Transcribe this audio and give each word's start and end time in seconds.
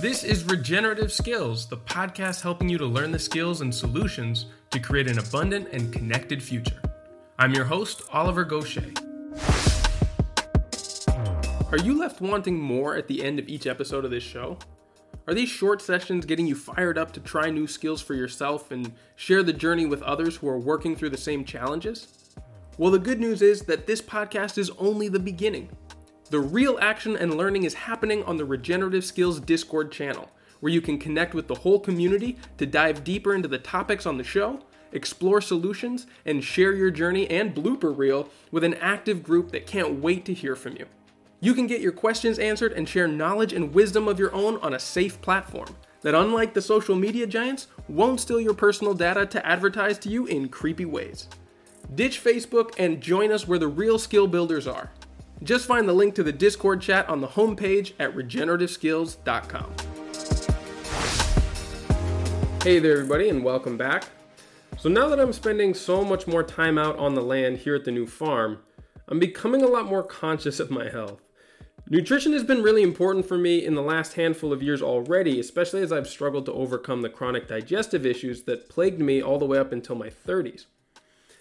This 0.00 0.24
is 0.24 0.44
Regenerative 0.44 1.12
Skills, 1.12 1.66
the 1.66 1.76
podcast 1.76 2.40
helping 2.40 2.70
you 2.70 2.78
to 2.78 2.86
learn 2.86 3.10
the 3.10 3.18
skills 3.18 3.60
and 3.60 3.74
solutions 3.74 4.46
to 4.70 4.80
create 4.80 5.06
an 5.10 5.18
abundant 5.18 5.68
and 5.72 5.92
connected 5.92 6.42
future. 6.42 6.80
I'm 7.38 7.52
your 7.52 7.66
host, 7.66 8.00
Oliver 8.10 8.46
Goshey. 8.46 8.96
Are 11.70 11.76
you 11.84 11.98
left 11.98 12.22
wanting 12.22 12.58
more 12.58 12.96
at 12.96 13.08
the 13.08 13.22
end 13.22 13.38
of 13.38 13.46
each 13.46 13.66
episode 13.66 14.06
of 14.06 14.10
this 14.10 14.22
show? 14.22 14.56
Are 15.26 15.34
these 15.34 15.50
short 15.50 15.82
sessions 15.82 16.24
getting 16.24 16.46
you 16.46 16.54
fired 16.54 16.96
up 16.96 17.12
to 17.12 17.20
try 17.20 17.50
new 17.50 17.66
skills 17.66 18.00
for 18.00 18.14
yourself 18.14 18.70
and 18.70 18.94
share 19.16 19.42
the 19.42 19.52
journey 19.52 19.84
with 19.84 20.00
others 20.00 20.36
who 20.36 20.48
are 20.48 20.58
working 20.58 20.96
through 20.96 21.10
the 21.10 21.18
same 21.18 21.44
challenges? 21.44 22.30
Well, 22.78 22.90
the 22.90 22.98
good 22.98 23.20
news 23.20 23.42
is 23.42 23.64
that 23.66 23.86
this 23.86 24.00
podcast 24.00 24.56
is 24.56 24.70
only 24.78 25.08
the 25.08 25.20
beginning. 25.20 25.68
The 26.30 26.38
real 26.38 26.78
action 26.80 27.16
and 27.16 27.36
learning 27.36 27.64
is 27.64 27.74
happening 27.74 28.22
on 28.22 28.36
the 28.36 28.44
Regenerative 28.44 29.04
Skills 29.04 29.40
Discord 29.40 29.90
channel, 29.90 30.30
where 30.60 30.72
you 30.72 30.80
can 30.80 30.96
connect 30.96 31.34
with 31.34 31.48
the 31.48 31.56
whole 31.56 31.80
community 31.80 32.36
to 32.56 32.66
dive 32.66 33.02
deeper 33.02 33.34
into 33.34 33.48
the 33.48 33.58
topics 33.58 34.06
on 34.06 34.16
the 34.16 34.22
show, 34.22 34.60
explore 34.92 35.40
solutions, 35.40 36.06
and 36.24 36.44
share 36.44 36.72
your 36.72 36.92
journey 36.92 37.28
and 37.28 37.52
blooper 37.52 37.96
reel 37.96 38.28
with 38.52 38.62
an 38.62 38.74
active 38.74 39.24
group 39.24 39.50
that 39.50 39.66
can't 39.66 40.00
wait 40.00 40.24
to 40.24 40.32
hear 40.32 40.54
from 40.54 40.76
you. 40.76 40.86
You 41.40 41.52
can 41.52 41.66
get 41.66 41.80
your 41.80 41.90
questions 41.90 42.38
answered 42.38 42.74
and 42.74 42.88
share 42.88 43.08
knowledge 43.08 43.52
and 43.52 43.74
wisdom 43.74 44.06
of 44.06 44.20
your 44.20 44.32
own 44.32 44.58
on 44.58 44.74
a 44.74 44.78
safe 44.78 45.20
platform 45.20 45.74
that, 46.02 46.14
unlike 46.14 46.54
the 46.54 46.62
social 46.62 46.94
media 46.94 47.26
giants, 47.26 47.66
won't 47.88 48.20
steal 48.20 48.40
your 48.40 48.54
personal 48.54 48.94
data 48.94 49.26
to 49.26 49.44
advertise 49.44 49.98
to 49.98 50.08
you 50.08 50.26
in 50.26 50.48
creepy 50.48 50.84
ways. 50.84 51.26
Ditch 51.96 52.22
Facebook 52.22 52.74
and 52.78 53.00
join 53.00 53.32
us 53.32 53.48
where 53.48 53.58
the 53.58 53.66
real 53.66 53.98
skill 53.98 54.28
builders 54.28 54.68
are. 54.68 54.92
Just 55.42 55.66
find 55.66 55.88
the 55.88 55.94
link 55.94 56.14
to 56.16 56.22
the 56.22 56.32
Discord 56.32 56.82
chat 56.82 57.08
on 57.08 57.22
the 57.22 57.28
homepage 57.28 57.92
at 57.98 58.14
regenerativeskills.com. 58.14 59.72
Hey 62.62 62.78
there, 62.78 62.92
everybody, 62.92 63.30
and 63.30 63.42
welcome 63.42 63.78
back. 63.78 64.04
So, 64.78 64.90
now 64.90 65.08
that 65.08 65.18
I'm 65.18 65.32
spending 65.32 65.72
so 65.72 66.04
much 66.04 66.26
more 66.26 66.42
time 66.42 66.76
out 66.76 66.98
on 66.98 67.14
the 67.14 67.22
land 67.22 67.58
here 67.58 67.74
at 67.74 67.86
the 67.86 67.90
new 67.90 68.06
farm, 68.06 68.58
I'm 69.08 69.18
becoming 69.18 69.62
a 69.62 69.66
lot 69.66 69.86
more 69.86 70.02
conscious 70.02 70.60
of 70.60 70.70
my 70.70 70.90
health. 70.90 71.22
Nutrition 71.88 72.34
has 72.34 72.44
been 72.44 72.62
really 72.62 72.82
important 72.82 73.26
for 73.26 73.38
me 73.38 73.64
in 73.64 73.74
the 73.74 73.82
last 73.82 74.12
handful 74.14 74.52
of 74.52 74.62
years 74.62 74.82
already, 74.82 75.40
especially 75.40 75.80
as 75.80 75.90
I've 75.90 76.06
struggled 76.06 76.44
to 76.46 76.52
overcome 76.52 77.00
the 77.00 77.08
chronic 77.08 77.48
digestive 77.48 78.04
issues 78.04 78.42
that 78.42 78.68
plagued 78.68 79.00
me 79.00 79.22
all 79.22 79.38
the 79.38 79.46
way 79.46 79.56
up 79.56 79.72
until 79.72 79.96
my 79.96 80.10
30s. 80.10 80.66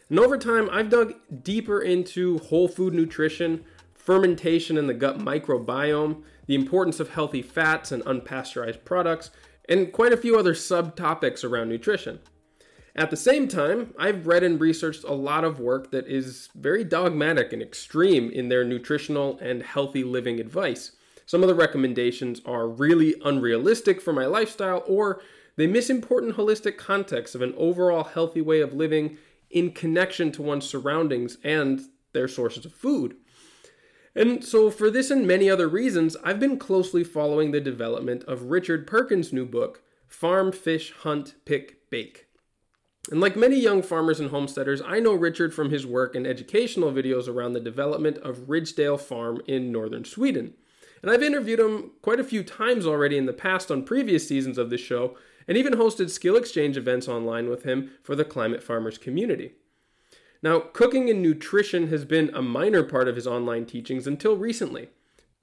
And 0.09 0.19
over 0.19 0.37
time, 0.37 0.69
I've 0.71 0.89
dug 0.89 1.13
deeper 1.43 1.81
into 1.81 2.39
whole 2.39 2.67
food 2.67 2.93
nutrition, 2.93 3.63
fermentation 4.09 4.75
in 4.75 4.87
the 4.87 4.93
gut 4.95 5.19
microbiome, 5.19 6.23
the 6.47 6.55
importance 6.55 6.99
of 6.99 7.09
healthy 7.09 7.43
fats 7.43 7.91
and 7.91 8.03
unpasteurized 8.05 8.83
products, 8.83 9.29
and 9.69 9.93
quite 9.93 10.11
a 10.11 10.17
few 10.17 10.35
other 10.35 10.55
subtopics 10.55 11.43
around 11.43 11.69
nutrition. 11.69 12.17
At 12.95 13.11
the 13.11 13.15
same 13.15 13.47
time, 13.47 13.93
I've 13.99 14.25
read 14.25 14.41
and 14.41 14.59
researched 14.59 15.03
a 15.03 15.13
lot 15.13 15.43
of 15.43 15.59
work 15.59 15.91
that 15.91 16.07
is 16.07 16.49
very 16.55 16.83
dogmatic 16.83 17.53
and 17.53 17.61
extreme 17.61 18.31
in 18.31 18.49
their 18.49 18.63
nutritional 18.63 19.37
and 19.43 19.61
healthy 19.61 20.03
living 20.03 20.39
advice. 20.39 20.93
Some 21.27 21.43
of 21.43 21.47
the 21.47 21.53
recommendations 21.53 22.41
are 22.47 22.67
really 22.67 23.13
unrealistic 23.23 24.01
for 24.01 24.11
my 24.11 24.25
lifestyle, 24.25 24.83
or 24.87 25.21
they 25.55 25.67
miss 25.67 25.87
important 25.87 26.35
holistic 26.35 26.77
context 26.77 27.35
of 27.35 27.43
an 27.43 27.53
overall 27.55 28.05
healthy 28.05 28.41
way 28.41 28.61
of 28.61 28.73
living 28.73 29.19
in 29.51 29.71
connection 29.71 30.31
to 30.31 30.41
one's 30.41 30.67
surroundings 30.67 31.37
and 31.43 31.81
their 32.13 32.27
sources 32.27 32.65
of 32.65 32.73
food. 32.73 33.15
And 34.15 34.43
so, 34.43 34.71
for 34.71 34.89
this 34.89 35.11
and 35.11 35.27
many 35.27 35.49
other 35.49 35.67
reasons, 35.67 36.17
I've 36.23 36.39
been 36.39 36.57
closely 36.57 37.03
following 37.03 37.51
the 37.51 37.61
development 37.61 38.23
of 38.23 38.43
Richard 38.43 38.87
Perkins' 38.87 39.31
new 39.31 39.45
book, 39.45 39.81
Farm, 40.07 40.51
Fish, 40.51 40.91
Hunt, 40.91 41.35
Pick, 41.45 41.89
Bake. 41.89 42.25
And 43.11 43.21
like 43.21 43.35
many 43.35 43.59
young 43.59 43.81
farmers 43.81 44.19
and 44.19 44.29
homesteaders, 44.29 44.81
I 44.85 44.99
know 44.99 45.13
Richard 45.13 45.53
from 45.53 45.69
his 45.69 45.85
work 45.85 46.15
and 46.15 46.27
educational 46.27 46.91
videos 46.91 47.27
around 47.27 47.53
the 47.53 47.59
development 47.59 48.17
of 48.17 48.47
Ridgedale 48.47 48.99
Farm 48.99 49.41
in 49.47 49.71
northern 49.71 50.05
Sweden. 50.05 50.53
And 51.01 51.09
I've 51.09 51.23
interviewed 51.23 51.59
him 51.59 51.91
quite 52.01 52.19
a 52.19 52.25
few 52.25 52.43
times 52.43 52.85
already 52.85 53.17
in 53.17 53.25
the 53.25 53.33
past 53.33 53.71
on 53.71 53.83
previous 53.83 54.27
seasons 54.27 54.57
of 54.57 54.69
this 54.69 54.81
show, 54.81 55.15
and 55.47 55.57
even 55.57 55.73
hosted 55.73 56.09
skill 56.09 56.35
exchange 56.35 56.77
events 56.77 57.07
online 57.07 57.49
with 57.49 57.63
him 57.63 57.91
for 58.03 58.15
the 58.15 58.25
climate 58.25 58.61
farmers 58.61 58.97
community. 58.97 59.53
Now, 60.41 60.59
cooking 60.59 61.09
and 61.09 61.21
nutrition 61.21 61.89
has 61.89 62.05
been 62.05 62.31
a 62.33 62.41
minor 62.41 62.83
part 62.83 63.07
of 63.07 63.15
his 63.15 63.27
online 63.27 63.65
teachings 63.65 64.07
until 64.07 64.37
recently, 64.37 64.89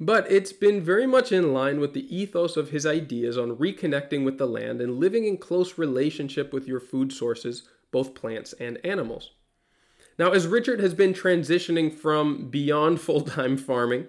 but 0.00 0.30
it's 0.30 0.52
been 0.52 0.80
very 0.80 1.06
much 1.06 1.32
in 1.32 1.52
line 1.52 1.80
with 1.80 1.92
the 1.92 2.14
ethos 2.14 2.56
of 2.56 2.70
his 2.70 2.86
ideas 2.86 3.36
on 3.36 3.56
reconnecting 3.56 4.24
with 4.24 4.38
the 4.38 4.46
land 4.46 4.80
and 4.80 4.98
living 4.98 5.26
in 5.26 5.36
close 5.36 5.76
relationship 5.76 6.52
with 6.52 6.66
your 6.66 6.80
food 6.80 7.12
sources, 7.12 7.68
both 7.90 8.14
plants 8.14 8.54
and 8.54 8.78
animals. 8.84 9.32
Now, 10.18 10.30
as 10.30 10.46
Richard 10.46 10.80
has 10.80 10.94
been 10.94 11.12
transitioning 11.12 11.92
from 11.92 12.48
beyond 12.48 13.00
full 13.02 13.20
time 13.20 13.56
farming, 13.58 14.06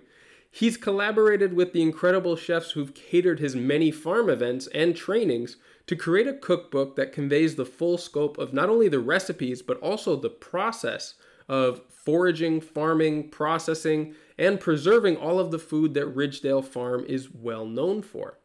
he's 0.52 0.78
collaborated 0.78 1.54
with 1.54 1.74
the 1.74 1.82
incredible 1.82 2.36
chefs 2.36 2.72
who've 2.72 2.94
catered 2.94 3.40
his 3.40 3.56
many 3.56 3.92
farm 3.92 4.30
events 4.30 4.68
and 4.68 4.96
trainings 4.96 5.58
to 5.88 5.96
create 5.96 6.28
a 6.28 6.34
cookbook 6.34 6.96
that 6.96 7.14
conveys 7.14 7.56
the 7.56 7.66
full 7.66 7.98
scope 7.98 8.38
of 8.38 8.54
not 8.54 8.70
only 8.70 8.88
the 8.88 9.00
recipes, 9.00 9.62
but 9.62 9.80
also 9.80 10.16
the 10.16 10.30
process 10.30 11.16
of 11.48 11.82
foraging, 11.90 12.62
farming, 12.62 13.30
processing, 13.30 14.14
and 14.38 14.60
preserving 14.60 15.18
all 15.18 15.40
of 15.40 15.52
the 15.52 15.60
food 15.60 15.94
that 15.94 16.14
Ridgedale 16.14 16.64
Farm 16.64 17.06
is 17.08 17.32
well 17.32 17.66
known 17.66 18.02
for. 18.02 18.38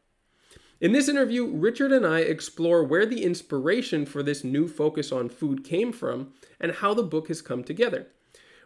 In 0.80 0.90
this 0.90 1.08
interview, 1.08 1.46
Richard 1.46 1.92
and 1.92 2.04
I 2.04 2.20
explore 2.20 2.82
where 2.82 3.06
the 3.06 3.22
inspiration 3.22 4.04
for 4.04 4.20
this 4.22 4.42
new 4.42 4.66
focus 4.66 5.12
on 5.12 5.28
food 5.28 5.62
came 5.62 5.92
from 5.92 6.32
and 6.58 6.72
how 6.72 6.92
the 6.92 7.04
book 7.04 7.28
has 7.28 7.40
come 7.40 7.62
together. 7.62 8.08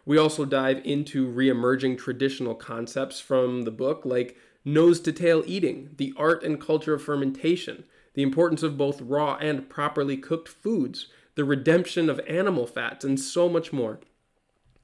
We 0.07 0.17
also 0.17 0.45
dive 0.45 0.79
into 0.85 1.27
re 1.27 1.49
emerging 1.49 1.97
traditional 1.97 2.55
concepts 2.55 3.19
from 3.19 3.63
the 3.63 3.71
book, 3.71 4.05
like 4.05 4.37
nose 4.63 5.01
to 5.01 5.11
tail 5.11 5.43
eating, 5.45 5.89
the 5.97 6.13
art 6.15 6.43
and 6.43 6.61
culture 6.61 6.93
of 6.93 7.03
fermentation, 7.03 7.83
the 8.13 8.23
importance 8.23 8.63
of 8.63 8.77
both 8.77 9.01
raw 9.01 9.35
and 9.41 9.67
properly 9.67 10.15
cooked 10.15 10.47
foods, 10.47 11.07
the 11.35 11.43
redemption 11.43 12.09
of 12.09 12.21
animal 12.25 12.65
fats, 12.65 13.03
and 13.03 13.19
so 13.19 13.49
much 13.49 13.73
more. 13.73 13.99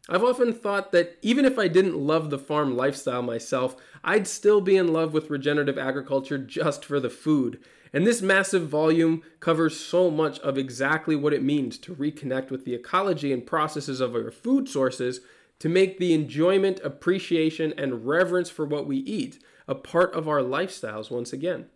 I've 0.09 0.25
often 0.25 0.51
thought 0.51 0.91
that 0.91 1.17
even 1.21 1.45
if 1.45 1.57
I 1.57 1.69
didn't 1.69 1.95
love 1.95 2.29
the 2.29 2.37
farm 2.37 2.75
lifestyle 2.75 3.21
myself, 3.21 3.77
I'd 4.03 4.27
still 4.27 4.59
be 4.59 4.75
in 4.75 4.91
love 4.91 5.13
with 5.13 5.29
regenerative 5.29 5.77
agriculture 5.77 6.37
just 6.37 6.83
for 6.83 6.99
the 6.99 7.09
food. 7.09 7.63
And 7.93 8.07
this 8.07 8.23
massive 8.23 8.67
volume 8.67 9.21
covers 9.39 9.79
so 9.79 10.09
much 10.09 10.39
of 10.39 10.57
exactly 10.57 11.15
what 11.15 11.33
it 11.33 11.43
means 11.43 11.77
to 11.79 11.93
reconnect 11.93 12.49
with 12.49 12.65
the 12.65 12.73
ecology 12.73 13.31
and 13.31 13.45
processes 13.45 14.01
of 14.01 14.15
our 14.15 14.31
food 14.31 14.67
sources 14.67 15.21
to 15.59 15.69
make 15.69 15.99
the 15.99 16.13
enjoyment, 16.13 16.79
appreciation, 16.83 17.71
and 17.77 18.07
reverence 18.07 18.49
for 18.49 18.65
what 18.65 18.87
we 18.87 18.97
eat 18.97 19.41
a 19.67 19.75
part 19.75 20.13
of 20.13 20.27
our 20.27 20.39
lifestyles 20.39 21.11
once 21.11 21.31
again. 21.31 21.67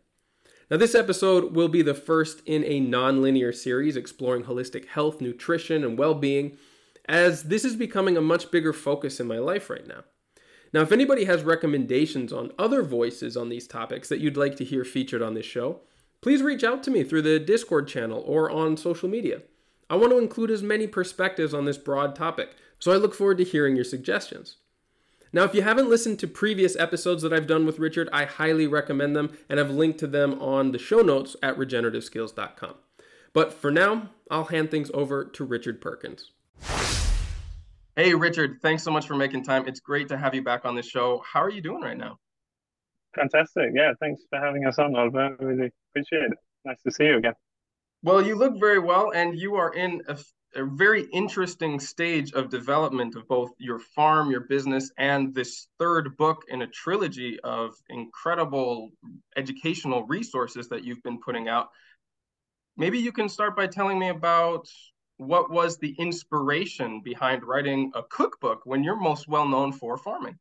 Now, 0.69 0.77
this 0.77 0.95
episode 0.95 1.55
will 1.55 1.69
be 1.69 1.81
the 1.81 1.93
first 1.93 2.41
in 2.45 2.63
a 2.65 2.79
non 2.79 3.21
linear 3.21 3.53
series 3.53 3.95
exploring 3.95 4.43
holistic 4.43 4.87
health, 4.87 5.21
nutrition, 5.21 5.83
and 5.83 5.97
well 5.97 6.15
being 6.15 6.57
as 7.05 7.43
this 7.43 7.63
is 7.63 7.77
becoming 7.77 8.17
a 8.17 8.21
much 8.21 8.51
bigger 8.51 8.73
focus 8.73 9.19
in 9.19 9.27
my 9.27 9.37
life 9.37 9.69
right 9.69 9.87
now. 9.87 10.03
Now, 10.73 10.81
if 10.81 10.91
anybody 10.91 11.23
has 11.23 11.43
recommendations 11.43 12.33
on 12.33 12.51
other 12.59 12.83
voices 12.83 13.37
on 13.37 13.47
these 13.47 13.67
topics 13.67 14.09
that 14.09 14.19
you'd 14.19 14.35
like 14.35 14.57
to 14.57 14.65
hear 14.65 14.83
featured 14.83 15.21
on 15.21 15.33
this 15.33 15.45
show, 15.45 15.81
please 16.21 16.41
reach 16.41 16.63
out 16.63 16.83
to 16.83 16.91
me 16.91 17.03
through 17.03 17.21
the 17.21 17.39
Discord 17.39 17.87
channel 17.87 18.23
or 18.25 18.49
on 18.49 18.77
social 18.77 19.09
media. 19.09 19.41
I 19.89 19.95
want 19.95 20.11
to 20.11 20.17
include 20.17 20.51
as 20.51 20.63
many 20.63 20.87
perspectives 20.87 21.53
on 21.53 21.65
this 21.65 21.77
broad 21.77 22.15
topic, 22.15 22.55
so 22.79 22.91
I 22.91 22.97
look 22.97 23.15
forward 23.15 23.37
to 23.37 23.43
hearing 23.43 23.75
your 23.75 23.85
suggestions. 23.85 24.57
Now, 25.33 25.43
if 25.43 25.53
you 25.53 25.61
haven't 25.61 25.89
listened 25.89 26.19
to 26.19 26.27
previous 26.27 26.75
episodes 26.77 27.21
that 27.23 27.33
I've 27.33 27.47
done 27.47 27.65
with 27.65 27.79
Richard, 27.79 28.09
I 28.13 28.25
highly 28.25 28.67
recommend 28.67 29.15
them, 29.15 29.37
and 29.49 29.59
I've 29.59 29.69
linked 29.69 29.99
to 29.99 30.07
them 30.07 30.41
on 30.41 30.71
the 30.71 30.79
show 30.79 31.01
notes 31.01 31.35
at 31.43 31.57
regenerativeskills.com. 31.57 32.75
But 33.33 33.53
for 33.53 33.69
now, 33.69 34.09
I'll 34.31 34.45
hand 34.45 34.71
things 34.71 34.89
over 34.93 35.25
to 35.25 35.43
Richard 35.43 35.81
Perkins. 35.81 36.31
Hey, 37.95 38.13
Richard, 38.13 38.59
thanks 38.61 38.83
so 38.83 38.91
much 38.91 39.07
for 39.07 39.15
making 39.15 39.43
time. 39.43 39.67
It's 39.67 39.79
great 39.79 40.07
to 40.09 40.17
have 40.17 40.33
you 40.33 40.43
back 40.43 40.65
on 40.65 40.75
the 40.75 40.83
show. 40.83 41.23
How 41.25 41.41
are 41.41 41.49
you 41.49 41.61
doing 41.61 41.81
right 41.81 41.97
now? 41.97 42.19
Fantastic. 43.17 43.71
Yeah, 43.73 43.93
thanks 43.99 44.21
for 44.29 44.39
having 44.39 44.65
us 44.65 44.77
on, 44.77 44.95
Oliver. 44.95 45.35
Really 45.39 45.71
appreciate 45.91 46.23
it. 46.23 46.37
Nice 46.65 46.81
to 46.83 46.91
see 46.91 47.05
you 47.05 47.17
again. 47.17 47.33
Well, 48.03 48.21
you 48.21 48.35
look 48.35 48.59
very 48.59 48.79
well, 48.79 49.11
and 49.13 49.37
you 49.37 49.55
are 49.55 49.73
in 49.73 50.03
a, 50.07 50.17
a 50.55 50.65
very 50.65 51.07
interesting 51.11 51.79
stage 51.79 52.33
of 52.33 52.49
development 52.49 53.15
of 53.15 53.27
both 53.27 53.49
your 53.57 53.79
farm, 53.79 54.29
your 54.29 54.41
business, 54.41 54.91
and 54.99 55.33
this 55.33 55.67
third 55.79 56.15
book 56.17 56.43
in 56.49 56.61
a 56.61 56.67
trilogy 56.67 57.39
of 57.43 57.73
incredible 57.89 58.91
educational 59.35 60.05
resources 60.05 60.69
that 60.69 60.83
you've 60.83 61.01
been 61.01 61.19
putting 61.19 61.47
out. 61.47 61.69
Maybe 62.77 62.99
you 62.99 63.11
can 63.11 63.29
start 63.29 63.55
by 63.55 63.65
telling 63.65 63.97
me 63.97 64.09
about 64.09 64.67
what 65.17 65.49
was 65.49 65.79
the 65.79 65.95
inspiration 65.97 67.01
behind 67.03 67.43
writing 67.43 67.91
a 67.95 68.03
cookbook 68.03 68.61
when 68.65 68.83
you're 68.83 68.99
most 68.99 69.27
well 69.27 69.47
known 69.47 69.73
for 69.73 69.97
farming? 69.97 70.37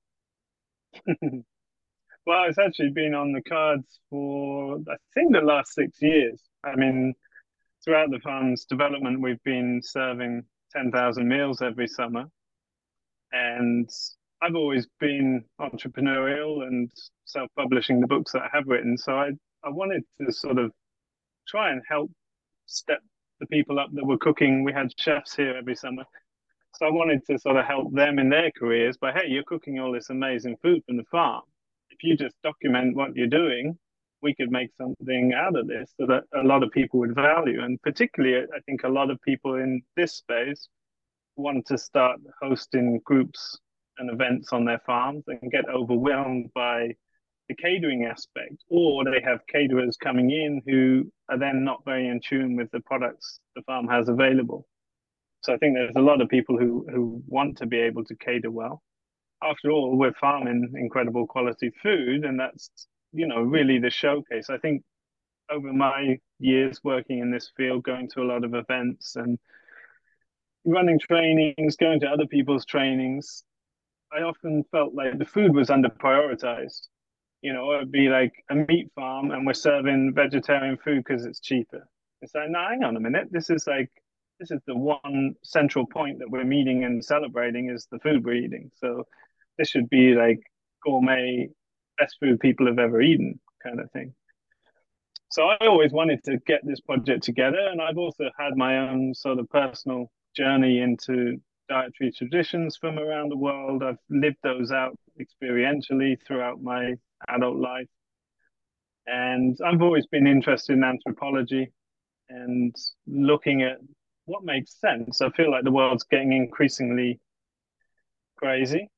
Well, 2.26 2.46
it's 2.48 2.58
actually 2.58 2.90
been 2.90 3.14
on 3.14 3.30
the 3.30 3.42
cards 3.42 4.00
for, 4.10 4.78
I 4.90 4.96
think, 5.14 5.32
the 5.32 5.42
last 5.42 5.74
six 5.74 6.02
years. 6.02 6.42
I 6.64 6.74
mean, 6.74 7.14
throughout 7.84 8.10
the 8.10 8.18
farm's 8.18 8.64
development, 8.64 9.20
we've 9.20 9.42
been 9.44 9.80
serving 9.80 10.42
10,000 10.72 11.28
meals 11.28 11.62
every 11.62 11.86
summer. 11.86 12.24
And 13.30 13.88
I've 14.42 14.56
always 14.56 14.88
been 14.98 15.44
entrepreneurial 15.60 16.66
and 16.66 16.90
self 17.26 17.48
publishing 17.56 18.00
the 18.00 18.08
books 18.08 18.32
that 18.32 18.42
I 18.42 18.48
have 18.52 18.66
written. 18.66 18.98
So 18.98 19.12
I, 19.12 19.30
I 19.62 19.70
wanted 19.70 20.02
to 20.20 20.32
sort 20.32 20.58
of 20.58 20.72
try 21.46 21.70
and 21.70 21.80
help 21.88 22.10
step 22.66 22.98
the 23.38 23.46
people 23.46 23.78
up 23.78 23.90
that 23.92 24.04
were 24.04 24.18
cooking. 24.18 24.64
We 24.64 24.72
had 24.72 24.88
chefs 24.98 25.36
here 25.36 25.56
every 25.56 25.76
summer. 25.76 26.02
So 26.74 26.86
I 26.86 26.90
wanted 26.90 27.24
to 27.30 27.38
sort 27.38 27.56
of 27.56 27.66
help 27.66 27.94
them 27.94 28.18
in 28.18 28.30
their 28.30 28.50
careers 28.58 28.96
by, 28.96 29.12
hey, 29.12 29.28
you're 29.28 29.44
cooking 29.44 29.78
all 29.78 29.92
this 29.92 30.10
amazing 30.10 30.56
food 30.60 30.82
from 30.86 30.96
the 30.96 31.04
farm 31.04 31.42
if 31.96 32.02
you 32.02 32.16
just 32.16 32.36
document 32.42 32.96
what 32.96 33.16
you're 33.16 33.26
doing, 33.26 33.78
we 34.22 34.34
could 34.34 34.50
make 34.50 34.70
something 34.76 35.32
out 35.34 35.56
of 35.56 35.66
this 35.66 35.92
that 35.98 36.24
a 36.34 36.42
lot 36.42 36.62
of 36.62 36.70
people 36.70 37.00
would 37.00 37.14
value. 37.14 37.62
And 37.62 37.80
particularly, 37.82 38.46
I 38.54 38.60
think 38.66 38.82
a 38.82 38.88
lot 38.88 39.10
of 39.10 39.20
people 39.22 39.54
in 39.54 39.82
this 39.96 40.16
space 40.16 40.68
want 41.36 41.66
to 41.66 41.78
start 41.78 42.18
hosting 42.42 43.00
groups 43.04 43.58
and 43.98 44.10
events 44.10 44.52
on 44.52 44.64
their 44.64 44.80
farms 44.84 45.24
and 45.28 45.50
get 45.50 45.68
overwhelmed 45.68 46.50
by 46.54 46.94
the 47.48 47.54
catering 47.54 48.04
aspect, 48.04 48.56
or 48.68 49.04
they 49.04 49.20
have 49.24 49.46
caterers 49.46 49.96
coming 50.02 50.30
in 50.30 50.60
who 50.66 51.10
are 51.30 51.38
then 51.38 51.62
not 51.62 51.84
very 51.84 52.08
in 52.08 52.20
tune 52.26 52.56
with 52.56 52.70
the 52.72 52.80
products 52.80 53.38
the 53.54 53.62
farm 53.62 53.86
has 53.86 54.08
available. 54.08 54.66
So 55.42 55.54
I 55.54 55.58
think 55.58 55.74
there's 55.74 55.94
a 55.94 56.00
lot 56.00 56.20
of 56.20 56.28
people 56.28 56.58
who 56.58 56.84
who 56.92 57.22
want 57.28 57.58
to 57.58 57.66
be 57.66 57.78
able 57.78 58.04
to 58.04 58.16
cater 58.16 58.50
well 58.50 58.82
after 59.42 59.70
all, 59.70 59.96
we're 59.96 60.14
farming 60.14 60.72
incredible 60.76 61.26
quality 61.26 61.70
food, 61.82 62.24
and 62.24 62.38
that's 62.38 62.70
you 63.12 63.26
know 63.26 63.40
really 63.40 63.78
the 63.78 63.90
showcase. 63.90 64.50
I 64.50 64.58
think 64.58 64.82
over 65.50 65.72
my 65.72 66.18
years 66.38 66.80
working 66.82 67.20
in 67.20 67.30
this 67.30 67.50
field, 67.56 67.84
going 67.84 68.08
to 68.10 68.22
a 68.22 68.24
lot 68.24 68.44
of 68.44 68.54
events 68.54 69.16
and 69.16 69.38
running 70.64 70.98
trainings, 70.98 71.76
going 71.76 72.00
to 72.00 72.08
other 72.08 72.26
people's 72.26 72.66
trainings, 72.66 73.44
I 74.12 74.22
often 74.22 74.64
felt 74.70 74.94
like 74.94 75.18
the 75.18 75.24
food 75.24 75.54
was 75.54 75.70
under 75.70 75.88
prioritized. 75.88 76.88
You 77.42 77.52
know, 77.52 77.72
it'd 77.74 77.92
be 77.92 78.08
like 78.08 78.32
a 78.50 78.54
meat 78.54 78.90
farm 78.94 79.30
and 79.30 79.46
we're 79.46 79.54
serving 79.54 80.14
vegetarian 80.14 80.76
food 80.78 81.04
because 81.06 81.24
it's 81.24 81.40
cheaper. 81.40 81.86
It's 82.22 82.34
like, 82.34 82.50
no, 82.50 82.58
hang 82.68 82.82
on 82.82 82.96
a 82.96 83.00
minute. 83.00 83.28
This 83.30 83.50
is 83.50 83.66
like, 83.66 83.90
this 84.40 84.50
is 84.50 84.60
the 84.66 84.76
one 84.76 85.34
central 85.42 85.86
point 85.86 86.18
that 86.18 86.30
we're 86.30 86.44
meeting 86.44 86.84
and 86.84 87.04
celebrating 87.04 87.70
is 87.70 87.86
the 87.90 87.98
food 88.00 88.24
we're 88.24 88.34
eating. 88.34 88.70
So 88.76 89.04
this 89.58 89.68
should 89.68 89.88
be 89.88 90.14
like 90.14 90.38
oh, 90.38 90.90
gourmet 90.90 91.48
best 91.98 92.16
food 92.20 92.40
people 92.40 92.66
have 92.66 92.78
ever 92.78 93.00
eaten 93.00 93.40
kind 93.62 93.80
of 93.80 93.90
thing. 93.92 94.14
So 95.30 95.48
I 95.48 95.66
always 95.66 95.92
wanted 95.92 96.22
to 96.24 96.38
get 96.46 96.60
this 96.64 96.80
project 96.80 97.24
together, 97.24 97.58
and 97.58 97.80
I've 97.80 97.98
also 97.98 98.30
had 98.38 98.56
my 98.56 98.78
own 98.78 99.12
sort 99.14 99.38
of 99.38 99.48
personal 99.50 100.10
journey 100.36 100.80
into 100.80 101.38
dietary 101.68 102.12
traditions 102.12 102.76
from 102.76 102.98
around 102.98 103.30
the 103.30 103.36
world. 103.36 103.82
I've 103.82 103.98
lived 104.08 104.38
those 104.42 104.70
out 104.70 104.96
experientially 105.20 106.16
throughout 106.26 106.62
my 106.62 106.94
adult 107.28 107.56
life. 107.56 107.88
And 109.06 109.56
I've 109.64 109.82
always 109.82 110.06
been 110.06 110.26
interested 110.26 110.74
in 110.74 110.84
anthropology 110.84 111.72
and 112.28 112.74
looking 113.06 113.62
at 113.62 113.78
what 114.24 114.44
makes 114.44 114.80
sense. 114.80 115.20
I 115.20 115.30
feel 115.30 115.50
like 115.50 115.64
the 115.64 115.70
world's 115.70 116.04
getting 116.04 116.32
increasingly 116.32 117.20
crazy. 118.36 118.90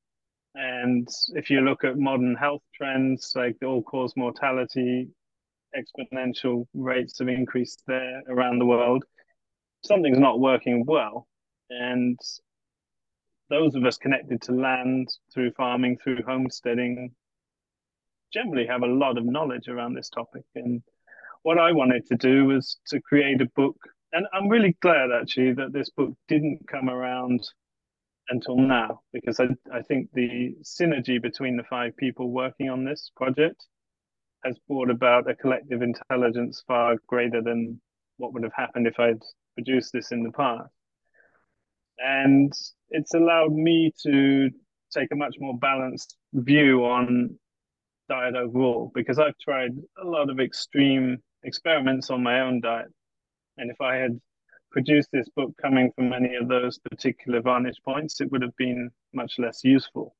And 0.61 1.07
if 1.35 1.49
you 1.49 1.61
look 1.61 1.85
at 1.85 1.97
modern 1.97 2.35
health 2.35 2.63
trends, 2.75 3.31
like 3.33 3.55
the 3.61 3.67
all 3.67 3.81
cause 3.81 4.13
mortality, 4.17 5.07
exponential 5.73 6.65
rates 6.73 7.19
have 7.19 7.29
increased 7.29 7.81
there 7.87 8.21
around 8.27 8.59
the 8.59 8.65
world, 8.65 9.05
something's 9.85 10.19
not 10.19 10.41
working 10.41 10.83
well. 10.85 11.27
And 11.69 12.19
those 13.49 13.75
of 13.75 13.85
us 13.85 13.97
connected 13.97 14.41
to 14.43 14.51
land 14.51 15.07
through 15.33 15.51
farming, 15.53 15.97
through 16.03 16.23
homesteading, 16.27 17.11
generally 18.33 18.67
have 18.67 18.83
a 18.83 18.87
lot 18.87 19.17
of 19.17 19.23
knowledge 19.23 19.69
around 19.69 19.93
this 19.93 20.09
topic. 20.09 20.43
And 20.55 20.81
what 21.43 21.57
I 21.57 21.71
wanted 21.71 22.05
to 22.07 22.15
do 22.15 22.47
was 22.47 22.77
to 22.87 22.99
create 22.99 23.39
a 23.39 23.49
book. 23.55 23.77
And 24.11 24.27
I'm 24.33 24.49
really 24.49 24.75
glad 24.81 25.09
actually 25.11 25.53
that 25.53 25.71
this 25.71 25.89
book 25.89 26.13
didn't 26.27 26.67
come 26.67 26.89
around 26.89 27.47
until 28.29 28.57
now 28.57 29.01
because 29.13 29.39
I, 29.39 29.47
I 29.73 29.81
think 29.81 30.09
the 30.13 30.55
synergy 30.63 31.21
between 31.21 31.57
the 31.57 31.63
five 31.63 31.95
people 31.97 32.31
working 32.31 32.69
on 32.69 32.85
this 32.85 33.11
project 33.15 33.65
has 34.43 34.57
brought 34.67 34.89
about 34.89 35.29
a 35.29 35.35
collective 35.35 35.81
intelligence 35.81 36.63
far 36.67 36.95
greater 37.07 37.41
than 37.41 37.81
what 38.17 38.33
would 38.33 38.43
have 38.43 38.53
happened 38.55 38.87
if 38.87 38.99
I'd 38.99 39.21
produced 39.55 39.91
this 39.93 40.11
in 40.11 40.23
the 40.23 40.31
past. 40.31 40.71
And 41.97 42.53
it's 42.89 43.13
allowed 43.13 43.51
me 43.51 43.91
to 44.03 44.49
take 44.91 45.09
a 45.11 45.15
much 45.15 45.35
more 45.39 45.57
balanced 45.57 46.15
view 46.33 46.85
on 46.85 47.37
diet 48.07 48.35
overall 48.35 48.91
because 48.95 49.19
I've 49.19 49.37
tried 49.37 49.71
a 50.01 50.05
lot 50.05 50.29
of 50.29 50.39
extreme 50.39 51.17
experiments 51.43 52.09
on 52.09 52.23
my 52.23 52.41
own 52.41 52.61
diet. 52.61 52.87
And 53.57 53.69
if 53.69 53.81
I 53.81 53.95
had 53.95 54.19
produced 54.71 55.09
this 55.11 55.27
book 55.35 55.51
coming 55.61 55.91
from 55.95 56.13
any 56.13 56.35
of 56.35 56.47
those 56.47 56.77
particular 56.79 57.41
vantage 57.41 57.79
points, 57.83 58.21
it 58.21 58.31
would 58.31 58.41
have 58.41 58.55
been 58.55 58.89
much 59.13 59.39
less 59.39 59.63
useful. 59.63 60.15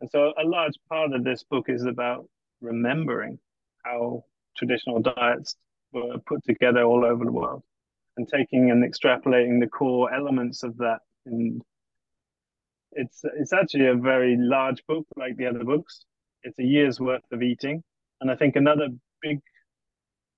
And 0.00 0.10
so 0.10 0.32
a 0.36 0.44
large 0.44 0.74
part 0.88 1.12
of 1.12 1.24
this 1.24 1.44
book 1.44 1.68
is 1.68 1.84
about 1.84 2.28
remembering 2.60 3.38
how 3.84 4.24
traditional 4.56 5.00
diets 5.00 5.56
were 5.92 6.18
put 6.26 6.44
together 6.44 6.82
all 6.82 7.04
over 7.04 7.24
the 7.24 7.32
world 7.32 7.62
and 8.16 8.28
taking 8.28 8.70
and 8.70 8.84
extrapolating 8.84 9.60
the 9.60 9.68
core 9.68 10.12
elements 10.12 10.62
of 10.62 10.76
that. 10.78 10.98
And 11.26 11.62
it's 12.92 13.22
it's 13.36 13.52
actually 13.52 13.86
a 13.86 13.94
very 13.94 14.36
large 14.38 14.84
book, 14.86 15.06
like 15.16 15.36
the 15.36 15.46
other 15.46 15.64
books. 15.64 16.04
It's 16.42 16.58
a 16.58 16.64
year's 16.64 17.00
worth 17.00 17.22
of 17.32 17.42
eating. 17.42 17.82
And 18.20 18.30
I 18.30 18.36
think 18.36 18.56
another 18.56 18.88
big 19.20 19.40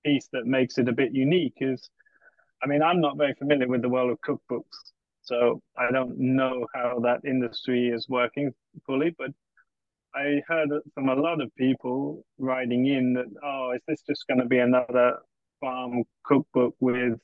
piece 0.04 0.28
that 0.32 0.46
makes 0.46 0.78
it 0.78 0.88
a 0.88 0.92
bit 0.92 1.12
unique 1.12 1.56
is 1.60 1.88
I 2.62 2.66
mean, 2.66 2.82
I'm 2.82 3.00
not 3.00 3.16
very 3.18 3.34
familiar 3.34 3.68
with 3.68 3.82
the 3.82 3.88
world 3.88 4.10
of 4.10 4.20
cookbooks, 4.20 4.92
so 5.22 5.60
I 5.76 5.90
don't 5.90 6.18
know 6.18 6.66
how 6.74 7.00
that 7.00 7.24
industry 7.24 7.88
is 7.88 8.08
working 8.08 8.52
fully. 8.86 9.14
But 9.18 9.30
I 10.14 10.40
heard 10.46 10.70
from 10.94 11.08
a 11.08 11.14
lot 11.14 11.40
of 11.42 11.54
people 11.56 12.24
writing 12.38 12.86
in 12.86 13.14
that, 13.14 13.26
oh, 13.42 13.72
is 13.74 13.82
this 13.88 14.02
just 14.06 14.26
going 14.28 14.40
to 14.40 14.46
be 14.46 14.58
another 14.58 15.18
farm 15.60 16.04
cookbook 16.24 16.74
with 16.80 17.18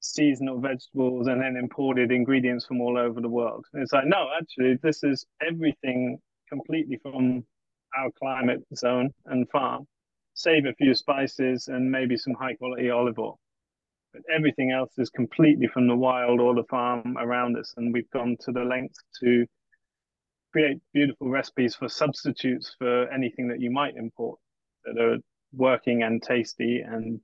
seasonal 0.00 0.60
vegetables 0.60 1.28
and 1.28 1.40
then 1.40 1.56
imported 1.56 2.10
ingredients 2.12 2.66
from 2.66 2.80
all 2.80 2.98
over 2.98 3.20
the 3.20 3.28
world? 3.28 3.64
And 3.72 3.82
it's 3.82 3.92
like, 3.92 4.06
no, 4.06 4.28
actually, 4.38 4.78
this 4.82 5.02
is 5.02 5.24
everything 5.40 6.18
completely 6.48 6.98
from 7.02 7.44
our 7.96 8.10
climate 8.18 8.62
zone 8.74 9.10
and 9.26 9.48
farm, 9.50 9.86
save 10.34 10.66
a 10.66 10.74
few 10.74 10.94
spices 10.94 11.68
and 11.68 11.90
maybe 11.90 12.16
some 12.16 12.34
high 12.34 12.54
quality 12.54 12.90
olive 12.90 13.18
oil 13.18 13.38
but 14.14 14.22
everything 14.32 14.70
else 14.70 14.92
is 14.96 15.10
completely 15.10 15.66
from 15.66 15.88
the 15.88 15.96
wild 15.96 16.40
or 16.40 16.54
the 16.54 16.64
farm 16.70 17.16
around 17.18 17.58
us. 17.58 17.74
And 17.76 17.92
we've 17.92 18.10
gone 18.10 18.36
to 18.42 18.52
the 18.52 18.62
length 18.62 18.94
to 19.20 19.44
create 20.52 20.78
beautiful 20.92 21.28
recipes 21.28 21.74
for 21.74 21.88
substitutes 21.88 22.76
for 22.78 23.10
anything 23.12 23.48
that 23.48 23.60
you 23.60 23.72
might 23.72 23.96
import 23.96 24.38
that 24.84 25.02
are 25.02 25.18
working 25.52 26.04
and 26.04 26.22
tasty. 26.22 26.80
And 26.80 27.20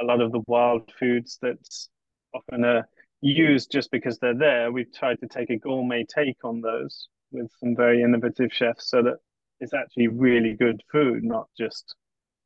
a 0.00 0.04
lot 0.04 0.22
of 0.22 0.32
the 0.32 0.42
wild 0.46 0.90
foods 0.98 1.38
that's 1.42 1.90
often 2.34 2.64
are 2.64 2.88
used 3.20 3.70
just 3.70 3.90
because 3.90 4.18
they're 4.18 4.34
there, 4.34 4.72
we've 4.72 4.92
tried 4.94 5.20
to 5.20 5.28
take 5.28 5.50
a 5.50 5.58
gourmet 5.58 6.04
take 6.04 6.42
on 6.42 6.62
those 6.62 7.08
with 7.32 7.50
some 7.60 7.76
very 7.76 8.02
innovative 8.02 8.50
chefs 8.50 8.88
so 8.88 9.02
that 9.02 9.16
it's 9.60 9.74
actually 9.74 10.08
really 10.08 10.54
good 10.54 10.80
food, 10.90 11.22
not 11.22 11.48
just 11.58 11.94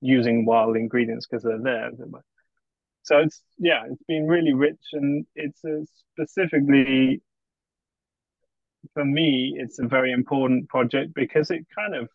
using 0.01 0.45
wild 0.45 0.77
ingredients 0.77 1.27
because 1.27 1.45
they're 1.45 1.63
there 1.63 1.91
so 3.05 3.19
it's 3.19 3.43
yeah 3.59 3.85
it's 3.89 4.03
been 4.09 4.27
really 4.27 4.53
rich 4.53 4.81
and 4.93 5.25
it's 5.37 5.63
a 5.65 5.85
specifically 6.13 7.23
for 8.93 9.05
me 9.05 9.55
it's 9.57 9.79
a 9.79 9.87
very 9.87 10.13
important 10.13 10.69
project 10.69 11.15
because 11.15 11.51
it 11.51 11.65
kind 11.75 11.95
of 11.95 12.09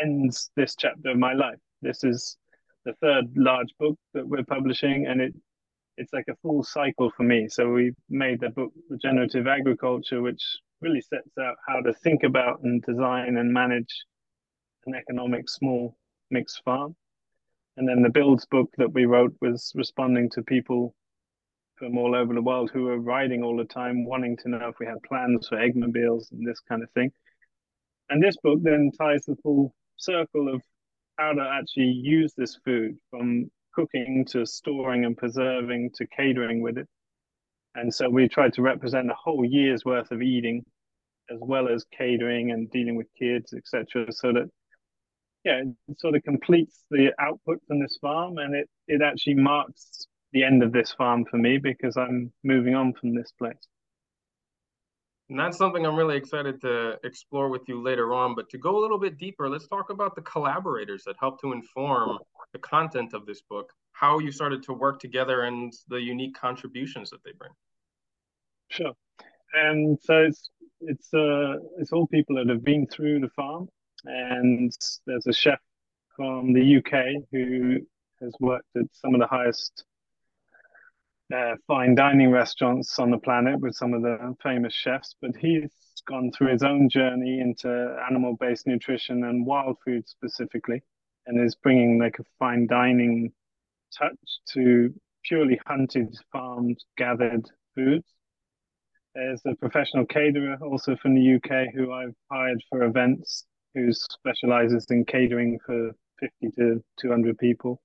ends 0.00 0.50
this 0.56 0.76
chapter 0.78 1.10
of 1.10 1.18
my 1.18 1.32
life. 1.32 1.58
This 1.82 2.04
is 2.04 2.36
the 2.84 2.94
third 3.00 3.26
large 3.36 3.72
book 3.78 3.98
that 4.14 4.26
we're 4.26 4.44
publishing 4.44 5.06
and 5.06 5.20
it 5.20 5.34
it's 5.98 6.12
like 6.12 6.26
a 6.28 6.36
full 6.42 6.62
cycle 6.62 7.10
for 7.16 7.22
me. 7.22 7.48
So 7.48 7.72
we 7.72 7.92
made 8.10 8.40
the 8.40 8.50
book 8.50 8.70
regenerative 8.90 9.46
agriculture 9.46 10.20
which 10.20 10.42
really 10.82 11.00
sets 11.00 11.30
out 11.40 11.56
how 11.66 11.80
to 11.80 11.94
think 11.94 12.22
about 12.22 12.60
and 12.62 12.82
design 12.82 13.38
and 13.38 13.52
manage 13.52 14.04
an 14.84 14.94
economic 14.94 15.48
small 15.48 15.96
mixed 16.30 16.62
farm 16.64 16.94
and 17.76 17.88
then 17.88 18.02
the 18.02 18.10
builds 18.10 18.46
book 18.46 18.70
that 18.78 18.92
we 18.92 19.04
wrote 19.04 19.34
was 19.40 19.72
responding 19.74 20.30
to 20.30 20.42
people 20.42 20.94
from 21.76 21.98
all 21.98 22.14
over 22.14 22.32
the 22.32 22.42
world 22.42 22.70
who 22.72 22.84
were 22.84 22.98
writing 22.98 23.42
all 23.42 23.56
the 23.56 23.64
time, 23.64 24.06
wanting 24.06 24.36
to 24.38 24.48
know 24.48 24.68
if 24.68 24.76
we 24.80 24.86
had 24.86 25.02
plans 25.02 25.48
for 25.48 25.58
eggmobiles 25.58 26.30
and 26.32 26.46
this 26.46 26.60
kind 26.60 26.82
of 26.82 26.90
thing. 26.92 27.12
And 28.08 28.22
this 28.22 28.36
book 28.42 28.60
then 28.62 28.90
ties 28.98 29.26
the 29.26 29.36
full 29.42 29.74
circle 29.96 30.52
of 30.52 30.62
how 31.18 31.32
to 31.32 31.42
actually 31.42 31.90
use 31.90 32.32
this 32.34 32.58
food 32.64 32.96
from 33.10 33.50
cooking 33.74 34.24
to 34.30 34.46
storing 34.46 35.04
and 35.04 35.16
preserving 35.16 35.90
to 35.96 36.06
catering 36.06 36.62
with 36.62 36.78
it. 36.78 36.88
And 37.74 37.92
so 37.92 38.08
we 38.08 38.26
tried 38.26 38.54
to 38.54 38.62
represent 38.62 39.10
a 39.10 39.14
whole 39.14 39.44
year's 39.44 39.84
worth 39.84 40.10
of 40.12 40.22
eating 40.22 40.64
as 41.30 41.38
well 41.40 41.68
as 41.68 41.84
catering 41.96 42.52
and 42.52 42.70
dealing 42.70 42.96
with 42.96 43.06
kids, 43.18 43.52
etc. 43.52 44.12
So 44.12 44.32
that 44.32 44.48
yeah, 45.46 45.62
it 45.88 46.00
sort 46.00 46.16
of 46.16 46.24
completes 46.24 46.82
the 46.90 47.12
output 47.20 47.62
from 47.68 47.80
this 47.80 47.96
farm 48.00 48.38
and 48.38 48.52
it, 48.52 48.68
it 48.88 49.00
actually 49.00 49.34
marks 49.36 50.08
the 50.32 50.42
end 50.42 50.64
of 50.64 50.72
this 50.72 50.90
farm 50.90 51.24
for 51.30 51.36
me 51.36 51.56
because 51.56 51.96
I'm 51.96 52.32
moving 52.42 52.74
on 52.74 52.92
from 52.94 53.14
this 53.14 53.32
place. 53.38 53.68
And 55.30 55.38
that's 55.38 55.56
something 55.56 55.86
I'm 55.86 55.94
really 55.94 56.16
excited 56.16 56.60
to 56.62 56.98
explore 57.04 57.48
with 57.48 57.62
you 57.68 57.80
later 57.80 58.12
on. 58.12 58.34
But 58.34 58.48
to 58.50 58.58
go 58.58 58.78
a 58.78 58.80
little 58.80 58.98
bit 58.98 59.18
deeper, 59.18 59.48
let's 59.48 59.68
talk 59.68 59.90
about 59.90 60.16
the 60.16 60.22
collaborators 60.22 61.04
that 61.04 61.14
help 61.20 61.40
to 61.42 61.52
inform 61.52 62.18
the 62.52 62.58
content 62.58 63.14
of 63.14 63.24
this 63.24 63.40
book, 63.48 63.72
how 63.92 64.18
you 64.18 64.32
started 64.32 64.64
to 64.64 64.72
work 64.72 64.98
together, 64.98 65.42
and 65.42 65.72
the 65.88 66.00
unique 66.00 66.34
contributions 66.34 67.10
that 67.10 67.22
they 67.24 67.32
bring. 67.38 67.52
Sure. 68.70 68.92
And 69.54 69.96
so 70.02 70.24
it's 70.24 70.50
it's 70.80 71.14
uh 71.14 71.54
it's 71.78 71.92
all 71.92 72.06
people 72.08 72.36
that 72.36 72.48
have 72.48 72.64
been 72.64 72.86
through 72.86 73.20
the 73.20 73.30
farm, 73.30 73.68
and 74.06 74.72
there's 75.06 75.26
a 75.26 75.32
chef 75.32 75.58
from 76.16 76.52
the 76.52 76.76
UK 76.78 77.22
who 77.32 77.78
has 78.22 78.32
worked 78.40 78.68
at 78.76 78.86
some 78.92 79.14
of 79.14 79.20
the 79.20 79.26
highest 79.26 79.84
uh, 81.34 81.54
fine 81.66 81.94
dining 81.94 82.30
restaurants 82.30 82.98
on 82.98 83.10
the 83.10 83.18
planet 83.18 83.58
with 83.60 83.74
some 83.74 83.92
of 83.92 84.02
the 84.02 84.34
famous 84.42 84.72
chefs, 84.72 85.16
but 85.20 85.32
he's 85.36 85.68
gone 86.08 86.30
through 86.30 86.52
his 86.52 86.62
own 86.62 86.88
journey 86.88 87.40
into 87.40 87.96
animal 88.08 88.36
based 88.38 88.66
nutrition 88.66 89.24
and 89.24 89.44
wild 89.44 89.76
food 89.84 90.08
specifically, 90.08 90.80
and 91.26 91.44
is 91.44 91.56
bringing 91.56 91.98
like 91.98 92.18
a 92.20 92.24
fine 92.38 92.66
dining 92.68 93.32
touch 93.96 94.16
to 94.52 94.94
purely 95.24 95.60
hunted, 95.66 96.16
farmed, 96.30 96.78
gathered 96.96 97.44
foods. 97.74 98.06
There's 99.14 99.40
a 99.46 99.56
professional 99.56 100.06
caterer 100.06 100.58
also 100.62 100.94
from 100.96 101.14
the 101.14 101.34
UK 101.34 101.74
who 101.74 101.92
I've 101.92 102.14
hired 102.30 102.62
for 102.70 102.84
events 102.84 103.44
who 103.76 103.92
specializes 103.92 104.86
in 104.90 105.04
catering 105.04 105.60
for 105.64 105.92
50 106.18 106.50
to 106.56 106.84
200 107.00 107.38
people 107.38 107.80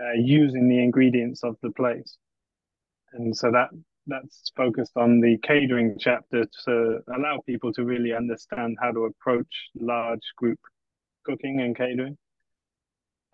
uh, 0.00 0.12
using 0.16 0.68
the 0.68 0.78
ingredients 0.78 1.42
of 1.42 1.56
the 1.62 1.70
place 1.70 2.18
and 3.12 3.36
so 3.36 3.50
that 3.50 3.70
that's 4.06 4.52
focused 4.56 4.96
on 4.96 5.20
the 5.20 5.36
catering 5.42 5.96
chapter 5.98 6.44
to 6.64 6.98
allow 7.16 7.40
people 7.44 7.72
to 7.72 7.84
really 7.84 8.12
understand 8.12 8.76
how 8.80 8.92
to 8.92 9.06
approach 9.06 9.70
large 9.74 10.22
group 10.36 10.60
cooking 11.24 11.60
and 11.60 11.76
catering. 11.76 12.16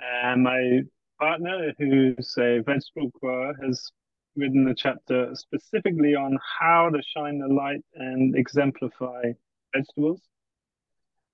And 0.00 0.42
my 0.42 0.80
partner, 1.20 1.74
who's 1.78 2.34
a 2.38 2.60
vegetable 2.60 3.10
grower, 3.20 3.54
has 3.62 3.90
written 4.34 4.66
a 4.68 4.74
chapter 4.74 5.34
specifically 5.34 6.14
on 6.14 6.38
how 6.58 6.88
to 6.88 7.02
shine 7.02 7.38
the 7.38 7.48
light 7.48 7.84
and 7.94 8.34
exemplify 8.34 9.32
vegetables. 9.74 10.22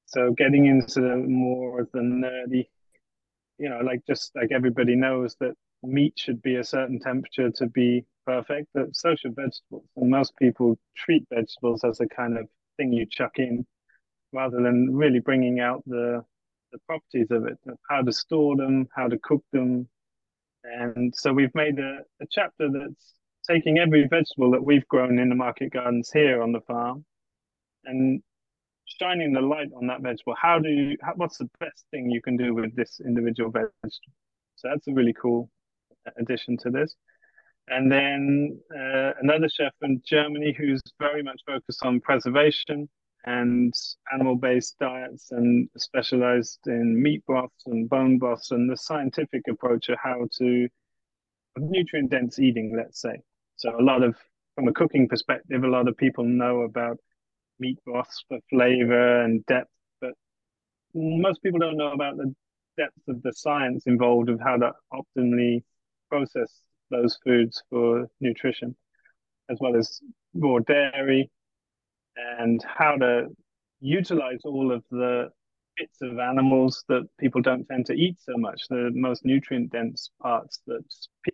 So 0.08 0.32
getting 0.32 0.66
into 0.66 1.02
the 1.02 1.16
more 1.16 1.82
of 1.82 1.88
the 1.92 2.00
nerdy, 2.00 2.66
you 3.58 3.68
know, 3.68 3.80
like 3.80 4.00
just 4.06 4.34
like 4.34 4.52
everybody 4.52 4.96
knows 4.96 5.36
that 5.40 5.52
meat 5.82 6.14
should 6.16 6.40
be 6.40 6.56
a 6.56 6.64
certain 6.64 6.98
temperature 6.98 7.50
to 7.50 7.66
be 7.66 8.06
perfect, 8.26 8.68
but 8.72 8.96
social 8.96 9.30
vegetables. 9.32 9.84
And 9.96 10.10
most 10.10 10.34
people 10.38 10.78
treat 10.96 11.26
vegetables 11.30 11.84
as 11.84 12.00
a 12.00 12.06
kind 12.06 12.38
of 12.38 12.48
thing 12.78 12.90
you 12.90 13.04
chuck 13.04 13.32
in 13.36 13.66
rather 14.32 14.62
than 14.62 14.96
really 14.96 15.20
bringing 15.20 15.60
out 15.60 15.82
the, 15.86 16.24
the 16.72 16.78
properties 16.86 17.30
of 17.30 17.46
it, 17.46 17.58
how 17.90 18.00
to 18.00 18.12
store 18.12 18.56
them, 18.56 18.88
how 18.96 19.08
to 19.08 19.18
cook 19.18 19.44
them. 19.52 19.88
And 20.64 21.14
so 21.14 21.34
we've 21.34 21.54
made 21.54 21.78
a, 21.78 21.98
a 22.22 22.26
chapter 22.30 22.70
that's 22.70 23.14
taking 23.46 23.78
every 23.78 24.08
vegetable 24.08 24.52
that 24.52 24.64
we've 24.64 24.88
grown 24.88 25.18
in 25.18 25.28
the 25.28 25.34
market 25.34 25.70
gardens 25.70 26.10
here 26.10 26.42
on 26.42 26.52
the 26.52 26.60
farm 26.62 27.04
and 27.84 28.22
shining 29.00 29.32
the 29.32 29.40
light 29.40 29.68
on 29.76 29.86
that 29.88 30.00
vegetable. 30.00 30.34
How 30.40 30.58
do 30.58 30.68
you, 30.68 30.96
how, 31.02 31.12
what's 31.16 31.38
the 31.38 31.48
best 31.60 31.84
thing 31.90 32.10
you 32.10 32.22
can 32.22 32.36
do 32.36 32.54
with 32.54 32.74
this 32.74 33.00
individual 33.04 33.50
vegetable? 33.50 34.14
So 34.56 34.68
that's 34.68 34.88
a 34.88 34.92
really 34.92 35.14
cool 35.20 35.50
addition 36.18 36.56
to 36.58 36.70
this. 36.70 36.94
And 37.68 37.92
then 37.92 38.58
uh, 38.74 39.12
another 39.20 39.48
chef 39.48 39.72
in 39.82 40.00
Germany 40.06 40.54
who's 40.56 40.80
very 40.98 41.22
much 41.22 41.42
focused 41.46 41.84
on 41.84 42.00
preservation 42.00 42.88
and 43.26 43.74
animal-based 44.14 44.76
diets 44.80 45.32
and 45.32 45.68
specialized 45.76 46.60
in 46.66 47.00
meat 47.02 47.24
broths 47.26 47.66
and 47.66 47.88
bone 47.88 48.18
broths 48.18 48.52
and 48.52 48.70
the 48.70 48.76
scientific 48.76 49.42
approach 49.50 49.90
of 49.90 49.98
how 50.02 50.26
to 50.38 50.68
nutrient-dense 51.58 52.38
eating, 52.38 52.74
let's 52.74 53.00
say. 53.02 53.20
So 53.56 53.78
a 53.78 53.82
lot 53.82 54.02
of, 54.02 54.16
from 54.54 54.68
a 54.68 54.72
cooking 54.72 55.08
perspective, 55.08 55.62
a 55.62 55.68
lot 55.68 55.88
of 55.88 55.96
people 55.96 56.24
know 56.24 56.62
about 56.62 56.98
meat 57.58 57.78
broths 57.84 58.24
for 58.28 58.38
flavor 58.50 59.22
and 59.22 59.44
depth, 59.46 59.70
but 60.00 60.12
most 60.94 61.42
people 61.42 61.58
don't 61.58 61.76
know 61.76 61.92
about 61.92 62.16
the 62.16 62.34
depth 62.76 63.08
of 63.08 63.22
the 63.22 63.32
science 63.32 63.86
involved 63.86 64.28
of 64.28 64.40
how 64.40 64.56
to 64.56 64.72
optimally 64.92 65.62
process 66.08 66.60
those 66.90 67.18
foods 67.24 67.62
for 67.70 68.08
nutrition, 68.20 68.74
as 69.50 69.58
well 69.60 69.76
as 69.76 70.00
raw 70.34 70.58
dairy 70.60 71.30
and 72.38 72.64
how 72.66 72.96
to 72.96 73.26
utilize 73.80 74.40
all 74.44 74.72
of 74.72 74.82
the 74.90 75.28
bits 75.76 75.98
of 76.02 76.18
animals 76.18 76.84
that 76.88 77.06
people 77.20 77.40
don't 77.40 77.64
tend 77.66 77.86
to 77.86 77.92
eat 77.94 78.16
so 78.18 78.36
much, 78.36 78.62
the 78.68 78.90
most 78.94 79.24
nutrient 79.24 79.70
dense 79.70 80.10
parts 80.20 80.60
that 80.66 80.82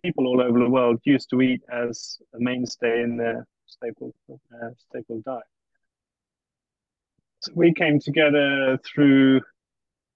people 0.03 0.27
all 0.27 0.41
over 0.41 0.59
the 0.59 0.69
world 0.69 0.99
used 1.03 1.29
to 1.29 1.41
eat 1.41 1.61
as 1.71 2.19
a 2.35 2.37
mainstay 2.39 3.01
in 3.01 3.17
their 3.17 3.47
staple, 3.65 4.13
uh, 4.31 4.69
staple 4.77 5.21
diet. 5.25 5.43
We 7.53 7.73
came 7.73 7.99
together 7.99 8.77
through, 8.85 9.41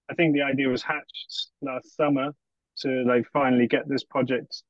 I 0.10 0.14
think 0.16 0.34
the 0.34 0.42
idea 0.42 0.68
was 0.68 0.84
hatched 0.84 1.48
last 1.62 1.96
summer 1.96 2.34
to 2.80 3.04
like 3.06 3.26
finally 3.34 3.68
get 3.68 3.88
this 3.88 4.04
project 4.04 4.64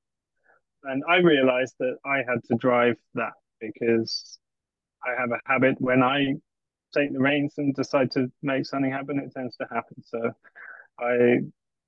and 0.83 1.03
I 1.09 1.17
realized 1.17 1.75
that 1.79 1.97
I 2.05 2.17
had 2.17 2.43
to 2.45 2.55
drive 2.55 2.95
that 3.15 3.33
because 3.59 4.39
I 5.05 5.19
have 5.19 5.31
a 5.31 5.39
habit 5.45 5.75
when 5.79 6.03
I 6.03 6.35
take 6.93 7.13
the 7.13 7.19
reins 7.19 7.53
and 7.57 7.75
decide 7.75 8.11
to 8.11 8.31
make 8.41 8.65
something 8.65 8.91
happen, 8.91 9.19
it 9.19 9.33
tends 9.33 9.55
to 9.57 9.67
happen. 9.69 10.01
So 10.03 10.31
I 10.99 11.39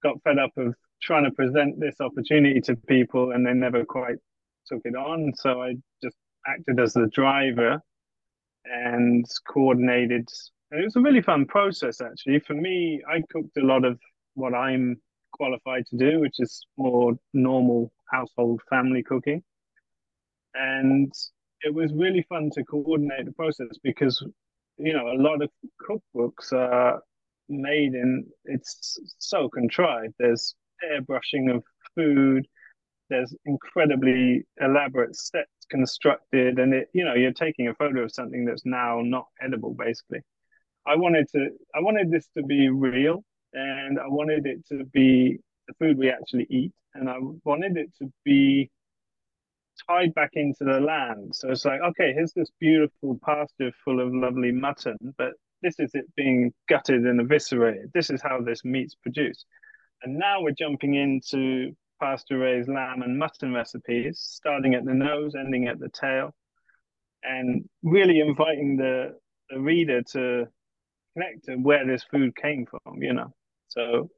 got 0.03 0.21
fed 0.23 0.39
up 0.39 0.51
of 0.57 0.75
trying 1.01 1.23
to 1.23 1.31
present 1.31 1.79
this 1.79 1.95
opportunity 1.99 2.61
to 2.61 2.75
people 2.75 3.31
and 3.31 3.45
they 3.45 3.53
never 3.53 3.85
quite 3.85 4.17
took 4.67 4.81
it 4.83 4.95
on. 4.95 5.33
So 5.35 5.61
I 5.61 5.75
just 6.03 6.17
acted 6.45 6.79
as 6.79 6.93
the 6.93 7.07
driver 7.07 7.81
and 8.65 9.25
coordinated. 9.47 10.27
And 10.71 10.81
it 10.81 10.85
was 10.85 10.95
a 10.95 11.01
really 11.01 11.21
fun 11.21 11.45
process, 11.45 11.99
actually. 12.01 12.39
For 12.39 12.53
me, 12.53 13.01
I 13.07 13.21
cooked 13.29 13.57
a 13.57 13.65
lot 13.65 13.83
of 13.83 13.99
what 14.35 14.53
I'm 14.53 15.01
qualified 15.33 15.85
to 15.87 15.97
do, 15.97 16.19
which 16.21 16.35
is 16.39 16.65
more 16.77 17.13
normal 17.33 17.91
household 18.09 18.61
family 18.69 19.03
cooking. 19.03 19.43
And 20.53 21.11
it 21.61 21.73
was 21.73 21.91
really 21.93 22.25
fun 22.29 22.49
to 22.53 22.63
coordinate 22.63 23.25
the 23.25 23.33
process 23.33 23.77
because, 23.83 24.23
you 24.77 24.93
know, 24.93 25.07
a 25.09 25.21
lot 25.21 25.41
of 25.41 25.49
cookbooks 25.89 26.53
are 26.53 27.01
made 27.49 27.93
in, 27.93 28.25
it's 28.45 28.97
so 29.19 29.49
contrived. 29.49 30.13
There's 30.19 30.55
airbrushing 30.83 31.53
of 31.53 31.63
food, 31.95 32.47
there's 33.09 33.35
incredibly 33.45 34.45
elaborate 34.61 35.15
sets 35.15 35.49
constructed, 35.69 36.59
and 36.59 36.73
it, 36.73 36.89
you 36.93 37.03
know, 37.03 37.13
you're 37.13 37.33
taking 37.33 37.67
a 37.67 37.73
photo 37.75 38.03
of 38.03 38.13
something 38.13 38.45
that's 38.45 38.65
now 38.65 39.01
not 39.01 39.27
edible, 39.41 39.73
basically. 39.73 40.21
I 40.85 40.95
wanted 40.95 41.27
to, 41.33 41.49
I 41.75 41.79
wanted 41.79 42.11
this 42.11 42.27
to 42.37 42.43
be 42.43 42.69
real 42.69 43.23
and 43.53 43.99
I 43.99 44.07
wanted 44.07 44.45
it 44.45 44.65
to 44.69 44.85
be 44.85 45.39
the 45.67 45.73
food 45.79 45.97
we 45.97 46.09
actually 46.09 46.47
eat, 46.49 46.71
and 46.95 47.09
I 47.09 47.17
wanted 47.43 47.77
it 47.77 47.91
to 47.99 48.11
be 48.23 48.69
tied 49.87 50.13
back 50.13 50.31
into 50.33 50.63
the 50.63 50.79
land. 50.79 51.35
So 51.35 51.51
it's 51.51 51.65
like, 51.65 51.81
okay, 51.81 52.13
here's 52.13 52.33
this 52.33 52.49
beautiful 52.59 53.19
pasture 53.25 53.71
full 53.83 53.99
of 53.99 54.13
lovely 54.13 54.51
mutton, 54.51 54.97
but 55.17 55.33
this 55.61 55.79
is 55.79 55.91
it 55.93 56.05
being 56.15 56.53
gutted 56.67 57.05
and 57.05 57.19
eviscerated. 57.19 57.91
This 57.93 58.09
is 58.09 58.21
how 58.21 58.41
this 58.41 58.65
meat's 58.65 58.95
produced. 58.95 59.45
And 60.03 60.17
now 60.17 60.41
we're 60.41 60.51
jumping 60.51 60.95
into 60.95 61.75
pasture 61.99 62.39
raised 62.39 62.69
lamb 62.69 63.03
and 63.03 63.19
mutton 63.19 63.53
recipes, 63.53 64.19
starting 64.19 64.73
at 64.73 64.85
the 64.85 64.93
nose, 64.93 65.35
ending 65.35 65.67
at 65.67 65.79
the 65.79 65.89
tail, 65.89 66.33
and 67.23 67.69
really 67.83 68.19
inviting 68.19 68.77
the, 68.77 69.15
the 69.49 69.59
reader 69.59 70.01
to 70.01 70.47
connect 71.13 71.45
to 71.45 71.55
where 71.55 71.85
this 71.85 72.03
food 72.03 72.35
came 72.35 72.65
from, 72.65 73.01
you 73.01 73.13
know. 73.13 73.33
So 73.69 74.09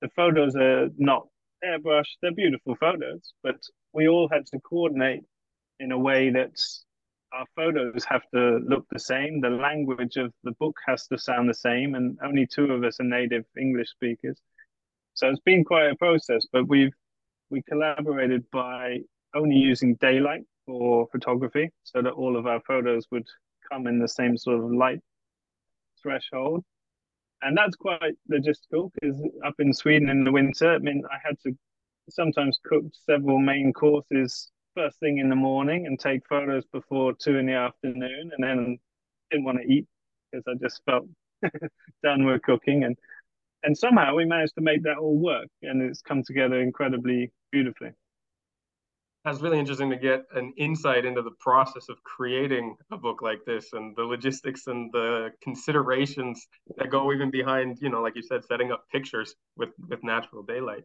the 0.00 0.08
photos 0.14 0.54
are 0.56 0.88
not 0.96 1.26
airbrushed, 1.64 2.16
they're 2.22 2.32
beautiful 2.32 2.76
photos, 2.76 3.32
but 3.42 3.56
we 3.92 4.08
all 4.08 4.28
had 4.30 4.46
to 4.46 4.60
coordinate 4.60 5.22
in 5.80 5.92
a 5.92 5.98
way 5.98 6.30
that 6.30 6.52
our 7.32 7.44
photos 7.56 8.04
have 8.04 8.22
to 8.34 8.58
look 8.66 8.86
the 8.90 8.98
same. 8.98 9.40
The 9.40 9.50
language 9.50 10.16
of 10.16 10.32
the 10.44 10.52
book 10.52 10.76
has 10.86 11.06
to 11.08 11.18
sound 11.18 11.48
the 11.48 11.54
same, 11.54 11.94
and 11.94 12.18
only 12.24 12.46
two 12.46 12.72
of 12.72 12.84
us 12.84 13.00
are 13.00 13.04
native 13.04 13.44
English 13.58 13.90
speakers. 13.90 14.40
So 15.14 15.28
it's 15.28 15.40
been 15.40 15.64
quite 15.64 15.90
a 15.90 15.96
process, 15.96 16.46
but 16.52 16.68
we've 16.68 16.92
we 17.50 17.62
collaborated 17.62 18.44
by 18.50 18.98
only 19.34 19.56
using 19.56 19.94
daylight 19.96 20.42
for 20.66 21.08
photography 21.10 21.70
so 21.82 22.02
that 22.02 22.12
all 22.12 22.36
of 22.36 22.46
our 22.46 22.60
photos 22.66 23.06
would 23.10 23.26
come 23.70 23.86
in 23.86 23.98
the 23.98 24.08
same 24.08 24.36
sort 24.36 24.62
of 24.62 24.70
light 24.70 25.00
threshold. 26.02 26.64
And 27.42 27.56
that's 27.56 27.76
quite 27.76 28.16
logistical 28.30 28.90
because 29.00 29.20
up 29.44 29.54
in 29.58 29.72
Sweden 29.72 30.08
in 30.08 30.24
the 30.24 30.32
winter, 30.32 30.74
I 30.74 30.78
mean, 30.78 31.02
I 31.10 31.18
had 31.24 31.38
to 31.44 31.56
sometimes 32.10 32.58
cook 32.64 32.84
several 33.06 33.38
main 33.38 33.72
courses 33.72 34.50
first 34.74 34.98
thing 35.00 35.18
in 35.18 35.28
the 35.28 35.36
morning 35.36 35.86
and 35.86 35.98
take 35.98 36.26
photos 36.28 36.64
before 36.72 37.12
two 37.12 37.36
in 37.36 37.46
the 37.46 37.52
afternoon 37.52 38.30
and 38.36 38.44
then 38.44 38.78
didn't 39.30 39.44
want 39.44 39.58
to 39.58 39.64
eat 39.64 39.86
because 40.30 40.44
I 40.46 40.54
just 40.62 40.80
felt 40.84 41.06
done 42.02 42.24
with 42.24 42.42
cooking 42.42 42.84
and 42.84 42.96
and 43.64 43.76
somehow 43.76 44.14
we 44.14 44.24
managed 44.24 44.54
to 44.54 44.60
make 44.60 44.84
that 44.84 44.98
all 44.98 45.16
work 45.16 45.48
and 45.62 45.82
it's 45.82 46.00
come 46.00 46.22
together 46.22 46.60
incredibly 46.60 47.32
beautifully 47.50 47.90
that's 49.24 49.40
really 49.40 49.58
interesting 49.58 49.90
to 49.90 49.96
get 49.96 50.24
an 50.34 50.52
insight 50.56 51.04
into 51.04 51.22
the 51.22 51.32
process 51.40 51.88
of 51.88 52.02
creating 52.02 52.76
a 52.92 52.96
book 52.96 53.20
like 53.20 53.44
this 53.44 53.72
and 53.72 53.94
the 53.96 54.02
logistics 54.02 54.66
and 54.66 54.90
the 54.92 55.30
considerations 55.42 56.46
that 56.76 56.90
go 56.90 57.12
even 57.12 57.30
behind 57.30 57.78
you 57.80 57.88
know 57.88 58.00
like 58.00 58.16
you 58.16 58.22
said 58.22 58.44
setting 58.44 58.72
up 58.72 58.84
pictures 58.90 59.34
with 59.56 59.70
with 59.88 60.02
natural 60.04 60.42
daylight. 60.42 60.84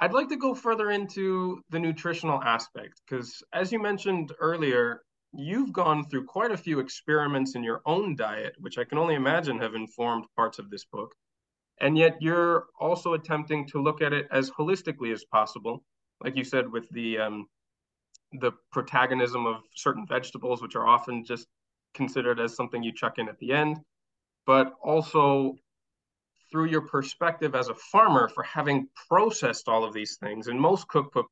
I'd 0.00 0.12
like 0.12 0.28
to 0.30 0.36
go 0.36 0.54
further 0.54 0.90
into 0.90 1.62
the 1.70 1.78
nutritional 1.78 2.42
aspect 2.42 3.00
because 3.08 3.42
as 3.52 3.72
you 3.72 3.80
mentioned 3.80 4.32
earlier 4.38 5.02
you've 5.32 5.72
gone 5.72 6.04
through 6.04 6.26
quite 6.26 6.50
a 6.52 6.56
few 6.56 6.78
experiments 6.78 7.54
in 7.54 7.64
your 7.64 7.80
own 7.86 8.14
diet 8.14 8.54
which 8.60 8.78
i 8.78 8.84
can 8.84 8.98
only 8.98 9.14
imagine 9.16 9.58
have 9.58 9.74
informed 9.74 10.24
parts 10.36 10.60
of 10.60 10.70
this 10.70 10.84
book 10.84 11.12
and 11.80 11.98
yet 11.98 12.16
you're 12.20 12.66
also 12.78 13.14
attempting 13.14 13.66
to 13.66 13.82
look 13.82 14.00
at 14.00 14.12
it 14.12 14.28
as 14.30 14.50
holistically 14.50 15.12
as 15.12 15.24
possible 15.24 15.82
like 16.22 16.36
you 16.36 16.44
said 16.44 16.70
with 16.70 16.88
the 16.90 17.18
um, 17.18 17.46
the 18.40 18.52
protagonism 18.72 19.46
of 19.46 19.56
certain 19.74 20.06
vegetables 20.06 20.60
which 20.62 20.76
are 20.76 20.86
often 20.86 21.24
just 21.24 21.46
considered 21.94 22.40
as 22.40 22.56
something 22.56 22.82
you 22.82 22.92
chuck 22.92 23.18
in 23.18 23.28
at 23.28 23.38
the 23.38 23.52
end 23.52 23.78
but 24.46 24.74
also 24.82 25.54
through 26.50 26.66
your 26.66 26.82
perspective 26.82 27.54
as 27.54 27.68
a 27.68 27.74
farmer 27.74 28.28
for 28.28 28.42
having 28.42 28.88
processed 29.08 29.68
all 29.68 29.84
of 29.84 29.94
these 29.94 30.16
things 30.16 30.48
in 30.48 30.58
most 30.58 30.88
cookbooks 30.88 31.24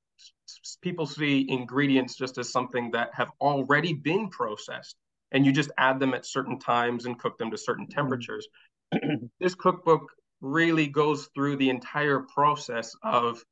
people 0.80 1.06
see 1.06 1.46
ingredients 1.48 2.16
just 2.16 2.38
as 2.38 2.50
something 2.50 2.90
that 2.92 3.10
have 3.12 3.30
already 3.40 3.92
been 3.92 4.28
processed 4.28 4.96
and 5.32 5.46
you 5.46 5.52
just 5.52 5.70
add 5.78 5.98
them 5.98 6.14
at 6.14 6.26
certain 6.26 6.58
times 6.58 7.06
and 7.06 7.18
cook 7.18 7.38
them 7.38 7.50
to 7.50 7.58
certain 7.58 7.86
mm-hmm. 7.86 7.98
temperatures 7.98 8.46
this 9.40 9.54
cookbook 9.54 10.12
really 10.40 10.86
goes 10.86 11.28
through 11.34 11.56
the 11.56 11.70
entire 11.70 12.20
process 12.20 12.94
of 13.02 13.42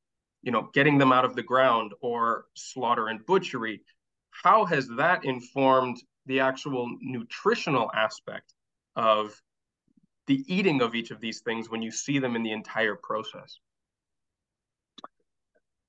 you 0.42 0.52
know 0.52 0.70
getting 0.73 0.99
them 0.99 1.12
out 1.12 1.25
of 1.25 1.35
the 1.35 1.42
ground 1.42 1.92
or 2.00 2.47
slaughter 2.54 3.09
and 3.09 3.25
butchery 3.26 3.82
how 4.30 4.64
has 4.64 4.88
that 4.97 5.25
informed 5.25 6.02
the 6.26 6.40
actual 6.40 6.88
nutritional 7.00 7.90
aspect 7.94 8.54
of 8.97 9.40
the 10.26 10.44
eating 10.47 10.80
of 10.80 10.94
each 10.94 11.11
of 11.11 11.20
these 11.20 11.40
things 11.40 11.68
when 11.68 11.82
you 11.82 11.90
see 11.90 12.18
them 12.20 12.37
in 12.37 12.42
the 12.42 12.52
entire 12.52 12.94
process? 12.94 13.59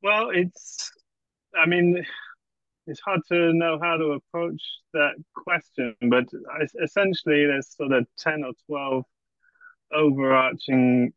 Well 0.02 0.32
it's 0.34 0.92
i 1.56 1.66
mean 1.66 2.04
it's 2.88 3.02
hard 3.02 3.22
to 3.30 3.54
know 3.54 3.78
how 3.82 3.98
to 3.98 4.14
approach 4.14 4.62
that 4.94 5.14
question 5.36 5.96
but 6.10 6.26
essentially 6.82 7.46
there's 7.46 7.76
sort 7.76 7.92
of 7.92 8.08
10 8.18 8.44
or 8.44 8.54
12 8.68 9.04
overarching 9.94 11.14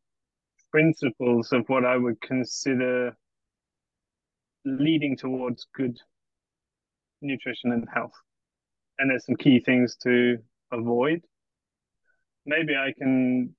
principles 0.71 1.53
of 1.53 1.65
what 1.69 1.85
I 1.85 1.97
would 1.97 2.21
consider 2.21 3.17
leading 4.65 5.17
towards 5.17 5.67
good 5.75 5.99
nutrition 7.21 7.73
and 7.73 7.87
health. 7.93 8.13
And 8.99 9.11
there's 9.11 9.27
some 9.27 9.37
key 9.37 9.61
things 9.61 9.97
to 10.03 10.39
avoid. 10.73 11.23
Maybe 12.47 12.75
I 12.75 12.93
can 12.97 13.55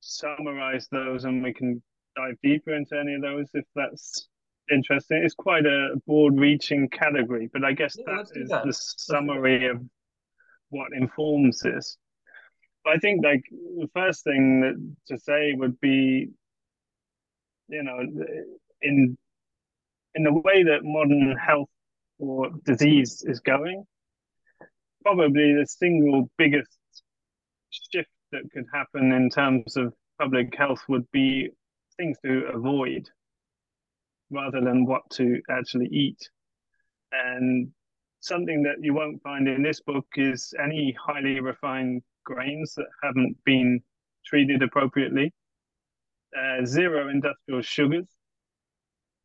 summarize 0.00 0.88
those 0.90 1.24
and 1.24 1.42
we 1.42 1.52
can 1.52 1.82
dive 2.16 2.36
deeper 2.42 2.74
into 2.74 2.98
any 2.98 3.14
of 3.14 3.22
those 3.22 3.48
if 3.54 3.64
that's 3.74 4.28
interesting. 4.70 5.22
It's 5.24 5.34
quite 5.34 5.66
a 5.66 5.94
broad 6.06 6.38
reaching 6.38 6.88
category, 6.88 7.48
but 7.52 7.64
I 7.64 7.72
guess 7.72 7.96
yeah, 7.98 8.04
that 8.16 8.26
is 8.34 8.48
that. 8.48 8.64
the 8.64 8.72
summary 8.72 9.68
of 9.68 9.82
what 10.70 10.92
informs 10.92 11.60
this. 11.60 11.96
I 12.86 12.98
think 12.98 13.24
like 13.24 13.42
the 13.50 13.88
first 13.94 14.24
thing 14.24 14.60
that, 14.60 15.14
to 15.14 15.20
say 15.20 15.52
would 15.54 15.78
be, 15.80 16.30
you 17.68 17.82
know, 17.82 18.00
in 18.82 19.16
in 20.14 20.24
the 20.24 20.32
way 20.32 20.62
that 20.64 20.84
modern 20.84 21.36
health 21.36 21.68
or 22.18 22.50
disease 22.64 23.24
is 23.26 23.40
going, 23.40 23.84
probably 25.02 25.54
the 25.54 25.66
single 25.66 26.30
biggest 26.38 26.78
shift 27.70 28.08
that 28.30 28.42
could 28.52 28.66
happen 28.72 29.12
in 29.12 29.30
terms 29.30 29.76
of 29.76 29.92
public 30.20 30.54
health 30.56 30.82
would 30.88 31.10
be 31.10 31.50
things 31.96 32.16
to 32.24 32.50
avoid 32.54 33.08
rather 34.30 34.60
than 34.60 34.86
what 34.86 35.02
to 35.10 35.40
actually 35.50 35.88
eat. 35.88 36.28
And 37.12 37.72
something 38.20 38.62
that 38.62 38.76
you 38.80 38.94
won't 38.94 39.22
find 39.22 39.48
in 39.48 39.62
this 39.62 39.80
book 39.80 40.06
is 40.16 40.54
any 40.62 40.96
highly 41.04 41.40
refined 41.40 42.02
grains 42.24 42.74
that 42.76 42.86
haven't 43.02 43.36
been 43.44 43.80
treated 44.24 44.62
appropriately, 44.62 45.32
uh, 46.36 46.64
zero 46.64 47.08
industrial 47.10 47.60
sugars, 47.62 48.06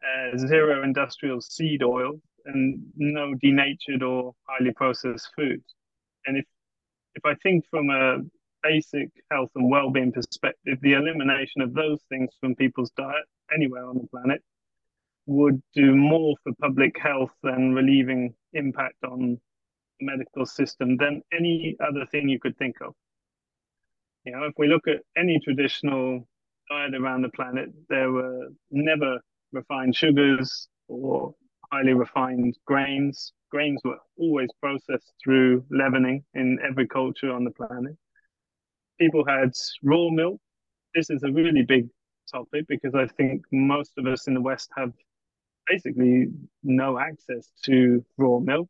uh, 0.08 0.38
zero 0.38 0.84
industrial 0.84 1.42
seed 1.42 1.84
oil, 1.84 2.20
and 2.46 2.82
no 2.96 3.34
denatured 3.42 4.04
or 4.04 4.34
highly 4.48 4.74
processed 4.74 5.30
foods. 5.36 5.66
And 6.26 6.38
if 6.38 6.46
if 7.16 7.26
I 7.26 7.36
think 7.44 7.66
from 7.70 7.90
a 7.90 8.20
basic 8.64 9.10
health 9.32 9.50
and 9.56 9.70
well-being 9.70 10.12
perspective, 10.12 10.78
the 10.82 10.94
elimination 10.94 11.62
of 11.62 11.74
those 11.74 12.00
things 12.10 12.30
from 12.40 12.56
people's 12.56 12.92
diet 12.92 13.26
anywhere 13.54 13.86
on 13.86 13.98
the 13.98 14.08
planet 14.08 14.42
would 15.26 15.62
do 15.74 15.96
more 15.96 16.36
for 16.44 16.54
public 16.62 16.98
health 17.00 17.32
than 17.44 17.74
relieving 17.74 18.34
impact 18.54 18.96
on 19.04 19.40
medical 20.00 20.46
system 20.46 20.98
than 20.98 21.22
any 21.34 21.76
other 21.80 22.06
thing 22.06 22.30
you 22.30 22.40
could 22.40 22.58
think 22.58 22.76
of. 22.82 22.94
You 24.26 24.34
know, 24.34 24.44
if 24.46 24.54
we 24.58 24.68
look 24.68 24.88
at 24.88 25.02
any 25.18 25.40
traditional 25.44 26.28
diet 26.70 26.94
around 26.96 27.24
the 27.24 27.30
planet, 27.30 27.70
there 27.90 28.12
were 28.12 28.48
never 28.72 29.20
refined 29.52 29.96
sugars 29.96 30.68
or 30.88 31.34
highly 31.72 31.94
refined 31.94 32.58
grains. 32.66 33.34
Grains 33.50 33.82
were 33.84 33.98
always 34.18 34.50
processed 34.62 35.14
through 35.24 35.64
leavening 35.70 36.24
in 36.34 36.60
every 36.68 36.88
culture 36.88 37.32
on 37.32 37.44
the 37.44 37.52
planet. 37.52 37.96
People 39.00 39.24
had 39.26 39.54
raw 39.84 40.10
milk. 40.10 40.40
This 40.96 41.10
is 41.10 41.24
a 41.24 41.32
really 41.32 41.64
big 41.64 41.88
topic 42.32 42.66
because 42.68 42.96
I 42.96 43.08
think 43.08 43.44
most 43.52 43.92
of 43.98 44.06
us 44.08 44.28
in 44.28 44.34
the 44.34 44.42
West 44.42 44.70
have 44.76 44.92
basically 45.68 46.28
no 46.64 46.98
access 47.00 47.52
to 47.64 48.04
raw 48.18 48.40
milk. 48.40 48.68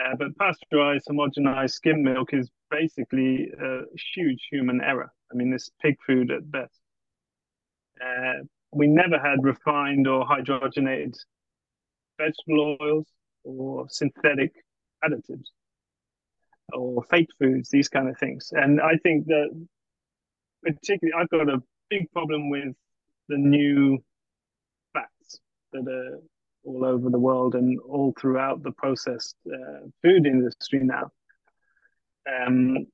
Uh, 0.00 0.16
but 0.18 0.36
pasteurized, 0.38 1.06
homogenized 1.08 1.72
skim 1.72 2.02
milk 2.02 2.32
is 2.32 2.50
basically 2.70 3.50
a 3.60 3.80
huge 4.14 4.48
human 4.50 4.80
error. 4.80 5.12
I 5.30 5.34
mean, 5.36 5.52
it's 5.52 5.70
pig 5.80 5.96
food 6.06 6.30
at 6.30 6.50
best. 6.50 6.80
Uh, 8.00 8.44
we 8.72 8.86
never 8.86 9.18
had 9.18 9.42
refined 9.42 10.08
or 10.08 10.24
hydrogenated 10.26 11.14
vegetable 12.18 12.76
oils 12.80 13.06
or 13.44 13.86
synthetic 13.88 14.52
additives 15.04 15.48
or 16.72 17.02
fake 17.04 17.28
foods, 17.38 17.68
these 17.68 17.88
kind 17.88 18.08
of 18.08 18.16
things. 18.18 18.48
And 18.52 18.80
I 18.80 18.96
think 19.02 19.26
that 19.26 19.48
particularly, 20.62 21.12
I've 21.20 21.28
got 21.28 21.48
a 21.48 21.62
big 21.90 22.10
problem 22.12 22.48
with 22.48 22.74
the 23.28 23.36
new 23.36 23.98
fats 24.92 25.40
that 25.72 25.86
are 25.86 26.18
all 26.64 26.84
over 26.84 27.10
the 27.10 27.18
world 27.18 27.54
and 27.54 27.78
all 27.80 28.14
throughout 28.18 28.62
the 28.62 28.72
processed 28.72 29.36
uh, 29.46 29.86
food 30.02 30.26
industry 30.26 30.80
now. 30.82 31.10
Um, 32.26 32.86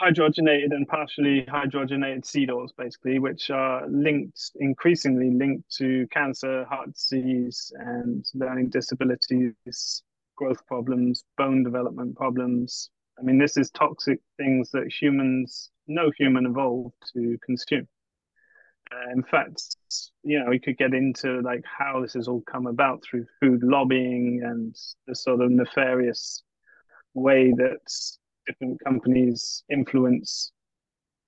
hydrogenated 0.00 0.72
and 0.72 0.86
partially 0.86 1.42
hydrogenated 1.42 2.24
seed 2.24 2.50
oils, 2.50 2.72
basically, 2.76 3.18
which 3.18 3.50
are 3.50 3.86
linked, 3.88 4.50
increasingly 4.56 5.30
linked 5.30 5.70
to 5.76 6.06
cancer, 6.10 6.64
heart 6.64 6.92
disease, 6.92 7.72
and 7.78 8.24
learning 8.34 8.70
disabilities, 8.70 10.02
growth 10.36 10.64
problems, 10.66 11.24
bone 11.36 11.62
development 11.62 12.16
problems. 12.16 12.90
I 13.18 13.22
mean, 13.22 13.38
this 13.38 13.56
is 13.56 13.70
toxic 13.70 14.20
things 14.38 14.70
that 14.70 14.90
humans, 15.00 15.70
no 15.86 16.10
human 16.16 16.46
evolved 16.46 16.94
to 17.12 17.38
consume. 17.44 17.86
Uh, 18.92 19.12
in 19.12 19.22
fact, 19.22 19.62
you 20.22 20.40
know, 20.40 20.50
we 20.50 20.58
could 20.58 20.76
get 20.76 20.94
into 20.94 21.40
like 21.42 21.64
how 21.64 22.00
this 22.00 22.14
has 22.14 22.26
all 22.26 22.42
come 22.50 22.66
about 22.66 23.02
through 23.04 23.24
food 23.38 23.62
lobbying 23.62 24.40
and 24.44 24.74
the 25.06 25.14
sort 25.14 25.40
of 25.40 25.50
nefarious 25.50 26.42
way 27.14 27.52
that 27.52 27.78
different 28.50 28.78
companies 28.84 29.64
influence 29.70 30.52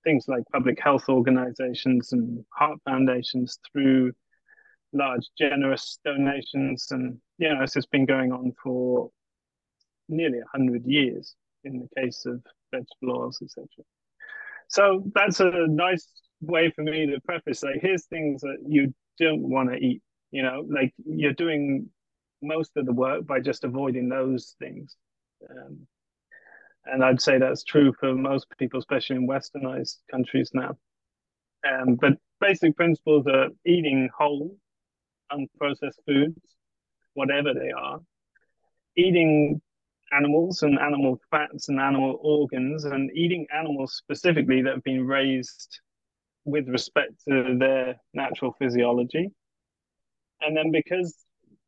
things 0.05 0.25
like 0.27 0.43
public 0.53 0.79
health 0.83 1.05
organizations 1.09 2.13
and 2.13 2.45
heart 2.53 2.79
foundations 2.85 3.59
through 3.71 4.13
large 4.93 5.27
generous 5.39 5.99
donations. 6.05 6.89
And 6.91 7.19
you 7.39 7.49
know 7.49 7.61
this 7.61 7.75
has 7.75 7.87
been 7.87 8.07
going 8.07 8.33
on 8.33 8.53
for 8.63 9.11
nearly 10.09 10.39
100 10.39 10.85
years 10.85 11.35
in 11.65 11.79
the 11.79 12.01
case 12.01 12.27
of 12.27 12.43
vegetable 12.73 13.23
oils 13.23 13.39
etc 13.41 13.67
so 14.69 15.05
that's 15.15 15.39
a 15.41 15.67
nice 15.69 16.09
way 16.41 16.71
for 16.75 16.83
me 16.83 17.07
to 17.07 17.21
preface 17.21 17.63
like 17.63 17.81
here's 17.81 18.05
things 18.07 18.41
that 18.41 18.59
you 18.67 18.93
don't 19.19 19.43
want 19.43 19.71
to 19.71 19.77
eat 19.77 20.03
you 20.33 20.43
know 20.43 20.67
like 20.69 20.93
you're 21.07 21.33
doing 21.33 21.89
most 22.43 22.73
of 22.77 22.85
the 22.85 22.93
work 22.93 23.27
by 23.27 23.41
just 23.41 23.65
avoiding 23.65 24.09
those 24.09 24.57
things. 24.59 24.97
Um, 25.49 25.87
and 26.85 27.05
I'd 27.05 27.21
say 27.21 27.39
that's 27.39 27.65
true 27.65 27.93
for 27.99 28.15
most 28.15 28.47
people, 28.59 28.79
especially 28.79 29.17
in 29.17 29.29
westernized 29.29 29.99
countries 30.11 30.51
now. 30.53 30.77
Um, 31.69 31.95
but 31.95 32.15
basic 32.41 32.77
principles 32.77 33.27
are 33.27 33.49
eating 33.65 34.09
whole, 34.17 34.57
unprocessed 35.31 36.03
foods, 36.07 36.41
whatever 37.15 37.55
they 37.55 37.71
are, 37.71 38.01
eating 38.97 39.61
animals 40.13 40.63
and 40.63 40.79
animal 40.79 41.19
fats 41.31 41.69
and 41.69 41.81
animal 41.81 42.19
organs, 42.21 42.85
and 42.85 43.11
eating 43.15 43.47
animals 43.57 43.95
specifically 43.95 44.63
that 44.63 44.75
have 44.75 44.85
been 44.85 45.07
raised 45.07 45.81
with 46.45 46.69
respect 46.69 47.13
to 47.29 47.57
their 47.59 47.97
natural 48.13 48.55
physiology. 48.59 49.31
And 50.41 50.57
then 50.57 50.73
because 50.73 51.17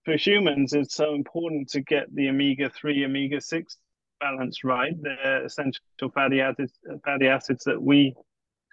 for 0.05 0.16
humans 0.16 0.72
it's 0.72 0.94
so 0.94 1.14
important 1.14 1.68
to 1.70 1.81
get 1.81 2.12
the 2.14 2.29
omega 2.29 2.68
3, 2.68 3.05
omega 3.05 3.40
6 3.40 3.77
balance 4.20 4.64
right. 4.64 4.94
They're 5.00 5.44
essential 5.44 5.83
fatty 6.14 6.40
acids, 6.40 6.72
fatty 7.05 7.27
acids 7.27 7.64
that 7.64 7.81
we 7.81 8.14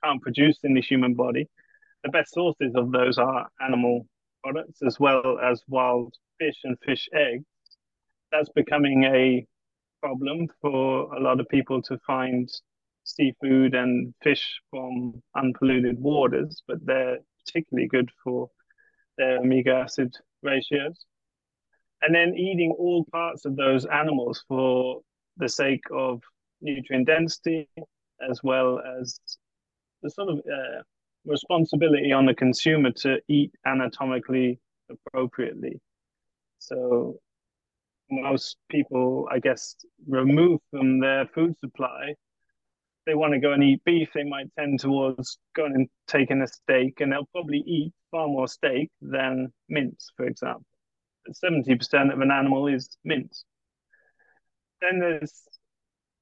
can't 0.04 0.22
produce 0.22 0.60
in 0.64 0.74
the 0.74 0.82
human 0.82 1.14
body. 1.14 1.48
The 2.04 2.10
best 2.10 2.34
sources 2.34 2.74
of 2.76 2.92
those 2.92 3.18
are 3.18 3.48
animal 3.62 4.08
products 4.44 4.82
as 4.82 5.00
well 5.00 5.38
as 5.44 5.64
wild 5.68 6.14
fish 6.40 6.58
and 6.64 6.78
fish 6.86 7.08
eggs. 7.14 7.46
That's 8.32 8.50
becoming 8.50 9.04
a 9.04 9.46
problem 10.02 10.48
for 10.62 11.14
a 11.14 11.20
lot 11.20 11.40
of 11.40 11.48
people 11.50 11.82
to 11.84 12.00
find 12.08 12.50
seafood 13.04 13.76
and 13.76 14.14
fish 14.24 14.60
from 14.70 15.22
unpolluted 15.36 16.00
waters, 16.00 16.64
but 16.68 16.84
they're 16.86 17.20
particularly 17.46 17.88
good 17.88 18.10
for 18.24 18.50
their 19.18 19.40
omega 19.40 19.74
acid 19.74 20.16
ratios. 20.42 21.06
And 22.02 22.16
then 22.16 22.36
eating 22.36 22.74
all 22.78 23.06
parts 23.12 23.46
of 23.46 23.56
those 23.56 23.86
animals 23.86 24.44
for 24.48 25.02
the 25.38 25.50
sake 25.50 25.84
of 25.92 26.22
nutrient 26.62 27.08
density 27.08 27.68
as 28.30 28.42
well 28.44 28.80
as 29.00 29.20
the 30.04 30.10
sort 30.10 30.30
of 30.30 30.38
uh, 30.40 30.82
responsibility 31.26 32.12
on 32.12 32.26
the 32.26 32.34
consumer 32.34 32.92
to 32.92 33.20
eat 33.28 33.52
anatomically 33.66 34.60
appropriately. 34.90 35.80
So 36.60 37.18
most 38.10 38.58
people, 38.70 39.28
I 39.32 39.40
guess, 39.40 39.76
remove 40.08 40.60
from 40.70 41.00
their 41.00 41.26
food 41.28 41.58
supply. 41.60 42.16
They 43.08 43.16
want 43.16 43.34
to 43.34 43.40
go 43.40 43.54
and 43.54 43.64
eat 43.64 43.84
beef, 43.84 44.10
they 44.14 44.24
might 44.24 44.54
tend 44.58 44.80
towards 44.80 45.40
going 45.56 45.74
and 45.74 45.90
taking 46.08 46.42
a 46.42 46.48
steak, 46.48 47.02
and 47.02 47.12
they'll 47.12 47.28
probably 47.32 47.64
eat 47.66 47.94
far 48.12 48.28
more 48.28 48.48
steak 48.48 48.90
than 49.02 49.52
mince, 49.70 50.12
for 50.16 50.28
example. 50.28 50.66
70% 51.44 52.14
of 52.14 52.20
an 52.20 52.32
animal 52.32 52.68
is 52.68 52.98
mince 53.04 53.44
then 54.82 55.00
there's 55.00 55.44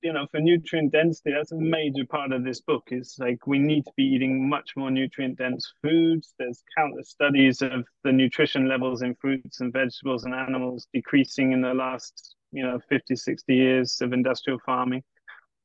you 0.02 0.14
know 0.14 0.26
for 0.32 0.40
nutrient 0.40 0.92
density 0.92 1.32
that's 1.32 1.52
a 1.52 1.58
major 1.58 2.06
part 2.06 2.32
of 2.32 2.44
this 2.44 2.62
book. 2.62 2.84
Is 2.92 3.16
like 3.20 3.46
we 3.48 3.60
need 3.60 3.86
to 3.86 3.92
be 3.98 4.04
eating 4.04 4.50
much 4.50 4.72
more 4.76 4.92
nutrient 4.92 5.38
dense 5.38 5.72
foods. 5.82 6.34
There's 6.40 6.64
countless 6.78 7.10
studies 7.10 7.62
of 7.62 7.86
the 8.04 8.12
nutrition 8.12 8.68
levels 8.68 9.02
in 9.02 9.16
fruits 9.16 9.60
and 9.62 9.74
vegetables 9.74 10.26
and 10.26 10.34
animals 10.34 10.88
decreasing 10.94 11.52
in 11.52 11.62
the 11.62 11.74
last 11.74 12.36
you 12.52 12.64
know 12.64 12.80
50 12.90 13.16
60 13.16 13.54
years 13.54 14.02
of 14.02 14.14
industrial 14.14 14.60
farming. 14.66 15.04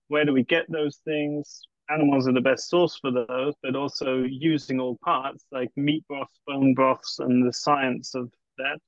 Where 0.08 0.24
do 0.24 0.32
we 0.32 0.44
get 0.44 0.70
those 0.70 1.00
things? 1.04 1.62
Animals 1.90 2.26
are 2.26 2.32
the 2.32 2.40
best 2.40 2.70
source 2.70 2.98
for 2.98 3.10
those 3.10 3.54
but 3.62 3.76
also 3.76 4.22
using 4.22 4.80
all 4.80 4.98
parts 5.04 5.44
like 5.52 5.70
meat 5.76 6.02
broth 6.08 6.28
bone 6.46 6.74
broths 6.74 7.18
and 7.18 7.46
the 7.46 7.52
science 7.52 8.14
of 8.14 8.32
that 8.56 8.78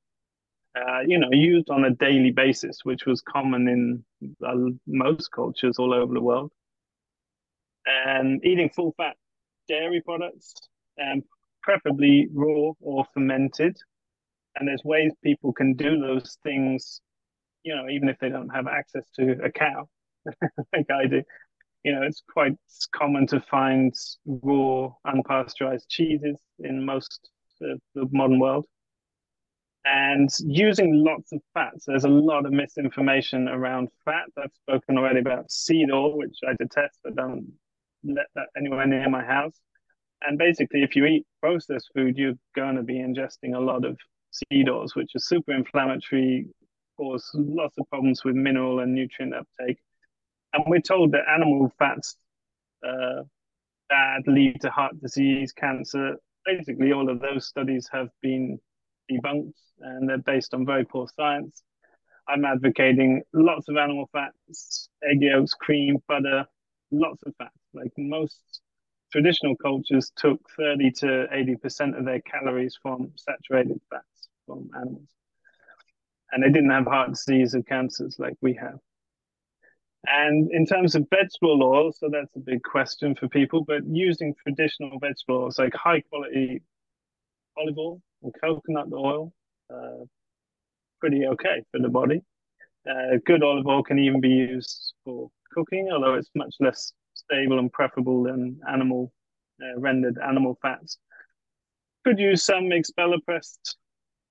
uh, 0.77 1.01
you 1.07 1.19
know, 1.19 1.29
used 1.33 1.71
on 1.71 1.85
a 1.85 1.91
daily 1.91 2.31
basis, 2.31 2.81
which 2.83 3.07
was 3.07 3.23
common 3.23 3.69
in 3.69 4.05
uh, 4.47 4.71
most 4.87 5.31
cultures 5.33 5.79
all 5.79 5.95
over 5.95 6.13
the 6.13 6.21
world. 6.21 6.53
And 7.87 8.45
eating 8.45 8.69
full 8.69 8.93
fat 8.97 9.17
dairy 9.69 10.03
products, 10.03 10.55
and 10.99 11.23
preferably 11.63 12.29
raw 12.33 12.73
or 12.81 13.05
fermented. 13.15 13.77
And 14.57 14.69
there's 14.69 14.83
ways 14.85 15.13
people 15.23 15.53
can 15.53 15.75
do 15.75 15.99
those 15.99 16.39
things, 16.43 17.01
you 17.63 17.75
know, 17.75 17.89
even 17.89 18.09
if 18.09 18.19
they 18.19 18.29
don't 18.29 18.49
have 18.51 18.67
access 18.67 19.05
to 19.17 19.37
a 19.45 19.51
cow, 19.51 19.89
like 20.73 20.91
I 20.91 21.07
do. 21.07 21.23
You 21.85 21.93
know, 21.95 22.03
it's 22.03 22.23
quite 22.33 22.55
common 22.93 23.27
to 23.29 23.41
find 23.41 23.95
raw, 24.27 24.91
unpasteurized 25.07 25.89
cheeses 25.89 26.41
in 26.59 26.85
most 26.85 27.31
of 27.63 27.81
the 27.95 28.09
modern 28.13 28.41
world 28.41 28.67
and 29.87 30.29
using 30.41 31.05
lots 31.05 31.33
of 31.33 31.41
fats. 31.55 31.85
There's 31.87 32.05
a 32.05 32.09
lot 32.09 32.45
of 32.45 32.53
misinformation 32.53 33.49
around 33.49 33.89
fat. 34.05 34.27
I've 34.37 34.51
spoken 34.55 34.99
already 34.99 35.21
about 35.21 35.51
seed 35.51 35.91
oil, 35.93 36.19
which 36.19 36.37
I 36.47 36.55
detest. 36.59 36.99
I 37.07 37.11
don't 37.15 37.53
let 38.03 38.27
that 38.35 38.49
anywhere 38.57 38.87
near 38.87 39.09
my 39.09 39.25
house. 39.25 39.55
And 40.23 40.39
basically, 40.39 40.83
if 40.83 40.97
you 40.97 41.05
eat 41.05 41.25
processed 41.41 41.91
food, 41.95 42.19
you're 42.19 42.35
going 42.57 42.75
to 42.75 42.83
be 42.83 42.95
ingesting 42.95 43.55
a 43.55 43.61
lot 43.61 43.85
of 43.85 43.97
seed 44.33 44.69
oils, 44.69 44.97
which 44.97 45.13
are 45.15 45.21
super 45.21 45.53
inflammatory, 45.53 46.49
cause 46.97 47.31
lots 47.35 47.79
of 47.79 47.89
problems 47.89 48.25
with 48.25 48.35
mineral 48.35 48.81
and 48.81 48.93
nutrient 48.93 49.35
uptake. 49.35 49.79
And 50.53 50.65
we're 50.67 50.81
told 50.81 51.13
that 51.13 51.29
animal 51.33 51.73
fats 51.79 52.17
uh, 52.85 53.23
bad, 53.89 54.23
lead 54.27 54.61
to 54.63 54.71
heart 54.71 55.01
disease, 55.01 55.53
cancer. 55.53 56.17
Basically, 56.45 56.93
all 56.93 57.09
of 57.09 57.21
those 57.21 57.47
studies 57.47 57.89
have 57.93 58.09
been 58.21 58.59
debunked 59.11 59.53
and 59.81 60.09
they're 60.09 60.19
based 60.19 60.55
on 60.55 60.67
very 60.67 60.85
poor 60.85 61.07
science. 61.15 61.63
I'm 62.29 62.45
advocating 62.45 63.23
lots 63.33 63.69
of 63.69 63.77
animal 63.77 64.09
fats, 64.13 64.89
egg 65.09 65.23
yolks, 65.23 65.55
cream, 65.55 65.99
butter, 66.09 66.47
lots 66.91 67.23
of 67.25 67.35
fats. 67.39 67.53
Like 67.73 67.93
most 67.97 68.41
traditional 69.13 69.57
cultures 69.57 70.11
took 70.17 70.41
30 70.57 70.91
to 70.93 71.07
80% 71.33 71.99
of 71.99 72.05
their 72.05 72.21
calories 72.21 72.79
from 72.83 73.13
saturated 73.17 73.81
fats 73.91 74.29
from 74.47 74.69
animals. 74.75 75.09
And 76.33 76.43
they 76.43 76.51
didn't 76.51 76.71
have 76.71 76.87
heart 76.87 77.11
disease 77.11 77.55
or 77.55 77.63
cancers 77.63 78.17
like 78.19 78.35
we 78.41 78.55
have. 78.55 78.79
And 80.09 80.51
in 80.53 80.67
terms 80.67 80.95
of 80.95 81.09
vegetable 81.11 81.63
oil, 81.63 81.93
so 81.93 82.09
that's 82.11 82.35
a 82.37 82.41
big 82.41 82.63
question 82.63 83.15
for 83.15 83.29
people, 83.29 83.65
but 83.65 83.85
using 83.87 84.35
traditional 84.43 84.99
vegetable 84.99 85.45
oils 85.45 85.59
like 85.59 85.75
high 85.75 86.01
quality 86.01 86.63
olive 87.57 87.79
oil 87.79 88.03
and 88.27 88.35
coconut 88.43 88.89
oil 88.93 89.33
uh, 89.73 90.05
pretty 91.01 91.27
okay 91.27 91.63
for 91.71 91.81
the 91.81 91.89
body. 91.89 92.21
Uh, 92.89 93.19
good 93.25 93.43
olive 93.43 93.67
oil 93.67 93.83
can 93.83 93.99
even 93.99 94.21
be 94.21 94.29
used 94.29 94.95
for 95.05 95.29
cooking, 95.53 95.89
although 95.93 96.15
it's 96.15 96.31
much 96.35 96.55
less 96.61 96.93
stable 97.15 97.59
and 97.59 97.73
preferable 97.73 98.25
than 98.25 98.61
animal 98.73 99.13
uh, 99.63 99.79
rendered 99.81 100.19
animal 100.27 100.59
fats. 100.63 100.99
Could 102.05 102.19
use 102.19 102.45
some 102.45 102.71
expeller 102.71 103.17
pressed, 103.25 103.77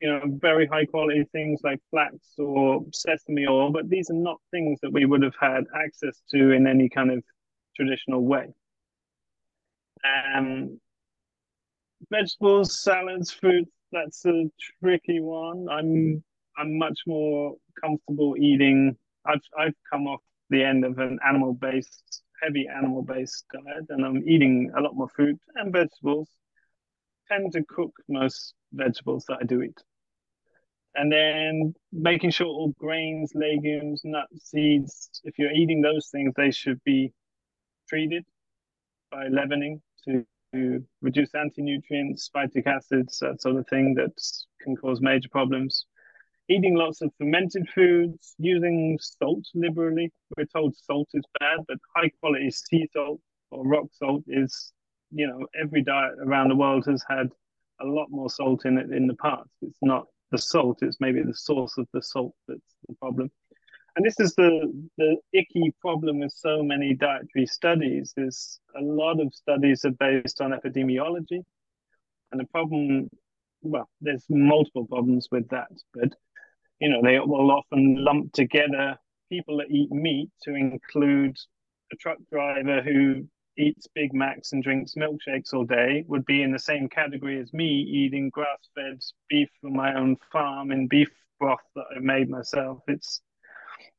you 0.01 0.09
know, 0.09 0.21
very 0.25 0.67
high 0.67 0.85
quality 0.85 1.25
things 1.31 1.59
like 1.63 1.79
flax 1.89 2.15
or 2.37 2.85
sesame 2.93 3.45
oil, 3.47 3.71
but 3.71 3.89
these 3.89 4.09
are 4.09 4.13
not 4.13 4.37
things 4.51 4.79
that 4.81 4.93
we 4.93 5.05
would 5.05 5.23
have 5.23 5.35
had 5.39 5.65
access 5.83 6.21
to 6.31 6.51
in 6.51 6.67
any 6.67 6.87
kind 6.87 7.11
of 7.11 7.23
traditional 7.75 8.23
way. 8.23 8.47
Um, 10.05 10.79
vegetables, 12.09 12.79
salads, 12.81 13.31
fruits, 13.31 13.71
that's 13.95 14.25
a 14.25 14.45
tricky 14.83 15.21
one. 15.21 15.67
I'm 15.71 16.23
I'm 16.57 16.77
much 16.77 16.99
more 17.07 17.55
comfortable 17.81 18.35
eating. 18.37 18.97
I've 19.25 19.41
I've 19.57 19.73
come 19.91 20.07
off 20.07 20.21
the 20.49 20.63
end 20.63 20.85
of 20.85 20.99
an 20.99 21.17
animal 21.27 21.53
based, 21.53 22.23
heavy 22.43 22.67
animal 22.67 23.01
based 23.01 23.45
diet, 23.53 23.85
and 23.89 24.05
I'm 24.05 24.27
eating 24.27 24.71
a 24.77 24.81
lot 24.81 24.95
more 24.95 25.09
fruit 25.15 25.39
and 25.55 25.71
vegetables. 25.71 26.29
Tend 27.29 27.51
to 27.53 27.63
cook 27.63 27.93
most 28.07 28.53
vegetables 28.73 29.25
that 29.27 29.39
I 29.41 29.45
do 29.45 29.61
eat, 29.63 29.79
and 30.93 31.11
then 31.11 31.73
making 31.91 32.31
sure 32.31 32.47
all 32.47 32.73
grains, 32.77 33.31
legumes, 33.33 34.01
nuts, 34.03 34.51
seeds. 34.51 35.09
If 35.23 35.39
you're 35.39 35.53
eating 35.53 35.81
those 35.81 36.09
things, 36.11 36.33
they 36.35 36.51
should 36.51 36.83
be 36.83 37.13
treated 37.89 38.25
by 39.11 39.27
leavening 39.27 39.81
to 40.05 40.25
to 40.55 40.83
reduce 41.01 41.35
anti-nutrients, 41.35 42.29
phytic 42.33 42.65
acids, 42.65 43.19
that 43.19 43.41
sort 43.41 43.57
of 43.57 43.67
thing 43.67 43.93
that 43.95 44.13
can 44.61 44.75
cause 44.75 45.01
major 45.01 45.29
problems. 45.29 45.85
Eating 46.47 46.75
lots 46.75 47.01
of 47.01 47.11
fermented 47.17 47.67
foods, 47.73 48.35
using 48.37 48.97
salt 49.01 49.43
liberally. 49.53 50.11
We're 50.37 50.45
told 50.45 50.75
salt 50.77 51.09
is 51.13 51.23
bad, 51.39 51.59
but 51.67 51.77
high 51.95 52.09
quality 52.19 52.51
sea 52.51 52.87
salt 52.93 53.19
or 53.51 53.67
rock 53.67 53.87
salt 53.91 54.23
is, 54.27 54.71
you 55.11 55.27
know, 55.27 55.45
every 55.59 55.83
diet 55.83 56.13
around 56.21 56.49
the 56.49 56.55
world 56.55 56.85
has 56.87 57.03
had 57.09 57.29
a 57.81 57.85
lot 57.85 58.07
more 58.09 58.29
salt 58.29 58.65
in 58.65 58.77
it 58.77 58.91
in 58.91 59.07
the 59.07 59.15
past. 59.15 59.49
It's 59.61 59.77
not 59.81 60.05
the 60.31 60.37
salt, 60.37 60.79
it's 60.81 60.97
maybe 60.99 61.21
the 61.21 61.33
source 61.33 61.77
of 61.77 61.87
the 61.93 62.01
salt 62.01 62.33
that's 62.47 62.75
the 62.87 62.95
problem. 62.95 63.31
And 63.95 64.05
this 64.05 64.19
is 64.19 64.35
the 64.35 64.71
the 64.97 65.17
icky 65.33 65.73
problem 65.79 66.19
with 66.19 66.33
so 66.33 66.61
many 66.61 66.93
dietary 66.93 67.45
studies 67.45 68.13
is 68.17 68.59
a 68.77 68.81
lot 68.81 69.21
of 69.21 69.33
studies 69.33 69.85
are 69.85 69.91
based 69.91 70.41
on 70.41 70.51
epidemiology. 70.51 71.41
And 72.31 72.41
the 72.41 72.47
problem 72.47 73.09
well, 73.61 73.89
there's 74.01 74.25
multiple 74.29 74.85
problems 74.85 75.27
with 75.31 75.49
that, 75.49 75.71
but 75.93 76.13
you 76.79 76.89
know, 76.89 77.01
they 77.01 77.19
will 77.19 77.51
often 77.51 78.03
lump 78.03 78.33
together 78.33 78.97
people 79.29 79.57
that 79.57 79.71
eat 79.71 79.91
meat 79.91 80.29
to 80.43 80.53
include 80.53 81.35
a 81.91 81.95
truck 81.95 82.17
driver 82.31 82.81
who 82.81 83.25
eats 83.57 83.87
Big 83.95 84.13
Macs 84.13 84.51
and 84.51 84.61
drinks 84.61 84.95
milkshakes 84.95 85.53
all 85.53 85.63
day 85.63 86.03
would 86.07 86.25
be 86.25 86.41
in 86.41 86.51
the 86.51 86.59
same 86.59 86.89
category 86.89 87.39
as 87.39 87.53
me 87.53 87.65
eating 87.65 88.29
grass 88.29 88.59
fed 88.75 88.99
beef 89.29 89.49
from 89.61 89.75
my 89.75 89.95
own 89.95 90.17
farm 90.31 90.71
and 90.71 90.89
beef 90.89 91.09
broth 91.39 91.59
that 91.75 91.85
I 91.95 91.99
made 91.99 92.29
myself. 92.29 92.79
It's, 92.87 93.21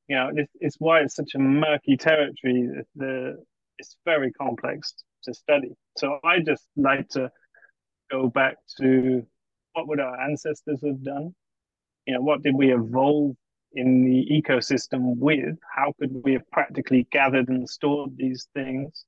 you 0.08 0.16
know, 0.16 0.30
it's, 0.34 0.52
it's 0.60 0.76
why 0.78 1.00
it's 1.00 1.16
such 1.16 1.34
a 1.34 1.38
murky 1.38 1.96
territory. 1.96 2.68
The, 2.94 3.42
it's 3.78 3.96
very 4.04 4.32
complex 4.32 4.94
to 5.24 5.34
study. 5.34 5.74
So 5.96 6.18
I 6.24 6.40
just 6.40 6.66
like 6.76 7.08
to 7.10 7.30
go 8.10 8.28
back 8.28 8.56
to 8.78 9.26
what 9.72 9.88
would 9.88 10.00
our 10.00 10.20
ancestors 10.20 10.80
have 10.84 11.02
done? 11.02 11.34
You 12.06 12.14
know, 12.14 12.20
what 12.20 12.42
did 12.42 12.54
we 12.54 12.72
evolve 12.72 13.36
in 13.72 14.04
the 14.04 14.26
ecosystem 14.30 15.16
with? 15.16 15.56
How 15.74 15.92
could 15.98 16.12
we 16.24 16.34
have 16.34 16.50
practically 16.50 17.06
gathered 17.10 17.48
and 17.48 17.68
stored 17.68 18.16
these 18.16 18.48
things? 18.54 19.04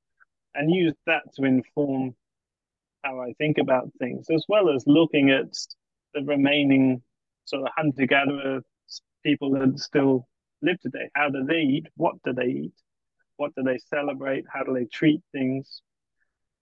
And 0.54 0.74
use 0.74 0.94
that 1.06 1.22
to 1.36 1.44
inform 1.44 2.16
how 3.04 3.20
I 3.20 3.32
think 3.38 3.58
about 3.58 3.90
things, 4.00 4.26
as 4.30 4.44
well 4.48 4.70
as 4.70 4.82
looking 4.86 5.30
at 5.30 5.46
the 6.14 6.22
remaining 6.24 7.02
sort 7.44 7.62
of 7.62 7.68
hunter 7.76 8.06
gatherer 8.06 8.62
people 9.24 9.52
that 9.52 9.78
still 9.78 10.26
live 10.62 10.80
today. 10.80 11.08
How 11.14 11.28
do 11.28 11.44
they 11.44 11.60
eat? 11.60 11.86
What 11.96 12.16
do 12.24 12.32
they 12.32 12.46
eat? 12.46 12.74
What 13.36 13.54
do 13.54 13.62
they 13.62 13.78
celebrate? 13.78 14.44
How 14.52 14.64
do 14.64 14.74
they 14.74 14.86
treat 14.86 15.20
things? 15.32 15.82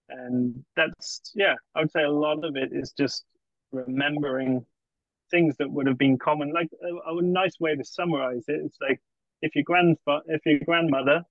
And 0.09 0.63
that's, 0.75 1.21
yeah, 1.35 1.55
I 1.75 1.81
would 1.81 1.91
say 1.91 2.03
a 2.03 2.09
lot 2.09 2.45
of 2.45 2.55
it 2.55 2.69
is 2.71 2.93
just 2.93 3.25
remembering 3.71 4.65
things 5.31 5.55
that 5.57 5.69
would 5.69 5.87
have 5.87 5.97
been 5.97 6.17
common. 6.17 6.53
Like 6.53 6.69
a, 6.81 7.11
a 7.11 7.21
nice 7.21 7.59
way 7.59 7.75
to 7.75 7.83
summarize 7.83 8.45
it 8.47 8.61
is 8.65 8.77
like 8.79 9.01
if 9.41 9.55
your 9.55 9.65
grandfa- 9.65 10.21
if 10.27 10.45
your 10.45 10.59
grandmother 10.59 11.23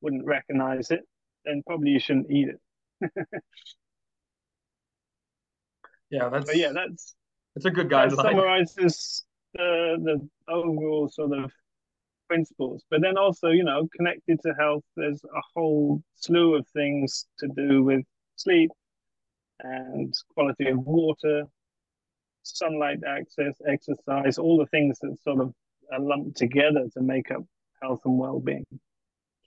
wouldn't 0.00 0.26
recognize 0.26 0.90
it, 0.90 1.00
then 1.44 1.62
probably 1.66 1.90
you 1.90 2.00
shouldn't 2.00 2.30
eat 2.30 2.48
it. 2.48 2.60
yeah, 6.10 6.28
that's 6.28 6.46
but 6.46 6.56
yeah, 6.56 6.72
that's 6.72 7.14
that's 7.54 7.64
a 7.66 7.70
good 7.70 7.88
guideline. 7.88 8.16
That 8.16 8.22
summarizes 8.22 9.24
the 9.54 9.96
the 10.02 10.28
overall 10.52 11.08
sort 11.08 11.32
of 11.38 11.52
principles. 12.30 12.84
But 12.90 13.00
then 13.02 13.18
also, 13.18 13.48
you 13.48 13.64
know, 13.64 13.88
connected 13.96 14.38
to 14.42 14.54
health, 14.54 14.84
there's 14.96 15.22
a 15.24 15.40
whole 15.52 16.00
slew 16.14 16.54
of 16.54 16.64
things 16.68 17.26
to 17.40 17.48
do 17.56 17.82
with 17.82 18.04
sleep 18.36 18.70
and 19.58 20.14
quality 20.34 20.68
of 20.68 20.78
water, 20.78 21.44
sunlight 22.44 23.00
access, 23.06 23.54
exercise, 23.68 24.38
all 24.38 24.56
the 24.58 24.66
things 24.66 24.98
that 25.00 25.16
sort 25.22 25.40
of 25.40 25.52
are 25.92 26.00
lumped 26.00 26.36
together 26.36 26.86
to 26.94 27.02
make 27.02 27.32
up 27.32 27.42
health 27.82 28.00
and 28.04 28.16
well-being. 28.16 28.64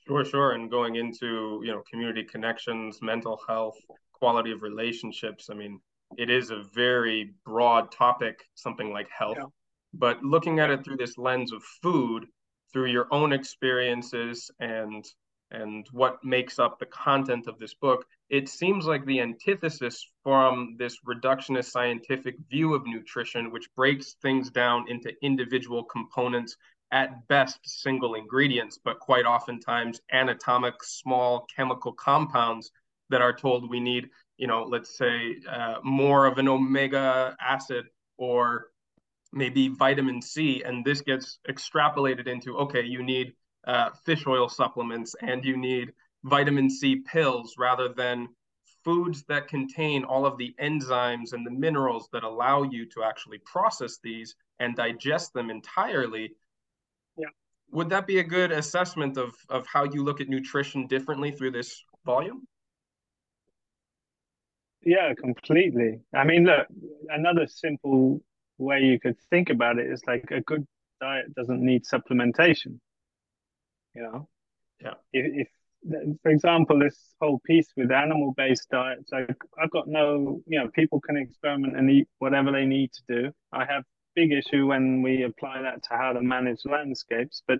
Sure, 0.06 0.26
sure. 0.26 0.52
And 0.52 0.70
going 0.70 0.98
into, 0.98 1.62
you 1.64 1.72
know, 1.72 1.82
community 1.90 2.24
connections, 2.24 3.00
mental 3.02 3.40
health, 3.48 3.78
quality 4.12 4.52
of 4.52 4.62
relationships. 4.62 5.50
I 5.50 5.54
mean, 5.54 5.80
it 6.18 6.30
is 6.30 6.52
a 6.52 6.64
very 6.76 7.34
broad 7.46 7.92
topic, 7.92 8.44
something 8.56 8.92
like 8.92 9.08
health. 9.18 9.38
Yeah. 9.40 9.46
But 9.94 10.22
looking 10.22 10.60
at 10.60 10.70
it 10.70 10.84
through 10.84 10.98
this 10.98 11.18
lens 11.18 11.54
of 11.54 11.64
food, 11.82 12.26
through 12.74 12.88
your 12.88 13.08
own 13.12 13.32
experiences 13.34 14.52
and 14.60 15.06
and 15.52 15.88
what 15.92 16.18
makes 16.24 16.58
up 16.58 16.80
the 16.80 16.86
content 16.88 17.46
of 17.46 17.60
this 17.60 17.76
book, 17.76 18.08
it 18.32 18.50
seems 18.50 18.88
like 18.88 19.06
the 19.06 19.20
antithesis 19.20 20.04
from 20.24 20.76
this 20.80 20.98
reductionist 21.08 21.66
scientific 21.70 22.36
view 22.50 22.74
of 22.74 22.88
nutrition, 22.88 23.52
which 23.52 23.70
breaks 23.76 24.16
things 24.24 24.50
down 24.50 24.86
into 24.90 25.14
individual 25.22 25.84
components, 25.84 26.58
at 26.94 27.28
best 27.28 27.60
single 27.64 28.14
ingredients, 28.14 28.80
but 28.84 29.00
quite 29.00 29.26
oftentimes 29.26 30.00
anatomic 30.12 30.76
small 30.84 31.48
chemical 31.54 31.92
compounds 31.92 32.72
that 33.10 33.20
are 33.20 33.34
told 33.34 33.68
we 33.68 33.80
need, 33.80 34.10
you 34.38 34.46
know, 34.46 34.64
let's 34.64 34.96
say 34.96 35.38
uh, 35.50 35.78
more 35.84 36.28
of 36.28 36.38
an 36.38 36.48
omega 36.48 37.36
acid 37.42 37.86
or 38.18 38.68
maybe 39.34 39.68
vitamin 39.68 40.22
C. 40.22 40.64
And 40.64 40.86
this 40.86 41.02
gets 41.02 41.40
extrapolated 41.50 42.28
into 42.28 42.58
okay, 42.60 42.84
you 42.84 43.04
need 43.04 43.34
uh, 43.66 43.90
fish 44.06 44.26
oil 44.28 44.48
supplements 44.48 45.16
and 45.22 45.44
you 45.44 45.58
need 45.58 45.94
vitamin 46.24 46.70
C 46.70 46.98
pills 46.98 47.56
rather 47.58 47.90
than 47.90 48.30
foods 48.84 49.24
that 49.30 49.48
contain 49.48 50.04
all 50.04 50.26
of 50.26 50.38
the 50.38 50.54
enzymes 50.62 51.34
and 51.34 51.46
the 51.46 51.52
minerals 51.52 52.10
that 52.12 52.24
allow 52.24 52.64
you 52.64 52.86
to 52.86 53.04
actually 53.04 53.38
process 53.40 54.00
these 54.04 54.36
and 54.60 54.76
digest 54.76 55.34
them 55.34 55.50
entirely. 55.50 56.34
Yeah. 57.18 57.28
Would 57.72 57.90
that 57.90 58.08
be 58.08 58.20
a 58.20 58.24
good 58.24 58.52
assessment 58.52 59.18
of, 59.18 59.34
of 59.50 59.66
how 59.68 59.86
you 59.86 60.04
look 60.04 60.22
at 60.22 60.28
nutrition 60.28 60.88
differently 60.88 61.32
through 61.32 61.52
this 61.52 61.82
volume? 62.06 62.46
Yeah, 64.86 65.14
completely. 65.14 66.02
I 66.14 66.26
mean, 66.26 66.44
look, 66.44 66.68
another 67.08 67.48
simple 67.48 68.22
way 68.58 68.80
you 68.82 69.00
could 69.00 69.18
think 69.30 69.50
about 69.50 69.80
it 69.80 69.88
is 69.88 70.02
like 70.08 70.32
a 70.32 70.42
good 70.42 70.66
diet 71.02 71.34
doesn't 71.36 71.62
need 71.62 71.84
supplementation 71.84 72.80
you 73.96 74.02
know? 74.04 74.28
Yeah. 74.82 74.94
If, 75.12 75.48
if 75.48 75.48
for 76.22 76.32
example 76.32 76.80
this 76.80 76.98
whole 77.20 77.42
piece 77.46 77.68
with 77.76 77.92
animal 77.92 78.34
based 78.38 78.70
diets 78.72 79.12
like 79.12 79.36
i've 79.62 79.70
got 79.72 79.86
no 79.86 80.42
you 80.48 80.58
know 80.58 80.70
people 80.70 81.02
can 81.02 81.18
experiment 81.18 81.76
and 81.76 81.90
eat 81.90 82.08
whatever 82.20 82.52
they 82.54 82.66
need 82.66 82.90
to 82.94 83.02
do. 83.08 83.32
I 83.52 83.66
have 83.66 83.84
big 84.16 84.32
issue 84.32 84.68
when 84.68 85.02
we 85.02 85.24
apply 85.24 85.62
that 85.64 85.84
to 85.84 85.98
how 85.98 86.14
to 86.14 86.22
manage 86.22 86.60
landscapes 86.66 87.44
but 87.48 87.60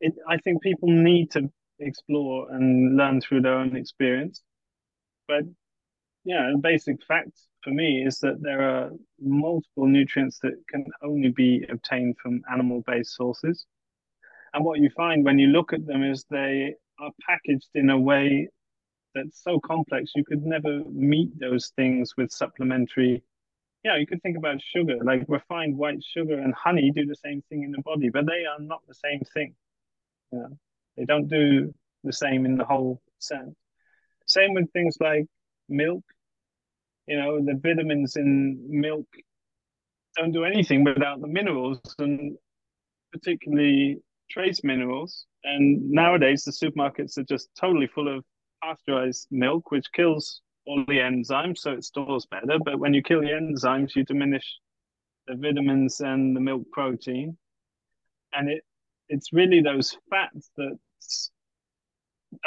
it, 0.00 0.14
i 0.28 0.36
think 0.38 0.62
people 0.62 0.88
need 0.88 1.30
to 1.32 1.48
explore 1.78 2.50
and 2.50 2.96
learn 2.96 3.20
through 3.20 3.42
their 3.42 3.54
own 3.54 3.76
experience. 3.76 4.42
But 5.28 5.44
yeah 6.24 6.52
basic 6.60 6.96
fact 7.06 7.38
for 7.62 7.70
me 7.70 8.04
is 8.06 8.18
that 8.18 8.40
there 8.40 8.62
are 8.62 8.90
multiple 9.20 9.86
nutrients 9.86 10.38
that 10.42 10.54
can 10.68 10.84
only 11.02 11.30
be 11.30 11.64
obtained 11.70 12.16
from 12.22 12.42
animal 12.50 12.82
based 12.86 13.14
sources 13.14 13.66
and 14.54 14.64
what 14.64 14.80
you 14.80 14.90
find 14.96 15.24
when 15.24 15.38
you 15.38 15.48
look 15.48 15.72
at 15.72 15.86
them 15.86 16.02
is 16.02 16.24
they 16.30 16.74
are 16.98 17.10
packaged 17.26 17.68
in 17.74 17.90
a 17.90 17.98
way 17.98 18.48
that's 19.14 19.42
so 19.42 19.60
complex 19.60 20.12
you 20.14 20.24
could 20.24 20.44
never 20.44 20.82
meet 20.90 21.38
those 21.38 21.72
things 21.76 22.14
with 22.16 22.30
supplementary. 22.30 23.22
Yeah, 23.84 23.96
you 23.96 24.06
could 24.06 24.22
think 24.22 24.36
about 24.36 24.60
sugar, 24.60 24.98
like 25.02 25.24
refined 25.28 25.76
white 25.76 26.02
sugar 26.02 26.38
and 26.38 26.54
honey 26.54 26.90
do 26.94 27.06
the 27.06 27.16
same 27.16 27.42
thing 27.48 27.62
in 27.62 27.72
the 27.72 27.82
body, 27.82 28.10
but 28.10 28.26
they 28.26 28.44
are 28.44 28.60
not 28.60 28.80
the 28.88 28.94
same 28.94 29.20
thing. 29.34 29.54
You 30.32 30.38
know, 30.38 30.58
they 30.96 31.04
don't 31.04 31.28
do 31.28 31.72
the 32.04 32.12
same 32.12 32.44
in 32.44 32.56
the 32.56 32.64
whole 32.64 33.00
sense. 33.18 33.54
Same 34.26 34.54
with 34.54 34.70
things 34.72 34.96
like 35.00 35.26
milk. 35.68 36.04
You 37.08 37.18
know, 37.18 37.40
the 37.42 37.58
vitamins 37.60 38.16
in 38.16 38.60
milk 38.68 39.06
don't 40.16 40.30
do 40.30 40.44
anything 40.44 40.84
without 40.84 41.20
the 41.20 41.26
minerals, 41.26 41.80
and 41.98 42.36
particularly 43.12 43.98
trace 44.30 44.62
minerals. 44.62 45.26
And 45.42 45.90
nowadays, 45.90 46.44
the 46.44 46.52
supermarkets 46.52 47.16
are 47.16 47.24
just 47.24 47.48
totally 47.58 47.86
full 47.86 48.14
of 48.14 48.24
pasteurized 48.62 49.28
milk, 49.30 49.70
which 49.70 49.90
kills 49.92 50.42
all 50.66 50.84
the 50.86 50.98
enzymes, 50.98 51.58
so 51.58 51.72
it 51.72 51.84
stores 51.84 52.26
better. 52.26 52.58
But 52.62 52.78
when 52.78 52.92
you 52.92 53.02
kill 53.02 53.22
the 53.22 53.28
enzymes, 53.28 53.96
you 53.96 54.04
diminish 54.04 54.58
the 55.26 55.34
vitamins 55.34 56.00
and 56.00 56.36
the 56.36 56.40
milk 56.40 56.70
protein. 56.72 57.38
And 58.34 58.50
it 58.50 58.62
it's 59.08 59.32
really 59.32 59.62
those 59.62 59.96
fats 60.10 60.50
that 60.58 60.76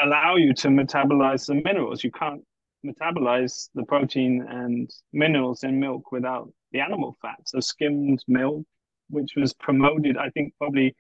allow 0.04 0.36
you 0.36 0.54
to 0.54 0.68
metabolize 0.68 1.48
the 1.48 1.56
minerals. 1.56 2.04
You 2.04 2.12
can't 2.12 2.44
metabolize 2.86 3.70
the 3.76 3.84
protein 3.84 4.46
and 4.50 4.90
minerals 5.14 5.64
in 5.64 5.80
milk 5.80 6.12
without 6.12 6.52
the 6.72 6.80
animal 6.80 7.18
fat. 7.22 7.40
So 7.46 7.60
skimmed 7.60 8.24
milk, 8.28 8.66
which 9.10 9.34
was 9.36 9.54
promoted, 9.54 10.18
I 10.18 10.30
think 10.30 10.54
probably 10.58 10.96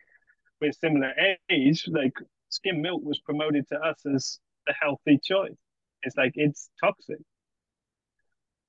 we're 0.59 0.71
similar 0.71 1.13
age, 1.49 1.87
like 1.87 2.13
skim 2.49 2.81
milk 2.81 3.01
was 3.03 3.19
promoted 3.19 3.67
to 3.69 3.79
us 3.79 4.05
as 4.05 4.39
the 4.67 4.73
healthy 4.79 5.19
choice. 5.23 5.57
It's 6.03 6.15
like 6.15 6.33
it's 6.35 6.69
toxic. 6.79 7.19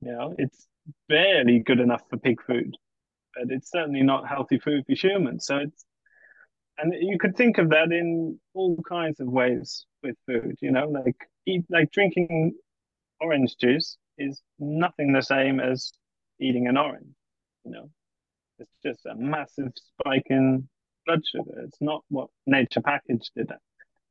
You 0.01 0.13
know, 0.13 0.35
it's 0.39 0.67
barely 1.09 1.61
good 1.61 1.81
enough 1.81 2.03
for 2.09 2.17
pig 2.17 2.43
food, 2.43 2.77
but 3.35 3.51
it's 3.51 3.71
certainly 3.71 4.03
not 4.03 4.29
healthy 4.29 4.59
food 4.59 4.85
for 4.87 4.95
humans. 4.95 5.47
So 5.47 5.59
it's 5.59 5.85
and 6.79 6.95
you 6.99 7.19
could 7.19 7.37
think 7.37 7.59
of 7.59 7.71
that 7.71 7.93
in 7.93 8.41
all 8.55 8.83
kinds 8.89 9.21
of 9.21 9.29
ways 9.29 9.85
with 10.03 10.17
food, 10.27 10.57
you 10.61 10.73
know, 10.73 10.89
like 10.89 11.17
eat 11.47 11.65
like 11.69 11.93
drinking 11.93 12.55
orange 13.23 13.57
juice 13.61 13.97
is 14.19 14.43
nothing 14.59 15.13
the 15.13 15.23
same 15.23 15.61
as 15.61 15.93
eating 16.41 16.67
an 16.67 16.77
orange. 16.77 17.15
You 17.65 17.71
know, 17.73 17.91
it's 18.59 18.77
just 18.85 19.07
a 19.07 19.15
massive 19.15 19.73
spike 19.77 20.27
in 20.27 20.69
blood 21.07 21.21
sugar. 21.27 21.61
It's 21.65 21.81
not 21.81 22.03
what 22.09 22.29
nature 22.47 22.81
packaged 22.81 23.31
it. 23.37 23.51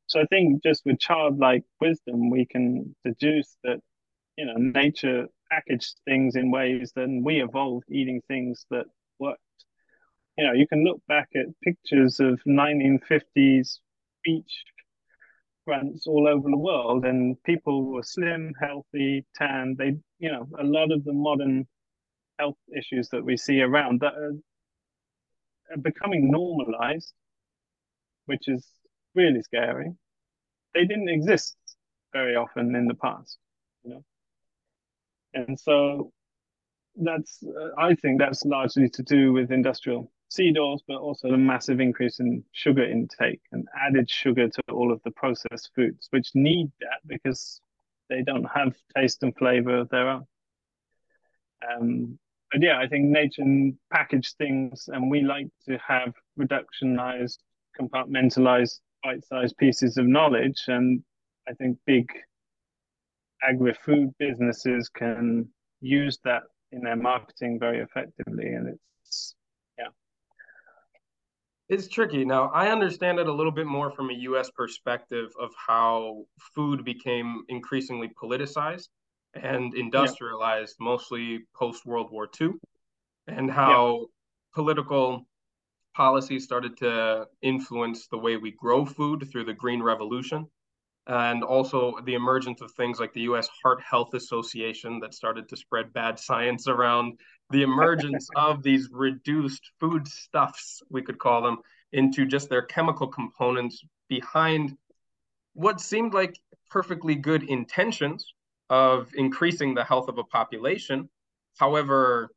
So 0.06 0.20
I 0.20 0.24
think 0.26 0.62
just 0.62 0.82
with 0.84 0.98
childlike 0.98 1.64
wisdom, 1.80 2.30
we 2.30 2.46
can 2.46 2.94
deduce 3.04 3.56
that 3.64 3.80
you 4.36 4.46
know 4.46 4.54
nature 4.56 5.26
packaged 5.50 5.94
things 6.06 6.36
in 6.36 6.50
ways 6.50 6.92
that 6.96 7.08
we 7.08 7.42
evolved 7.42 7.86
eating 7.90 8.22
things 8.28 8.66
that 8.70 8.86
worked. 9.18 9.40
You 10.36 10.46
know, 10.46 10.52
you 10.54 10.66
can 10.66 10.82
look 10.84 11.00
back 11.08 11.28
at 11.34 11.46
pictures 11.62 12.18
of 12.20 12.40
1950s 12.46 13.78
beach 14.24 14.64
fronts 15.64 16.06
all 16.06 16.26
over 16.28 16.48
the 16.50 16.56
world, 16.56 17.04
and 17.04 17.42
people 17.44 17.84
were 17.92 18.02
slim, 18.02 18.52
healthy, 18.60 19.24
tan. 19.34 19.76
They, 19.78 19.96
you 20.18 20.30
know, 20.32 20.46
a 20.58 20.64
lot 20.64 20.92
of 20.92 21.04
the 21.04 21.12
modern 21.12 21.66
health 22.38 22.58
issues 22.76 23.08
that 23.10 23.24
we 23.24 23.36
see 23.36 23.60
around 23.60 24.00
that 24.00 24.14
are, 24.14 24.32
are 25.72 25.80
becoming 25.80 26.30
normalized, 26.30 27.12
which 28.26 28.48
is 28.48 28.66
really 29.14 29.42
scary. 29.42 29.92
They 30.74 30.84
didn't 30.84 31.08
exist 31.08 31.56
very 32.12 32.34
often 32.36 32.74
in 32.74 32.86
the 32.86 32.94
past, 32.94 33.38
you 33.84 33.90
know, 33.90 34.04
and 35.34 35.58
so 35.58 36.12
that's 36.96 37.42
uh, 37.42 37.70
I 37.78 37.94
think 37.94 38.18
that's 38.18 38.44
largely 38.44 38.88
to 38.90 39.02
do 39.02 39.32
with 39.32 39.50
industrial 39.50 40.10
seed 40.32 40.58
oils, 40.58 40.82
but 40.86 40.96
also 40.96 41.30
the 41.30 41.36
massive 41.36 41.80
increase 41.80 42.20
in 42.20 42.42
sugar 42.52 42.84
intake 42.84 43.42
and 43.52 43.68
added 43.86 44.08
sugar 44.08 44.48
to 44.48 44.62
all 44.72 44.92
of 44.92 45.00
the 45.04 45.10
processed 45.10 45.70
foods, 45.74 46.08
which 46.10 46.30
need 46.34 46.70
that 46.80 47.00
because 47.06 47.60
they 48.08 48.22
don't 48.22 48.44
have 48.44 48.74
taste 48.96 49.22
and 49.22 49.36
flavor 49.36 49.78
of 49.78 49.88
their 49.90 50.08
own. 50.08 50.26
Um, 51.68 52.18
but 52.50 52.62
yeah, 52.62 52.78
I 52.78 52.86
think 52.86 53.06
nature 53.06 53.44
packaged 53.90 54.36
things, 54.36 54.88
and 54.92 55.10
we 55.10 55.20
like 55.22 55.48
to 55.66 55.78
have 55.78 56.12
reductionized, 56.38 57.38
compartmentalized, 57.80 58.80
bite-sized 59.02 59.56
pieces 59.56 59.96
of 59.96 60.06
knowledge, 60.06 60.64
and 60.66 61.02
I 61.48 61.54
think 61.54 61.78
big 61.86 62.10
agri-food 63.42 64.10
businesses 64.18 64.88
can 64.88 65.48
use 65.80 66.18
that 66.24 66.42
in 66.70 66.82
their 66.82 66.96
marketing 66.96 67.58
very 67.58 67.80
effectively, 67.80 68.48
and 68.54 68.68
it's 68.68 69.34
it's 71.72 71.88
tricky. 71.88 72.22
Now, 72.22 72.50
I 72.50 72.68
understand 72.68 73.18
it 73.18 73.26
a 73.26 73.32
little 73.32 73.50
bit 73.50 73.66
more 73.66 73.90
from 73.90 74.10
a 74.10 74.14
US 74.28 74.50
perspective 74.50 75.30
of 75.40 75.50
how 75.56 76.24
food 76.54 76.84
became 76.84 77.44
increasingly 77.48 78.10
politicized 78.22 78.88
and 79.34 79.74
industrialized 79.74 80.76
yeah. 80.78 80.84
mostly 80.84 81.40
post 81.56 81.86
World 81.86 82.10
War 82.12 82.28
II, 82.38 82.50
and 83.26 83.50
how 83.50 84.00
yeah. 84.00 84.06
political 84.54 85.26
policies 85.96 86.44
started 86.44 86.76
to 86.76 87.26
influence 87.40 88.06
the 88.06 88.18
way 88.18 88.36
we 88.36 88.50
grow 88.50 88.84
food 88.84 89.26
through 89.32 89.46
the 89.46 89.54
Green 89.54 89.82
Revolution. 89.82 90.46
And 91.06 91.42
also 91.42 91.96
the 92.04 92.14
emergence 92.14 92.60
of 92.60 92.70
things 92.72 93.00
like 93.00 93.12
the 93.12 93.22
US 93.22 93.48
Heart 93.62 93.82
Health 93.82 94.14
Association 94.14 95.00
that 95.00 95.14
started 95.14 95.48
to 95.48 95.56
spread 95.56 95.92
bad 95.92 96.18
science 96.18 96.68
around 96.68 97.18
the 97.50 97.62
emergence 97.62 98.28
of 98.36 98.62
these 98.62 98.88
reduced 98.92 99.72
food 99.80 100.06
stuffs, 100.06 100.82
we 100.90 101.02
could 101.02 101.18
call 101.18 101.42
them, 101.42 101.58
into 101.92 102.24
just 102.24 102.48
their 102.48 102.62
chemical 102.62 103.06
components 103.06 103.84
behind 104.08 104.76
what 105.54 105.80
seemed 105.80 106.14
like 106.14 106.38
perfectly 106.70 107.14
good 107.14 107.42
intentions 107.42 108.34
of 108.70 109.10
increasing 109.14 109.74
the 109.74 109.84
health 109.84 110.08
of 110.08 110.18
a 110.18 110.24
population. 110.24 111.08
However, 111.58 112.30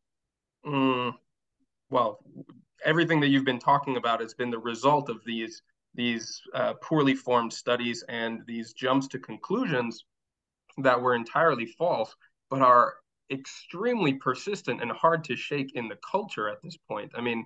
mm, 0.65 1.13
well, 1.89 2.19
everything 2.83 3.21
that 3.21 3.27
you've 3.27 3.45
been 3.45 3.59
talking 3.59 3.95
about 3.95 4.19
has 4.19 4.33
been 4.33 4.51
the 4.51 4.59
result 4.59 5.09
of 5.09 5.23
these 5.25 5.61
these 5.95 6.41
uh, 6.53 6.73
poorly 6.81 7.15
formed 7.15 7.53
studies 7.53 8.03
and 8.09 8.41
these 8.45 8.73
jumps 8.73 9.07
to 9.09 9.19
conclusions 9.19 10.05
that 10.77 11.01
were 11.01 11.15
entirely 11.15 11.65
false, 11.65 12.15
but 12.49 12.61
are 12.61 12.95
extremely 13.31 14.13
persistent 14.13 14.81
and 14.81 14.91
hard 14.91 15.23
to 15.23 15.35
shake 15.35 15.73
in 15.75 15.87
the 15.87 15.97
culture 16.09 16.49
at 16.49 16.61
this 16.61 16.77
point. 16.77 17.11
I 17.15 17.21
mean, 17.21 17.45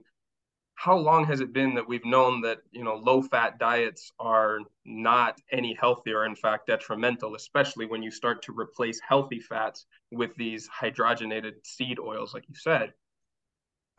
how 0.79 0.97
long 0.97 1.25
has 1.25 1.41
it 1.41 1.51
been 1.51 1.73
that 1.75 1.87
we've 1.87 2.05
known 2.05 2.39
that 2.41 2.59
you 2.71 2.85
know 2.85 2.95
low 2.95 3.21
fat 3.21 3.59
diets 3.59 4.11
are 4.17 4.59
not 4.85 5.37
any 5.51 5.75
healthier 5.79 6.25
in 6.25 6.35
fact 6.35 6.67
detrimental 6.67 7.35
especially 7.35 7.85
when 7.85 8.01
you 8.01 8.09
start 8.09 8.41
to 8.41 8.57
replace 8.57 8.97
healthy 9.05 9.41
fats 9.41 9.85
with 10.11 10.33
these 10.37 10.69
hydrogenated 10.69 11.55
seed 11.65 11.99
oils 11.99 12.33
like 12.33 12.47
you 12.47 12.55
said 12.55 12.93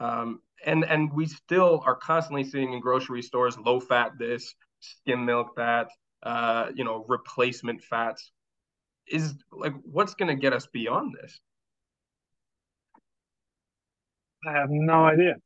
um, 0.00 0.40
and 0.66 0.84
and 0.84 1.12
we 1.12 1.26
still 1.26 1.82
are 1.86 1.96
constantly 1.96 2.44
seeing 2.44 2.72
in 2.72 2.80
grocery 2.80 3.22
stores 3.22 3.58
low 3.58 3.80
fat 3.80 4.12
this 4.18 4.54
skim 4.80 5.24
milk 5.26 5.56
that 5.56 5.88
uh, 6.24 6.68
you 6.74 6.84
know 6.84 7.04
replacement 7.08 7.82
fats 7.82 8.32
is 9.08 9.34
like 9.52 9.74
what's 9.84 10.14
going 10.14 10.34
to 10.34 10.40
get 10.40 10.52
us 10.52 10.66
beyond 10.72 11.14
this 11.20 11.40
I 14.46 14.52
have 14.52 14.70
no 14.70 15.04
idea. 15.06 15.36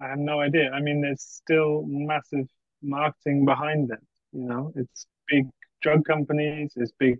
I 0.00 0.08
have 0.08 0.18
no 0.18 0.40
idea. 0.40 0.70
I 0.72 0.80
mean, 0.80 1.02
there's 1.02 1.22
still 1.22 1.84
massive 1.86 2.46
marketing 2.82 3.44
behind 3.44 3.90
it. 3.90 4.00
You 4.32 4.46
know, 4.46 4.72
it's 4.76 5.06
big 5.28 5.46
drug 5.82 6.04
companies, 6.06 6.72
it's 6.76 6.92
big 6.98 7.18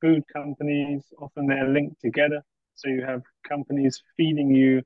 food 0.00 0.22
companies. 0.32 1.04
Often 1.18 1.46
they're 1.46 1.68
linked 1.68 2.00
together. 2.02 2.42
So 2.74 2.88
you 2.88 3.02
have 3.04 3.22
companies 3.48 4.02
feeding 4.16 4.54
you 4.54 4.82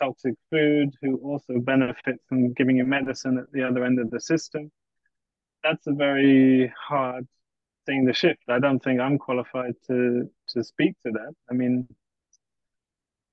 toxic 0.00 0.34
food 0.50 0.94
who 1.00 1.16
also 1.18 1.58
benefit 1.58 2.16
from 2.28 2.52
giving 2.54 2.76
you 2.76 2.84
medicine 2.84 3.38
at 3.38 3.50
the 3.52 3.62
other 3.62 3.84
end 3.84 3.98
of 4.00 4.10
the 4.10 4.20
system. 4.20 4.70
That's 5.62 5.86
a 5.86 5.92
very 5.92 6.72
hard 6.88 7.26
thing 7.86 8.06
to 8.06 8.12
shift. 8.12 8.42
I 8.48 8.58
don't 8.58 8.80
think 8.82 9.00
I'm 9.00 9.18
qualified 9.18 9.74
to 9.88 10.30
to 10.50 10.64
speak 10.64 10.94
to 11.04 11.12
that. 11.12 11.34
I 11.50 11.54
mean, 11.54 11.88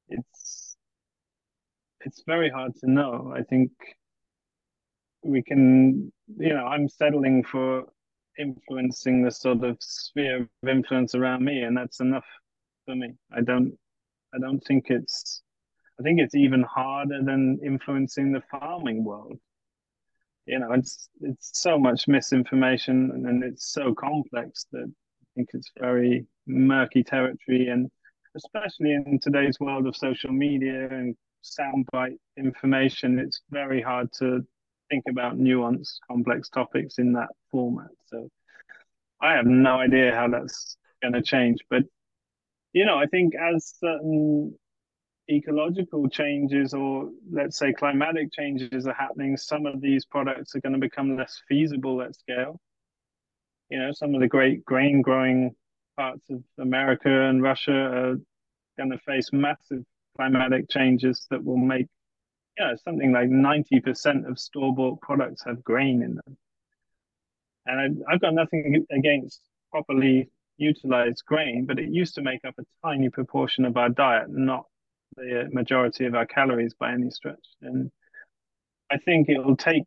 it's 0.10 0.78
it's 2.02 2.24
very 2.26 2.50
hard 2.50 2.76
to 2.78 2.90
know. 2.90 3.34
I 3.36 3.44
think 3.44 3.72
we 5.24 5.42
can, 5.42 6.12
you 6.38 6.54
know, 6.54 6.66
I'm 6.66 6.88
settling 6.88 7.44
for 7.44 7.84
influencing 8.38 9.24
the 9.24 9.32
sort 9.32 9.64
of 9.64 9.78
sphere 9.82 10.48
of 10.64 10.70
influence 10.70 11.14
around 11.16 11.44
me, 11.44 11.62
and 11.64 11.76
that's 11.76 12.00
enough 12.00 12.26
for 12.86 12.96
me. 12.96 13.16
I 13.36 13.42
don't, 13.42 13.78
I 14.34 14.40
don't 14.40 14.62
think 14.62 14.90
it's, 14.90 15.42
I 16.00 16.04
think 16.04 16.20
it's 16.20 16.36
even 16.36 16.64
harder 16.64 17.22
than 17.24 17.60
influencing 17.64 18.32
the 18.32 18.42
farming 18.50 19.04
world. 19.04 19.38
You 20.46 20.60
know, 20.60 20.72
it's 20.72 21.10
it's 21.22 21.52
so 21.62 21.78
much 21.78 22.08
misinformation, 22.08 23.12
and, 23.14 23.26
and 23.28 23.44
it's 23.44 23.72
so 23.72 23.94
complex 23.94 24.66
that 24.72 24.86
I 24.86 25.26
think 25.36 25.50
it's 25.54 25.72
very 25.80 26.26
murky 26.48 27.04
territory, 27.04 27.68
and 27.68 27.90
especially 28.36 28.94
in 28.94 29.20
today's 29.22 29.60
world 29.60 29.88
of 29.88 29.96
social 29.96 30.32
media 30.32 30.88
and 30.90 31.16
soundbite 31.44 32.18
information, 32.38 33.20
it's 33.20 33.42
very 33.50 33.82
hard 33.82 34.12
to 34.20 34.42
think 34.90 35.04
about 35.10 35.38
nuanced, 35.38 35.98
complex 36.10 36.50
topics 36.50 36.98
in 36.98 37.14
that 37.14 37.30
format. 37.52 37.92
So 38.08 38.30
I 39.22 39.34
have 39.34 39.46
no 39.46 39.76
idea 39.76 40.16
how 40.16 40.28
that's 40.30 40.78
going 41.02 41.14
to 41.14 41.22
change. 41.22 41.60
But, 41.70 41.84
you 42.74 42.86
know, 42.86 42.98
I 42.98 43.06
think 43.06 43.34
as 43.36 43.74
certain 43.80 44.58
ecological 45.30 46.10
changes 46.10 46.74
or 46.74 47.10
let's 47.32 47.58
say 47.58 47.74
climatic 47.74 48.34
changes 48.34 48.88
are 48.88 48.94
happening, 48.94 49.38
some 49.38 49.66
of 49.66 49.82
these 49.82 50.06
products 50.06 50.56
are 50.56 50.62
going 50.62 50.74
to 50.74 50.80
become 50.80 51.16
less 51.16 51.42
feasible 51.48 52.02
at 52.02 52.16
scale. 52.16 52.60
You 53.70 53.80
know, 53.80 53.92
some 53.92 54.16
of 54.16 54.22
the 54.22 54.28
great 54.28 54.66
grain 54.66 55.02
growing 55.02 55.56
parts 55.96 56.30
of 56.30 56.44
America 56.58 57.10
and 57.10 57.42
Russia 57.44 57.72
are 57.72 58.16
going 58.78 58.92
to 58.92 58.98
face 59.06 59.30
massive 59.32 59.84
climatic 60.16 60.70
changes 60.70 61.28
that 61.30 61.44
will 61.44 61.58
make 61.58 61.88
you 62.58 62.66
know, 62.66 62.76
something 62.84 63.12
like 63.12 63.30
90% 63.30 64.30
of 64.30 64.40
store-bought 64.40 65.00
products 65.02 65.44
have 65.46 65.64
grain 65.64 66.02
in 66.02 66.16
them. 66.16 66.38
And 67.66 68.04
I, 68.08 68.14
I've 68.14 68.22
got 68.22 68.34
nothing 68.34 68.86
against 68.92 69.42
properly 69.72 70.30
utilized 70.58 71.24
grain, 71.26 71.66
but 71.66 71.80
it 71.80 71.90
used 71.90 72.16
to 72.16 72.22
make 72.22 72.44
up 72.46 72.56
a 72.60 72.88
tiny 72.88 73.10
proportion 73.10 73.66
of 73.66 73.78
our 73.78 73.90
diet, 73.90 74.30
not 74.30 74.66
the 75.16 75.50
majority 75.52 76.06
of 76.06 76.16
our 76.16 76.26
calories 76.26 76.74
by 76.74 76.92
any 76.94 77.10
stretch. 77.10 77.46
And 77.62 77.92
I 78.92 78.98
think 78.98 79.30
it 79.30 79.44
will 79.44 79.58
take 79.58 79.84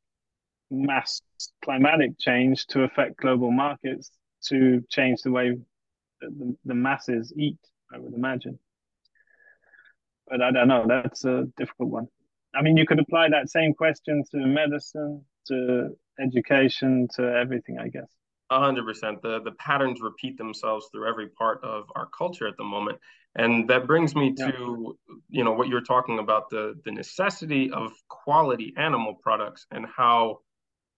mass 0.70 1.20
climatic 1.64 2.18
change 2.18 2.66
to 2.68 2.83
affect 2.83 3.16
global 3.18 3.51
markets 3.51 4.11
to 4.45 4.83
change 4.91 5.23
the 5.23 5.31
way 5.31 5.57
the, 6.20 6.57
the 6.64 6.75
masses 6.75 7.33
eat, 7.37 7.59
I 7.93 7.99
would 7.99 8.14
imagine 8.14 8.59
but 10.33 10.41
I 10.41 10.51
don't 10.51 10.68
know. 10.68 10.87
That's 10.89 11.25
a 11.25 11.45
difficult 11.59 11.91
one. 11.91 12.09
I 12.55 12.62
mean, 12.62 12.77
you 12.77 12.87
could 12.87 12.99
apply 12.99 13.29
that 13.31 13.51
same 13.51 13.75
question 13.75 14.25
to 14.31 14.39
medicine, 14.39 15.23
to 15.49 15.91
education, 16.20 17.09
to 17.14 17.23
everything, 17.23 17.79
I 17.79 17.89
guess. 17.89 18.11
hundred 18.51 18.85
percent. 18.87 19.23
The 19.23 19.41
the 19.43 19.53
patterns 19.53 20.01
repeat 20.01 20.39
themselves 20.39 20.89
through 20.91 21.09
every 21.09 21.29
part 21.29 21.62
of 21.62 21.85
our 21.97 22.09
culture 22.16 22.47
at 22.47 22.57
the 22.57 22.64
moment. 22.64 22.99
And 23.35 23.68
that 23.70 23.87
brings 23.87 24.14
me 24.14 24.35
to, 24.35 24.99
you 25.30 25.45
know, 25.45 25.53
what 25.53 25.68
you're 25.68 25.80
talking 25.80 26.18
about, 26.18 26.51
the 26.51 26.74
the 26.85 26.93
necessity 26.93 27.70
of 27.70 27.93
quality 28.09 28.74
animal 28.76 29.14
products 29.14 29.66
and 29.70 29.87
how 29.87 30.41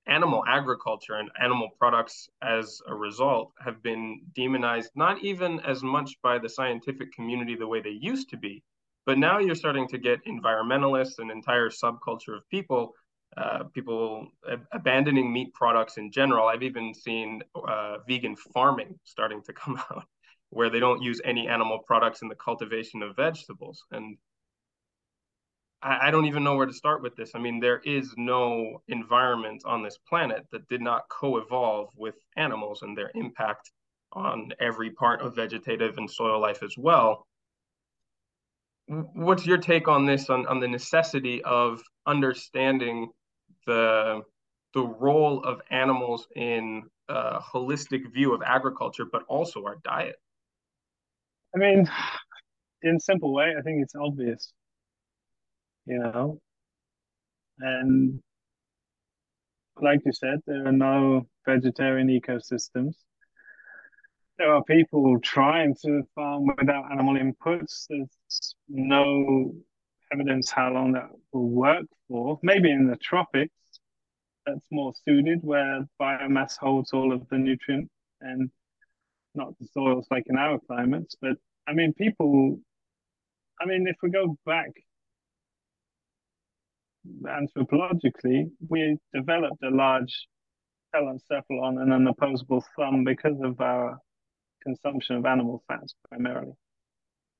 animal 0.06 0.44
agriculture 0.46 1.14
and 1.14 1.30
animal 1.40 1.70
products 1.78 2.28
as 2.42 2.80
a 2.88 2.94
result 2.94 3.52
have 3.58 3.82
been 3.82 4.20
demonized 4.34 4.90
not 4.94 5.22
even 5.22 5.60
as 5.60 5.82
much 5.82 6.20
by 6.22 6.38
the 6.38 6.48
scientific 6.48 7.10
community 7.12 7.54
the 7.56 7.66
way 7.66 7.80
they 7.80 7.98
used 8.00 8.28
to 8.28 8.36
be 8.36 8.62
but 9.06 9.18
now 9.18 9.38
you're 9.38 9.54
starting 9.54 9.88
to 9.88 9.98
get 9.98 10.24
environmentalists 10.26 11.18
and 11.18 11.30
entire 11.30 11.70
subculture 11.70 12.36
of 12.36 12.48
people 12.50 12.94
uh, 13.36 13.64
people 13.72 14.28
ab- 14.50 14.66
abandoning 14.72 15.32
meat 15.32 15.52
products 15.54 15.96
in 15.96 16.12
general. 16.12 16.46
I've 16.46 16.62
even 16.62 16.94
seen 16.94 17.42
uh, 17.56 17.98
vegan 18.06 18.36
farming 18.36 18.98
starting 19.02 19.42
to 19.42 19.52
come 19.52 19.76
out 19.90 20.04
where 20.54 20.70
they 20.70 20.80
don't 20.80 21.02
use 21.02 21.20
any 21.24 21.48
animal 21.48 21.78
products 21.86 22.22
in 22.22 22.28
the 22.28 22.34
cultivation 22.34 23.02
of 23.02 23.16
vegetables 23.16 23.84
and 23.90 24.16
I, 25.84 26.08
I 26.08 26.10
don't 26.10 26.24
even 26.24 26.42
know 26.42 26.56
where 26.56 26.66
to 26.66 26.72
start 26.72 27.02
with 27.02 27.14
this. 27.14 27.32
I 27.34 27.38
mean, 27.38 27.60
there 27.60 27.80
is 27.84 28.14
no 28.16 28.82
environment 28.88 29.62
on 29.64 29.82
this 29.82 29.98
planet 30.08 30.46
that 30.50 30.66
did 30.68 30.80
not 30.80 31.08
co-evolve 31.08 31.90
with 31.96 32.16
animals 32.36 32.82
and 32.82 32.96
their 32.96 33.12
impact 33.14 33.70
on 34.12 34.52
every 34.58 34.90
part 34.90 35.20
of 35.20 35.36
vegetative 35.36 35.98
and 35.98 36.10
soil 36.10 36.40
life 36.40 36.62
as 36.62 36.76
well. 36.78 37.26
What's 38.86 39.46
your 39.46 39.58
take 39.58 39.88
on 39.88 40.04
this 40.04 40.28
on, 40.28 40.46
on 40.46 40.60
the 40.60 40.68
necessity 40.68 41.42
of 41.42 41.82
understanding 42.06 43.10
the 43.66 44.22
the 44.74 44.82
role 44.82 45.42
of 45.44 45.62
animals 45.70 46.26
in 46.34 46.82
a 47.08 47.40
holistic 47.40 48.12
view 48.12 48.34
of 48.34 48.42
agriculture, 48.42 49.06
but 49.10 49.22
also 49.26 49.64
our 49.64 49.76
diet? 49.84 50.16
I 51.54 51.58
mean, 51.58 51.90
in 52.82 52.98
simple 53.00 53.32
way, 53.32 53.54
I 53.58 53.62
think 53.62 53.82
it's 53.82 53.94
obvious 53.94 54.52
you 55.86 55.98
know. 55.98 56.40
And 57.58 58.20
like 59.80 60.00
you 60.04 60.12
said, 60.12 60.40
there 60.46 60.66
are 60.66 60.72
no 60.72 61.26
vegetarian 61.46 62.08
ecosystems. 62.08 62.94
There 64.38 64.52
are 64.52 64.64
people 64.64 65.20
trying 65.20 65.76
to 65.84 66.02
farm 66.14 66.46
without 66.58 66.90
animal 66.90 67.14
inputs. 67.14 67.86
There's 67.88 68.54
no 68.68 69.54
evidence 70.12 70.50
how 70.50 70.72
long 70.72 70.92
that 70.92 71.08
will 71.32 71.48
work 71.48 71.86
for. 72.08 72.38
Maybe 72.42 72.70
in 72.70 72.88
the 72.88 72.96
tropics, 72.96 73.52
that's 74.44 74.66
more 74.70 74.92
suited 75.04 75.40
where 75.42 75.86
biomass 76.00 76.58
holds 76.58 76.92
all 76.92 77.12
of 77.12 77.28
the 77.28 77.38
nutrient 77.38 77.88
and 78.20 78.50
not 79.34 79.58
the 79.58 79.66
soils 79.72 80.06
like 80.10 80.24
in 80.26 80.36
our 80.36 80.58
climates. 80.66 81.16
But 81.20 81.36
I 81.66 81.72
mean, 81.72 81.92
people, 81.94 82.58
I 83.60 83.66
mean, 83.66 83.86
if 83.88 83.96
we 84.02 84.10
go 84.10 84.36
back 84.46 84.70
anthropologically, 87.24 88.50
we 88.68 88.96
developed 89.14 89.62
a 89.62 89.70
large 89.70 90.26
telencephalon 90.94 91.80
and 91.82 91.92
an 91.92 92.06
opposable 92.06 92.64
thumb 92.76 93.04
because 93.04 93.40
of 93.42 93.60
our 93.60 93.98
consumption 94.62 95.16
of 95.16 95.26
animal 95.26 95.62
fats 95.68 95.94
primarily. 96.08 96.52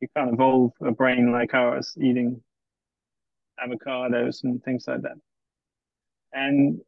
You 0.01 0.09
can't 0.17 0.33
evolve 0.33 0.73
a 0.83 0.91
brain 0.91 1.33
like 1.33 1.55
ours 1.55 1.95
eating 1.99 2.43
avocados 3.59 4.43
and 4.45 4.63
things 4.63 4.85
like 4.87 5.03
that. 5.03 5.17
And 6.33 6.81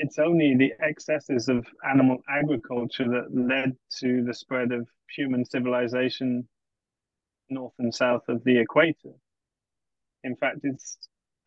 it's 0.00 0.18
only 0.18 0.56
the 0.56 0.72
excesses 0.80 1.50
of 1.50 1.66
animal 1.88 2.22
agriculture 2.26 3.06
that 3.06 3.28
led 3.34 3.76
to 3.98 4.24
the 4.24 4.32
spread 4.32 4.72
of 4.72 4.88
human 5.14 5.44
civilization 5.44 6.48
north 7.50 7.74
and 7.78 7.94
south 7.94 8.22
of 8.28 8.42
the 8.44 8.58
equator. 8.58 9.12
In 10.24 10.36
fact, 10.36 10.60
it's 10.62 10.96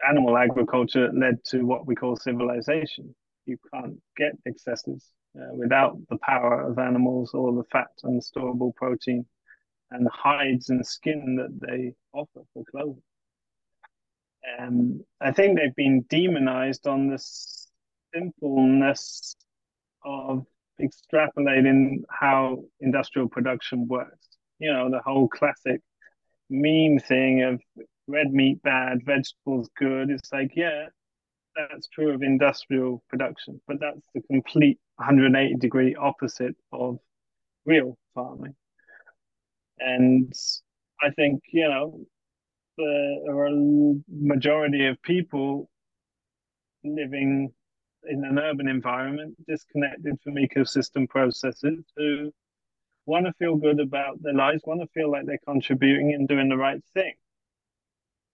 animal 0.08 0.38
agriculture 0.38 1.08
that 1.08 1.18
led 1.18 1.44
to 1.46 1.66
what 1.66 1.88
we 1.88 1.96
call 1.96 2.16
civilization. 2.16 3.16
You 3.48 3.58
can't 3.74 3.98
get 4.18 4.34
excesses 4.46 5.04
uh, 5.36 5.54
without 5.56 5.98
the 6.10 6.20
power 6.20 6.62
of 6.62 6.78
animals 6.78 7.32
or 7.34 7.54
the 7.54 7.64
fat 7.72 7.92
and 8.04 8.22
storable 8.22 8.76
protein 8.76 9.26
and 9.90 10.06
the 10.06 10.12
hides 10.12 10.70
and 10.70 10.86
skin 10.86 11.38
that 11.38 11.68
they 11.68 11.96
offer 12.14 12.42
for 12.54 12.64
clothing. 12.70 13.02
Um, 14.60 15.04
I 15.20 15.32
think 15.32 15.58
they've 15.58 15.76
been 15.76 16.06
demonized 16.08 16.86
on 16.86 17.08
the 17.08 17.18
simpleness 18.14 19.36
of 20.06 20.46
extrapolating 20.82 22.04
how 22.10 22.64
industrial 22.80 23.30
production 23.30 23.88
works. 23.88 24.28
You 24.60 24.74
know, 24.74 24.90
the 24.90 25.02
whole 25.06 25.28
classic 25.28 25.82
meme 26.50 27.00
thing 27.00 27.44
of 27.44 27.62
red 28.08 28.32
meat 28.32 28.62
bad, 28.62 29.00
vegetables 29.06 29.70
good. 29.78 30.10
It's 30.10 30.32
like, 30.32 30.52
yeah, 30.56 30.88
that's 31.56 31.88
true 31.88 32.14
of 32.14 32.22
industrial 32.22 33.04
production, 33.10 33.62
but 33.68 33.78
that's 33.80 34.02
the 34.14 34.22
complete 34.22 34.80
180 34.96 35.56
degree 35.56 35.96
opposite 35.96 36.56
of 36.72 36.98
real 37.66 37.98
farming. 38.14 38.56
And 39.80 40.34
I 41.02 41.10
think, 41.12 41.42
you 41.52 41.68
know, 41.68 42.06
a 42.80 43.94
majority 44.10 44.88
of 44.88 45.02
people 45.02 45.70
living 46.84 47.54
in 48.10 48.24
an 48.24 48.40
urban 48.40 48.68
environment 48.68 49.36
disconnected 49.48 50.20
from 50.24 50.36
ecosystem 50.36 51.08
processes 51.08 51.84
who 51.96 52.32
want 53.06 53.26
to 53.26 53.34
feel 53.34 53.56
good 53.56 53.80
about 53.80 54.22
their 54.22 54.34
lives, 54.34 54.62
want 54.66 54.82
to 54.82 54.88
feel 54.94 55.12
like 55.12 55.26
they're 55.26 55.40
contributing 55.46 56.14
and 56.14 56.28
doing 56.28 56.50
the 56.50 56.58
right 56.58 56.82
thing. 56.94 57.14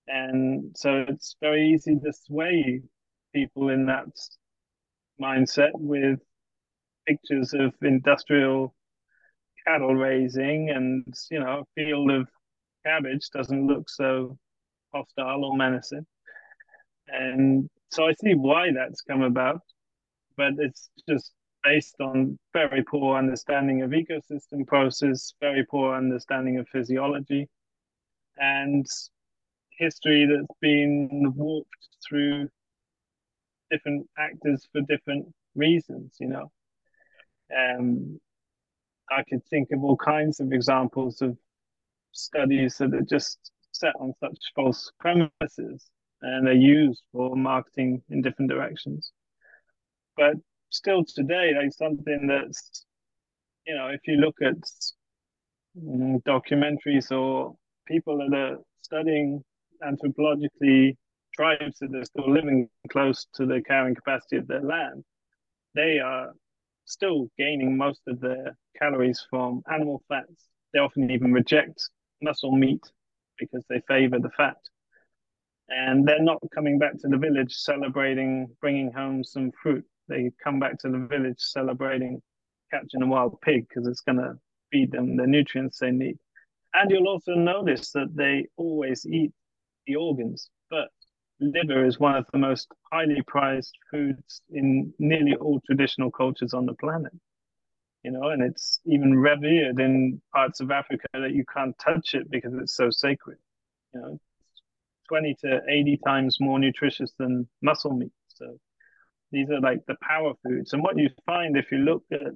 And 0.08 0.76
so 0.76 1.06
it's 1.08 1.36
very 1.42 1.70
easy 1.70 1.96
to 2.04 2.14
sway 2.14 2.82
people 3.34 3.70
in 3.70 3.86
that 3.88 4.08
mindset 5.22 5.72
with 5.74 6.20
pictures 7.08 7.54
of 7.54 7.74
industrial 7.82 8.74
cattle 9.68 9.96
raising 9.96 10.70
and, 10.70 11.06
you 11.30 11.40
know, 11.40 11.60
a 11.60 11.66
field 11.76 12.12
of 12.12 12.28
cabbage 12.86 13.30
doesn't 13.32 13.68
look 13.68 13.90
so 13.90 14.38
hostile 14.94 15.46
or 15.46 15.56
menacing. 15.56 16.06
And 17.08 17.70
so 17.90 18.08
I 18.08 18.14
see 18.14 18.36
why 18.36 18.72
that's 18.72 19.02
come 19.02 19.24
about, 19.24 19.62
but 20.38 20.54
it's 20.58 20.90
just 21.08 21.34
based 21.64 21.96
on 22.00 22.38
very 22.54 22.84
poor 22.84 23.18
understanding 23.18 23.82
of 23.82 23.92
ecosystem 23.92 24.66
process, 24.66 25.34
very 25.42 25.66
poor 25.66 25.96
understanding 25.96 26.58
of 26.60 26.68
physiology, 26.70 27.50
and 28.38 28.86
history 29.78 30.28
that's 30.28 30.60
been 30.62 31.34
warped 31.36 31.88
through 32.08 32.48
different 33.72 34.08
actors 34.18 34.68
for 34.72 34.82
different 34.82 35.26
reasons, 35.56 36.16
you 36.20 36.28
know. 36.28 36.52
Um, 37.56 38.20
I 39.10 39.24
could 39.28 39.44
think 39.50 39.70
of 39.72 39.84
all 39.84 39.98
kinds 39.98 40.40
of 40.40 40.54
examples 40.54 41.22
of 41.22 41.36
studies 42.12 42.78
that 42.78 42.94
are 42.94 43.02
just 43.02 43.52
set 43.72 43.94
on 44.00 44.14
such 44.20 44.38
false 44.56 44.92
premises 45.00 45.90
and 46.22 46.46
they're 46.46 46.54
used 46.54 47.02
for 47.12 47.36
marketing 47.36 48.02
in 48.10 48.22
different 48.22 48.52
directions. 48.52 49.12
But 50.18 50.36
still 50.70 51.04
today, 51.06 51.54
like 51.56 51.72
something 51.74 52.28
that's, 52.28 52.86
you 53.66 53.76
know, 53.76 53.88
if 53.88 54.02
you 54.06 54.18
look 54.18 54.36
at 54.42 54.58
mm, 55.78 56.22
documentaries 56.24 57.12
or 57.12 57.56
people 57.88 58.18
that 58.18 58.36
are 58.36 58.58
studying 58.82 59.44
anthropologically 59.84 60.96
tribes 61.34 61.78
that 61.80 61.96
are 61.96 62.06
still 62.06 62.32
living 62.32 62.70
close 62.92 63.26
to 63.36 63.46
the 63.46 63.62
carrying 63.62 63.96
capacity 63.96 64.38
of 64.38 64.48
their 64.48 64.62
land, 64.62 65.04
they 65.76 66.00
are 66.00 66.34
still 66.86 67.28
gaining 67.38 67.78
most 67.78 68.02
of 68.08 68.20
their 68.20 68.58
calories 68.78 69.24
from 69.30 69.62
animal 69.72 70.02
fats. 70.08 70.48
They 70.74 70.80
often 70.80 71.10
even 71.12 71.32
reject 71.32 71.90
muscle 72.22 72.52
meat 72.56 72.82
because 73.38 73.64
they 73.70 73.82
favor 73.88 74.20
the 74.20 74.32
fat. 74.36 74.58
And 75.70 76.08
they're 76.08 76.22
not 76.22 76.40
coming 76.54 76.80
back 76.80 76.94
to 77.00 77.08
the 77.08 77.18
village 77.18 77.54
celebrating 77.54 78.50
bringing 78.60 78.92
home 78.92 79.24
some 79.24 79.52
fruit. 79.62 79.86
They 80.08 80.32
come 80.44 80.60
back 80.60 80.80
to 80.80 80.90
the 80.90 80.98
village 80.98 81.40
celebrating 81.40 82.22
catching 82.72 83.02
a 83.02 83.08
wild 83.08 83.40
pig 83.42 83.68
because 83.68 83.88
it's 83.88 84.02
going 84.02 84.18
to 84.18 84.34
feed 84.72 84.92
them 84.92 85.16
the 85.16 85.28
nutrients 85.28 85.80
they 85.80 85.92
need. 85.92 86.18
And 86.74 86.92
you'll 86.92 87.08
also 87.08 87.34
notice 87.34 87.92
that 87.92 88.16
they 88.16 88.48
always 88.58 89.06
eat 89.06 89.32
the 89.88 89.96
organs. 89.96 90.50
But 90.70 90.90
liver 91.40 91.86
is 91.86 92.00
one 92.00 92.16
of 92.16 92.28
the 92.32 92.38
most 92.38 92.68
highly 92.92 93.22
prized 93.28 93.76
foods 93.90 94.42
in 94.52 94.94
nearly 95.00 95.36
all 95.36 95.62
traditional 95.66 96.12
cultures 96.12 96.54
on 96.54 96.66
the 96.66 96.76
planet. 96.76 97.14
You 98.04 98.12
know, 98.12 98.30
and 98.30 98.42
it's 98.42 98.80
even 98.86 99.18
revered 99.18 99.80
in 99.80 100.22
parts 100.34 100.62
of 100.62 100.72
Africa 100.72 101.08
that 101.14 101.34
you 101.34 101.44
can't 101.54 101.78
touch 101.80 102.14
it 102.14 102.30
because 102.32 102.54
it's 102.54 102.76
so 102.76 102.90
sacred. 102.90 103.38
You 103.94 104.00
know, 104.00 104.20
20 105.10 105.36
to 105.42 105.62
80 105.70 106.00
times 106.06 106.38
more 106.40 106.60
nutritious 106.60 107.14
than 107.20 107.50
muscle 107.64 107.94
meat. 107.94 108.14
So 108.30 108.58
These 109.32 109.50
are 109.52 109.62
like 109.62 109.86
the 109.88 109.98
power 110.02 110.34
foods. 110.44 110.74
And 110.74 110.84
what 110.84 110.98
you 110.98 111.10
find 111.26 111.58
if 111.58 111.72
you 111.72 111.80
look 111.80 112.04
at 112.14 112.34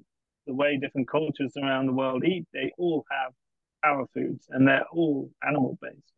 the 0.48 0.56
way 0.56 0.78
different 0.78 1.10
cultures 1.10 1.54
around 1.58 1.88
the 1.88 1.94
world 1.94 2.26
eat, 2.26 2.48
they 2.54 2.74
all 2.78 3.06
have 3.12 3.34
power 3.84 4.06
foods 4.14 4.48
and 4.50 4.68
they're 4.68 4.88
all 4.92 5.32
animal 5.48 5.78
based. 5.82 6.14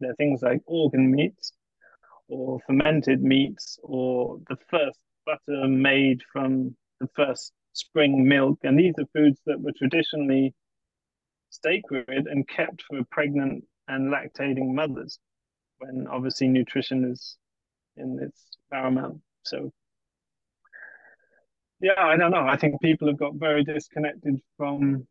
They're 0.00 0.16
things 0.16 0.42
like 0.42 0.62
organ 0.66 1.10
meats 1.12 1.52
or 2.28 2.60
fermented 2.66 3.22
meats 3.22 3.78
or 3.84 4.40
the 4.48 4.56
first 4.70 4.98
butter 5.26 5.68
made 5.68 6.20
from 6.32 6.76
the 7.00 7.08
first 7.16 7.52
spring 7.74 8.28
milk. 8.28 8.60
And 8.64 8.78
these 8.78 8.94
are 8.98 9.06
foods 9.14 9.40
that 9.46 9.60
were 9.60 9.72
traditionally 9.78 10.54
sacred 11.50 12.26
and 12.26 12.48
kept 12.48 12.82
for 12.82 13.00
pregnant 13.10 13.64
and 13.88 14.12
lactating 14.12 14.74
mothers 14.74 15.18
when 15.82 16.06
obviously 16.06 16.48
nutrition 16.48 17.04
is 17.10 17.36
in 17.96 18.18
its 18.22 18.40
paramount. 18.70 19.20
So 19.42 19.72
yeah, 21.80 21.98
I 21.98 22.16
don't 22.16 22.30
know. 22.30 22.46
I 22.46 22.56
think 22.56 22.80
people 22.80 23.08
have 23.08 23.18
got 23.18 23.34
very 23.34 23.64
disconnected 23.64 24.40
from 24.56 25.06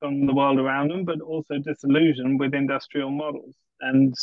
from 0.00 0.26
the 0.26 0.34
world 0.34 0.58
around 0.58 0.90
them, 0.90 1.04
but 1.04 1.20
also 1.20 1.58
disillusioned 1.58 2.38
with 2.38 2.54
industrial 2.54 3.10
models. 3.10 3.54
And 3.80 4.14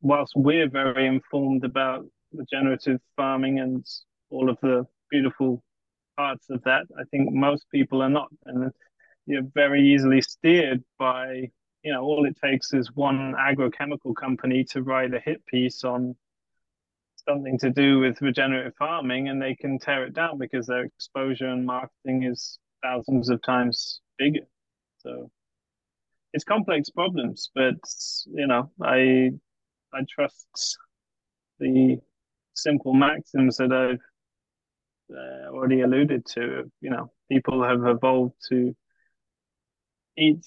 whilst 0.00 0.32
we're 0.36 0.70
very 0.70 1.06
informed 1.06 1.64
about 1.64 2.06
regenerative 2.32 3.00
farming 3.16 3.58
and 3.58 3.84
all 4.30 4.48
of 4.48 4.58
the 4.62 4.86
beautiful 5.10 5.62
parts 6.16 6.46
of 6.50 6.62
that, 6.64 6.86
I 6.98 7.02
think 7.10 7.32
most 7.32 7.66
people 7.72 8.02
are 8.02 8.08
not. 8.08 8.28
And 8.46 8.70
you're 9.26 9.48
very 9.54 9.82
easily 9.82 10.22
steered 10.22 10.82
by, 10.98 11.50
you 11.82 11.92
know, 11.92 12.02
all 12.02 12.26
it 12.26 12.36
takes 12.42 12.72
is 12.72 12.94
one 12.94 13.34
agrochemical 13.38 14.14
company 14.14 14.64
to 14.64 14.82
write 14.82 15.14
a 15.14 15.20
hit 15.20 15.44
piece 15.46 15.84
on 15.84 16.16
something 17.28 17.58
to 17.58 17.70
do 17.70 17.98
with 18.00 18.20
regenerative 18.22 18.74
farming 18.76 19.28
and 19.28 19.40
they 19.40 19.54
can 19.54 19.78
tear 19.78 20.04
it 20.04 20.14
down 20.14 20.38
because 20.38 20.66
their 20.66 20.84
exposure 20.84 21.48
and 21.48 21.64
marketing 21.66 22.24
is 22.24 22.58
thousands 22.82 23.28
of 23.28 23.42
times 23.42 24.00
bigger. 24.18 24.46
So 24.98 25.30
it's 26.32 26.44
complex 26.44 26.90
problems, 26.90 27.50
but 27.54 27.76
you 28.26 28.46
know, 28.46 28.70
I 28.82 29.30
I 29.92 30.00
trust 30.08 30.76
the 31.58 31.98
simple 32.54 32.92
maxims 32.92 33.56
that 33.56 33.72
I've 33.72 34.00
uh, 35.16 35.50
already 35.54 35.80
alluded 35.82 36.26
to. 36.34 36.70
You 36.80 36.90
know, 36.90 37.12
people 37.30 37.62
have 37.64 37.86
evolved 37.86 38.34
to 38.50 38.74
eat 40.16 40.44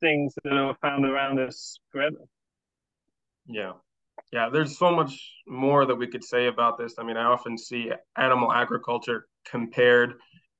things 0.00 0.34
that 0.42 0.52
are 0.52 0.76
found 0.80 1.04
around 1.04 1.38
us 1.40 1.78
forever. 1.90 2.16
Yeah. 3.46 3.72
Yeah, 4.32 4.50
there's 4.50 4.78
so 4.78 4.94
much 4.94 5.32
more 5.46 5.86
that 5.86 5.94
we 5.94 6.06
could 6.06 6.24
say 6.24 6.46
about 6.46 6.76
this. 6.76 6.96
I 6.98 7.02
mean, 7.02 7.16
I 7.16 7.24
often 7.24 7.56
see 7.56 7.90
animal 8.16 8.52
agriculture 8.52 9.26
compared 9.46 10.14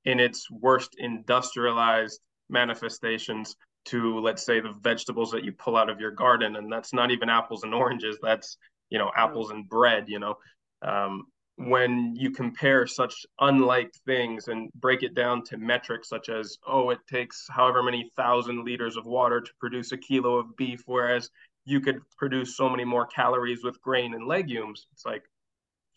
in 0.05 0.19
its 0.19 0.49
worst 0.49 0.95
industrialized 0.97 2.19
manifestations 2.49 3.55
to, 3.85 4.19
let's 4.19 4.43
say, 4.43 4.59
the 4.59 4.73
vegetables 4.81 5.31
that 5.31 5.43
you 5.43 5.51
pull 5.51 5.77
out 5.77 5.89
of 5.89 5.99
your 5.99 6.11
garden. 6.11 6.55
And 6.55 6.71
that's 6.71 6.93
not 6.93 7.11
even 7.11 7.29
apples 7.29 7.63
and 7.63 7.73
oranges, 7.73 8.17
that's, 8.21 8.57
you 8.89 8.97
know, 8.97 9.11
apples 9.15 9.51
and 9.51 9.69
bread, 9.69 10.05
you 10.07 10.19
know. 10.19 10.35
Um, 10.81 11.27
when 11.59 12.15
you 12.15 12.31
compare 12.31 12.87
such 12.87 13.25
unlike 13.41 13.93
things 14.05 14.47
and 14.47 14.71
break 14.75 15.03
it 15.03 15.13
down 15.13 15.43
to 15.43 15.57
metrics 15.57 16.07
such 16.07 16.29
as, 16.29 16.57
oh, 16.65 16.89
it 16.89 16.99
takes 17.05 17.47
however 17.49 17.83
many 17.83 18.09
thousand 18.15 18.63
liters 18.63 18.95
of 18.95 19.05
water 19.05 19.41
to 19.41 19.51
produce 19.59 19.91
a 19.91 19.97
kilo 19.97 20.35
of 20.35 20.55
beef, 20.55 20.83
whereas 20.85 21.29
you 21.65 21.81
could 21.81 21.99
produce 22.17 22.55
so 22.55 22.69
many 22.69 22.85
more 22.85 23.05
calories 23.05 23.61
with 23.61 23.81
grain 23.81 24.13
and 24.13 24.25
legumes. 24.25 24.87
It's 24.93 25.05
like, 25.05 25.23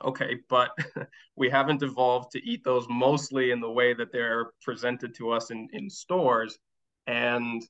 okay, 0.04 0.38
but 0.48 0.70
we 1.36 1.48
haven't 1.48 1.84
evolved 1.84 2.32
to 2.32 2.44
eat 2.44 2.64
those 2.64 2.86
mostly 2.90 3.52
in 3.52 3.60
the 3.60 3.70
way 3.70 3.94
that 3.94 4.10
they're 4.10 4.50
presented 4.62 5.14
to 5.14 5.30
us 5.30 5.52
in, 5.52 5.68
in 5.72 5.88
stores. 5.88 6.58
And 7.06 7.62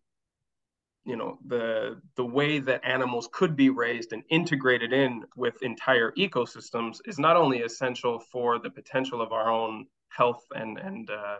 you 1.04 1.16
know 1.16 1.38
the 1.46 2.00
the 2.16 2.24
way 2.24 2.58
that 2.60 2.84
animals 2.84 3.28
could 3.32 3.56
be 3.56 3.70
raised 3.70 4.12
and 4.12 4.22
integrated 4.30 4.92
in 4.92 5.24
with 5.36 5.62
entire 5.62 6.12
ecosystems 6.12 6.98
is 7.06 7.18
not 7.18 7.36
only 7.36 7.62
essential 7.62 8.20
for 8.20 8.58
the 8.58 8.70
potential 8.70 9.20
of 9.20 9.32
our 9.32 9.50
own 9.50 9.86
health 10.08 10.44
and 10.54 10.78
and 10.78 11.10
uh, 11.10 11.36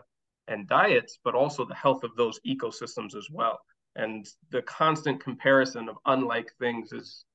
and 0.47 0.67
diets, 0.67 1.19
but 1.23 1.35
also 1.35 1.65
the 1.65 1.75
health 1.75 2.03
of 2.03 2.15
those 2.17 2.39
ecosystems 2.45 3.15
as 3.15 3.27
well. 3.31 3.59
And 3.95 4.27
the 4.49 4.61
constant 4.63 5.23
comparison 5.23 5.87
of 5.87 5.97
unlike 6.05 6.51
things 6.59 6.91
is 6.91 7.25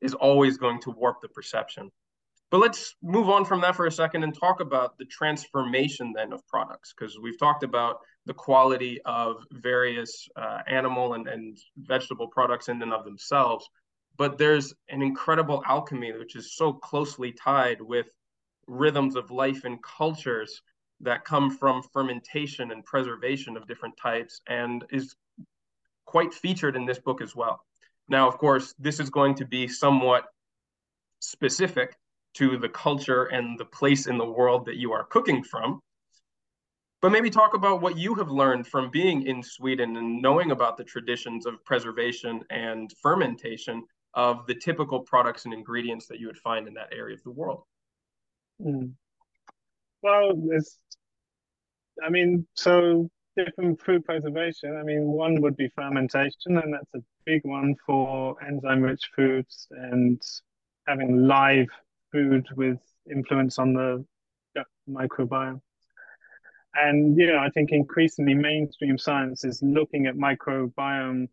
is 0.00 0.14
always 0.14 0.58
going 0.58 0.80
to 0.82 0.90
warp 0.90 1.22
the 1.22 1.28
perception 1.28 1.90
but 2.50 2.58
let's 2.58 2.94
move 3.02 3.28
on 3.28 3.44
from 3.44 3.60
that 3.60 3.74
for 3.74 3.86
a 3.86 3.92
second 3.92 4.22
and 4.22 4.38
talk 4.38 4.60
about 4.60 4.96
the 4.98 5.04
transformation 5.06 6.12
then 6.14 6.32
of 6.32 6.46
products 6.46 6.94
because 6.96 7.18
we've 7.18 7.38
talked 7.38 7.64
about 7.64 7.98
the 8.26 8.34
quality 8.34 9.00
of 9.04 9.44
various 9.50 10.28
uh, 10.36 10.60
animal 10.66 11.14
and, 11.14 11.28
and 11.28 11.58
vegetable 11.76 12.28
products 12.28 12.68
in 12.68 12.80
and 12.82 12.92
of 12.92 13.04
themselves 13.04 13.68
but 14.16 14.38
there's 14.38 14.72
an 14.88 15.02
incredible 15.02 15.62
alchemy 15.66 16.12
which 16.12 16.36
is 16.36 16.56
so 16.56 16.72
closely 16.72 17.32
tied 17.32 17.80
with 17.80 18.06
rhythms 18.66 19.16
of 19.16 19.30
life 19.30 19.64
and 19.64 19.82
cultures 19.82 20.62
that 21.00 21.24
come 21.24 21.50
from 21.50 21.82
fermentation 21.92 22.70
and 22.70 22.84
preservation 22.84 23.56
of 23.56 23.66
different 23.66 23.96
types 23.96 24.40
and 24.48 24.84
is 24.90 25.14
quite 26.04 26.32
featured 26.32 26.76
in 26.76 26.86
this 26.86 26.98
book 26.98 27.20
as 27.20 27.34
well. 27.34 27.60
Now, 28.08 28.28
of 28.28 28.38
course, 28.38 28.74
this 28.78 29.00
is 29.00 29.10
going 29.10 29.34
to 29.36 29.44
be 29.44 29.66
somewhat 29.66 30.24
specific 31.20 31.96
to 32.34 32.58
the 32.58 32.68
culture 32.68 33.24
and 33.24 33.58
the 33.58 33.64
place 33.64 34.06
in 34.06 34.18
the 34.18 34.24
world 34.24 34.66
that 34.66 34.76
you 34.76 34.92
are 34.92 35.04
cooking 35.04 35.42
from. 35.42 35.80
But 37.00 37.10
maybe 37.10 37.30
talk 37.30 37.54
about 37.54 37.82
what 37.82 37.98
you 37.98 38.14
have 38.14 38.30
learned 38.30 38.66
from 38.66 38.90
being 38.90 39.26
in 39.26 39.42
Sweden 39.42 39.96
and 39.96 40.22
knowing 40.22 40.52
about 40.52 40.76
the 40.76 40.84
traditions 40.84 41.44
of 41.44 41.62
preservation 41.64 42.42
and 42.50 42.90
fermentation 43.02 43.82
of 44.14 44.46
the 44.46 44.54
typical 44.54 45.00
products 45.00 45.44
and 45.44 45.52
ingredients 45.52 46.06
that 46.06 46.18
you 46.18 46.26
would 46.26 46.38
find 46.38 46.66
in 46.66 46.74
that 46.74 46.92
area 46.92 47.14
of 47.14 47.22
the 47.22 47.30
world. 47.30 47.64
Mm. 48.60 48.92
Well, 50.02 50.32
it's, 50.50 50.78
I 52.02 52.08
mean, 52.08 52.46
so 52.54 53.10
different 53.36 53.80
food 53.82 54.04
preservation. 54.04 54.76
I 54.76 54.82
mean, 54.82 55.02
one 55.02 55.40
would 55.42 55.56
be 55.56 55.68
fermentation, 55.74 56.56
and 56.58 56.72
that's 56.72 56.94
a 56.94 57.00
big 57.26 57.44
one 57.44 57.74
for 57.84 58.36
enzyme-rich 58.46 59.10
foods 59.14 59.66
and 59.70 60.22
having 60.86 61.26
live 61.26 61.68
food 62.14 62.46
with 62.56 62.78
influence 63.10 63.58
on 63.58 63.72
the 63.72 64.04
microbiome. 64.88 65.60
And 66.74 67.18
you 67.18 67.26
know, 67.26 67.38
I 67.38 67.50
think 67.50 67.70
increasingly 67.72 68.34
mainstream 68.34 68.98
science 68.98 69.44
is 69.44 69.60
looking 69.62 70.06
at 70.06 70.14
microbiome 70.14 71.28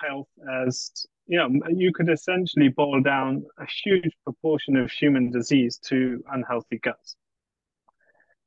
health 0.00 0.28
as 0.64 1.06
you 1.26 1.38
know, 1.38 1.48
you 1.68 1.92
could 1.92 2.08
essentially 2.08 2.68
boil 2.68 3.00
down 3.00 3.44
a 3.58 3.66
huge 3.84 4.10
proportion 4.24 4.76
of 4.76 4.90
human 4.90 5.30
disease 5.30 5.78
to 5.86 6.22
unhealthy 6.32 6.78
guts. 6.82 7.14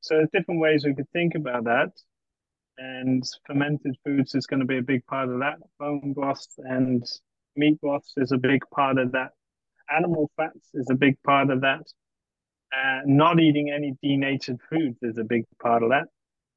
So 0.02 0.16
there's 0.16 0.28
different 0.34 0.60
ways 0.60 0.84
we 0.84 0.94
could 0.94 1.08
think 1.10 1.34
about 1.34 1.64
that 1.64 1.92
and 2.76 3.22
fermented 3.46 3.96
foods 4.04 4.34
is 4.34 4.46
going 4.46 4.60
to 4.60 4.66
be 4.66 4.78
a 4.78 4.82
big 4.82 5.06
part 5.06 5.30
of 5.30 5.38
that. 5.38 5.58
Bone 5.78 6.12
broth 6.12 6.46
and 6.58 7.02
meat 7.56 7.80
broth 7.80 8.06
is 8.18 8.32
a 8.32 8.36
big 8.36 8.62
part 8.74 8.98
of 8.98 9.12
that. 9.12 9.30
Animal 9.90 10.30
fats 10.36 10.70
is 10.74 10.88
a 10.90 10.94
big 10.94 11.16
part 11.22 11.50
of 11.50 11.60
that. 11.62 11.82
Uh, 12.72 13.00
not 13.06 13.40
eating 13.40 13.70
any 13.70 13.94
denatured 14.02 14.58
foods 14.68 14.98
is 15.02 15.18
a 15.18 15.24
big 15.24 15.44
part 15.62 15.82
of 15.82 15.90
that. 15.90 16.04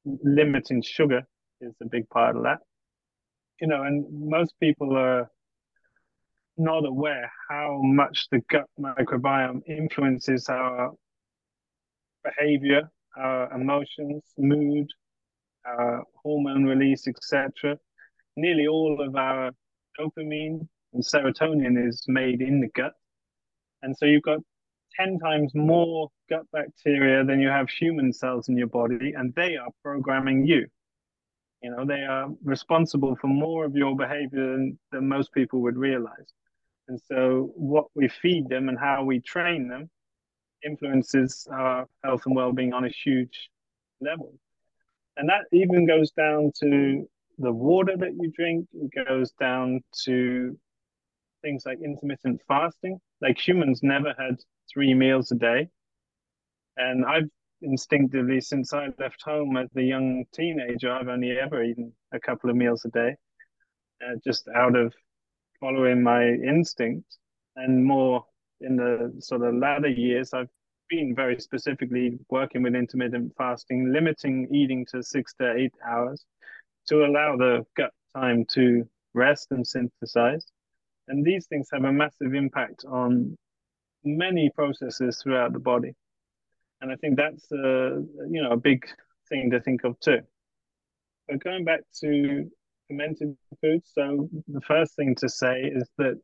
Limiting 0.04 0.82
sugar 0.82 1.22
is 1.60 1.74
a 1.82 1.86
big 1.86 2.08
part 2.08 2.36
of 2.36 2.42
that. 2.44 2.58
You 3.60 3.68
know, 3.68 3.82
and 3.82 4.06
most 4.10 4.54
people 4.60 4.96
are 4.96 5.30
not 6.56 6.84
aware 6.84 7.30
how 7.48 7.80
much 7.82 8.26
the 8.30 8.40
gut 8.50 8.66
microbiome 8.78 9.60
influences 9.66 10.48
our 10.48 10.92
behavior, 12.24 12.90
our 13.16 13.52
emotions, 13.52 14.22
mood, 14.36 14.88
our 15.66 16.04
hormone 16.22 16.64
release, 16.64 17.06
etc. 17.06 17.78
Nearly 18.36 18.66
all 18.66 19.00
of 19.00 19.14
our 19.14 19.50
dopamine 19.98 20.66
and 20.92 21.04
serotonin 21.04 21.86
is 21.86 22.04
made 22.08 22.40
in 22.40 22.60
the 22.60 22.68
gut. 22.74 22.92
And 23.82 23.96
so 23.96 24.06
you've 24.06 24.22
got 24.22 24.40
10 24.98 25.18
times 25.18 25.54
more 25.54 26.10
gut 26.28 26.46
bacteria 26.52 27.24
than 27.24 27.40
you 27.40 27.48
have 27.48 27.68
human 27.70 28.12
cells 28.12 28.48
in 28.48 28.56
your 28.56 28.66
body, 28.66 29.12
and 29.16 29.34
they 29.34 29.56
are 29.56 29.68
programming 29.82 30.46
you. 30.46 30.66
You 31.62 31.70
know, 31.70 31.84
they 31.84 32.02
are 32.04 32.28
responsible 32.44 33.16
for 33.20 33.26
more 33.26 33.64
of 33.64 33.74
your 33.74 33.96
behavior 33.96 34.52
than, 34.52 34.78
than 34.92 35.08
most 35.08 35.32
people 35.32 35.60
would 35.62 35.76
realize. 35.76 36.32
And 36.88 37.00
so, 37.06 37.52
what 37.54 37.86
we 37.94 38.08
feed 38.08 38.48
them 38.48 38.68
and 38.68 38.78
how 38.78 39.04
we 39.04 39.20
train 39.20 39.68
them 39.68 39.90
influences 40.64 41.46
our 41.52 41.86
health 42.04 42.22
and 42.26 42.34
well 42.34 42.52
being 42.52 42.72
on 42.72 42.84
a 42.84 42.88
huge 42.88 43.50
level. 44.00 44.32
And 45.16 45.28
that 45.28 45.46
even 45.52 45.86
goes 45.86 46.12
down 46.12 46.52
to 46.60 47.08
the 47.38 47.52
water 47.52 47.96
that 47.96 48.14
you 48.18 48.30
drink, 48.30 48.68
it 48.72 49.06
goes 49.06 49.32
down 49.32 49.82
to 50.04 50.56
things 51.42 51.64
like 51.66 51.78
intermittent 51.82 52.40
fasting. 52.48 53.00
Like 53.20 53.38
humans 53.38 53.80
never 53.82 54.14
had 54.18 54.36
three 54.72 54.94
meals 54.94 55.32
a 55.32 55.36
day. 55.36 55.68
And 56.76 57.04
I've 57.04 57.28
instinctively, 57.62 58.40
since 58.40 58.72
I 58.72 58.88
left 58.98 59.22
home 59.22 59.56
as 59.56 59.68
a 59.76 59.82
young 59.82 60.24
teenager, 60.32 60.92
I've 60.92 61.08
only 61.08 61.38
ever 61.38 61.62
eaten 61.62 61.92
a 62.12 62.20
couple 62.20 62.50
of 62.50 62.56
meals 62.56 62.84
a 62.84 62.90
day, 62.90 63.16
uh, 64.02 64.16
just 64.24 64.48
out 64.54 64.76
of 64.76 64.94
following 65.60 66.02
my 66.02 66.24
instinct. 66.24 67.16
And 67.56 67.84
more 67.84 68.24
in 68.60 68.76
the 68.76 69.14
sort 69.20 69.42
of 69.42 69.54
latter 69.54 69.88
years, 69.88 70.32
I've 70.32 70.48
been 70.88 71.14
very 71.14 71.40
specifically 71.40 72.18
working 72.30 72.62
with 72.62 72.74
intermittent 72.74 73.32
fasting, 73.36 73.92
limiting 73.92 74.48
eating 74.54 74.86
to 74.86 75.02
six 75.02 75.34
to 75.34 75.54
eight 75.54 75.74
hours 75.86 76.24
to 76.88 77.04
allow 77.04 77.36
the 77.36 77.66
gut 77.76 77.92
time 78.16 78.44
to 78.52 78.88
rest 79.14 79.48
and 79.50 79.66
synthesize. 79.66 80.46
And 81.08 81.24
these 81.24 81.46
things 81.46 81.68
have 81.72 81.84
a 81.84 81.92
massive 81.92 82.34
impact 82.34 82.84
on 82.84 83.36
many 84.04 84.50
processes 84.54 85.20
throughout 85.22 85.52
the 85.52 85.58
body. 85.58 85.92
And 86.80 86.92
I 86.92 86.96
think 86.96 87.16
that's 87.16 87.50
a, 87.52 88.02
you 88.30 88.42
know, 88.42 88.52
a 88.52 88.56
big 88.56 88.86
thing 89.28 89.50
to 89.50 89.60
think 89.60 89.84
of 89.84 89.98
too. 90.00 90.20
But 91.28 91.42
going 91.42 91.64
back 91.64 91.80
to 92.00 92.50
fermented 92.88 93.36
foods, 93.60 93.90
so 93.92 94.28
the 94.46 94.60
first 94.62 94.94
thing 94.96 95.14
to 95.16 95.28
say 95.28 95.62
is 95.62 95.88
that 95.98 96.20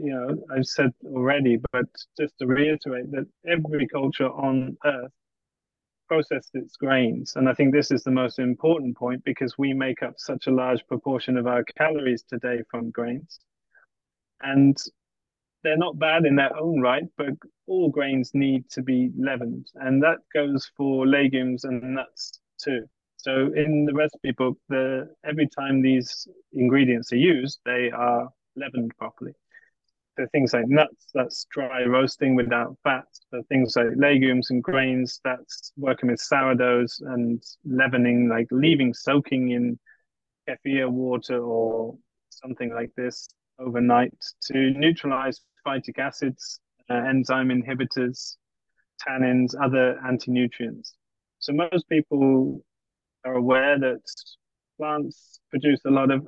you 0.00 0.14
know, 0.14 0.36
I've 0.54 0.66
said 0.66 0.92
already, 1.06 1.58
but 1.72 1.86
just 2.18 2.38
to 2.38 2.46
reiterate 2.46 3.10
that 3.12 3.26
every 3.46 3.86
culture 3.88 4.28
on 4.28 4.76
earth 4.84 5.10
processed 6.08 6.50
its 6.54 6.76
grains. 6.76 7.34
And 7.36 7.48
I 7.48 7.54
think 7.54 7.72
this 7.72 7.90
is 7.90 8.02
the 8.02 8.10
most 8.10 8.38
important 8.38 8.96
point 8.96 9.22
because 9.24 9.58
we 9.58 9.74
make 9.74 10.02
up 10.02 10.14
such 10.16 10.46
a 10.46 10.52
large 10.52 10.86
proportion 10.86 11.36
of 11.36 11.46
our 11.46 11.64
calories 11.76 12.22
today 12.22 12.62
from 12.70 12.90
grains. 12.90 13.40
And 14.40 14.76
they're 15.62 15.76
not 15.76 15.98
bad 15.98 16.24
in 16.24 16.36
their 16.36 16.56
own 16.56 16.80
right, 16.80 17.04
but 17.16 17.30
all 17.66 17.90
grains 17.90 18.30
need 18.34 18.68
to 18.70 18.82
be 18.82 19.10
leavened. 19.18 19.66
And 19.74 20.02
that 20.02 20.18
goes 20.32 20.70
for 20.76 21.06
legumes 21.06 21.64
and 21.64 21.94
nuts 21.94 22.40
too. 22.62 22.84
So 23.16 23.52
in 23.54 23.84
the 23.84 23.94
recipe 23.94 24.32
book, 24.32 24.56
the 24.68 25.12
every 25.24 25.48
time 25.48 25.82
these 25.82 26.28
ingredients 26.52 27.12
are 27.12 27.16
used, 27.16 27.58
they 27.64 27.90
are 27.90 28.28
leavened 28.56 28.92
properly 28.96 29.34
for 30.18 30.26
things 30.28 30.52
like 30.52 30.66
nuts, 30.66 31.06
that's 31.14 31.46
dry 31.50 31.84
roasting 31.84 32.34
without 32.34 32.76
fat. 32.82 33.04
For 33.30 33.40
things 33.44 33.76
like 33.76 33.86
legumes 33.96 34.50
and 34.50 34.62
grains, 34.62 35.20
that's 35.24 35.72
working 35.76 36.10
with 36.10 36.18
sourdoughs 36.20 37.00
and 37.06 37.40
leavening, 37.64 38.28
like 38.28 38.48
leaving 38.50 38.92
soaking 38.92 39.50
in 39.50 39.78
kefir 40.48 40.90
water 40.90 41.38
or 41.38 41.96
something 42.30 42.74
like 42.74 42.90
this 42.96 43.28
overnight 43.58 44.14
to 44.42 44.70
neutralize 44.70 45.40
phytic 45.66 45.98
acids, 45.98 46.60
uh, 46.90 46.94
enzyme 46.94 47.48
inhibitors, 47.48 48.36
tannins, 49.06 49.54
other 49.62 49.98
anti-nutrients. 50.06 50.94
So 51.38 51.52
most 51.52 51.88
people 51.88 52.64
are 53.24 53.34
aware 53.34 53.78
that 53.78 54.00
plants 54.76 55.40
produce 55.50 55.80
a 55.86 55.90
lot 55.90 56.10
of 56.10 56.26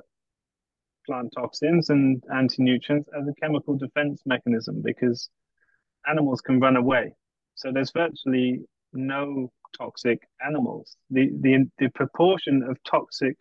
plant 1.05 1.33
toxins 1.35 1.89
and 1.89 2.21
anti-nutrients 2.33 3.09
as 3.19 3.27
a 3.27 3.33
chemical 3.41 3.75
defense 3.77 4.21
mechanism 4.25 4.81
because 4.83 5.29
animals 6.07 6.41
can 6.41 6.59
run 6.59 6.75
away. 6.75 7.13
So 7.55 7.71
there's 7.73 7.91
virtually 7.91 8.61
no 8.93 9.51
toxic 9.77 10.19
animals. 10.45 10.95
The, 11.09 11.29
the, 11.41 11.69
the 11.79 11.89
proportion 11.89 12.63
of 12.63 12.77
toxic 12.83 13.35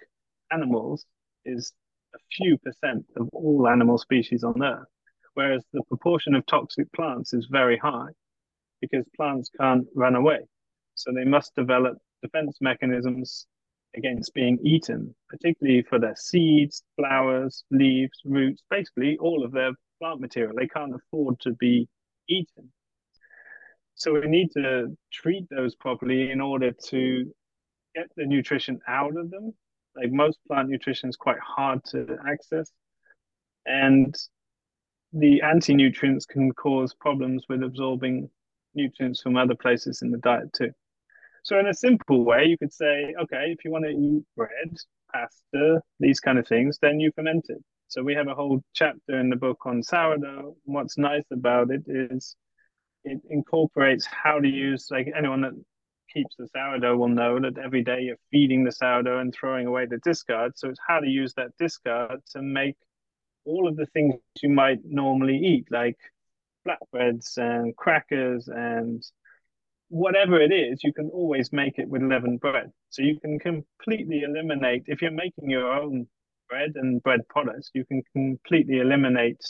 animals 0.53 1.05
is 1.45 1.73
a 2.15 2.19
few 2.33 2.59
percent 2.59 3.05
of 3.17 3.29
all 3.33 3.69
animal 3.69 3.99
species 3.99 4.45
on 4.45 4.63
Earth, 4.63 4.89
whereas 5.35 5.65
the 5.73 5.83
proportion 5.85 6.35
of 6.35 6.47
toxic 6.47 6.91
plants 6.93 7.33
is 7.33 7.47
very 7.51 7.79
high 7.79 8.11
because 8.81 9.07
plants 9.17 9.51
can't 9.61 9.87
run 9.95 10.17
away. 10.17 10.41
So 10.95 11.13
they 11.13 11.25
must 11.25 11.55
develop 11.55 11.99
defense 12.23 12.59
mechanisms 12.61 13.47
against 13.97 14.35
being 14.35 14.59
eaten, 14.63 15.15
particularly 15.29 15.83
for 15.83 15.99
their 15.99 16.17
seeds, 16.17 16.83
flowers, 16.97 17.65
leaves, 17.71 18.19
roots, 18.25 18.63
basically 18.71 19.17
all 19.19 19.45
of 19.45 19.53
their 19.53 19.73
plant 20.01 20.21
material. 20.21 20.55
They 20.57 20.69
can't 20.69 20.95
afford 20.95 21.41
to 21.41 21.53
be 21.53 21.89
eaten. 22.29 22.73
So 23.95 24.15
we 24.15 24.29
need 24.29 24.51
to 24.53 24.97
treat 25.13 25.47
those 25.51 25.75
properly 25.75 26.31
in 26.31 26.41
order 26.41 26.73
to 26.89 27.33
get 27.95 28.07
the 28.17 28.25
nutrition 28.25 28.79
out 28.89 29.17
of 29.17 29.31
them. 29.31 29.53
Like 29.97 30.13
most 30.13 30.39
plant 30.47 30.69
nutrition 30.69 31.09
is 31.09 31.17
quite 31.17 31.39
hard 31.39 31.85
to 31.87 32.17
access. 32.29 32.71
And 33.67 34.15
the 35.13 35.43
anti 35.43 35.75
nutrients 35.75 36.27
can 36.27 36.53
cause 36.53 36.95
problems 36.95 37.45
with 37.49 37.63
absorbing 37.63 38.31
nutrients 38.75 39.21
from 39.21 39.37
other 39.37 39.55
places 39.55 40.03
in 40.03 40.11
the 40.11 40.19
diet 40.19 40.53
too. 40.53 40.71
So 41.43 41.59
in 41.59 41.67
a 41.67 41.75
simple 41.75 42.25
way, 42.25 42.45
you 42.45 42.59
could 42.59 42.73
say, 42.73 43.15
okay, 43.21 43.47
if 43.57 43.65
you 43.65 43.71
want 43.71 43.85
to 43.87 43.91
eat 43.91 44.23
bread, 44.37 44.77
pasta, 45.13 45.81
these 45.99 46.21
kind 46.21 46.39
of 46.39 46.47
things, 46.47 46.79
then 46.81 47.01
you 47.01 47.11
ferment 47.13 47.47
it. 47.49 47.63
So 47.89 48.03
we 48.03 48.15
have 48.15 48.29
a 48.29 48.35
whole 48.35 48.63
chapter 48.73 49.19
in 49.19 49.31
the 49.31 49.37
book 49.37 49.67
on 49.67 49.83
sourdough. 49.83 50.57
What's 50.65 50.97
nice 50.97 51.25
about 51.33 51.71
it 51.73 51.83
is 51.87 52.37
it 53.05 53.21
incorporates 53.31 54.07
how 54.07 54.39
to 54.39 54.49
use 54.49 54.89
like 54.91 55.11
anyone 55.17 55.41
that 55.41 55.53
keeps 56.13 56.35
the 56.37 56.49
sourdough 56.55 56.97
will 56.97 57.09
know 57.09 57.39
that 57.41 57.59
every 57.59 57.83
day 57.83 58.01
you're 58.03 58.17
feeding 58.31 58.65
the 58.65 58.73
sourdough 58.73 59.21
and 59.21 59.35
throwing 59.35 59.67
away 59.67 59.87
the 59.87 59.99
discard. 59.99 60.53
So 60.57 60.69
it's 60.69 60.81
how 60.87 61.01
to 61.01 61.09
use 61.09 61.35
that 61.35 61.57
discard 61.59 62.21
to 62.33 62.43
make 62.43 62.77
all 63.45 63.69
of 63.69 63.77
the 63.77 63.87
things 63.87 64.15
you 64.43 64.51
might 64.51 64.81
normally 64.85 65.37
eat, 65.39 65.67
like 65.71 65.97
flatbreads 66.67 67.37
and 67.37 67.75
crackers 67.77 68.49
and 68.49 69.03
whatever 69.89 70.41
it 70.41 70.53
is, 70.53 70.81
you 70.85 70.93
can 70.93 71.11
always 71.13 71.53
make 71.53 71.79
it 71.79 71.89
with 71.89 72.03
leavened 72.03 72.41
bread. 72.41 72.71
So 72.91 73.03
you 73.03 73.19
can 73.21 73.39
completely 73.39 74.23
eliminate, 74.23 74.85
if 74.87 75.03
you're 75.03 75.11
making 75.11 75.51
your 75.51 75.71
own 75.71 76.07
bread 76.49 76.73
and 76.77 77.03
bread 77.03 77.27
products, 77.29 77.71
you 77.75 77.85
can 77.85 78.03
completely 78.13 78.79
eliminate 78.79 79.41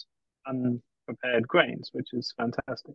unprepared 0.47 1.47
grains, 1.47 1.91
which 1.93 2.09
is 2.13 2.33
fantastic. 2.37 2.95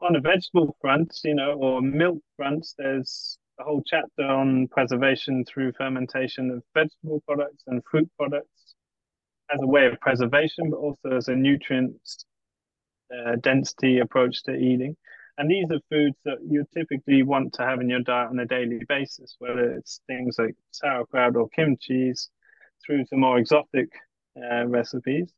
On 0.00 0.12
the 0.12 0.20
vegetable 0.20 0.76
front, 0.80 1.18
you 1.24 1.34
know, 1.34 1.52
or 1.54 1.82
milk 1.82 2.18
front, 2.36 2.66
there's 2.78 3.38
a 3.58 3.64
whole 3.64 3.82
chapter 3.84 4.22
on 4.22 4.68
preservation 4.68 5.44
through 5.44 5.72
fermentation 5.72 6.50
of 6.50 6.62
vegetable 6.72 7.20
products 7.26 7.64
and 7.66 7.82
fruit 7.90 8.08
products 8.16 8.74
as 9.52 9.60
a 9.60 9.66
way 9.66 9.86
of 9.86 9.98
preservation, 10.00 10.70
but 10.70 10.76
also 10.76 11.16
as 11.16 11.28
a 11.28 11.34
nutrient 11.34 11.96
uh, 13.12 13.36
density 13.40 13.98
approach 13.98 14.42
to 14.44 14.54
eating. 14.54 14.96
And 15.36 15.50
these 15.50 15.70
are 15.70 15.80
foods 15.88 16.16
that 16.24 16.38
you 16.48 16.64
typically 16.74 17.22
want 17.22 17.54
to 17.54 17.62
have 17.62 17.80
in 17.80 17.88
your 17.88 18.00
diet 18.00 18.30
on 18.30 18.38
a 18.38 18.46
daily 18.46 18.82
basis, 18.88 19.36
whether 19.38 19.72
it's 19.72 20.00
things 20.06 20.36
like 20.38 20.54
sauerkraut 20.72 21.36
or 21.36 21.48
kimchi, 21.48 22.12
through 22.84 23.04
to 23.06 23.16
more 23.16 23.38
exotic 23.38 23.88
uh, 24.36 24.66
recipes. 24.66 25.32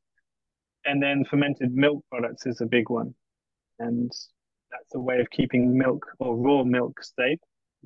And 0.85 1.03
then 1.03 1.25
fermented 1.25 1.75
milk 1.75 2.05
products 2.11 2.47
is 2.47 2.61
a 2.61 2.67
big 2.67 2.89
one. 2.89 3.15
And 3.79 4.11
that's 4.71 4.95
a 4.95 5.01
way 5.01 5.21
of 5.21 5.31
keeping 5.31 5.77
milk 5.77 6.07
or 6.18 6.37
raw 6.37 6.62
milk 6.64 7.03
safe. 7.03 7.39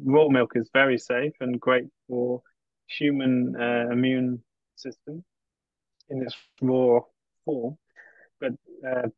Raw 0.05 0.29
milk 0.29 0.53
is 0.55 0.69
very 0.73 0.99
safe 0.99 1.33
and 1.41 1.61
great 1.61 1.85
for 2.09 2.43
human 2.87 3.55
uh, 3.59 3.93
immune 3.93 4.43
system 4.77 5.25
in 6.11 6.23
its 6.23 6.35
raw 6.61 7.01
form. 7.45 7.77
But 8.41 8.53
uh, 8.87 9.09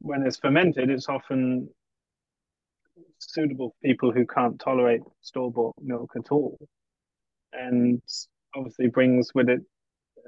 when 0.00 0.22
it's 0.26 0.38
fermented, 0.38 0.90
it's 0.90 1.08
often 1.08 1.68
suitable 3.18 3.70
for 3.70 3.88
people 3.88 4.12
who 4.12 4.26
can't 4.26 4.58
tolerate 4.60 5.02
store 5.20 5.50
bought 5.50 5.74
milk 5.82 6.12
at 6.16 6.30
all. 6.30 6.58
And 7.52 8.02
obviously 8.54 8.88
brings 8.88 9.34
with 9.34 9.48
it 9.48 9.60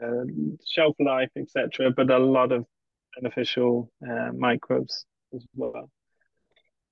uh, 0.03 0.24
shelf 0.66 0.97
life, 0.99 1.31
etc., 1.37 1.91
but 1.91 2.11
a 2.11 2.18
lot 2.18 2.53
of 2.53 2.66
beneficial 3.20 3.91
uh, 4.07 4.31
microbes 4.37 5.07
as 5.35 5.45
well. 5.55 5.91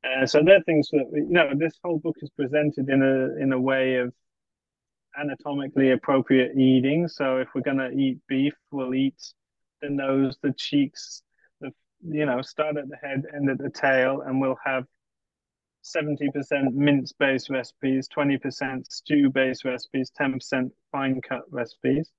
Uh, 0.04 0.26
so 0.26 0.42
they're 0.44 0.62
things 0.62 0.88
that 0.92 1.06
you 1.12 1.26
know. 1.28 1.50
This 1.56 1.72
whole 1.82 1.98
book 1.98 2.16
is 2.20 2.30
presented 2.30 2.88
in 2.88 3.02
a 3.02 3.42
in 3.42 3.52
a 3.52 3.60
way 3.60 3.96
of 3.96 4.12
anatomically 5.18 5.92
appropriate 5.92 6.56
eating. 6.56 7.08
So 7.08 7.38
if 7.38 7.48
we're 7.54 7.62
going 7.62 7.78
to 7.78 7.90
eat 7.90 8.18
beef, 8.28 8.54
we'll 8.70 8.94
eat 8.94 9.20
the 9.80 9.88
nose, 9.88 10.36
the 10.42 10.52
cheeks, 10.52 11.22
the 11.60 11.70
you 12.02 12.26
know, 12.26 12.42
start 12.42 12.76
at 12.76 12.88
the 12.88 12.96
head, 12.96 13.22
end 13.34 13.48
at 13.48 13.58
the 13.58 13.70
tail, 13.70 14.22
and 14.26 14.40
we'll 14.40 14.58
have 14.64 14.84
70% 15.84 16.72
mince 16.72 17.12
based 17.12 17.50
recipes, 17.50 18.08
20% 18.16 18.86
stew 18.90 19.30
based 19.30 19.64
recipes, 19.64 20.10
10% 20.18 20.70
fine 20.90 21.20
cut 21.26 21.42
recipes. 21.50 22.10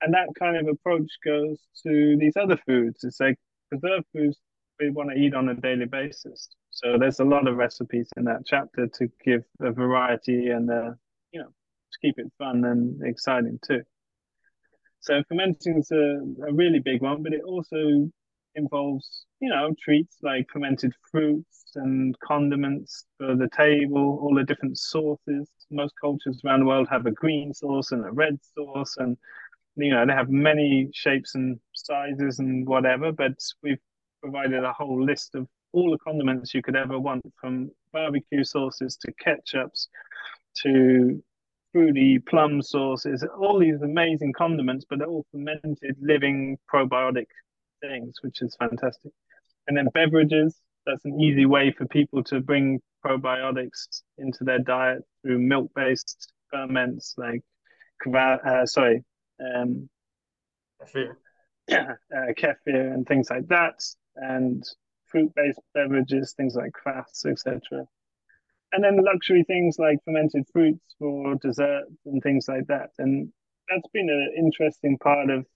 And 0.00 0.12
that 0.14 0.28
kind 0.38 0.56
of 0.56 0.66
approach 0.66 1.10
goes 1.24 1.58
to 1.84 2.16
these 2.18 2.36
other 2.36 2.56
foods. 2.66 3.04
It's 3.04 3.20
like 3.20 3.38
preserved 3.68 4.06
foods 4.12 4.38
we 4.82 4.90
want 4.90 5.10
to 5.10 5.16
eat 5.16 5.34
on 5.34 5.48
a 5.48 5.54
daily 5.54 5.86
basis. 5.86 6.48
So 6.70 6.98
there's 6.98 7.20
a 7.20 7.24
lot 7.24 7.46
of 7.46 7.56
recipes 7.56 8.08
in 8.16 8.24
that 8.24 8.42
chapter 8.46 8.86
to 8.86 9.08
give 9.24 9.44
a 9.60 9.70
variety 9.70 10.48
and, 10.48 10.70
uh, 10.70 10.90
you 11.32 11.40
know, 11.40 11.48
to 11.48 11.98
keep 12.00 12.18
it 12.18 12.32
fun 12.38 12.64
and 12.64 13.00
exciting 13.04 13.58
too. 13.66 13.82
So 15.00 15.22
fermenting 15.28 15.78
is 15.78 15.90
a, 15.90 16.20
a 16.48 16.52
really 16.52 16.78
big 16.78 17.02
one, 17.02 17.22
but 17.22 17.32
it 17.32 17.42
also 17.44 18.10
involves, 18.54 19.24
you 19.40 19.48
know, 19.48 19.74
treats 19.82 20.18
like 20.22 20.46
fermented 20.52 20.92
fruits 21.10 21.64
and 21.74 22.18
condiments 22.20 23.04
for 23.18 23.34
the 23.34 23.48
table, 23.56 24.18
all 24.22 24.34
the 24.34 24.44
different 24.44 24.78
sauces. 24.78 25.48
Most 25.70 25.94
cultures 26.00 26.40
around 26.44 26.60
the 26.60 26.66
world 26.66 26.88
have 26.90 27.06
a 27.06 27.10
green 27.10 27.54
sauce 27.54 27.92
and 27.92 28.04
a 28.04 28.12
red 28.12 28.38
sauce, 28.54 28.96
and 28.98 29.16
you 29.76 29.90
know 29.90 30.04
they 30.06 30.12
have 30.12 30.28
many 30.28 30.90
shapes 30.92 31.34
and 31.34 31.58
sizes 31.72 32.38
and 32.40 32.66
whatever. 32.66 33.10
But 33.10 33.32
we've 33.62 33.78
provided 34.22 34.64
a 34.64 34.72
whole 34.72 35.04
list 35.04 35.34
of 35.34 35.46
all 35.72 35.90
the 35.90 35.98
condiments 35.98 36.54
you 36.54 36.62
could 36.62 36.76
ever 36.76 36.98
want, 36.98 37.22
from 37.40 37.70
barbecue 37.92 38.44
sauces 38.44 38.96
to 38.96 39.12
ketchups 39.24 39.88
to 40.62 41.22
fruity 41.72 42.18
plum 42.18 42.60
sauces, 42.62 43.24
all 43.38 43.58
these 43.58 43.80
amazing 43.82 44.32
condiments, 44.32 44.84
but 44.88 44.98
they're 44.98 45.08
all 45.08 45.26
fermented, 45.32 45.96
living 46.00 46.58
probiotic 46.72 47.26
things, 47.80 48.16
which 48.20 48.42
is 48.42 48.54
fantastic. 48.56 49.12
And 49.66 49.76
then 49.76 49.88
beverages, 49.94 50.56
that's 50.86 51.04
an 51.04 51.20
easy 51.20 51.46
way 51.46 51.72
for 51.72 51.86
people 51.86 52.22
to 52.24 52.40
bring 52.40 52.80
probiotics 53.04 54.02
into 54.18 54.44
their 54.44 54.58
diet 54.58 55.02
through 55.22 55.38
milk-based 55.38 56.32
ferments 56.50 57.14
like 57.16 57.42
uh, 58.14 58.66
sorry, 58.66 59.04
um, 59.40 59.88
kefir. 60.82 61.14
Yeah, 61.68 61.92
uh, 62.16 62.32
kefir 62.36 62.92
and 62.92 63.06
things 63.06 63.30
like 63.30 63.46
that, 63.48 63.80
and 64.16 64.64
fruit-based 65.06 65.60
beverages, 65.74 66.34
things 66.36 66.54
like 66.54 66.72
kvass, 66.72 67.26
etc. 67.26 67.86
And 68.72 68.82
then 68.82 69.04
luxury 69.04 69.44
things 69.44 69.76
like 69.78 69.98
fermented 70.04 70.44
fruits 70.52 70.94
for 70.98 71.34
dessert 71.36 71.84
and 72.06 72.22
things 72.22 72.46
like 72.48 72.66
that. 72.68 72.90
And 72.98 73.32
that's 73.68 73.88
been 73.92 74.08
an 74.08 74.34
interesting 74.36 74.98
part 74.98 75.30
of 75.30 75.46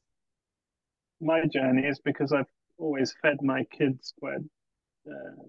my 1.21 1.47
journey 1.47 1.87
is 1.87 1.99
because 2.01 2.33
I've 2.33 2.47
always 2.79 3.15
fed 3.23 3.39
my 3.43 3.65
kids 3.65 4.13
quite 4.21 4.41
uh, 5.09 5.43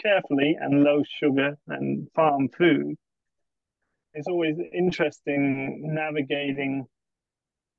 carefully 0.00 0.56
and 0.60 0.82
low 0.82 1.02
sugar 1.20 1.58
and 1.68 2.08
farm 2.14 2.48
food. 2.48 2.96
It's 4.14 4.28
always 4.28 4.56
interesting 4.72 5.94
navigating 5.94 6.86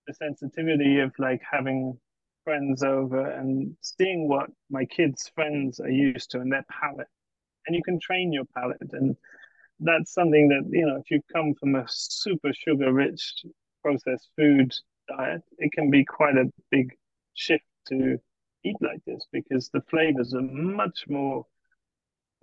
the 0.06 0.14
sensitivity 0.14 1.00
of 1.00 1.14
like 1.18 1.42
having 1.50 1.98
friends 2.46 2.84
over 2.84 3.30
and 3.32 3.76
seeing 3.82 4.30
what 4.30 4.50
my 4.70 4.86
kids' 4.86 5.30
friends 5.36 5.82
are 5.82 5.90
used 5.90 6.32
to 6.32 6.40
and 6.40 6.52
their 6.52 6.66
palate. 6.70 7.08
And 7.68 7.76
you 7.76 7.84
can 7.84 8.00
train 8.00 8.32
your 8.32 8.46
palate. 8.56 8.94
And 8.94 9.18
that's 9.82 10.14
something 10.14 10.48
that, 10.50 10.70
you 10.70 10.86
know, 10.86 10.98
if 10.98 11.12
you 11.12 11.22
come 11.34 11.54
from 11.60 11.76
a 11.76 11.84
super 11.90 12.54
sugar 12.54 12.94
rich 12.94 13.44
processed 13.84 14.30
food 14.38 14.74
diet, 15.10 15.42
it 15.58 15.74
can 15.74 15.92
be 15.92 16.06
quite 16.06 16.38
a 16.38 16.50
big 16.72 16.96
shift 17.34 17.66
to 17.90 18.18
eat 18.64 18.78
like 18.82 19.04
this 19.06 19.26
because 19.34 19.70
the 19.70 19.82
flavors 19.90 20.34
are 20.34 20.42
much 20.42 21.06
more 21.10 21.46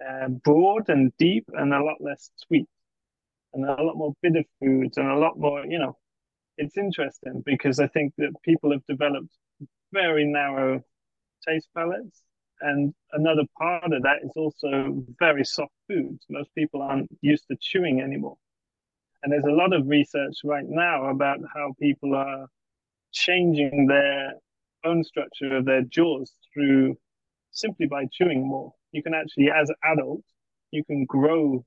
uh, 0.06 0.28
broad 0.28 0.88
and 0.88 1.12
deep 1.18 1.48
and 1.54 1.72
a 1.72 1.82
lot 1.82 2.00
less 2.00 2.30
sweet 2.36 2.68
and 3.54 3.64
a 3.64 3.82
lot 3.82 3.96
more 3.96 4.14
bitter 4.22 4.44
foods 4.60 4.96
and 4.96 5.08
a 5.08 5.16
lot 5.16 5.38
more, 5.38 5.64
you 5.64 5.78
know, 5.78 5.96
it's 6.58 6.76
interesting 6.76 7.42
because 7.44 7.80
I 7.80 7.86
think 7.88 8.14
that 8.18 8.32
people 8.44 8.72
have 8.72 8.84
developed 8.86 9.36
very 9.92 10.24
narrow 10.24 10.82
taste 11.46 11.68
palettes. 11.76 12.22
And 12.60 12.94
another 13.12 13.42
part 13.58 13.92
of 13.92 14.02
that 14.02 14.18
is 14.22 14.30
also 14.36 15.04
very 15.18 15.44
soft 15.44 15.72
foods. 15.88 16.24
Most 16.30 16.54
people 16.54 16.80
aren't 16.80 17.10
used 17.20 17.46
to 17.48 17.56
chewing 17.60 18.00
anymore. 18.00 18.36
And 19.22 19.32
there's 19.32 19.44
a 19.44 19.50
lot 19.50 19.72
of 19.72 19.88
research 19.88 20.38
right 20.44 20.64
now 20.66 21.06
about 21.06 21.38
how 21.52 21.74
people 21.80 22.14
are 22.14 22.46
changing 23.12 23.86
their 23.86 24.34
bone 24.82 25.04
structure 25.04 25.56
of 25.56 25.64
their 25.64 25.82
jaws 25.82 26.32
through 26.52 26.96
simply 27.50 27.86
by 27.86 28.06
chewing 28.12 28.46
more. 28.46 28.72
You 28.92 29.02
can 29.02 29.14
actually, 29.14 29.50
as 29.50 29.68
an 29.68 29.76
adult, 29.84 30.22
you 30.70 30.84
can 30.84 31.04
grow 31.04 31.64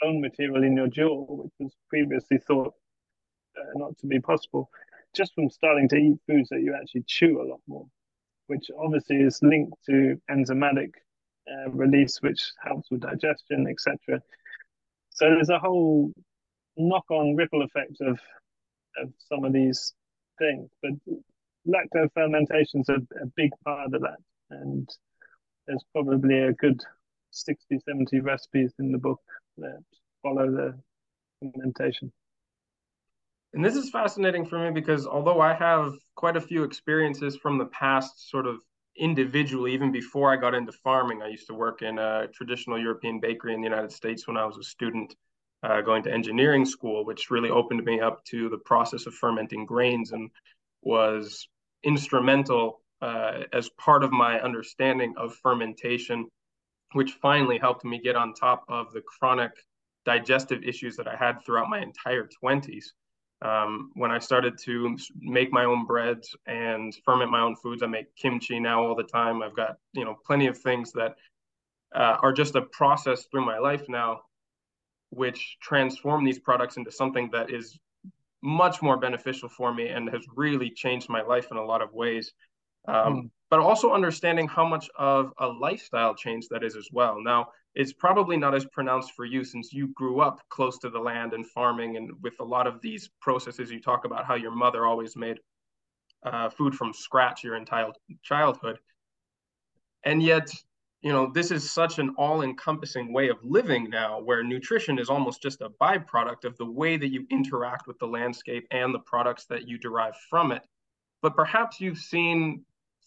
bone 0.00 0.20
material 0.20 0.62
in 0.64 0.76
your 0.76 0.88
jaw, 0.88 1.24
which 1.28 1.52
was 1.58 1.72
previously 1.88 2.38
thought 2.38 2.74
uh, 3.58 3.72
not 3.74 3.96
to 3.98 4.06
be 4.06 4.20
possible, 4.20 4.68
just 5.16 5.34
from 5.34 5.50
starting 5.50 5.88
to 5.88 5.96
eat 5.96 6.18
foods 6.26 6.48
that 6.50 6.60
you 6.60 6.74
actually 6.74 7.04
chew 7.06 7.40
a 7.40 7.48
lot 7.48 7.60
more, 7.66 7.86
which 8.46 8.70
obviously 8.78 9.16
is 9.16 9.40
linked 9.42 9.76
to 9.86 10.20
enzymatic 10.30 10.90
uh, 11.50 11.70
release, 11.70 12.20
which 12.22 12.52
helps 12.62 12.90
with 12.90 13.00
digestion, 13.00 13.66
etc. 13.68 14.20
So 15.10 15.30
there's 15.30 15.48
a 15.48 15.58
whole 15.58 16.12
knock-on 16.76 17.36
ripple 17.36 17.62
effect 17.62 18.00
of 18.00 18.20
of 18.98 19.12
some 19.28 19.44
of 19.44 19.52
these 19.52 19.92
things, 20.38 20.70
but 20.82 20.92
lacto 21.66 22.08
fermentation 22.14 22.80
is 22.80 22.88
a, 22.88 22.96
a 23.22 23.26
big 23.36 23.50
part 23.64 23.92
of 23.92 24.00
that. 24.02 24.18
And 24.50 24.88
there's 25.66 25.84
probably 25.92 26.40
a 26.40 26.52
good 26.52 26.80
60, 27.32 27.78
70 27.84 28.20
recipes 28.20 28.72
in 28.78 28.92
the 28.92 28.98
book 28.98 29.20
that 29.58 29.82
follow 30.22 30.50
the 30.50 30.78
fermentation. 31.40 32.12
And 33.54 33.64
this 33.64 33.76
is 33.76 33.90
fascinating 33.90 34.44
for 34.44 34.58
me 34.58 34.70
because 34.70 35.06
although 35.06 35.40
I 35.40 35.54
have 35.54 35.94
quite 36.14 36.36
a 36.36 36.40
few 36.40 36.64
experiences 36.64 37.36
from 37.36 37.58
the 37.58 37.66
past, 37.66 38.30
sort 38.30 38.46
of 38.46 38.56
individually, 38.98 39.72
even 39.72 39.92
before 39.92 40.32
I 40.32 40.36
got 40.36 40.54
into 40.54 40.72
farming, 40.72 41.22
I 41.22 41.28
used 41.28 41.46
to 41.48 41.54
work 41.54 41.82
in 41.82 41.98
a 41.98 42.26
traditional 42.34 42.78
European 42.78 43.20
bakery 43.20 43.54
in 43.54 43.60
the 43.60 43.68
United 43.68 43.92
States 43.92 44.26
when 44.26 44.36
I 44.36 44.44
was 44.44 44.58
a 44.58 44.62
student 44.62 45.14
uh, 45.62 45.80
going 45.80 46.02
to 46.04 46.12
engineering 46.12 46.64
school, 46.64 47.04
which 47.04 47.30
really 47.30 47.50
opened 47.50 47.84
me 47.84 48.00
up 48.00 48.24
to 48.26 48.48
the 48.48 48.58
process 48.58 49.06
of 49.06 49.14
fermenting 49.14 49.64
grains 49.64 50.12
and 50.12 50.30
was 50.82 51.48
instrumental 51.82 52.82
uh, 53.02 53.42
as 53.52 53.68
part 53.70 54.02
of 54.02 54.12
my 54.12 54.40
understanding 54.40 55.14
of 55.16 55.34
fermentation, 55.36 56.26
which 56.92 57.12
finally 57.12 57.58
helped 57.58 57.84
me 57.84 58.00
get 58.00 58.16
on 58.16 58.32
top 58.32 58.64
of 58.68 58.92
the 58.92 59.02
chronic 59.02 59.52
digestive 60.04 60.62
issues 60.62 60.96
that 60.96 61.08
I 61.08 61.16
had 61.16 61.44
throughout 61.44 61.68
my 61.68 61.80
entire 61.80 62.28
20s. 62.42 62.84
Um, 63.42 63.90
when 63.94 64.10
I 64.10 64.18
started 64.18 64.56
to 64.64 64.96
make 65.20 65.52
my 65.52 65.64
own 65.64 65.84
breads 65.84 66.34
and 66.46 66.94
ferment 67.04 67.30
my 67.30 67.40
own 67.40 67.54
foods, 67.56 67.82
I 67.82 67.86
make 67.86 68.14
kimchi 68.16 68.58
now 68.58 68.82
all 68.82 68.94
the 68.94 69.04
time. 69.04 69.42
I've 69.42 69.56
got 69.56 69.76
you 69.92 70.04
know 70.04 70.16
plenty 70.24 70.46
of 70.46 70.58
things 70.58 70.92
that 70.92 71.16
uh, 71.94 72.16
are 72.22 72.32
just 72.32 72.54
a 72.54 72.62
process 72.62 73.26
through 73.26 73.44
my 73.44 73.58
life 73.58 73.88
now, 73.88 74.22
which 75.10 75.58
transform 75.60 76.24
these 76.24 76.38
products 76.38 76.76
into 76.78 76.90
something 76.90 77.28
that 77.32 77.50
is 77.50 77.78
much 78.42 78.80
more 78.82 78.96
beneficial 78.96 79.48
for 79.48 79.72
me 79.72 79.88
and 79.88 80.08
has 80.08 80.24
really 80.34 80.70
changed 80.70 81.08
my 81.08 81.22
life 81.22 81.48
in 81.50 81.56
a 81.56 81.64
lot 81.64 81.82
of 81.82 81.92
ways. 81.92 82.32
Um, 82.88 82.94
mm. 82.94 83.30
But 83.50 83.60
also 83.60 83.92
understanding 83.92 84.48
how 84.48 84.66
much 84.66 84.88
of 84.96 85.32
a 85.38 85.46
lifestyle 85.46 86.14
change 86.14 86.48
that 86.48 86.64
is 86.64 86.74
as 86.76 86.88
well. 86.92 87.20
Now, 87.22 87.48
it's 87.76 87.92
probably 87.92 88.36
not 88.38 88.54
as 88.54 88.64
pronounced 88.64 89.12
for 89.12 89.26
you 89.26 89.44
since 89.44 89.72
you 89.72 89.88
grew 89.88 90.20
up 90.20 90.40
close 90.48 90.78
to 90.78 90.88
the 90.88 90.98
land 90.98 91.34
and 91.34 91.46
farming, 91.46 91.96
and 91.96 92.10
with 92.22 92.34
a 92.40 92.44
lot 92.44 92.66
of 92.66 92.80
these 92.80 93.10
processes, 93.20 93.70
you 93.70 93.80
talk 93.80 94.04
about 94.06 94.24
how 94.24 94.34
your 94.34 94.50
mother 94.50 94.86
always 94.86 95.14
made 95.14 95.38
uh, 96.24 96.48
food 96.48 96.74
from 96.74 96.92
scratch 96.92 97.44
your 97.44 97.54
entire 97.54 97.92
childhood. 98.22 98.78
And 100.04 100.22
yet, 100.22 100.50
you 101.02 101.12
know 101.12 101.30
this 101.32 101.50
is 101.50 101.70
such 101.70 101.98
an 101.98 102.14
all-encompassing 102.16 103.12
way 103.12 103.28
of 103.28 103.36
living 103.44 103.90
now 103.90 104.20
where 104.20 104.42
nutrition 104.42 104.98
is 104.98 105.10
almost 105.10 105.42
just 105.42 105.60
a 105.60 105.68
byproduct 105.80 106.44
of 106.44 106.56
the 106.56 106.64
way 106.64 106.96
that 106.96 107.12
you 107.12 107.26
interact 107.30 107.86
with 107.86 107.98
the 107.98 108.06
landscape 108.06 108.66
and 108.70 108.94
the 108.94 108.98
products 109.00 109.44
that 109.46 109.68
you 109.68 109.76
derive 109.78 110.16
from 110.30 110.52
it 110.52 110.62
but 111.22 111.36
perhaps 111.36 111.80
you've 111.80 111.98
seen 111.98 112.64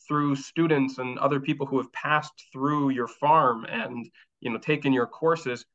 through 0.07 0.36
students 0.36 0.97
and 0.97 1.20
other 1.20 1.39
people 1.39 1.65
who 1.65 1.78
have 1.78 1.91
passed 1.91 2.47
through 2.53 2.89
your 2.89 3.07
farm 3.07 3.65
and 3.65 4.09
you 4.42 4.50
know 4.50 4.58
taken 4.58 4.94
your 4.94 5.08
courses 5.08 5.66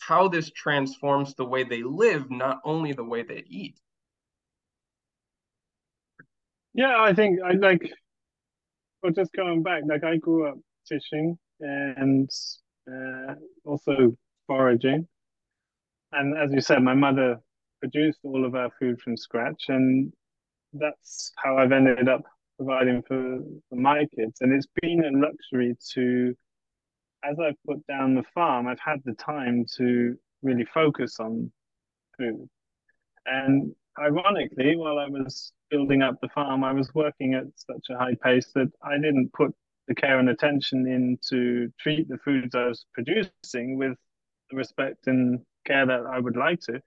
how 0.00 0.28
this 0.28 0.50
transforms 0.50 1.34
the 1.34 1.44
way 1.44 1.62
they 1.62 1.82
live 1.82 2.30
not 2.30 2.58
only 2.64 2.92
the 2.92 3.04
way 3.04 3.22
they 3.22 3.44
eat 3.48 3.78
yeah 6.74 7.00
i 7.00 7.12
think 7.12 7.38
i 7.42 7.52
like 7.52 7.92
well 9.02 9.12
just 9.12 9.32
going 9.32 9.62
back 9.62 9.82
like 9.86 10.04
i 10.04 10.16
grew 10.16 10.48
up 10.48 10.58
fishing 10.88 11.38
and 11.60 12.30
uh, 12.90 13.34
also 13.64 14.16
foraging. 14.46 15.06
And 16.12 16.36
as 16.36 16.52
you 16.52 16.60
said, 16.60 16.82
my 16.82 16.94
mother 16.94 17.40
produced 17.80 18.18
all 18.24 18.44
of 18.44 18.54
our 18.54 18.70
food 18.78 19.00
from 19.00 19.16
scratch, 19.16 19.64
and 19.68 20.12
that's 20.72 21.32
how 21.36 21.56
I've 21.56 21.72
ended 21.72 22.08
up 22.08 22.22
providing 22.56 23.02
for, 23.02 23.38
for 23.68 23.76
my 23.76 24.06
kids. 24.16 24.38
And 24.40 24.52
it's 24.52 24.66
been 24.80 25.04
a 25.04 25.18
luxury 25.18 25.76
to, 25.94 26.34
as 27.24 27.38
I've 27.38 27.62
put 27.66 27.86
down 27.86 28.14
the 28.14 28.24
farm, 28.34 28.66
I've 28.66 28.80
had 28.80 29.00
the 29.04 29.14
time 29.14 29.66
to 29.76 30.16
really 30.42 30.64
focus 30.64 31.20
on 31.20 31.52
food. 32.16 32.48
And 33.26 33.74
ironically, 33.98 34.76
while 34.76 34.98
I 34.98 35.06
was 35.06 35.52
building 35.70 36.02
up 36.02 36.20
the 36.20 36.28
farm, 36.28 36.64
I 36.64 36.72
was 36.72 36.94
working 36.94 37.34
at 37.34 37.44
such 37.56 37.86
a 37.90 37.98
high 37.98 38.16
pace 38.22 38.50
that 38.54 38.70
I 38.82 38.94
didn't 38.96 39.32
put 39.32 39.54
the 39.88 39.94
care 39.94 40.18
and 40.18 40.28
attention 40.30 40.86
in 40.86 41.18
to 41.28 41.72
treat 41.78 42.08
the 42.08 42.18
foods 42.18 42.54
I 42.54 42.66
was 42.66 42.86
producing 42.94 43.76
with 43.76 43.96
the 44.50 44.56
respect 44.56 45.06
and 45.06 45.40
care 45.66 45.86
that 45.86 46.06
I 46.06 46.18
would 46.18 46.36
like 46.36 46.60
to, 46.62 46.80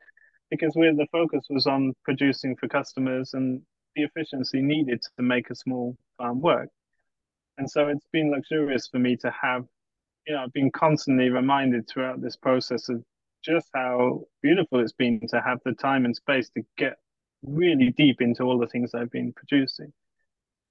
because 0.49 0.75
where 0.75 0.95
the 0.95 1.07
focus 1.11 1.45
was 1.49 1.67
on 1.67 1.93
producing 2.03 2.55
for 2.55 2.67
customers 2.67 3.33
and 3.33 3.61
the 3.95 4.03
efficiency 4.03 4.61
needed 4.61 5.01
to 5.17 5.23
make 5.23 5.49
a 5.49 5.55
small 5.55 5.95
farm 6.17 6.41
work. 6.41 6.69
And 7.57 7.69
so 7.69 7.87
it's 7.87 8.07
been 8.11 8.31
luxurious 8.31 8.87
for 8.87 8.99
me 8.99 9.15
to 9.17 9.31
have, 9.31 9.65
you 10.27 10.33
know, 10.33 10.43
I've 10.43 10.53
been 10.53 10.71
constantly 10.71 11.29
reminded 11.29 11.87
throughout 11.87 12.21
this 12.21 12.35
process 12.35 12.89
of 12.89 13.03
just 13.43 13.67
how 13.73 14.21
beautiful 14.41 14.79
it's 14.79 14.93
been 14.93 15.21
to 15.29 15.41
have 15.41 15.59
the 15.65 15.73
time 15.73 16.05
and 16.05 16.15
space 16.15 16.49
to 16.51 16.63
get 16.77 16.97
really 17.43 17.91
deep 17.97 18.21
into 18.21 18.43
all 18.43 18.57
the 18.57 18.67
things 18.67 18.93
I've 18.93 19.11
been 19.11 19.33
producing. 19.33 19.91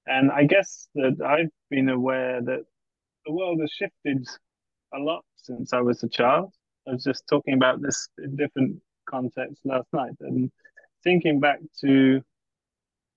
And 0.07 0.32
I 0.32 0.44
guess 0.44 0.88
that 0.94 1.20
I've 1.24 1.50
been 1.70 1.90
aware 1.90 2.40
that 2.40 2.64
the 3.26 3.32
world 3.32 3.61
has 3.61 3.70
shifted 3.70 4.26
a 4.94 4.98
lot 4.98 5.24
since 5.36 5.72
I 5.72 5.80
was 5.80 6.03
a 6.03 6.09
child. 6.09 6.53
I 6.88 6.92
was 6.92 7.05
just 7.05 7.24
talking 7.28 7.55
about 7.55 7.80
this 7.82 8.09
in 8.18 8.36
different 8.36 8.80
contexts 9.09 9.61
last 9.64 9.86
night 9.92 10.16
and 10.20 10.50
thinking 11.05 11.40
back 11.40 11.61
to, 11.82 12.22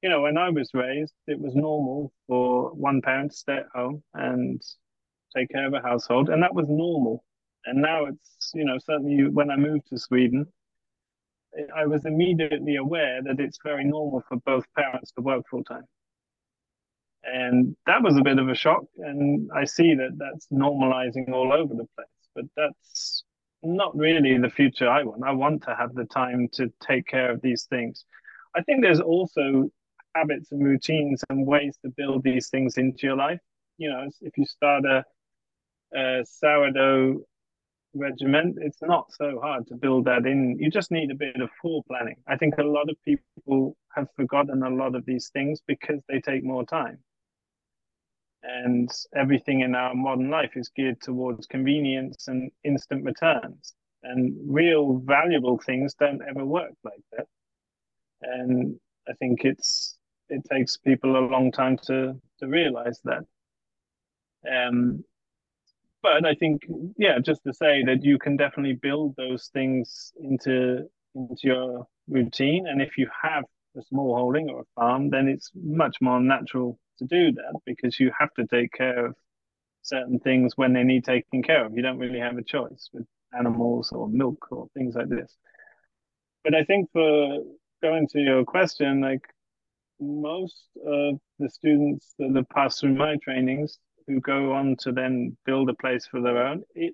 you 0.02 0.10
know, 0.10 0.22
when 0.22 0.38
I 0.38 0.50
was 0.50 0.70
raised, 0.74 1.14
it 1.28 1.40
was 1.40 1.56
normal 1.56 2.12
for 2.28 2.72
one 2.74 3.02
parent 3.02 3.32
to 3.32 3.38
stay 3.38 3.58
at 3.58 3.68
home 3.74 4.04
and 4.14 4.62
take 5.36 5.50
care 5.50 5.68
of 5.68 5.74
a 5.74 5.82
household, 5.82 6.30
and 6.30 6.42
that 6.44 6.54
was 6.54 6.68
normal. 6.70 7.24
And 7.66 7.82
now 7.82 8.06
it's, 8.06 8.52
you 8.54 8.64
know, 8.64 8.78
certainly 8.78 9.28
when 9.28 9.50
I 9.50 9.56
moved 9.56 9.88
to 9.90 9.98
Sweden, 9.98 10.46
I 11.76 11.86
was 11.86 12.06
immediately 12.06 12.76
aware 12.76 13.22
that 13.24 13.40
it's 13.40 13.58
very 13.64 13.86
normal 13.86 14.24
for 14.28 14.38
both 14.38 14.66
parents 14.76 15.12
to 15.14 15.22
work 15.22 15.46
full 15.50 15.64
time. 15.64 15.86
And 17.24 17.76
that 17.88 18.04
was 18.04 18.18
a 18.18 18.22
bit 18.22 18.38
of 18.38 18.50
a 18.50 18.56
shock. 18.56 18.84
And 19.00 19.50
I 19.56 19.66
see 19.66 19.96
that 19.96 20.18
that's 20.18 20.48
normalizing 20.48 21.32
all 21.32 21.52
over 21.52 21.74
the 21.74 21.88
place. 21.96 22.08
But 22.36 22.46
that's 22.56 23.24
not 23.64 23.98
really 23.98 24.38
the 24.38 24.50
future 24.50 24.88
I 24.88 25.04
want. 25.04 25.24
I 25.24 25.32
want 25.32 25.64
to 25.64 25.76
have 25.76 25.96
the 25.96 26.06
time 26.06 26.50
to 26.54 26.72
take 26.86 27.08
care 27.08 27.32
of 27.32 27.42
these 27.42 27.64
things. 27.64 28.06
I 28.56 28.62
think 28.62 28.84
there's 28.84 29.00
also 29.00 29.70
habits 30.14 30.52
and 30.52 30.64
routines 30.64 31.24
and 31.30 31.48
ways 31.48 31.78
to 31.84 31.92
build 31.98 32.24
these 32.24 32.50
things 32.50 32.78
into 32.78 33.08
your 33.08 33.18
life. 33.18 33.40
You 33.78 33.90
know, 33.90 34.08
if 34.22 34.38
you 34.38 34.46
start 34.46 34.86
a, 34.86 35.04
a 35.96 36.26
sourdough 36.26 37.26
regiment, 37.94 38.58
it's 38.62 38.82
not 38.82 39.12
so 39.12 39.40
hard 39.42 39.68
to 39.68 39.76
build 39.76 40.06
that 40.06 40.26
in. 40.26 40.58
You 40.60 40.70
just 40.70 40.92
need 40.92 41.12
a 41.12 41.16
bit 41.16 41.42
of 41.42 41.50
fore 41.62 41.84
planning. 41.88 42.18
I 42.28 42.38
think 42.38 42.56
a 42.58 42.64
lot 42.64 42.90
of 42.90 42.98
people 43.04 43.78
have 43.96 44.08
forgotten 44.16 44.64
a 44.64 44.70
lot 44.70 44.96
of 44.96 45.06
these 45.06 45.30
things 45.30 45.62
because 45.66 46.02
they 46.10 46.20
take 46.20 46.44
more 46.44 46.66
time. 46.66 47.00
And 48.44 48.90
everything 49.16 49.62
in 49.62 49.74
our 49.74 49.96
modern 49.96 50.30
life 50.30 50.52
is 50.56 50.70
geared 50.76 51.02
towards 51.02 51.48
convenience 51.48 52.28
and 52.28 52.52
instant 52.64 53.04
returns. 53.04 53.74
And 54.04 54.36
real 54.48 55.00
valuable 55.00 55.58
things 55.58 55.96
don't 55.96 56.22
ever 56.30 56.46
work 56.46 56.74
like 56.84 57.02
that. 57.14 57.26
And 58.22 58.80
I 59.08 59.14
think 59.14 59.46
it's 59.46 59.98
it 60.30 60.44
takes 60.52 60.78
people 60.78 61.18
a 61.18 61.28
long 61.28 61.52
time 61.52 61.78
to 61.88 62.20
to 62.40 62.48
realize 62.48 63.00
that. 63.06 63.24
Um, 64.48 65.04
but 66.06 66.24
I 66.24 66.36
think, 66.36 66.62
yeah, 66.98 67.18
just 67.18 67.42
to 67.46 67.54
say 67.54 67.84
that 67.86 68.04
you 68.04 68.20
can 68.20 68.38
definitely 68.38 68.78
build 68.80 69.16
those 69.18 69.50
things 69.52 70.14
into 70.22 70.88
into 71.16 71.42
your 71.42 71.88
routine, 72.08 72.68
and 72.68 72.80
if 72.80 72.98
you 72.98 73.10
have 73.24 73.44
a 73.76 73.82
small 73.82 74.16
holding 74.16 74.50
or 74.52 74.62
a 74.62 74.66
farm, 74.76 75.10
then 75.10 75.28
it's 75.28 75.50
much 75.56 75.98
more 76.02 76.20
natural 76.20 76.78
to 77.00 77.06
do 77.06 77.32
that 77.32 77.54
because 77.66 78.00
you 78.00 78.12
have 78.20 78.32
to 78.36 78.46
take 78.46 78.72
care 78.72 79.08
of 79.08 79.16
certain 79.82 80.20
things 80.20 80.54
when 80.56 80.74
they 80.74 80.84
need 80.84 81.04
taking 81.06 81.42
care 81.42 81.66
of. 81.66 81.76
You 81.76 81.82
don't 81.82 81.98
really 81.98 82.20
have 82.20 82.38
a 82.38 82.44
choice 82.44 82.90
with 82.94 83.08
animals 83.38 83.92
or 83.92 84.08
milk 84.08 84.46
or 84.52 84.68
things 84.76 84.94
like 84.94 85.10
this. 85.10 85.36
But 86.44 86.54
I 86.54 86.64
think 86.66 86.92
for 86.94 87.40
going 87.82 88.08
to 88.10 88.20
your 88.20 88.46
question, 88.46 89.02
like 89.02 89.26
most 90.00 90.68
of 90.86 91.20
the 91.40 91.50
students 91.50 92.14
that 92.20 92.32
have 92.36 92.50
passed 92.50 92.80
through 92.80 92.94
my 92.94 93.16
trainings, 93.24 93.80
who 94.08 94.20
go 94.22 94.54
on 94.54 94.76
to 94.78 94.92
then 94.92 95.36
build 95.46 95.70
a 95.70 95.74
place 95.74 96.06
for 96.06 96.22
their 96.22 96.46
own, 96.46 96.64
it 96.76 96.94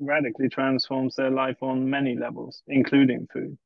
radically 0.00 0.48
transforms 0.48 1.14
their 1.14 1.30
life 1.30 1.62
on 1.62 1.90
many 1.90 2.16
levels, 2.16 2.62
including 2.66 3.26
food. 3.32 3.56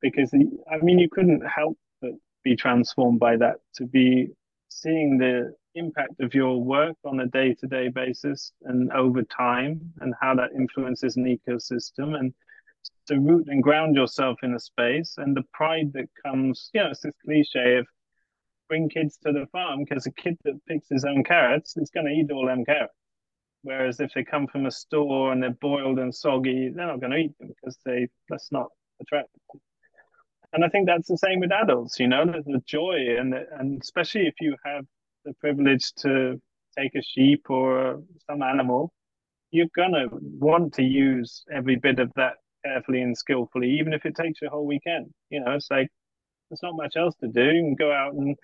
Because, 0.00 0.32
I 0.34 0.76
mean, 0.82 0.98
you 0.98 1.08
couldn't 1.08 1.42
help 1.46 1.78
but 2.00 2.12
be 2.44 2.56
transformed 2.56 3.18
by 3.18 3.36
that, 3.36 3.56
to 3.76 3.86
be 3.86 4.28
seeing 4.68 5.18
the 5.18 5.54
impact 5.74 6.20
of 6.20 6.34
your 6.34 6.62
work 6.62 6.96
on 7.04 7.20
a 7.20 7.26
day 7.26 7.54
to 7.54 7.66
day 7.66 7.88
basis 7.88 8.52
and 8.62 8.90
over 8.92 9.22
time, 9.22 9.92
and 10.00 10.14
how 10.20 10.34
that 10.34 10.50
influences 10.54 11.16
an 11.16 11.24
ecosystem, 11.24 12.18
and 12.18 12.32
to 13.06 13.18
root 13.18 13.46
and 13.48 13.62
ground 13.62 13.96
yourself 13.96 14.38
in 14.42 14.54
a 14.54 14.60
space, 14.60 15.14
and 15.18 15.36
the 15.36 15.44
pride 15.52 15.92
that 15.92 16.08
comes, 16.24 16.70
you 16.72 16.80
know, 16.80 16.90
it's 16.90 17.00
this 17.00 17.14
cliche 17.24 17.76
of 17.76 17.86
bring 18.68 18.88
kids 18.88 19.18
to 19.18 19.32
the 19.32 19.46
farm 19.52 19.84
because 19.84 20.06
a 20.06 20.12
kid 20.12 20.36
that 20.44 20.60
picks 20.66 20.88
his 20.88 21.04
own 21.04 21.24
carrots 21.24 21.76
is 21.76 21.90
going 21.90 22.06
to 22.06 22.12
eat 22.12 22.30
all 22.30 22.46
them 22.46 22.64
carrots. 22.64 22.94
Whereas 23.62 24.00
if 24.00 24.12
they 24.14 24.22
come 24.22 24.46
from 24.46 24.66
a 24.66 24.70
store 24.70 25.32
and 25.32 25.42
they're 25.42 25.50
boiled 25.50 25.98
and 25.98 26.14
soggy, 26.14 26.70
they're 26.74 26.86
not 26.86 27.00
going 27.00 27.12
to 27.12 27.18
eat 27.18 27.38
them 27.38 27.48
because 27.48 27.76
they 27.84 28.08
that's 28.28 28.52
not 28.52 28.68
attractive. 29.00 29.40
And 30.52 30.64
I 30.64 30.68
think 30.68 30.86
that's 30.86 31.08
the 31.08 31.18
same 31.18 31.40
with 31.40 31.50
adults. 31.52 31.98
You 31.98 32.08
know, 32.08 32.24
there's 32.24 32.44
the 32.44 32.62
joy 32.66 33.16
and 33.18 33.32
the, 33.32 33.44
and 33.58 33.82
especially 33.82 34.26
if 34.26 34.34
you 34.40 34.56
have 34.64 34.84
the 35.24 35.34
privilege 35.34 35.92
to 35.98 36.40
take 36.78 36.94
a 36.94 37.02
sheep 37.02 37.50
or 37.50 38.02
some 38.30 38.42
animal, 38.42 38.92
you're 39.50 39.66
gonna 39.74 40.06
want 40.12 40.74
to 40.74 40.82
use 40.82 41.44
every 41.52 41.76
bit 41.76 41.98
of 41.98 42.12
that 42.16 42.34
carefully 42.64 43.02
and 43.02 43.16
skillfully, 43.16 43.70
even 43.78 43.92
if 43.92 44.04
it 44.06 44.14
takes 44.14 44.40
you 44.40 44.48
a 44.48 44.50
whole 44.50 44.66
weekend. 44.66 45.12
You 45.30 45.40
know, 45.40 45.52
it's 45.52 45.70
like 45.70 45.88
there's 46.48 46.62
not 46.62 46.76
much 46.76 46.96
else 46.96 47.14
to 47.16 47.28
do. 47.28 47.44
You 47.44 47.62
can 47.62 47.74
go 47.74 47.92
out 47.92 48.14
and 48.14 48.36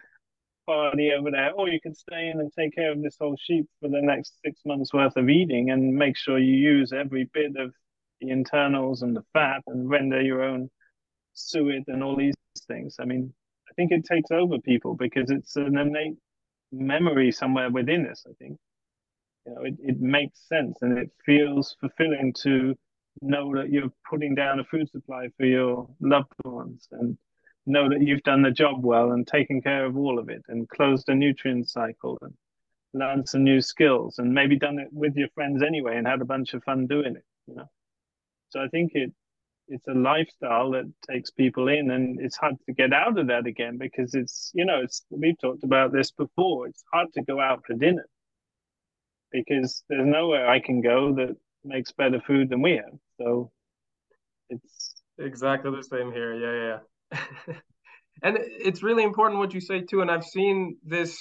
party 0.67 1.13
over 1.13 1.31
there, 1.31 1.53
or 1.53 1.69
you 1.69 1.81
can 1.81 1.95
stay 1.95 2.29
in 2.29 2.41
and 2.41 2.53
take 2.53 2.75
care 2.75 2.93
of 2.93 3.03
this 3.03 3.17
whole 3.21 3.37
sheep 3.37 3.67
for 3.81 3.89
the 3.89 4.01
next 4.01 4.35
six 4.45 4.61
months 4.65 4.93
worth 4.93 5.17
of 5.17 5.29
eating 5.29 5.71
and 5.71 5.95
make 5.95 6.17
sure 6.17 6.39
you 6.39 6.55
use 6.55 6.93
every 6.93 7.25
bit 7.33 7.53
of 7.57 7.73
the 8.21 8.31
internals 8.31 9.03
and 9.03 9.17
the 9.17 9.25
fat 9.33 9.63
and 9.67 9.89
render 9.89 10.21
your 10.21 10.43
own 10.43 10.71
suet 11.35 11.85
and 11.89 12.03
all 12.03 12.17
these 12.17 12.35
things. 12.69 12.97
I 13.01 13.05
mean, 13.05 13.33
I 13.71 13.75
think 13.75 13.91
it 13.93 14.05
takes 14.05 14.31
over 14.31 14.59
people 14.59 14.95
because 14.95 15.31
it's 15.31 15.57
an 15.57 15.79
innate 15.79 16.17
memory 16.71 17.33
somewhere 17.33 17.71
within 17.71 18.07
us, 18.07 18.25
I 18.29 18.33
think. 18.39 18.59
You 19.47 19.55
know, 19.55 19.63
it, 19.63 19.75
it 19.81 20.01
makes 20.01 20.39
sense 20.49 20.79
and 20.83 20.99
it 20.99 21.11
feels 21.25 21.77
fulfilling 21.81 22.33
to 22.43 22.75
know 23.21 23.55
that 23.57 23.71
you're 23.71 23.93
putting 24.09 24.35
down 24.35 24.61
a 24.61 24.65
food 24.65 24.89
supply 24.91 25.29
for 25.37 25.45
your 25.45 25.89
loved 26.01 26.33
ones 26.45 26.89
and 26.93 27.19
know 27.67 27.89
that 27.89 28.03
you've 28.03 28.23
done 28.23 28.43
the 28.43 28.51
job 28.51 28.85
well 28.85 29.13
and 29.13 29.27
taken 29.27 29.61
care 29.61 29.85
of 29.85 29.97
all 29.97 30.19
of 30.19 30.29
it 30.29 30.43
and 30.49 30.69
closed 30.69 31.09
a 31.09 31.15
nutrient 31.15 31.69
cycle 31.69 32.19
and 32.23 32.35
learned 32.95 33.29
some 33.29 33.45
new 33.45 33.61
skills 33.61 34.19
and 34.19 34.33
maybe 34.33 34.59
done 34.59 34.79
it 34.79 34.89
with 34.93 35.15
your 35.17 35.29
friends 35.35 35.63
anyway 35.63 35.97
and 35.97 36.07
had 36.07 36.21
a 36.21 36.27
bunch 36.27 36.55
of 36.55 36.63
fun 36.65 36.87
doing 36.87 37.17
it 37.17 37.25
you 37.47 37.55
know? 37.55 37.69
So 38.51 38.61
i 38.61 38.69
think 38.69 38.93
it 38.95 39.13
it's 39.69 39.87
a 39.87 39.95
lifestyle 39.95 40.73
that 40.73 40.93
takes 41.09 41.31
people 41.31 41.69
in 41.69 41.91
and 41.91 42.21
it's 42.21 42.37
hard 42.37 42.57
to 42.67 42.73
get 42.75 42.93
out 42.93 43.19
of 43.19 43.29
that 43.29 43.47
again 43.47 43.79
because 43.79 44.15
it's 44.15 44.51
you 44.55 44.65
know 44.65 44.81
it's 44.83 45.03
we've 45.11 45.41
talked 45.41 45.65
about 45.65 45.93
this 45.93 46.11
before 46.11 46.67
it's 46.67 46.83
hard 46.93 47.13
to 47.15 47.23
go 47.23 47.41
out 47.41 47.63
for 47.67 47.75
dinner 47.75 48.07
because 49.31 49.85
there's 49.89 50.05
nowhere 50.05 50.49
i 50.51 50.59
can 50.61 50.81
go 50.83 51.15
that 51.15 51.37
makes 51.65 51.93
better 51.93 52.21
food 52.27 52.49
than 52.51 52.63
we 52.63 52.73
have. 52.73 52.99
So 53.19 53.51
it's 54.49 54.95
exactly 55.19 55.71
the 55.71 55.83
same 55.83 56.13
here. 56.13 56.35
Yeah 56.35 56.67
yeah 56.67 56.79
and 58.23 58.39
it's 58.41 58.83
really 58.83 59.03
important 59.03 59.39
what 59.39 59.55
you 59.55 59.61
say 59.61 59.81
too. 59.83 60.01
And 60.01 60.11
I've 60.11 60.25
seen 60.25 60.79
this 60.85 61.19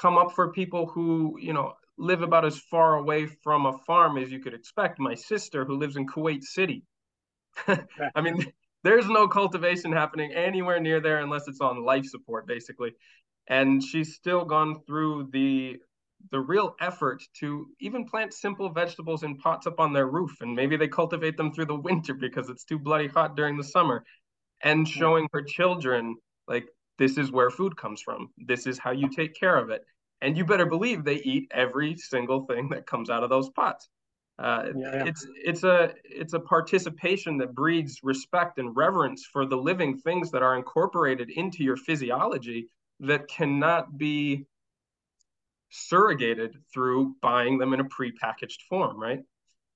come 0.00 0.18
up 0.18 0.32
for 0.32 0.52
people 0.52 0.86
who, 0.86 1.36
you 1.40 1.52
know, 1.52 1.74
live 1.96 2.22
about 2.22 2.44
as 2.44 2.58
far 2.58 2.96
away 2.96 3.26
from 3.26 3.66
a 3.66 3.78
farm 3.86 4.18
as 4.18 4.30
you 4.30 4.40
could 4.40 4.54
expect. 4.54 4.98
My 4.98 5.14
sister, 5.14 5.64
who 5.64 5.78
lives 5.78 5.96
in 5.96 6.06
Kuwait 6.06 6.42
City. 6.42 6.82
I 7.68 8.20
mean, 8.20 8.52
there's 8.82 9.08
no 9.08 9.28
cultivation 9.28 9.92
happening 9.92 10.32
anywhere 10.32 10.80
near 10.80 11.00
there 11.00 11.20
unless 11.20 11.46
it's 11.48 11.60
on 11.60 11.84
life 11.84 12.06
support, 12.06 12.46
basically. 12.46 12.92
And 13.46 13.82
she's 13.82 14.14
still 14.14 14.44
gone 14.44 14.80
through 14.86 15.28
the 15.32 15.76
the 16.30 16.40
real 16.40 16.74
effort 16.80 17.22
to 17.40 17.66
even 17.80 18.06
plant 18.06 18.32
simple 18.32 18.70
vegetables 18.70 19.22
in 19.22 19.36
pots 19.36 19.66
up 19.66 19.78
on 19.78 19.92
their 19.92 20.06
roof 20.06 20.32
and 20.40 20.54
maybe 20.54 20.74
they 20.76 20.88
cultivate 20.88 21.36
them 21.36 21.52
through 21.52 21.66
the 21.66 21.74
winter 21.74 22.14
because 22.14 22.48
it's 22.48 22.64
too 22.64 22.78
bloody 22.78 23.08
hot 23.08 23.36
during 23.36 23.58
the 23.58 23.64
summer 23.64 24.02
and 24.62 24.86
showing 24.88 25.28
her 25.32 25.42
children 25.42 26.16
like 26.48 26.66
this 26.98 27.18
is 27.18 27.30
where 27.30 27.50
food 27.50 27.76
comes 27.76 28.00
from. 28.00 28.30
This 28.38 28.66
is 28.66 28.78
how 28.78 28.92
you 28.92 29.08
take 29.08 29.34
care 29.38 29.56
of 29.56 29.70
it. 29.70 29.82
And 30.20 30.36
you 30.36 30.44
better 30.44 30.66
believe 30.66 31.04
they 31.04 31.16
eat 31.16 31.50
every 31.52 31.96
single 31.96 32.46
thing 32.46 32.68
that 32.70 32.86
comes 32.86 33.10
out 33.10 33.24
of 33.24 33.30
those 33.30 33.50
pots. 33.50 33.88
Uh, 34.36 34.70
yeah. 34.74 35.04
it's 35.06 35.26
it's 35.36 35.62
a 35.62 35.94
it's 36.04 36.32
a 36.32 36.40
participation 36.40 37.38
that 37.38 37.54
breeds 37.54 38.00
respect 38.02 38.58
and 38.58 38.74
reverence 38.74 39.24
for 39.32 39.46
the 39.46 39.56
living 39.56 39.96
things 39.96 40.32
that 40.32 40.42
are 40.42 40.56
incorporated 40.56 41.30
into 41.30 41.62
your 41.62 41.76
physiology 41.76 42.66
that 42.98 43.28
cannot 43.28 43.96
be 43.96 44.44
surrogated 45.70 46.56
through 46.72 47.14
buying 47.22 47.58
them 47.58 47.74
in 47.74 47.80
a 47.80 47.84
prepackaged 47.84 48.60
form 48.68 49.00
right 49.00 49.20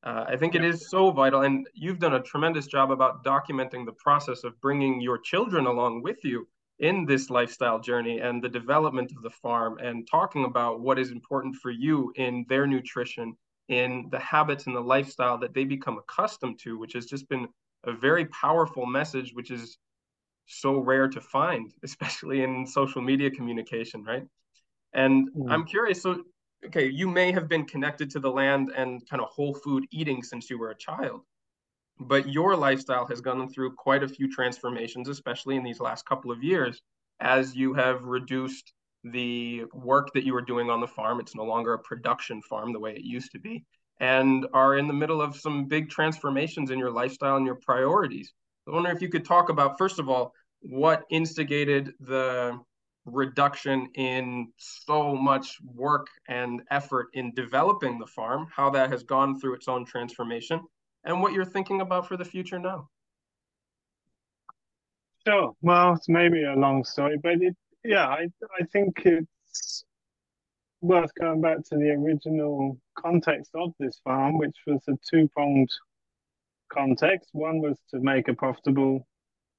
uh, 0.05 0.24
I 0.28 0.36
think 0.36 0.55
it 0.55 0.64
is 0.64 0.88
so 0.88 1.11
vital, 1.11 1.42
and 1.42 1.66
you've 1.74 1.99
done 1.99 2.14
a 2.14 2.22
tremendous 2.22 2.66
job 2.66 2.90
about 2.90 3.24
documenting 3.24 3.84
the 3.84 3.92
process 3.92 4.44
of 4.44 4.61
bringing 4.61 5.01
your 5.01 5.18
children 5.18 5.66
along 5.66 6.03
with 6.03 6.24
you 6.24 6.46
in 6.78 7.05
this 7.05 7.30
lifestyle 7.30 7.80
journey 7.80 8.20
and 8.20 8.42
the 8.42 8.49
development 8.49 9.11
of 9.16 9.22
the 9.22 9.30
farm 9.30 9.78
and 9.78 10.07
talking 10.09 10.44
about 10.44 10.80
what 10.80 10.99
is 10.99 11.11
important 11.11 11.57
for 11.57 11.72
you 11.72 12.12
in 12.14 12.46
their 12.49 12.66
nutrition, 12.66 13.36
in 13.68 14.09
the 14.12 14.18
habits 14.20 14.66
and 14.66 14.76
the 14.76 14.80
lifestyle 14.80 15.36
that 15.38 15.53
they 15.53 15.64
become 15.64 15.99
accustomed 15.99 16.59
to, 16.61 16.78
which 16.78 16.92
has 16.92 17.07
just 17.07 17.28
been 17.28 17.49
a 17.84 17.92
very 17.92 18.26
powerful 18.26 18.86
message, 18.86 19.32
which 19.34 19.51
is 19.51 19.78
so 20.46 20.78
rare 20.78 21.09
to 21.09 21.20
find, 21.20 21.72
especially 21.82 22.42
in 22.42 22.66
social 22.66 23.03
media 23.03 23.30
communication, 23.30 24.05
right? 24.05 24.24
And 24.92 25.28
mm. 25.34 25.51
I'm 25.51 25.66
curious, 25.66 26.03
so 26.03 26.22
okay, 26.66 26.88
you 26.88 27.09
may 27.09 27.32
have 27.32 27.48
been 27.48 27.64
connected 27.64 28.11
to 28.11 28.20
the 28.20 28.30
land 28.30 28.72
and 28.76 29.09
kind 29.09 29.22
of 29.22 29.28
whole 29.28 29.54
food 29.54 29.86
eating 29.90 30.22
since 30.22 30.50
you 30.50 30.59
were 30.59 30.70
a 30.70 30.76
child 30.76 31.22
but 32.00 32.28
your 32.28 32.56
lifestyle 32.56 33.06
has 33.06 33.20
gone 33.20 33.48
through 33.48 33.74
quite 33.74 34.02
a 34.02 34.09
few 34.09 34.30
transformations, 34.30 35.09
especially 35.09 35.56
in 35.56 35.64
these 35.64 35.80
last 35.80 36.06
couple 36.06 36.30
of 36.30 36.42
years, 36.42 36.80
as 37.20 37.56
you 37.56 37.74
have 37.74 38.04
reduced 38.04 38.72
the 39.04 39.64
work 39.72 40.12
that 40.14 40.24
you 40.24 40.32
were 40.32 40.42
doing 40.42 40.70
on 40.70 40.80
the 40.80 40.86
farm. 40.86 41.20
It's 41.20 41.34
no 41.34 41.44
longer 41.44 41.74
a 41.74 41.78
production 41.78 42.40
farm 42.42 42.72
the 42.72 42.80
way 42.80 42.92
it 42.92 43.02
used 43.02 43.32
to 43.32 43.38
be, 43.38 43.64
and 44.00 44.46
are 44.52 44.76
in 44.76 44.86
the 44.86 44.94
middle 44.94 45.20
of 45.20 45.36
some 45.36 45.66
big 45.66 45.90
transformations 45.90 46.70
in 46.70 46.78
your 46.78 46.90
lifestyle 46.90 47.36
and 47.36 47.46
your 47.46 47.56
priorities. 47.56 48.32
I 48.68 48.72
wonder 48.72 48.90
if 48.90 49.02
you 49.02 49.09
could 49.09 49.24
talk 49.24 49.48
about, 49.48 49.78
first 49.78 49.98
of 49.98 50.09
all, 50.09 50.32
what 50.61 51.04
instigated 51.11 51.92
the 52.00 52.59
reduction 53.12 53.88
in 53.94 54.48
so 54.56 55.14
much 55.14 55.59
work 55.74 56.09
and 56.28 56.62
effort 56.70 57.09
in 57.14 57.34
developing 57.34 57.98
the 57.98 58.06
farm, 58.06 58.46
how 58.54 58.70
that 58.70 58.90
has 58.90 59.02
gone 59.02 59.38
through 59.38 59.54
its 59.54 59.68
own 59.68 59.84
transformation, 59.84 60.61
and 61.04 61.20
what 61.20 61.32
you're 61.32 61.44
thinking 61.44 61.80
about 61.80 62.06
for 62.06 62.16
the 62.16 62.24
future 62.24 62.59
now. 62.59 62.88
Sure. 65.26 65.54
Well, 65.62 65.94
it's 65.94 66.09
maybe 66.09 66.44
a 66.44 66.54
long 66.54 66.84
story, 66.84 67.18
but 67.22 67.42
it, 67.42 67.56
yeah, 67.84 68.06
I, 68.06 68.28
I 68.59 68.64
think 68.72 69.02
it's 69.04 69.84
worth 70.80 71.11
going 71.20 71.40
back 71.40 71.59
to 71.64 71.76
the 71.76 71.90
original 71.90 72.78
context 72.96 73.50
of 73.54 73.72
this 73.78 74.00
farm, 74.04 74.38
which 74.38 74.56
was 74.66 74.80
a 74.88 74.92
two 75.11 75.28
pronged 75.28 75.70
context. 76.72 77.30
One 77.32 77.61
was 77.61 77.76
to 77.90 78.00
make 78.00 78.28
a 78.28 78.34
profitable 78.34 79.06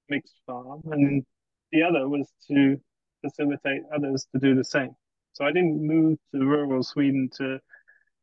mixed 0.09 0.35
farm, 0.45 0.81
and 0.91 1.25
the 1.71 1.83
other 1.83 2.07
was 2.07 2.27
to 2.47 2.79
facilitate 3.21 3.81
others 3.93 4.27
to 4.33 4.39
do 4.39 4.55
the 4.55 4.63
same. 4.63 4.95
So 5.33 5.45
I 5.45 5.51
didn't 5.51 5.85
move 5.85 6.17
to 6.33 6.39
rural 6.39 6.83
Sweden 6.83 7.29
to 7.37 7.59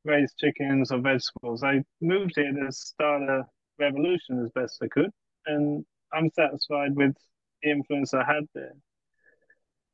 raise 0.05 0.35
chickens 0.39 0.93
or 0.93 0.99
vegetables. 0.99 1.63
I 1.63 1.83
moved 2.01 2.33
here 2.37 2.53
to 2.53 2.73
start 2.73 3.23
a 3.23 3.47
revolution 3.79 4.43
as 4.45 4.51
best 4.51 4.83
I 4.83 4.89
could, 4.89 5.11
and 5.47 5.85
I'm 6.13 6.31
satisfied 6.31 6.95
with 6.95 7.15
the 7.63 7.71
influence 7.71 8.15
I 8.15 8.25
had 8.25 8.45
there. 8.55 8.75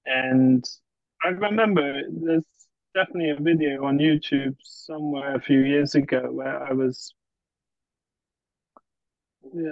And 0.06 0.64
I 1.22 1.28
remember 1.28 2.02
there's 2.10 2.44
definitely 2.94 3.30
a 3.30 3.36
video 3.40 3.84
on 3.84 3.98
YouTube 3.98 4.56
somewhere 4.62 5.34
a 5.34 5.40
few 5.40 5.60
years 5.60 5.94
ago 5.94 6.30
where 6.30 6.62
I 6.62 6.72
was 6.72 7.14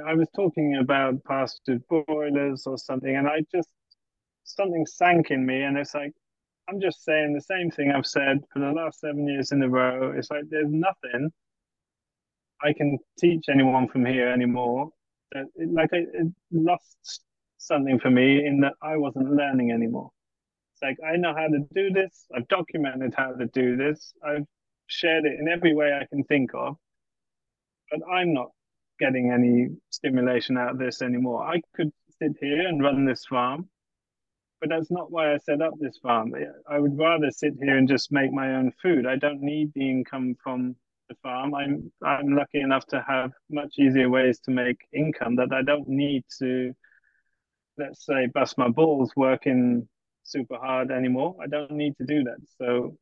I 0.07 0.15
was 0.15 0.29
talking 0.35 0.77
about 0.77 1.23
pastured 1.25 1.87
broilers 1.89 2.67
or 2.67 2.77
something, 2.77 3.15
and 3.15 3.29
I 3.29 3.43
just 3.53 3.69
something 4.57 4.87
sank 4.87 5.31
in 5.31 5.45
me, 5.45 5.63
and 5.63 5.77
it's 5.79 5.95
like 5.95 6.13
I'm 6.69 6.81
just 6.81 7.05
saying 7.05 7.35
the 7.35 7.41
same 7.41 7.71
thing 7.71 7.91
I've 7.91 8.07
said 8.07 8.39
for 8.53 8.61
the 8.61 8.71
last 8.73 9.01
seven 9.01 9.27
years 9.27 9.53
in 9.53 9.63
a 9.63 9.69
row. 9.69 10.13
It's 10.17 10.31
like 10.31 10.45
there's 10.49 10.71
nothing 10.71 11.31
I 12.63 12.73
can 12.73 12.99
teach 13.19 13.47
anyone 13.49 13.89
from 13.89 14.05
here 14.05 14.29
anymore. 14.29 14.91
That 15.33 15.47
it, 15.57 15.73
like 15.73 15.91
it, 15.93 16.09
it 16.13 16.33
lost 16.53 17.25
something 17.59 17.99
for 17.99 18.11
me 18.11 18.45
in 18.47 18.61
that 18.61 18.75
I 18.83 18.97
wasn't 18.97 19.33
learning 19.33 19.73
anymore. 19.73 20.11
It's 20.75 20.83
like 20.83 20.97
I 21.07 21.17
know 21.17 21.35
how 21.35 21.49
to 21.49 21.61
do 21.75 21.91
this. 21.91 22.27
I've 22.35 22.49
documented 22.49 23.15
how 23.17 23.33
to 23.33 23.47
do 23.47 23.77
this. 23.77 24.13
I've 24.25 24.47
shared 24.87 25.25
it 25.25 25.39
in 25.41 25.49
every 25.49 25.75
way 25.75 25.93
I 25.93 26.07
can 26.07 26.25
think 26.25 26.51
of, 26.55 26.77
but 27.91 28.01
I'm 28.09 28.33
not 28.33 28.51
getting 29.01 29.31
any 29.33 29.69
stimulation 29.91 30.57
out 30.59 30.73
of 30.73 30.79
this 30.79 31.03
anymore. 31.03 31.45
I 31.45 31.61
could 31.75 31.91
sit 32.21 32.33
here 32.41 32.69
and 32.69 32.83
run 32.83 33.07
this 33.07 33.25
farm 33.25 33.69
but 34.61 34.69
that's 34.69 34.91
not 34.91 35.11
why 35.11 35.33
I 35.33 35.39
set 35.39 35.63
up 35.63 35.75
this 35.79 35.99
farm. 35.99 36.35
I 36.69 36.79
would 36.79 36.99
rather 36.99 37.31
sit 37.31 37.55
here 37.61 37.77
and 37.77 37.89
just 37.89 38.13
make 38.13 38.33
my 38.33 38.55
own 38.55 38.73
food. 38.83 39.07
I 39.07 39.17
don't 39.17 39.41
need 39.41 39.73
the 39.75 39.89
income 39.89 40.37
from 40.43 40.77
the 41.09 41.17
farm. 41.23 41.55
I'm 41.55 41.91
I'm 42.05 42.37
lucky 42.37 42.61
enough 42.61 42.87
to 42.89 43.05
have 43.07 43.33
much 43.51 43.75
easier 43.79 44.09
ways 44.09 44.39
to 44.41 44.51
make 44.51 44.79
income 44.93 45.37
that 45.37 45.53
I 45.53 45.63
don't 45.63 45.89
need 45.89 46.25
to, 46.39 46.73
let's 47.79 48.05
say, 48.05 48.27
bust 48.27 48.59
my 48.59 48.69
balls 48.69 49.13
working 49.17 49.89
super 50.25 50.57
hard 50.57 50.91
anymore. 50.91 51.37
I 51.43 51.47
don't 51.47 51.73
need 51.73 51.97
to 51.97 52.05
do 52.05 52.25
that. 52.25 52.39
So 52.59 52.97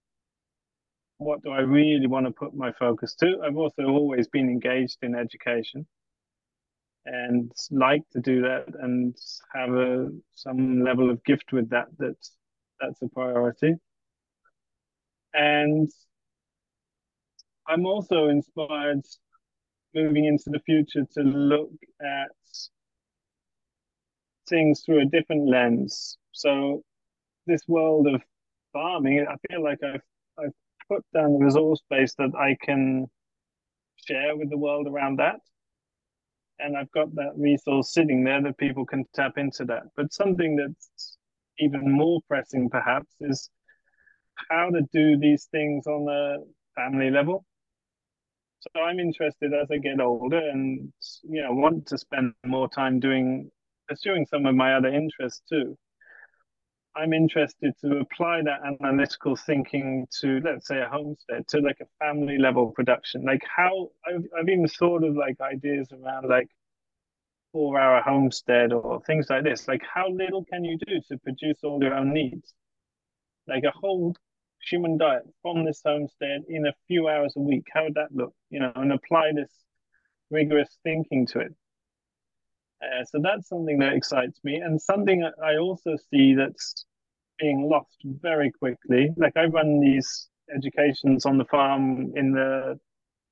what 1.18 1.42
do 1.42 1.50
I 1.50 1.60
really 1.60 2.06
want 2.06 2.26
to 2.26 2.32
put 2.32 2.54
my 2.54 2.72
focus 2.72 3.14
to? 3.16 3.40
I've 3.44 3.56
also 3.56 3.82
always 3.84 4.28
been 4.28 4.48
engaged 4.48 4.98
in 5.02 5.16
education 5.16 5.86
and 7.10 7.52
like 7.70 8.02
to 8.12 8.20
do 8.20 8.42
that 8.42 8.66
and 8.82 9.16
have 9.54 9.70
a 9.70 10.08
some 10.34 10.82
level 10.82 11.10
of 11.10 11.22
gift 11.24 11.52
with 11.52 11.68
that 11.70 11.86
that's 11.98 12.36
that's 12.80 13.00
a 13.02 13.08
priority. 13.08 13.74
And 15.34 15.90
i'm 17.66 17.86
also 17.86 18.28
inspired 18.28 19.02
moving 19.94 20.24
into 20.26 20.50
the 20.50 20.60
future 20.60 21.04
to 21.14 21.22
look 21.22 21.72
at 22.00 22.30
things 24.48 24.82
through 24.84 25.00
a 25.02 25.04
different 25.04 25.48
lens. 25.48 26.16
So 26.32 26.82
this 27.48 27.62
world 27.66 28.06
of 28.06 28.22
farming 28.72 29.26
i 29.28 29.34
feel 29.48 29.64
like 29.64 29.78
i've 29.82 30.02
i've 30.38 30.52
put 30.88 31.04
down 31.14 31.32
the 31.32 31.44
resource 31.44 31.82
base 31.90 32.14
that 32.16 32.30
i 32.38 32.56
can 32.62 33.06
share 33.96 34.36
with 34.36 34.50
the 34.50 34.58
world 34.58 34.86
around 34.86 35.18
that 35.18 35.40
and 36.58 36.76
I've 36.76 36.90
got 36.92 37.14
that 37.14 37.32
resource 37.36 37.92
sitting 37.92 38.24
there 38.24 38.42
that 38.42 38.58
people 38.58 38.84
can 38.84 39.04
tap 39.14 39.38
into 39.38 39.64
that. 39.66 39.82
But 39.96 40.12
something 40.12 40.56
that's 40.56 41.16
even 41.58 41.90
more 41.90 42.20
pressing, 42.28 42.68
perhaps, 42.70 43.14
is 43.20 43.50
how 44.50 44.70
to 44.70 44.82
do 44.92 45.18
these 45.18 45.46
things 45.50 45.86
on 45.86 46.08
a 46.08 46.80
family 46.80 47.10
level. 47.10 47.44
So 48.60 48.80
I'm 48.80 48.98
interested 48.98 49.52
as 49.54 49.68
I 49.70 49.78
get 49.78 50.00
older 50.00 50.38
and 50.38 50.92
you 51.22 51.42
know 51.42 51.52
want 51.52 51.86
to 51.86 51.98
spend 51.98 52.34
more 52.44 52.68
time 52.68 52.98
doing 52.98 53.50
pursuing 53.88 54.26
some 54.26 54.46
of 54.46 54.54
my 54.54 54.74
other 54.74 54.88
interests 54.88 55.42
too. 55.48 55.76
I'm 56.96 57.12
interested 57.12 57.74
to 57.82 57.98
apply 57.98 58.42
that 58.42 58.60
analytical 58.66 59.36
thinking 59.36 60.06
to, 60.20 60.40
let's 60.44 60.66
say, 60.66 60.80
a 60.80 60.88
homestead, 60.88 61.46
to 61.48 61.58
like 61.60 61.78
a 61.80 62.04
family 62.04 62.38
level 62.38 62.72
production. 62.72 63.22
Like 63.22 63.42
how 63.44 63.90
I've, 64.06 64.24
I've 64.36 64.48
even 64.48 64.66
thought 64.66 65.04
of 65.04 65.14
like 65.14 65.40
ideas 65.40 65.88
around 65.92 66.28
like 66.28 66.48
four 67.52 67.78
hour 67.78 68.02
homestead 68.02 68.72
or 68.72 69.00
things 69.02 69.26
like 69.30 69.44
this. 69.44 69.68
Like 69.68 69.82
how 69.82 70.08
little 70.10 70.44
can 70.44 70.64
you 70.64 70.78
do 70.86 71.00
to 71.08 71.18
produce 71.18 71.58
all 71.62 71.82
your 71.82 71.94
own 71.94 72.12
needs? 72.12 72.52
Like 73.46 73.64
a 73.64 73.70
whole 73.70 74.14
human 74.68 74.98
diet 74.98 75.22
from 75.42 75.64
this 75.64 75.80
homestead 75.84 76.42
in 76.48 76.66
a 76.66 76.74
few 76.86 77.08
hours 77.08 77.34
a 77.36 77.40
week. 77.40 77.64
How 77.72 77.84
would 77.84 77.94
that 77.94 78.14
look? 78.14 78.34
You 78.50 78.60
know, 78.60 78.72
and 78.74 78.92
apply 78.92 79.32
this 79.34 79.50
rigorous 80.30 80.76
thinking 80.82 81.26
to 81.28 81.40
it. 81.40 81.54
Uh, 82.82 83.04
so 83.04 83.18
that's 83.22 83.48
something 83.48 83.78
that 83.78 83.92
excites 83.92 84.38
me, 84.44 84.56
and 84.56 84.80
something 84.80 85.28
I 85.42 85.56
also 85.56 85.96
see 86.10 86.34
that's 86.34 86.84
being 87.38 87.68
lost 87.68 87.96
very 88.04 88.52
quickly. 88.52 89.10
Like 89.16 89.36
I 89.36 89.46
run 89.46 89.80
these 89.80 90.28
educations 90.54 91.26
on 91.26 91.38
the 91.38 91.44
farm 91.46 92.12
in 92.16 92.32
the 92.32 92.78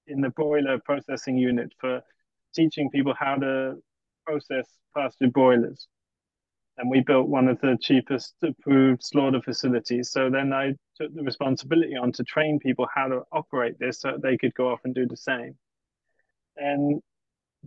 in 0.09 0.21
the 0.21 0.31
broiler 0.31 0.79
processing 0.85 1.37
unit 1.37 1.73
for 1.81 2.01
teaching 2.55 2.91
people 2.91 3.15
how 3.19 3.37
to 3.37 3.75
process 4.25 4.67
pastured 4.97 5.33
broilers. 5.33 5.89
And 6.79 6.91
we 6.91 7.01
built 7.01 7.29
one 7.29 7.49
of 7.49 7.59
the 7.61 7.79
cheapest 7.81 8.35
approved 8.43 9.03
slaughter 9.03 9.41
facilities. 9.41 10.11
So 10.11 10.29
then 10.31 10.53
I 10.53 10.75
took 11.01 11.15
the 11.15 11.23
responsibility 11.23 11.97
on 11.97 12.13
to 12.13 12.25
train 12.25 12.59
people 12.59 12.87
how 12.95 13.09
to 13.09 13.23
operate 13.33 13.79
this 13.79 14.01
so 14.01 14.19
they 14.23 14.37
could 14.37 14.55
go 14.55 14.71
off 14.71 14.81
and 14.85 14.95
do 14.95 15.07
the 15.07 15.17
same. 15.17 15.57
And 16.57 17.01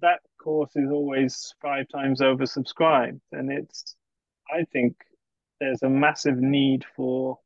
that 0.02 0.20
course 0.42 0.72
is 0.76 0.90
always 0.92 1.54
five 1.62 1.88
times 1.90 2.22
oversubscribed. 2.22 3.20
And 3.32 3.52
it's, 3.52 3.96
I 4.52 4.64
think, 4.72 4.96
there's 5.60 5.84
a 5.84 5.90
massive 5.90 6.38
need 6.38 6.86
for 6.96 7.38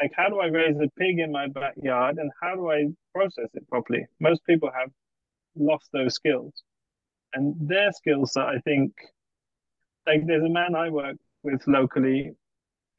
like 0.00 0.12
how 0.16 0.28
do 0.28 0.40
I 0.40 0.46
raise 0.46 0.76
a 0.76 0.90
pig 0.98 1.20
in 1.20 1.30
my 1.30 1.46
backyard 1.46 2.18
and 2.18 2.30
how 2.42 2.56
do 2.56 2.70
I 2.70 2.86
process 3.14 3.48
it 3.54 3.68
properly? 3.68 4.04
Most 4.20 4.44
people 4.44 4.70
have 4.76 4.90
lost 5.56 5.88
those 5.92 6.14
skills. 6.14 6.52
And 7.32 7.54
their 7.60 7.92
skills 7.92 8.32
that 8.34 8.46
I 8.46 8.58
think 8.64 8.92
like 10.06 10.26
there's 10.26 10.44
a 10.44 10.48
man 10.48 10.74
I 10.74 10.90
work 10.90 11.16
with 11.42 11.66
locally 11.66 12.32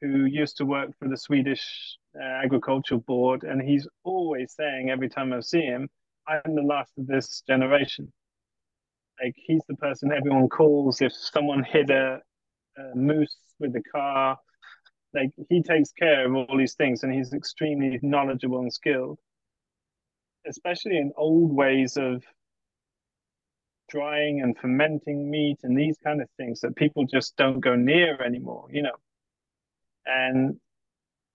who 0.00 0.24
used 0.24 0.56
to 0.58 0.66
work 0.66 0.90
for 0.98 1.08
the 1.08 1.16
Swedish 1.16 1.98
uh, 2.18 2.22
Agricultural 2.22 3.00
Board, 3.00 3.44
and 3.44 3.62
he's 3.62 3.88
always 4.04 4.52
saying 4.54 4.90
every 4.90 5.08
time 5.08 5.32
I 5.32 5.40
see 5.40 5.62
him, 5.62 5.88
I'm 6.28 6.54
the 6.54 6.62
last 6.62 6.92
of 6.98 7.06
this 7.06 7.42
generation. 7.46 8.12
Like 9.22 9.34
he's 9.36 9.62
the 9.68 9.76
person 9.76 10.12
everyone 10.12 10.48
calls 10.48 11.00
if 11.00 11.12
someone 11.12 11.64
hit 11.64 11.90
a, 11.90 12.20
a 12.76 12.96
moose 12.96 13.36
with 13.58 13.72
the 13.72 13.82
car. 13.82 14.38
Like 15.14 15.30
he 15.48 15.62
takes 15.62 15.92
care 15.92 16.26
of 16.26 16.34
all 16.34 16.58
these 16.58 16.74
things, 16.74 17.02
and 17.02 17.12
he's 17.12 17.32
extremely 17.32 17.98
knowledgeable 18.02 18.58
and 18.58 18.72
skilled, 18.72 19.18
especially 20.46 20.98
in 20.98 21.12
old 21.16 21.52
ways 21.54 21.96
of 21.96 22.22
drying 23.88 24.42
and 24.42 24.56
fermenting 24.58 25.30
meat 25.30 25.58
and 25.62 25.78
these 25.78 25.96
kind 26.02 26.20
of 26.20 26.28
things 26.36 26.60
that 26.60 26.74
people 26.76 27.06
just 27.06 27.36
don't 27.36 27.60
go 27.60 27.74
near 27.76 28.20
anymore, 28.22 28.66
you 28.70 28.82
know. 28.82 28.96
And 30.04 30.56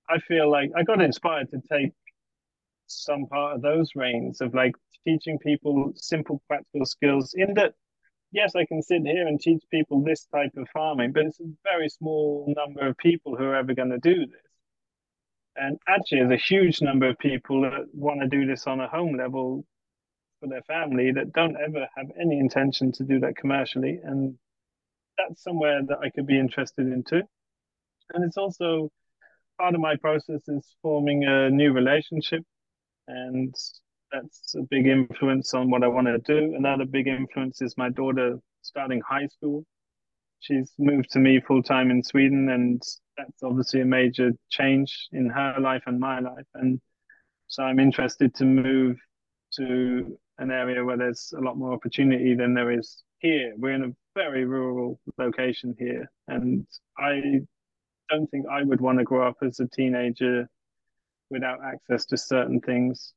I 0.10 0.20
feel 0.20 0.52
like 0.52 0.72
I 0.76 0.84
got 0.84 1.02
inspired 1.02 1.50
to 1.52 1.62
take 1.72 1.94
some 2.92 3.26
part 3.28 3.56
of 3.56 3.62
those 3.62 3.92
reins 3.96 4.42
of 4.42 4.54
like 4.54 4.74
teaching 5.06 5.38
people 5.40 5.92
simple 5.96 6.42
practical 6.48 6.86
skills 6.86 7.34
in 7.36 7.54
that 7.56 7.74
yes 8.32 8.56
i 8.56 8.66
can 8.66 8.82
sit 8.82 9.02
here 9.04 9.28
and 9.28 9.40
teach 9.40 9.64
people 9.72 10.04
this 10.04 10.26
type 10.26 10.52
of 10.58 10.68
farming 10.74 11.12
but 11.12 11.26
it's 11.26 11.40
a 11.40 11.46
very 11.64 11.90
small 11.90 12.54
number 12.56 12.88
of 12.88 12.98
people 12.98 13.36
who 13.36 13.44
are 13.44 13.56
ever 13.56 13.74
going 13.74 13.90
to 13.90 14.00
do 14.00 14.26
this. 14.26 14.42
And 15.56 15.78
actually 15.88 16.20
there's 16.20 16.32
a 16.32 16.44
huge 16.44 16.82
number 16.82 17.10
of 17.10 17.18
people 17.20 17.62
that 17.62 17.88
want 17.94 18.22
to 18.22 18.28
do 18.28 18.46
this 18.46 18.68
on 18.68 18.80
a 18.80 18.88
home 18.88 19.18
level 19.18 19.66
for 20.40 20.48
their 20.48 20.62
family 20.64 21.12
that 21.12 21.34
don't 21.34 21.58
ever 21.58 21.88
have 21.96 22.08
any 22.20 22.40
intention 22.40 22.92
to 22.94 23.04
do 23.04 23.20
that 23.20 23.36
commercially 23.36 24.00
and 24.04 24.36
that's 25.18 25.44
somewhere 25.44 25.82
that 25.88 26.00
i 26.00 26.10
could 26.10 26.26
be 26.26 26.40
interested 26.40 26.88
in 26.88 27.04
too. 27.04 27.24
And 28.14 28.24
it's 28.24 28.38
also 28.38 28.90
part 29.60 29.76
of 29.76 29.82
my 29.82 29.96
process 29.98 30.42
is 30.48 30.76
forming 30.82 31.24
a 31.24 31.50
new 31.50 31.72
relationship 31.72 32.44
and 33.08 33.54
that's 34.12 34.56
a 34.56 34.64
big 34.70 34.88
influence 34.88 35.54
on 35.54 35.70
what 35.70 35.84
i 35.84 35.88
want 35.88 36.08
to 36.08 36.18
do. 36.20 36.56
Another 36.56 36.86
big 36.86 37.08
influence 37.08 37.62
is 37.62 37.78
my 37.78 37.90
daughter 37.90 38.38
starting 38.62 39.02
high 39.08 39.28
school. 39.28 39.66
She's 40.40 40.72
moved 40.78 41.12
to 41.12 41.20
me 41.20 41.40
full 41.40 41.64
time 41.64 41.92
in 41.92 42.04
sweden 42.04 42.50
and 42.50 42.82
that's 43.18 43.44
obviously 43.44 43.82
a 43.82 43.86
major 43.86 44.32
change 44.50 45.08
in 45.12 45.30
her 45.30 45.56
life 45.60 45.84
and 45.86 46.00
my 46.00 46.20
life. 46.20 46.48
And 46.56 46.80
so 47.48 47.64
i'm 47.64 47.80
interested 47.80 48.34
to 48.36 48.46
move 48.46 48.98
to 49.56 50.18
an 50.38 50.52
area 50.52 50.84
where 50.84 50.98
there's 50.98 51.34
a 51.38 51.42
lot 51.42 51.58
more 51.58 51.74
opportunity 51.74 52.34
than 52.34 52.54
there 52.54 52.72
is 52.72 53.04
here. 53.20 53.54
We're 53.58 53.74
in 53.74 53.84
a 53.84 53.96
very 54.16 54.46
rural 54.46 55.00
location 55.18 55.76
here, 55.78 56.12
and 56.28 56.66
I 56.98 57.42
don't 58.10 58.28
think 58.28 58.46
I 58.52 58.64
would 58.64 58.82
want 58.82 58.98
to 58.98 59.04
grow 59.04 59.28
up 59.28 59.38
as 59.42 59.60
a 59.60 59.68
teenager 59.68 60.50
without 61.32 61.60
access 61.64 62.06
to 62.06 62.18
certain 62.18 62.60
things 62.60 63.14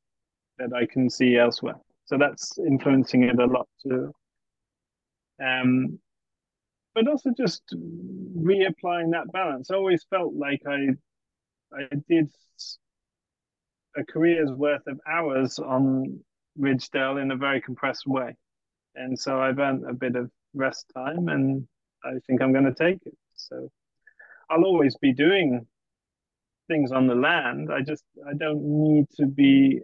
that 0.57 0.73
I 0.73 0.87
can 0.87 1.09
see 1.09 1.37
elsewhere. 1.37 1.75
So 2.05 2.17
that's 2.17 2.57
influencing 2.57 3.23
it 3.23 3.39
a 3.39 3.45
lot 3.45 3.67
too. 3.83 4.13
Um, 5.43 5.99
but 6.95 7.07
also 7.07 7.31
just 7.37 7.61
reapplying 7.75 9.11
that 9.11 9.31
balance. 9.33 9.69
I 9.69 9.75
always 9.75 10.05
felt 10.09 10.33
like 10.33 10.61
I 10.65 10.87
I 11.73 11.87
did 12.07 12.29
a 13.97 14.03
career's 14.03 14.51
worth 14.51 14.87
of 14.87 14.99
hours 15.07 15.59
on 15.59 16.19
Ridgedale 16.59 17.21
in 17.21 17.31
a 17.31 17.35
very 17.35 17.61
compressed 17.61 18.07
way. 18.07 18.35
And 18.95 19.19
so 19.19 19.41
I've 19.41 19.59
earned 19.59 19.85
a 19.89 19.93
bit 19.93 20.15
of 20.15 20.31
rest 20.53 20.85
time 20.95 21.27
and 21.27 21.67
I 22.03 22.13
think 22.27 22.41
I'm 22.41 22.53
going 22.53 22.65
to 22.65 22.73
take 22.73 22.99
it. 23.05 23.17
So 23.35 23.69
I'll 24.49 24.63
always 24.63 24.95
be 24.97 25.13
doing 25.13 25.67
things 26.67 26.91
on 26.91 27.07
the 27.07 27.15
land. 27.15 27.71
I 27.71 27.81
just, 27.81 28.03
I 28.27 28.33
don't 28.33 28.61
need 28.63 29.05
to 29.17 29.25
be 29.25 29.81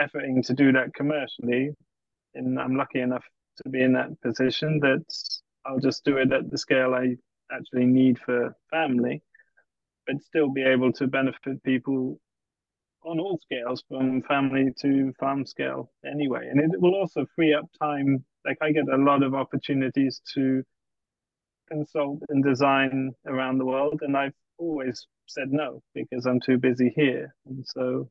efforting 0.00 0.44
to 0.46 0.54
do 0.54 0.72
that 0.72 0.94
commercially. 0.94 1.70
And 2.34 2.58
I'm 2.58 2.76
lucky 2.76 3.00
enough 3.00 3.24
to 3.62 3.68
be 3.68 3.82
in 3.82 3.92
that 3.94 4.20
position 4.22 4.80
that 4.80 5.04
I'll 5.66 5.80
just 5.80 6.04
do 6.04 6.16
it 6.16 6.32
at 6.32 6.50
the 6.50 6.58
scale 6.58 6.94
I 6.94 7.16
actually 7.52 7.86
need 7.86 8.18
for 8.18 8.54
family, 8.70 9.22
but 10.06 10.22
still 10.22 10.50
be 10.50 10.62
able 10.62 10.92
to 10.94 11.06
benefit 11.06 11.62
people 11.62 12.18
on 13.04 13.18
all 13.18 13.38
scales 13.38 13.82
from 13.88 14.22
family 14.22 14.68
to 14.78 15.12
farm 15.18 15.46
scale 15.46 15.90
anyway 16.04 16.46
and 16.50 16.60
it 16.60 16.80
will 16.80 16.94
also 16.94 17.24
free 17.34 17.54
up 17.54 17.64
time 17.80 18.22
like 18.44 18.58
i 18.60 18.70
get 18.70 18.88
a 18.92 18.96
lot 18.96 19.22
of 19.22 19.34
opportunities 19.34 20.20
to 20.34 20.62
consult 21.70 22.20
and 22.28 22.44
design 22.44 23.10
around 23.26 23.58
the 23.58 23.64
world 23.64 24.00
and 24.02 24.16
i've 24.16 24.34
always 24.58 25.06
said 25.34 25.50
no 25.50 25.82
because 25.94 26.26
i'm 26.26 26.40
too 26.40 26.58
busy 26.58 26.92
here 26.94 27.34
and 27.46 27.64
so 27.66 28.08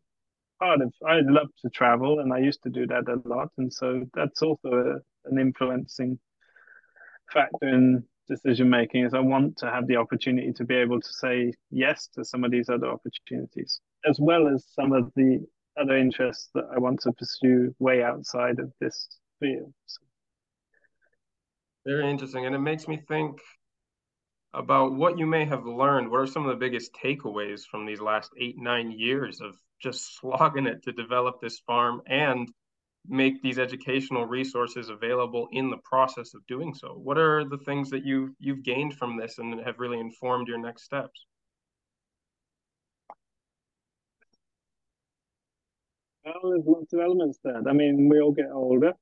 part 0.59 0.82
of 0.82 0.93
i 1.07 1.20
love 1.22 1.47
to 1.61 1.70
travel 1.70 2.20
and 2.20 2.34
i 2.34 2.38
used 2.39 2.61
to 2.63 2.70
do 2.70 2.86
that 2.88 3.07
a 3.07 3.28
lot 3.28 3.49
and 3.57 3.72
so 3.72 4.03
that's 4.13 4.41
also 4.41 4.70
a, 4.70 5.30
an 5.30 5.39
influencing 5.39 6.20
factor 7.32 7.67
in 7.67 8.03
decision 8.28 8.70
making 8.70 9.05
is 9.05 9.13
i 9.13 9.20
want 9.20 9.57
to 9.57 9.65
have 9.65 9.88
the 9.88 9.95
opportunity 9.95 10.51
to 10.53 10.63
be 10.63 10.76
able 10.76 10.99
to 10.99 11.13
say 11.13 11.51
yes 11.72 12.07
to 12.13 12.24
some 12.24 12.43
of 12.43 12.51
these 12.51 12.70
other 12.70 12.88
opportunities 12.88 13.80
as 14.07 14.17
well 14.20 14.47
as 14.47 14.65
some 14.74 14.93
of 14.93 15.11
the 15.15 15.43
other 15.80 15.97
interests 15.97 16.49
that 16.53 16.65
I 16.74 16.80
want 16.80 17.01
to 17.01 17.13
pursue 17.13 17.74
way 17.80 18.03
outside 18.03 18.59
of 18.59 18.72
this 18.80 19.07
field. 19.39 19.74
So. 19.86 20.01
Very 21.86 22.09
interesting. 22.09 22.45
And 22.45 22.55
it 22.55 22.59
makes 22.59 22.88
me 22.88 23.01
think 23.07 23.39
about 24.54 24.93
what 24.93 25.18
you 25.18 25.26
may 25.26 25.45
have 25.45 25.66
learned. 25.66 26.10
What 26.10 26.22
are 26.22 26.28
some 26.28 26.45
of 26.45 26.50
the 26.50 26.66
biggest 26.66 26.91
takeaways 26.93 27.62
from 27.66 27.86
these 27.86 28.02
last 28.02 28.32
eight, 28.39 28.56
nine 28.58 28.91
years 28.91 29.41
of 29.41 29.56
just 29.82 30.18
slogging 30.20 30.66
it 30.66 30.84
to 30.84 30.91
develop 30.91 31.39
this 31.41 31.60
farm 31.60 32.02
and 32.08 32.50
make 33.08 33.41
these 33.41 33.60
educational 33.60 34.26
resources 34.26 34.89
available 34.89 35.47
in 35.52 35.70
the 35.70 35.78
process 35.84 36.34
of 36.34 36.45
doing 36.47 36.74
so? 36.74 36.89
What 36.93 37.18
are 37.18 37.45
the 37.45 37.58
things 37.60 37.89
that 37.91 38.06
you 38.06 38.36
you've 38.39 38.64
gained 38.64 38.95
from 38.95 39.18
this 39.18 39.38
and 39.38 39.60
have 39.62 39.80
really 39.80 40.00
informed 40.00 40.47
your 40.47 40.60
next 40.60 40.84
steps? 40.84 41.26
Well, 46.26 46.52
there's 46.52 46.66
lots 46.66 46.93
of 46.93 47.00
elements 47.00 47.39
there. 47.43 47.62
I 47.68 47.74
mean, 47.74 48.10
we 48.10 48.20
all 48.20 48.32
get 48.32 48.52
older. 48.54 48.93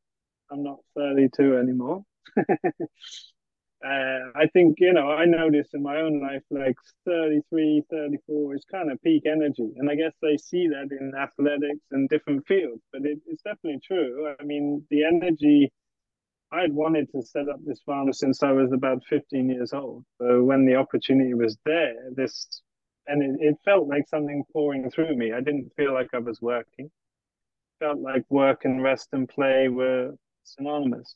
I'm 0.49 0.63
not 0.63 0.77
32 0.95 1.57
anymore. 1.57 2.03
uh, 3.85 4.31
I 4.35 4.47
think, 4.53 4.77
you 4.79 4.93
know, 4.93 5.11
I 5.11 5.25
notice 5.25 5.67
in 5.73 5.83
my 5.83 5.97
own 5.97 6.21
life, 6.21 6.41
like 6.49 6.75
33, 7.05 7.83
34 7.89 8.55
is 8.55 8.65
kind 8.71 8.91
of 8.91 9.01
peak 9.01 9.23
energy. 9.25 9.71
And 9.77 9.89
I 9.89 9.95
guess 9.95 10.13
they 10.21 10.37
see 10.37 10.67
that 10.67 10.89
in 10.91 11.13
athletics 11.15 11.85
and 11.91 12.09
different 12.09 12.47
fields, 12.47 12.81
but 12.91 13.05
it, 13.05 13.19
it's 13.27 13.43
definitely 13.43 13.79
true. 13.85 14.33
I 14.39 14.43
mean, 14.43 14.83
the 14.89 15.03
energy, 15.03 15.71
I'd 16.51 16.73
wanted 16.73 17.11
to 17.11 17.21
set 17.21 17.49
up 17.49 17.59
this 17.65 17.81
farm 17.85 18.11
since 18.13 18.41
I 18.41 18.51
was 18.51 18.71
about 18.71 19.03
15 19.09 19.49
years 19.49 19.73
old. 19.73 20.05
So 20.19 20.43
when 20.43 20.65
the 20.65 20.75
opportunity 20.75 21.33
was 21.33 21.57
there, 21.65 21.93
this, 22.15 22.61
and 23.05 23.21
it, 23.21 23.47
it 23.49 23.55
felt 23.63 23.87
like 23.87 24.07
something 24.07 24.43
pouring 24.51 24.89
through 24.89 25.15
me. 25.15 25.33
I 25.33 25.41
didn't 25.41 25.71
feel 25.75 25.93
like 25.93 26.09
I 26.13 26.19
was 26.19 26.41
working 26.41 26.89
felt 27.79 27.99
like 27.99 28.23
work 28.29 28.65
and 28.65 28.81
rest 28.81 29.09
and 29.11 29.27
play 29.29 29.67
were 29.67 30.11
synonymous. 30.43 31.15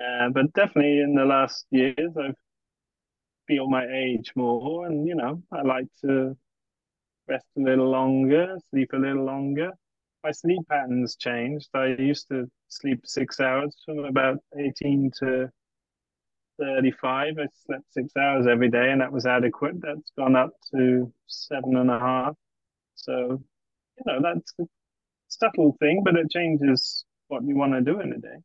Uh, 0.00 0.28
but 0.30 0.52
definitely 0.52 1.00
in 1.00 1.14
the 1.14 1.24
last 1.24 1.66
years, 1.70 2.16
I've 2.18 2.34
feel 3.46 3.68
my 3.68 3.86
age 3.86 4.32
more, 4.36 4.86
and 4.86 5.06
you 5.06 5.14
know, 5.14 5.42
I 5.52 5.62
like 5.62 5.86
to 6.02 6.36
rest 7.28 7.46
a 7.58 7.60
little 7.60 7.90
longer, 7.90 8.56
sleep 8.70 8.90
a 8.92 8.96
little 8.96 9.24
longer. 9.24 9.72
My 10.24 10.32
sleep 10.32 10.60
patterns 10.68 11.16
changed. 11.16 11.68
I 11.74 11.96
used 11.98 12.28
to 12.30 12.50
sleep 12.68 13.02
six 13.04 13.40
hours 13.40 13.76
from 13.84 14.00
about 14.04 14.38
18 14.58 15.10
to 15.20 15.50
35. 16.60 17.38
I 17.38 17.46
slept 17.66 17.92
six 17.92 18.16
hours 18.16 18.46
every 18.46 18.70
day, 18.70 18.90
and 18.90 19.00
that 19.00 19.12
was 19.12 19.26
adequate. 19.26 19.80
That's 19.80 20.10
gone 20.18 20.36
up 20.36 20.50
to 20.74 21.12
seven 21.26 21.76
and 21.76 21.90
a 21.90 21.98
half. 21.98 22.34
So, 22.96 23.12
you 23.98 24.04
know, 24.06 24.20
that's 24.22 24.52
a 24.60 24.64
subtle 25.28 25.76
thing, 25.80 26.02
but 26.04 26.16
it 26.16 26.30
changes 26.30 27.04
what 27.28 27.44
you 27.44 27.56
want 27.56 27.74
to 27.74 27.80
do 27.82 28.00
in 28.00 28.12
a 28.12 28.18
day. 28.18 28.38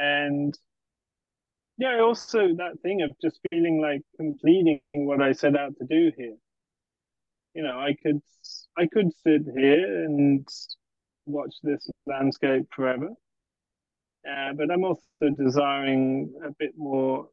And 0.00 0.58
yeah, 1.76 2.00
also 2.00 2.54
that 2.56 2.80
thing 2.82 3.02
of 3.02 3.10
just 3.22 3.38
feeling 3.50 3.80
like 3.82 4.02
completing 4.16 4.80
what 4.92 5.20
I 5.20 5.32
set 5.32 5.56
out 5.56 5.74
to 5.78 5.86
do 5.86 6.10
here. 6.16 6.36
You 7.54 7.62
know, 7.64 7.78
I 7.78 7.96
could 8.02 8.20
I 8.78 8.86
could 8.86 9.10
sit 9.24 9.42
here 9.56 10.04
and 10.06 10.48
watch 11.26 11.54
this 11.62 11.88
landscape 12.06 12.66
forever, 12.74 13.10
uh, 14.28 14.52
but 14.54 14.70
I'm 14.70 14.84
also 14.84 15.02
desiring 15.38 16.32
a 16.44 16.50
bit 16.58 16.72
more. 16.76 17.28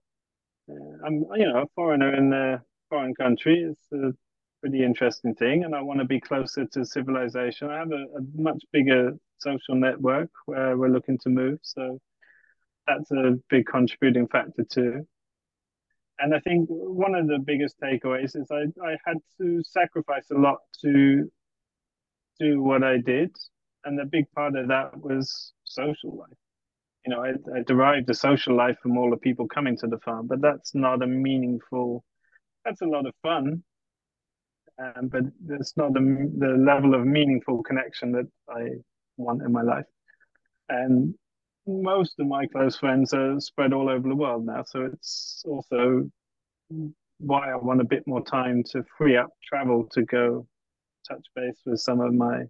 Uh, 0.69 1.06
I'm 1.06 1.26
you 1.35 1.45
know 1.45 1.61
a 1.64 1.68
foreigner 1.76 2.14
in 2.15 2.34
a 2.34 2.61
foreign 2.89 3.15
country. 3.15 3.64
It's 3.72 3.91
a 3.94 4.14
pretty 4.61 4.84
interesting 4.84 5.35
thing, 5.35 5.64
and 5.64 5.73
I 5.73 5.81
want 5.81 5.99
to 5.99 6.06
be 6.06 6.19
closer 6.19 6.65
to 6.65 6.85
civilization. 6.85 7.69
I 7.69 7.80
have 7.80 7.91
a, 7.91 8.06
a 8.18 8.22
much 8.35 8.64
bigger 8.73 9.11
social 9.39 9.76
network 9.76 10.30
where 10.48 10.76
we're 10.77 10.89
looking 10.89 11.18
to 11.19 11.30
move, 11.30 11.60
so 11.61 11.99
that's 12.88 13.11
a 13.11 13.38
big 13.49 13.65
contributing 13.68 14.27
factor 14.27 14.65
too. 14.72 15.07
And 16.19 16.34
I 16.35 16.39
think 16.41 16.68
one 16.69 17.15
of 17.15 17.27
the 17.27 17.39
biggest 17.39 17.80
takeaways 17.80 18.35
is 18.35 18.47
I, 18.51 18.65
I 18.85 18.97
had 19.05 19.18
to 19.39 19.61
sacrifice 19.64 20.30
a 20.31 20.35
lot 20.39 20.59
to 20.81 21.30
do 22.39 22.64
what 22.64 22.84
I 22.84 22.97
did. 22.97 23.35
And 23.85 23.99
a 23.99 24.05
big 24.05 24.26
part 24.31 24.55
of 24.55 24.68
that 24.69 24.97
was 24.99 25.53
social 25.65 26.18
life. 26.18 26.38
you 27.05 27.14
know, 27.14 27.23
I, 27.23 27.30
I 27.57 27.64
derive 27.65 28.05
the 28.05 28.14
social 28.14 28.55
life 28.55 28.77
from 28.81 28.97
all 28.97 29.09
the 29.09 29.18
people 29.18 29.47
coming 29.47 29.77
to 29.77 29.88
the 29.88 29.99
farm, 29.99 30.27
but 30.27 30.41
that's 30.41 30.76
not 30.76 31.01
a 31.01 31.07
meaningful. 31.07 32.03
That's 32.65 32.81
a 32.81 32.85
lot 32.85 33.05
of 33.05 33.14
fun, 33.23 33.64
um, 34.80 35.07
but 35.07 35.23
it's 35.49 35.76
not 35.77 35.93
the 35.93 36.31
the 36.38 36.49
level 36.57 36.93
of 36.95 37.05
meaningful 37.05 37.64
connection 37.64 38.11
that 38.14 38.27
I 38.49 38.69
want 39.18 39.41
in 39.41 39.51
my 39.51 39.61
life. 39.61 39.85
And 40.69 41.15
most 41.68 42.19
of 42.19 42.27
my 42.27 42.48
close 42.48 42.77
friends 42.77 43.14
are 43.14 43.39
spread 43.39 43.73
all 43.73 43.89
over 43.89 44.07
the 44.07 44.15
world 44.15 44.45
now, 44.45 44.64
so 44.64 44.85
it's 44.85 45.44
also 45.45 46.10
why 47.19 47.52
I 47.52 47.56
want 47.56 47.81
a 47.81 47.85
bit 47.85 48.07
more 48.07 48.23
time 48.23 48.64
to 48.72 48.84
free 48.98 49.18
up 49.18 49.30
travel 49.44 49.88
to 49.91 50.03
go 50.03 50.48
touch 51.07 51.26
base 51.35 51.60
with 51.65 51.80
some 51.80 51.99
of 51.99 52.14
my 52.14 52.44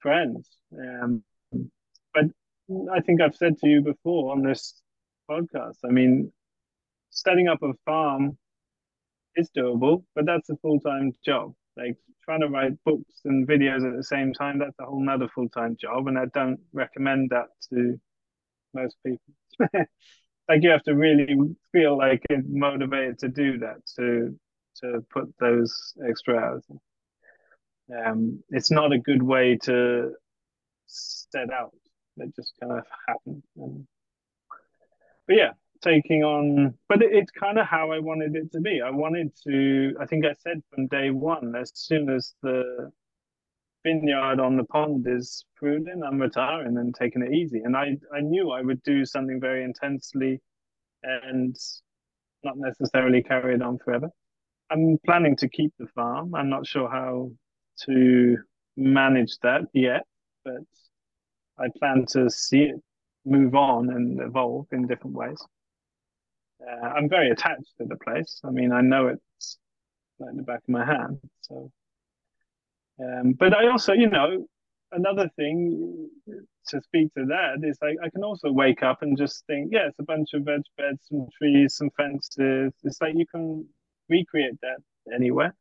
friends. 0.00 0.48
Um, 0.72 1.22
but 2.14 2.24
I 2.92 3.00
think 3.00 3.20
I've 3.20 3.36
said 3.36 3.58
to 3.58 3.68
you 3.68 3.80
before 3.80 4.32
on 4.32 4.42
this 4.42 4.80
podcast, 5.30 5.78
I 5.84 5.88
mean, 5.88 6.32
setting 7.10 7.48
up 7.48 7.62
a 7.62 7.72
farm 7.84 8.38
is 9.36 9.50
doable, 9.56 10.04
but 10.14 10.26
that's 10.26 10.50
a 10.50 10.56
full 10.56 10.80
time 10.80 11.12
job. 11.24 11.54
Like 11.78 11.96
trying 12.24 12.40
to 12.40 12.48
write 12.48 12.72
books 12.84 13.20
and 13.24 13.46
videos 13.46 13.88
at 13.88 13.96
the 13.96 14.04
same 14.04 14.32
time, 14.32 14.58
that's 14.58 14.78
a 14.80 14.84
whole 14.84 15.04
nother 15.04 15.28
full 15.34 15.48
time 15.48 15.76
job. 15.80 16.08
And 16.08 16.18
I 16.18 16.26
don't 16.34 16.60
recommend 16.72 17.30
that 17.30 17.46
to 17.70 17.98
most 18.74 18.96
people. 19.06 19.34
like 20.48 20.62
you 20.62 20.70
have 20.70 20.82
to 20.84 20.94
really 20.94 21.36
feel 21.72 21.96
like 21.96 22.22
motivated 22.48 23.18
to 23.20 23.28
do 23.28 23.58
that, 23.58 23.76
to 23.96 24.38
to 24.82 25.04
put 25.10 25.32
those 25.40 25.94
extra 26.08 26.38
hours. 26.38 26.64
Um, 28.04 28.42
it's 28.50 28.70
not 28.70 28.92
a 28.92 28.98
good 28.98 29.22
way 29.22 29.58
to 29.62 30.12
set 30.86 31.52
out. 31.52 31.74
It 32.18 32.34
just 32.36 32.52
kind 32.60 32.72
of 32.72 32.84
happened. 33.06 33.42
And, 33.56 33.86
but 35.26 35.36
yeah, 35.36 35.52
taking 35.82 36.24
on, 36.24 36.74
but 36.88 37.02
it, 37.02 37.10
it's 37.12 37.30
kind 37.30 37.58
of 37.58 37.66
how 37.66 37.90
I 37.90 37.98
wanted 37.98 38.34
it 38.36 38.52
to 38.52 38.60
be. 38.60 38.80
I 38.80 38.90
wanted 38.90 39.32
to, 39.46 39.94
I 40.00 40.06
think 40.06 40.24
I 40.24 40.32
said 40.34 40.62
from 40.72 40.86
day 40.88 41.10
one, 41.10 41.54
as 41.56 41.72
soon 41.74 42.10
as 42.10 42.34
the 42.42 42.90
vineyard 43.84 44.40
on 44.40 44.56
the 44.56 44.64
pond 44.64 45.06
is 45.08 45.44
pruning, 45.56 46.02
I'm 46.02 46.20
retiring 46.20 46.76
and 46.78 46.94
taking 46.94 47.22
it 47.22 47.32
easy. 47.32 47.60
And 47.64 47.76
I, 47.76 47.96
I 48.14 48.20
knew 48.20 48.50
I 48.50 48.62
would 48.62 48.82
do 48.82 49.04
something 49.04 49.40
very 49.40 49.64
intensely 49.64 50.40
and 51.02 51.56
not 52.44 52.56
necessarily 52.56 53.22
carry 53.22 53.54
it 53.54 53.62
on 53.62 53.78
forever. 53.78 54.10
I'm 54.70 54.98
planning 55.06 55.36
to 55.36 55.48
keep 55.48 55.72
the 55.78 55.86
farm. 55.94 56.34
I'm 56.34 56.50
not 56.50 56.66
sure 56.66 56.90
how 56.90 57.30
to 57.84 58.36
manage 58.76 59.38
that 59.42 59.62
yet, 59.72 60.04
but 60.44 60.62
I 61.58 61.66
plan 61.78 62.04
to 62.10 62.28
see 62.30 62.64
it 62.64 62.76
move 63.24 63.54
on 63.54 63.90
and 63.90 64.20
evolve 64.20 64.66
in 64.72 64.86
different 64.86 65.16
ways. 65.16 65.38
Uh, 66.60 66.86
I'm 66.88 67.08
very 67.08 67.30
attached 67.30 67.76
to 67.78 67.84
the 67.86 67.96
place. 67.96 68.40
I 68.44 68.50
mean, 68.50 68.72
I 68.72 68.80
know 68.80 69.08
it's 69.08 69.58
like 70.18 70.36
the 70.36 70.42
back 70.42 70.58
of 70.60 70.68
my 70.68 70.84
hand. 70.84 71.20
So, 71.42 71.70
um, 73.00 73.32
but 73.32 73.54
I 73.54 73.68
also, 73.68 73.92
you 73.92 74.10
know, 74.10 74.46
another 74.92 75.30
thing 75.36 76.10
to 76.68 76.80
speak 76.82 77.14
to 77.14 77.26
that 77.26 77.66
is 77.66 77.78
like 77.80 77.96
I 78.04 78.10
can 78.10 78.24
also 78.24 78.50
wake 78.50 78.82
up 78.82 79.02
and 79.02 79.16
just 79.16 79.46
think, 79.46 79.70
yeah, 79.72 79.88
it's 79.88 79.98
a 80.00 80.04
bunch 80.04 80.30
of 80.34 80.42
veg 80.42 80.62
beds, 80.76 81.00
some 81.08 81.28
trees, 81.38 81.76
some 81.76 81.90
fences. 81.96 82.72
It's 82.82 83.00
like 83.00 83.14
you 83.16 83.26
can 83.26 83.66
recreate 84.08 84.60
that 84.62 84.78
anywhere 85.14 85.54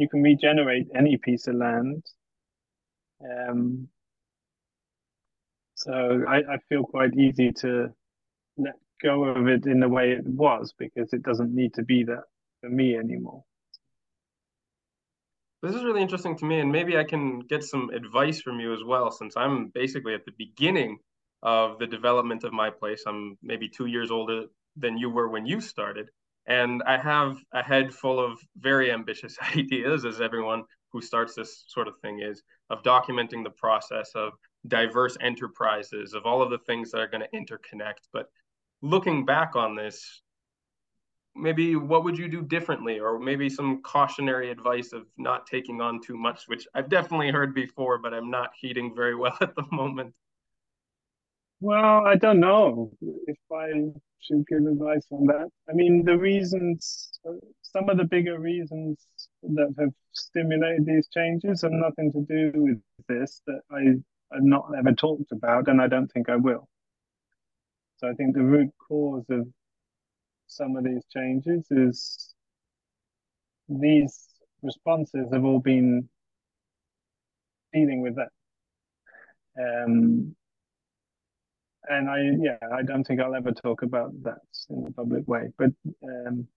you 0.00 0.08
can 0.08 0.22
regenerate 0.22 0.88
any 0.94 1.18
piece 1.18 1.46
of 1.46 1.56
land. 1.56 2.04
Um, 3.22 3.88
so 5.74 6.24
I, 6.28 6.36
I 6.38 6.58
feel 6.68 6.84
quite 6.84 7.14
easy 7.14 7.52
to 7.60 7.92
go 9.02 9.24
of 9.24 9.48
it 9.48 9.66
in 9.66 9.80
the 9.80 9.88
way 9.88 10.12
it 10.12 10.26
was 10.26 10.74
because 10.78 11.12
it 11.12 11.22
doesn't 11.22 11.54
need 11.54 11.74
to 11.74 11.82
be 11.82 12.04
that 12.04 12.24
for 12.60 12.70
me 12.70 12.96
anymore. 12.96 13.44
This 15.62 15.74
is 15.74 15.84
really 15.84 16.00
interesting 16.00 16.38
to 16.38 16.46
me, 16.46 16.60
and 16.60 16.72
maybe 16.72 16.96
I 16.96 17.04
can 17.04 17.40
get 17.40 17.62
some 17.62 17.90
advice 17.90 18.40
from 18.40 18.60
you 18.60 18.72
as 18.72 18.82
well, 18.82 19.10
since 19.10 19.36
I'm 19.36 19.68
basically 19.68 20.14
at 20.14 20.24
the 20.24 20.32
beginning 20.38 20.98
of 21.42 21.78
the 21.78 21.86
development 21.86 22.44
of 22.44 22.52
my 22.52 22.70
place. 22.70 23.04
I'm 23.06 23.36
maybe 23.42 23.68
two 23.68 23.86
years 23.86 24.10
older 24.10 24.44
than 24.76 24.98
you 24.98 25.10
were 25.10 25.28
when 25.28 25.46
you 25.46 25.60
started. 25.60 26.08
And 26.46 26.82
I 26.86 26.96
have 26.98 27.38
a 27.52 27.62
head 27.62 27.92
full 27.94 28.18
of 28.18 28.38
very 28.56 28.90
ambitious 28.90 29.36
ideas, 29.56 30.04
as 30.04 30.20
everyone 30.20 30.64
who 30.92 31.00
starts 31.00 31.34
this 31.34 31.64
sort 31.68 31.88
of 31.88 31.94
thing 32.00 32.20
is, 32.20 32.42
of 32.70 32.82
documenting 32.82 33.44
the 33.44 33.50
process 33.50 34.10
of 34.14 34.32
diverse 34.66 35.16
enterprises, 35.20 36.14
of 36.14 36.26
all 36.26 36.42
of 36.42 36.50
the 36.50 36.58
things 36.58 36.90
that 36.90 37.00
are 37.00 37.06
going 37.06 37.22
to 37.22 37.38
interconnect. 37.38 38.08
But 38.12 38.26
looking 38.82 39.24
back 39.24 39.56
on 39.56 39.74
this, 39.74 40.22
maybe 41.36 41.76
what 41.76 42.04
would 42.04 42.18
you 42.18 42.28
do 42.28 42.42
differently 42.42 42.98
or 42.98 43.18
maybe 43.18 43.48
some 43.48 43.82
cautionary 43.82 44.50
advice 44.50 44.92
of 44.92 45.06
not 45.16 45.46
taking 45.46 45.80
on 45.80 46.00
too 46.02 46.16
much 46.16 46.42
which 46.48 46.66
i've 46.74 46.88
definitely 46.88 47.30
heard 47.30 47.54
before 47.54 47.98
but 47.98 48.12
i'm 48.12 48.28
not 48.32 48.50
heeding 48.60 48.92
very 48.96 49.14
well 49.14 49.36
at 49.40 49.54
the 49.54 49.62
moment 49.70 50.12
well 51.60 52.04
i 52.04 52.16
don't 52.16 52.40
know 52.40 52.90
if 53.28 53.38
i 53.56 53.70
should 54.20 54.46
give 54.46 54.66
advice 54.66 55.06
on 55.10 55.26
that. 55.26 55.48
I 55.68 55.72
mean, 55.72 56.04
the 56.04 56.16
reasons, 56.16 57.18
some 57.62 57.88
of 57.88 57.96
the 57.96 58.04
bigger 58.04 58.38
reasons 58.38 58.98
that 59.42 59.74
have 59.78 59.92
stimulated 60.12 60.86
these 60.86 61.08
changes 61.08 61.62
have 61.62 61.72
nothing 61.72 62.12
to 62.12 62.20
do 62.20 62.52
with 62.54 62.80
this 63.08 63.42
that 63.46 63.60
I 63.70 63.80
have 64.34 64.42
not 64.42 64.70
ever 64.78 64.92
talked 64.92 65.32
about, 65.32 65.68
and 65.68 65.80
I 65.80 65.88
don't 65.88 66.08
think 66.08 66.28
I 66.28 66.36
will. 66.36 66.68
So 68.00 68.08
I 68.08 68.14
think 68.14 68.34
the 68.34 68.42
root 68.42 68.70
cause 68.88 69.26
of 69.28 69.46
some 70.46 70.74
of 70.74 70.84
these 70.84 71.04
changes 71.14 71.66
is 71.70 72.34
these 73.68 74.26
responses 74.62 75.28
have 75.30 75.44
all 75.44 75.60
been 75.60 76.08
dealing 77.74 78.00
with 78.00 78.16
that. 78.16 78.30
Um, 79.58 80.34
and 81.90 82.08
I 82.08 82.20
yeah 82.42 82.56
I 82.72 82.82
don't 82.82 83.04
think 83.04 83.20
I'll 83.20 83.34
ever 83.34 83.52
talk 83.52 83.82
about 83.82 84.12
that 84.22 84.40
in 84.70 84.86
a 84.86 84.92
public 84.92 85.28
way. 85.28 85.48
But 85.58 85.70
um, 86.02 86.48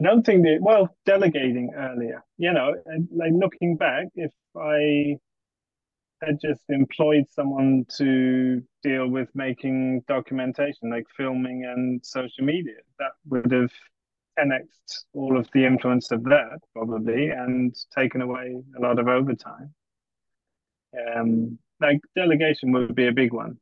I 0.00 0.02
don't 0.02 0.26
think 0.26 0.42
that 0.42 0.58
well 0.60 0.96
delegating 1.06 1.72
earlier. 1.76 2.24
You 2.36 2.52
know, 2.52 2.74
like 3.12 3.32
looking 3.32 3.76
back, 3.76 4.08
if 4.16 4.32
I 4.56 5.18
had 6.26 6.40
just 6.40 6.62
employed 6.68 7.24
someone 7.30 7.86
to 7.96 8.62
deal 8.82 9.08
with 9.08 9.28
making 9.34 10.02
documentation, 10.08 10.90
like 10.90 11.06
filming 11.16 11.64
and 11.64 12.04
social 12.04 12.44
media, 12.44 12.76
that 12.98 13.12
would 13.28 13.52
have 13.52 13.70
10x 14.38 14.66
all 15.12 15.38
of 15.38 15.48
the 15.54 15.64
influence 15.64 16.10
of 16.10 16.24
that 16.24 16.58
probably 16.72 17.28
and 17.28 17.74
taken 17.96 18.20
away 18.20 18.56
a 18.76 18.80
lot 18.80 18.98
of 18.98 19.08
overtime. 19.08 19.72
Um, 21.14 21.58
like 21.80 22.00
delegation 22.16 22.72
would 22.72 22.94
be 22.94 23.08
a 23.08 23.12
big 23.12 23.32
one. 23.32 23.58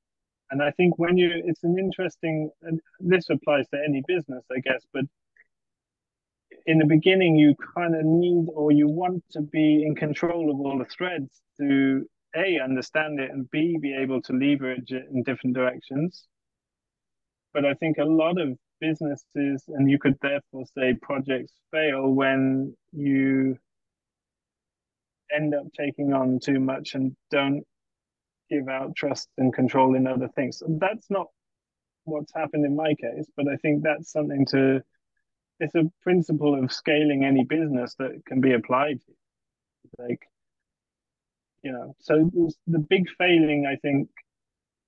And 0.50 0.62
I 0.62 0.70
think 0.72 0.98
when 0.98 1.16
you, 1.16 1.30
it's 1.46 1.64
an 1.64 1.78
interesting, 1.78 2.50
and 2.62 2.80
this 3.00 3.30
applies 3.30 3.68
to 3.70 3.78
any 3.82 4.02
business, 4.06 4.44
I 4.54 4.60
guess, 4.60 4.84
but 4.92 5.04
in 6.66 6.78
the 6.78 6.86
beginning, 6.86 7.36
you 7.36 7.54
kind 7.74 7.94
of 7.94 8.04
need 8.04 8.46
or 8.54 8.70
you 8.70 8.86
want 8.86 9.24
to 9.32 9.40
be 9.40 9.84
in 9.84 9.94
control 9.94 10.50
of 10.50 10.60
all 10.60 10.78
the 10.78 10.84
threads 10.84 11.40
to 11.58 12.06
A, 12.36 12.58
understand 12.60 13.20
it, 13.20 13.30
and 13.30 13.50
B, 13.50 13.78
be 13.80 13.94
able 13.94 14.22
to 14.22 14.32
leverage 14.32 14.92
it 14.92 15.04
in 15.12 15.22
different 15.22 15.54
directions. 15.54 16.26
But 17.52 17.64
I 17.64 17.74
think 17.74 17.98
a 17.98 18.04
lot 18.04 18.40
of 18.40 18.56
businesses, 18.80 19.64
and 19.68 19.90
you 19.90 19.98
could 19.98 20.16
therefore 20.22 20.64
say 20.76 20.94
projects 21.00 21.52
fail 21.70 22.08
when 22.08 22.74
you 22.92 23.58
end 25.34 25.54
up 25.54 25.66
taking 25.78 26.12
on 26.12 26.40
too 26.40 26.60
much 26.60 26.94
and 26.94 27.16
don't 27.30 27.64
give 28.50 28.68
out 28.68 28.94
trust 28.96 29.28
and 29.38 29.52
control 29.52 29.94
in 29.94 30.06
other 30.06 30.28
things. 30.28 30.62
That's 30.66 31.10
not 31.10 31.28
what's 32.04 32.32
happened 32.34 32.66
in 32.66 32.76
my 32.76 32.94
case, 32.94 33.26
but 33.36 33.46
I 33.48 33.56
think 33.56 33.82
that's 33.82 34.10
something 34.10 34.46
to. 34.46 34.82
It's 35.60 35.74
a 35.74 35.90
principle 36.02 36.60
of 36.60 36.72
scaling 36.72 37.24
any 37.24 37.44
business 37.44 37.94
that 37.98 38.22
can 38.26 38.40
be 38.40 38.52
applied. 38.52 38.98
Like, 39.98 40.26
you 41.62 41.72
know, 41.72 41.94
so 42.00 42.30
the 42.66 42.78
big 42.78 43.08
failing 43.18 43.66
I 43.66 43.76
think 43.76 44.08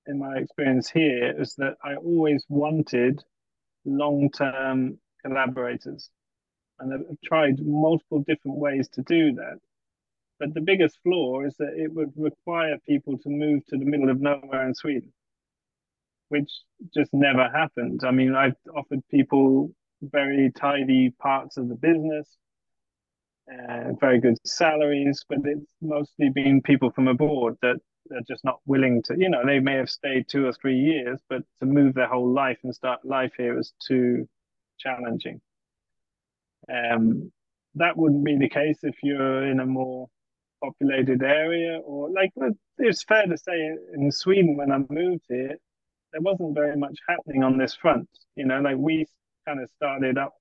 in 0.07 0.19
my 0.19 0.37
experience 0.37 0.91
here 0.91 1.41
is 1.41 1.55
that 1.57 1.77
I 1.83 1.95
always 1.97 2.45
wanted 2.49 3.23
long-term 3.85 4.99
collaborators, 5.25 6.11
and 6.79 6.93
I've 6.93 7.21
tried 7.25 7.65
multiple 7.65 8.25
different 8.27 8.59
ways 8.59 8.89
to 8.95 9.03
do 9.03 9.33
that. 9.35 9.59
But 10.41 10.53
the 10.53 10.61
biggest 10.61 10.99
flaw 11.03 11.43
is 11.43 11.55
that 11.59 11.75
it 11.77 11.93
would 11.93 12.13
require 12.17 12.77
people 12.87 13.19
to 13.19 13.29
move 13.29 13.65
to 13.67 13.79
the 13.79 13.85
middle 13.85 14.11
of 14.11 14.21
nowhere 14.21 14.67
in 14.67 14.75
Sweden, 14.75 15.13
which 16.29 16.51
just 16.93 17.11
never 17.15 17.49
happened. 17.49 18.01
I 18.05 18.11
mean, 18.11 18.35
I've 18.35 18.57
offered 18.77 19.07
people 19.11 19.71
very 20.03 20.51
tidy 20.51 21.11
parts 21.11 21.57
of 21.57 21.69
the 21.69 21.77
business, 21.77 22.29
uh, 23.51 23.93
very 24.01 24.21
good 24.21 24.37
salaries, 24.47 25.25
but 25.29 25.39
it's 25.45 25.73
mostly 25.83 26.31
been 26.31 26.63
people 26.63 26.91
from 26.91 27.09
abroad 27.09 27.57
that 27.63 27.77
they're 28.07 28.21
just 28.27 28.45
not 28.45 28.61
willing 28.67 29.03
to. 29.05 29.15
You 29.19 29.29
know, 29.29 29.45
they 29.45 29.61
may 29.61 29.75
have 29.77 29.91
stayed 29.91 30.29
two 30.29 30.47
or 30.47 30.53
three 30.53 30.79
years, 30.79 31.21
but 31.29 31.43
to 31.61 31.67
move 31.67 31.95
their 31.95 32.09
whole 32.09 32.33
life 32.33 32.59
and 32.65 32.75
start 32.75 33.05
life 33.05 33.33
here 33.37 33.59
is 33.59 33.73
too 33.87 34.29
challenging. 34.79 35.41
Um, 36.73 37.31
that 37.75 37.97
wouldn't 37.97 38.25
be 38.25 38.37
the 38.39 38.49
case 38.49 38.79
if 38.83 38.97
you're 39.03 39.47
in 39.47 39.61
a 39.61 39.67
more 39.67 40.09
populated 40.63 41.23
area 41.23 41.79
or 41.85 42.11
like 42.11 42.33
it's 42.79 43.03
fair 43.05 43.27
to 43.27 43.37
say 43.37 43.71
in 43.95 44.11
Sweden 44.11 44.57
when 44.57 44.73
I 44.73 44.79
moved 44.89 45.25
here 45.29 45.57
there 46.13 46.23
wasn't 46.23 46.55
very 46.55 46.77
much 46.77 46.97
happening 47.07 47.43
on 47.43 47.59
this 47.59 47.75
front 47.75 48.09
you 48.37 48.47
know 48.47 48.61
like 48.61 48.77
we 48.79 49.07
kind 49.47 49.61
of 49.61 49.69
started 49.77 50.17
up 50.17 50.33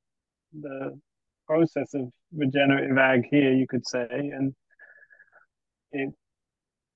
the 0.54 0.98
process 1.46 1.94
of 1.94 2.10
regenerative 2.36 2.98
ag 2.98 3.26
here 3.30 3.54
you 3.54 3.68
could 3.68 3.88
say. 3.88 4.08
And 4.10 4.56
it 5.92 6.14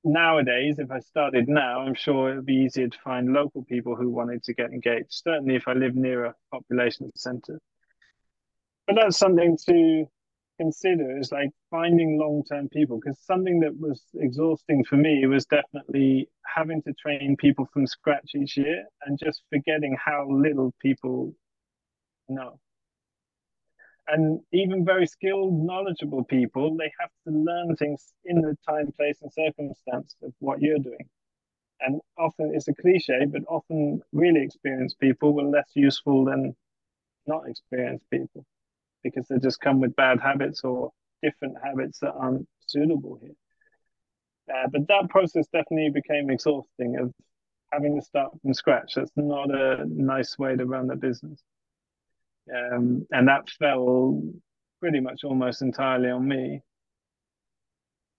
nowadays 0.04 0.80
if 0.80 0.90
I 0.92 1.00
started 1.00 1.50
now 1.50 1.82
I'm 1.82 1.96
sure 1.96 2.32
it 2.32 2.36
would 2.38 2.46
be 2.46 2.66
easier 2.66 2.88
to 2.88 2.98
find 3.04 3.34
local 3.34 3.64
people 3.64 3.96
who 3.96 4.10
wanted 4.10 4.44
to 4.44 4.54
get 4.54 4.72
engaged 4.72 5.12
certainly 5.12 5.56
if 5.56 5.68
I 5.68 5.74
live 5.74 5.96
near 5.96 6.26
a 6.26 6.36
population 6.52 7.12
center. 7.16 7.60
But 8.86 8.96
that's 8.96 9.18
something 9.18 9.58
to 9.68 10.06
consider 10.60 11.18
is 11.20 11.32
like 11.32 11.50
finding 11.70 12.18
long-term 12.18 12.70
people 12.70 13.00
because 13.00 13.20
something 13.20 13.60
that 13.60 13.78
was 13.80 14.02
exhausting 14.16 14.84
for 14.86 14.96
me 14.96 15.26
was 15.28 15.46
definitely 15.46 16.30
having 16.46 16.82
to 16.84 16.94
train 16.94 17.36
people 17.38 17.68
from 17.74 17.86
scratch 17.86 18.32
each 18.36 18.58
year 18.58 18.86
and 19.06 19.20
just 19.24 19.44
forgetting 19.52 19.96
how 20.04 20.28
little 20.30 20.74
people 20.82 21.34
know 22.30 22.60
and 24.10 24.40
even 24.52 24.86
very 24.86 25.06
skilled 25.06 25.54
knowledgeable 25.54 26.24
people 26.24 26.76
they 26.78 26.92
have 27.00 27.10
to 27.26 27.34
learn 27.34 27.76
things 27.76 28.14
in 28.26 28.42
the 28.42 28.58
time 28.68 28.92
place 28.98 29.20
and 29.22 29.32
circumstance 29.34 30.16
of 30.24 30.34
what 30.40 30.62
you're 30.62 30.80
doing 30.80 31.08
and 31.82 32.02
often 32.18 32.52
it's 32.54 32.68
a 32.68 32.74
cliche 32.74 33.26
but 33.26 33.42
often 33.48 34.02
really 34.12 34.42
experienced 34.42 35.00
people 35.00 35.34
were 35.34 35.44
less 35.44 35.70
useful 35.76 36.26
than 36.26 36.56
not 37.28 37.48
experienced 37.48 38.10
people 38.10 38.46
because 39.04 39.28
they 39.28 39.38
just 39.40 39.60
come 39.60 39.80
with 39.80 39.96
bad 39.96 40.20
habits 40.20 40.64
or 40.64 40.92
different 41.22 41.56
habits 41.64 42.00
that 42.00 42.14
aren't 42.14 42.48
suitable 42.66 43.20
here. 43.22 43.36
Uh, 44.54 44.68
but 44.72 44.88
that 44.88 45.10
process 45.10 45.46
definitely 45.48 45.90
became 45.90 46.30
exhausting 46.30 46.98
of 46.98 47.14
having 47.72 48.00
to 48.00 48.06
start 48.06 48.32
from 48.42 48.54
scratch. 48.54 48.94
That's 48.96 49.12
not 49.16 49.54
a 49.54 49.86
nice 49.88 50.38
way 50.40 50.56
to 50.56 50.66
run 50.66 50.90
a 50.90 50.96
business. 50.96 51.42
Um, 52.54 53.06
and 53.12 53.28
that 53.28 53.50
fell 53.60 54.22
pretty 54.80 55.00
much 55.00 55.24
almost 55.24 55.62
entirely 55.62 56.10
on 56.10 56.28
me. 56.28 56.62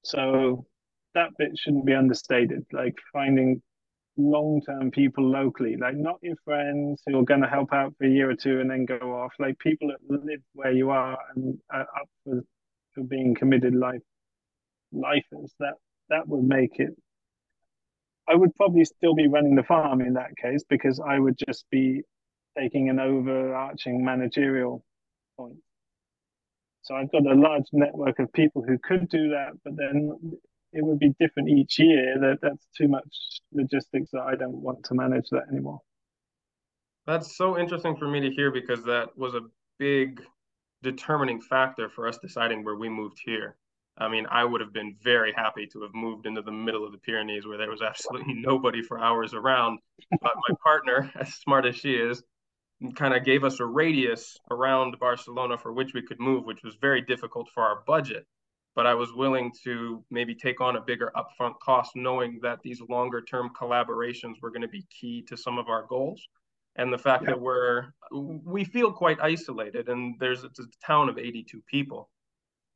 So 0.04 0.66
that 1.14 1.30
bit 1.38 1.52
shouldn't 1.56 1.86
be 1.86 1.94
understated. 1.94 2.64
Like 2.72 2.94
finding 3.12 3.62
long-term 4.16 4.90
people 4.90 5.24
locally, 5.24 5.76
like 5.76 5.96
not 5.96 6.18
your 6.22 6.36
friends 6.44 7.02
who 7.06 7.18
are 7.18 7.24
going 7.24 7.42
to 7.42 7.48
help 7.48 7.72
out 7.72 7.94
for 7.96 8.06
a 8.06 8.10
year 8.10 8.30
or 8.30 8.34
two 8.34 8.60
and 8.60 8.70
then 8.70 8.84
go 8.84 8.98
off, 9.14 9.32
like 9.38 9.58
people 9.58 9.88
that 9.88 9.98
live 10.08 10.40
where 10.54 10.72
you 10.72 10.90
are 10.90 11.16
and 11.34 11.58
are 11.70 11.82
up 11.82 12.08
for, 12.24 12.42
for 12.94 13.04
being 13.04 13.34
committed 13.34 13.74
life 13.74 14.02
lifers. 14.92 15.54
That 15.60 15.74
that 16.10 16.26
would 16.26 16.44
make 16.44 16.78
it. 16.78 16.96
I 18.28 18.34
would 18.34 18.54
probably 18.56 18.84
still 18.84 19.14
be 19.14 19.28
running 19.28 19.54
the 19.54 19.62
farm 19.62 20.00
in 20.00 20.14
that 20.14 20.36
case 20.36 20.62
because 20.68 21.00
I 21.00 21.18
would 21.18 21.38
just 21.48 21.64
be 21.70 22.02
taking 22.56 22.88
an 22.88 22.98
overarching 22.98 24.04
managerial 24.04 24.84
point. 25.36 25.56
So 26.82 26.94
I've 26.94 27.12
got 27.12 27.26
a 27.26 27.34
large 27.34 27.66
network 27.72 28.18
of 28.18 28.32
people 28.32 28.62
who 28.66 28.78
could 28.78 29.08
do 29.08 29.30
that, 29.30 29.52
but 29.64 29.76
then 29.76 30.18
it 30.72 30.84
would 30.84 30.98
be 30.98 31.14
different 31.20 31.50
each 31.50 31.78
year. 31.78 32.18
That 32.18 32.38
that's 32.40 32.66
too 32.76 32.88
much 32.88 33.40
logistics 33.52 34.10
that 34.12 34.22
I 34.22 34.36
don't 34.36 34.62
want 34.62 34.84
to 34.84 34.94
manage 34.94 35.28
that 35.30 35.44
anymore. 35.50 35.80
That's 37.06 37.36
so 37.36 37.58
interesting 37.58 37.96
for 37.96 38.08
me 38.08 38.20
to 38.20 38.30
hear 38.30 38.50
because 38.50 38.84
that 38.84 39.16
was 39.16 39.34
a 39.34 39.40
big 39.78 40.22
determining 40.82 41.40
factor 41.40 41.88
for 41.88 42.06
us 42.06 42.18
deciding 42.18 42.64
where 42.64 42.76
we 42.76 42.88
moved 42.88 43.18
here. 43.24 43.56
I 43.98 44.08
mean, 44.08 44.26
I 44.30 44.44
would 44.44 44.60
have 44.60 44.72
been 44.72 44.96
very 45.02 45.32
happy 45.32 45.66
to 45.72 45.82
have 45.82 45.94
moved 45.94 46.26
into 46.26 46.42
the 46.42 46.52
middle 46.52 46.84
of 46.84 46.92
the 46.92 46.98
Pyrenees 46.98 47.46
where 47.46 47.58
there 47.58 47.70
was 47.70 47.82
absolutely 47.82 48.34
nobody 48.36 48.82
for 48.82 48.98
hours 48.98 49.34
around. 49.34 49.80
But 50.10 50.32
my 50.48 50.54
partner, 50.62 51.10
as 51.20 51.34
smart 51.34 51.66
as 51.66 51.76
she 51.76 51.94
is, 51.94 52.22
kind 52.94 53.14
of 53.14 53.24
gave 53.24 53.44
us 53.44 53.60
a 53.60 53.66
radius 53.66 54.36
around 54.50 54.98
Barcelona 54.98 55.58
for 55.58 55.72
which 55.72 55.94
we 55.94 56.02
could 56.02 56.20
move, 56.20 56.44
which 56.44 56.62
was 56.62 56.76
very 56.80 57.02
difficult 57.02 57.48
for 57.54 57.62
our 57.62 57.82
budget 57.86 58.26
but 58.78 58.86
I 58.86 58.94
was 58.94 59.12
willing 59.12 59.50
to 59.64 60.04
maybe 60.08 60.36
take 60.36 60.60
on 60.60 60.76
a 60.76 60.80
bigger 60.80 61.10
upfront 61.16 61.58
cost, 61.58 61.96
knowing 61.96 62.38
that 62.42 62.60
these 62.62 62.80
longer 62.88 63.20
term 63.20 63.50
collaborations 63.60 64.34
were 64.40 64.50
going 64.50 64.62
to 64.62 64.68
be 64.68 64.86
key 64.88 65.20
to 65.22 65.36
some 65.36 65.58
of 65.58 65.68
our 65.68 65.84
goals. 65.88 66.22
And 66.76 66.92
the 66.92 66.98
fact 66.98 67.24
yeah. 67.24 67.30
that 67.30 67.40
we're, 67.40 67.86
we 68.12 68.62
feel 68.62 68.92
quite 68.92 69.18
isolated, 69.20 69.88
and 69.88 70.14
there's 70.20 70.44
it's 70.44 70.60
a 70.60 70.66
town 70.86 71.08
of 71.08 71.18
82 71.18 71.60
people, 71.68 72.08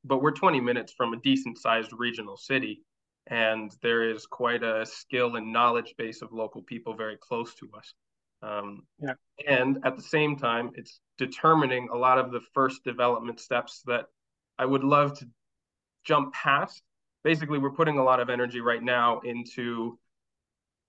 but 0.02 0.20
we're 0.20 0.32
20 0.32 0.60
minutes 0.60 0.92
from 0.92 1.12
a 1.12 1.20
decent 1.20 1.56
sized 1.58 1.92
regional 1.92 2.36
city. 2.36 2.82
And 3.28 3.70
there 3.80 4.02
is 4.02 4.26
quite 4.26 4.64
a 4.64 4.84
skill 4.84 5.36
and 5.36 5.52
knowledge 5.52 5.94
base 5.96 6.20
of 6.20 6.32
local 6.32 6.62
people 6.62 6.96
very 6.96 7.16
close 7.16 7.54
to 7.60 7.70
us. 7.78 7.94
Um, 8.42 8.82
yeah. 9.00 9.14
And 9.46 9.78
at 9.84 9.96
the 9.96 10.02
same 10.02 10.36
time, 10.36 10.72
it's 10.74 11.00
determining 11.18 11.88
a 11.92 11.96
lot 11.96 12.18
of 12.18 12.32
the 12.32 12.40
first 12.54 12.82
development 12.84 13.40
steps 13.40 13.82
that 13.86 14.06
I 14.58 14.64
would 14.64 14.84
love 14.84 15.18
to 15.18 15.26
jump 16.04 16.34
past. 16.34 16.82
Basically, 17.24 17.58
we're 17.58 17.70
putting 17.70 17.98
a 17.98 18.04
lot 18.04 18.20
of 18.20 18.28
energy 18.28 18.60
right 18.60 18.82
now 18.82 19.20
into 19.20 19.98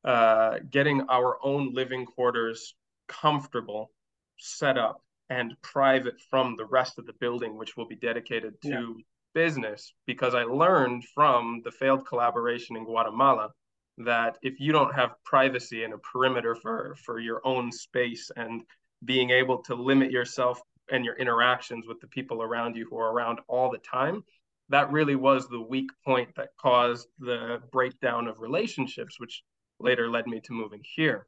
uh, 0.04 0.60
getting 0.70 1.04
our 1.10 1.38
own 1.44 1.74
living 1.74 2.06
quarters 2.06 2.76
comfortable, 3.08 3.92
set 4.40 4.78
up, 4.78 5.02
and 5.30 5.56
private 5.62 6.16
from 6.30 6.56
the 6.58 6.66
rest 6.66 6.98
of 6.98 7.06
the 7.06 7.14
building, 7.14 7.58
which 7.58 7.78
will 7.78 7.88
be 7.88 7.96
dedicated 7.96 8.54
to 8.64 8.70
yeah. 8.70 9.04
business. 9.34 9.94
Because 10.08 10.34
I 10.34 10.44
learned 10.44 11.04
from 11.14 11.62
the 11.64 11.72
failed 11.72 12.08
collaboration 12.08 12.76
in 12.76 12.84
Guatemala 12.84 13.50
that 13.98 14.38
if 14.42 14.60
you 14.60 14.72
don't 14.72 14.94
have 14.94 15.12
privacy 15.24 15.84
and 15.84 15.94
a 15.94 15.98
perimeter 16.00 16.56
for 16.56 16.96
for 17.06 17.20
your 17.20 17.42
own 17.46 17.72
space 17.72 18.32
and 18.36 18.64
being 19.06 19.30
able 19.30 19.60
to 19.60 19.76
limit 19.76 20.12
yourself 20.12 20.60
and 20.92 21.06
your 21.06 21.16
interactions 21.16 21.86
with 21.88 22.00
the 22.00 22.08
people 22.08 22.42
around 22.42 22.76
you 22.76 22.88
who 22.90 22.98
are 22.98 23.12
around 23.12 23.40
all 23.48 23.70
the 23.70 23.78
time 23.78 24.24
that 24.70 24.92
really 24.92 25.16
was 25.16 25.48
the 25.48 25.62
weak 25.62 25.90
point 26.06 26.30
that 26.36 26.50
caused 26.60 27.08
the 27.20 27.62
breakdown 27.72 28.28
of 28.28 28.40
relationships, 28.40 29.20
which 29.20 29.44
later 29.80 30.10
led 30.10 30.28
me 30.28 30.40
to 30.42 30.54
moving 30.54 30.82
here. 30.96 31.28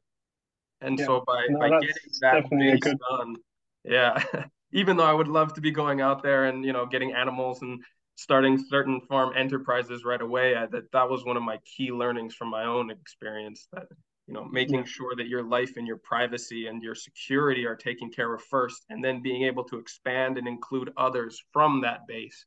And 0.80 0.98
yeah. 0.98 1.06
so 1.06 1.24
by, 1.26 1.46
no, 1.48 1.58
by 1.60 1.68
getting 1.68 1.94
that 2.22 2.50
base 2.50 2.80
good... 2.80 2.98
done, 3.10 3.36
yeah, 3.84 4.22
even 4.72 4.96
though 4.96 5.04
I 5.04 5.12
would 5.12 5.28
love 5.28 5.54
to 5.54 5.60
be 5.60 5.70
going 5.70 6.00
out 6.00 6.22
there 6.22 6.46
and, 6.46 6.64
you 6.64 6.72
know, 6.72 6.86
getting 6.86 7.12
animals 7.12 7.62
and 7.62 7.82
starting 8.16 8.58
certain 8.58 9.00
farm 9.08 9.32
enterprises 9.36 10.04
right 10.04 10.20
away, 10.20 10.56
I, 10.56 10.66
that, 10.66 10.90
that 10.92 11.08
was 11.08 11.24
one 11.24 11.36
of 11.36 11.42
my 11.42 11.58
key 11.64 11.92
learnings 11.92 12.34
from 12.34 12.48
my 12.48 12.64
own 12.64 12.90
experience 12.90 13.68
that, 13.72 13.86
you 14.26 14.34
know, 14.34 14.44
making 14.44 14.84
sure 14.84 15.14
that 15.16 15.28
your 15.28 15.42
life 15.42 15.76
and 15.76 15.86
your 15.86 15.98
privacy 15.98 16.66
and 16.66 16.82
your 16.82 16.94
security 16.94 17.66
are 17.66 17.76
taken 17.76 18.10
care 18.10 18.34
of 18.34 18.42
first, 18.42 18.84
and 18.88 19.04
then 19.04 19.22
being 19.22 19.44
able 19.44 19.64
to 19.64 19.78
expand 19.78 20.38
and 20.38 20.48
include 20.48 20.90
others 20.96 21.42
from 21.52 21.82
that 21.82 22.06
base 22.08 22.44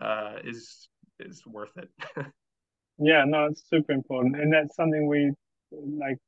uh, 0.00 0.36
is 0.42 0.88
is 1.20 1.42
worth 1.46 1.76
it. 1.76 1.90
yeah, 2.98 3.24
no, 3.26 3.44
it's 3.44 3.62
super 3.68 3.92
important, 3.92 4.40
and 4.40 4.52
that's 4.52 4.74
something 4.74 5.06
we 5.06 5.30
like 5.70 6.18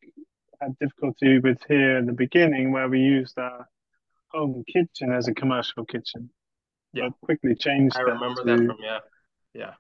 had 0.61 0.79
difficulty 0.79 1.39
with 1.39 1.59
here 1.67 1.97
in 1.97 2.07
the 2.07 2.13
beginning, 2.13 2.73
where 2.73 2.89
we 2.89 3.01
used 3.01 3.39
our 3.39 3.67
home 4.29 4.63
kitchen 4.71 5.13
as 5.13 5.29
a 5.29 5.35
commercial 5.35 5.85
kitchen. 5.85 6.31
Yeah, 6.93 7.09
but 7.09 7.21
quickly 7.27 7.55
changed. 7.55 7.97
I 7.97 8.01
remember 8.01 8.43
to, 8.43 8.45
that 8.45 8.67
from 8.67 8.77
yeah, 8.83 8.99
yeah, 9.55 9.73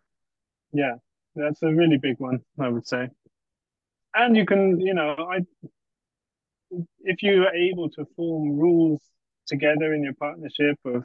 yeah. 0.73 0.95
That's 1.35 1.63
a 1.63 1.73
really 1.73 1.99
big 1.99 2.19
one, 2.19 2.41
I 2.59 2.69
would 2.69 2.87
say. 2.87 3.09
And 4.15 4.37
you 4.37 4.45
can, 4.45 4.81
you 4.81 4.95
know, 4.95 5.17
I 5.19 5.41
if 7.01 7.23
you 7.23 7.45
are 7.45 7.55
able 7.55 7.91
to 7.91 8.07
form 8.17 8.59
rules 8.59 9.01
together 9.47 9.93
in 9.93 10.03
your 10.03 10.15
partnership 10.15 10.79
of 10.85 11.05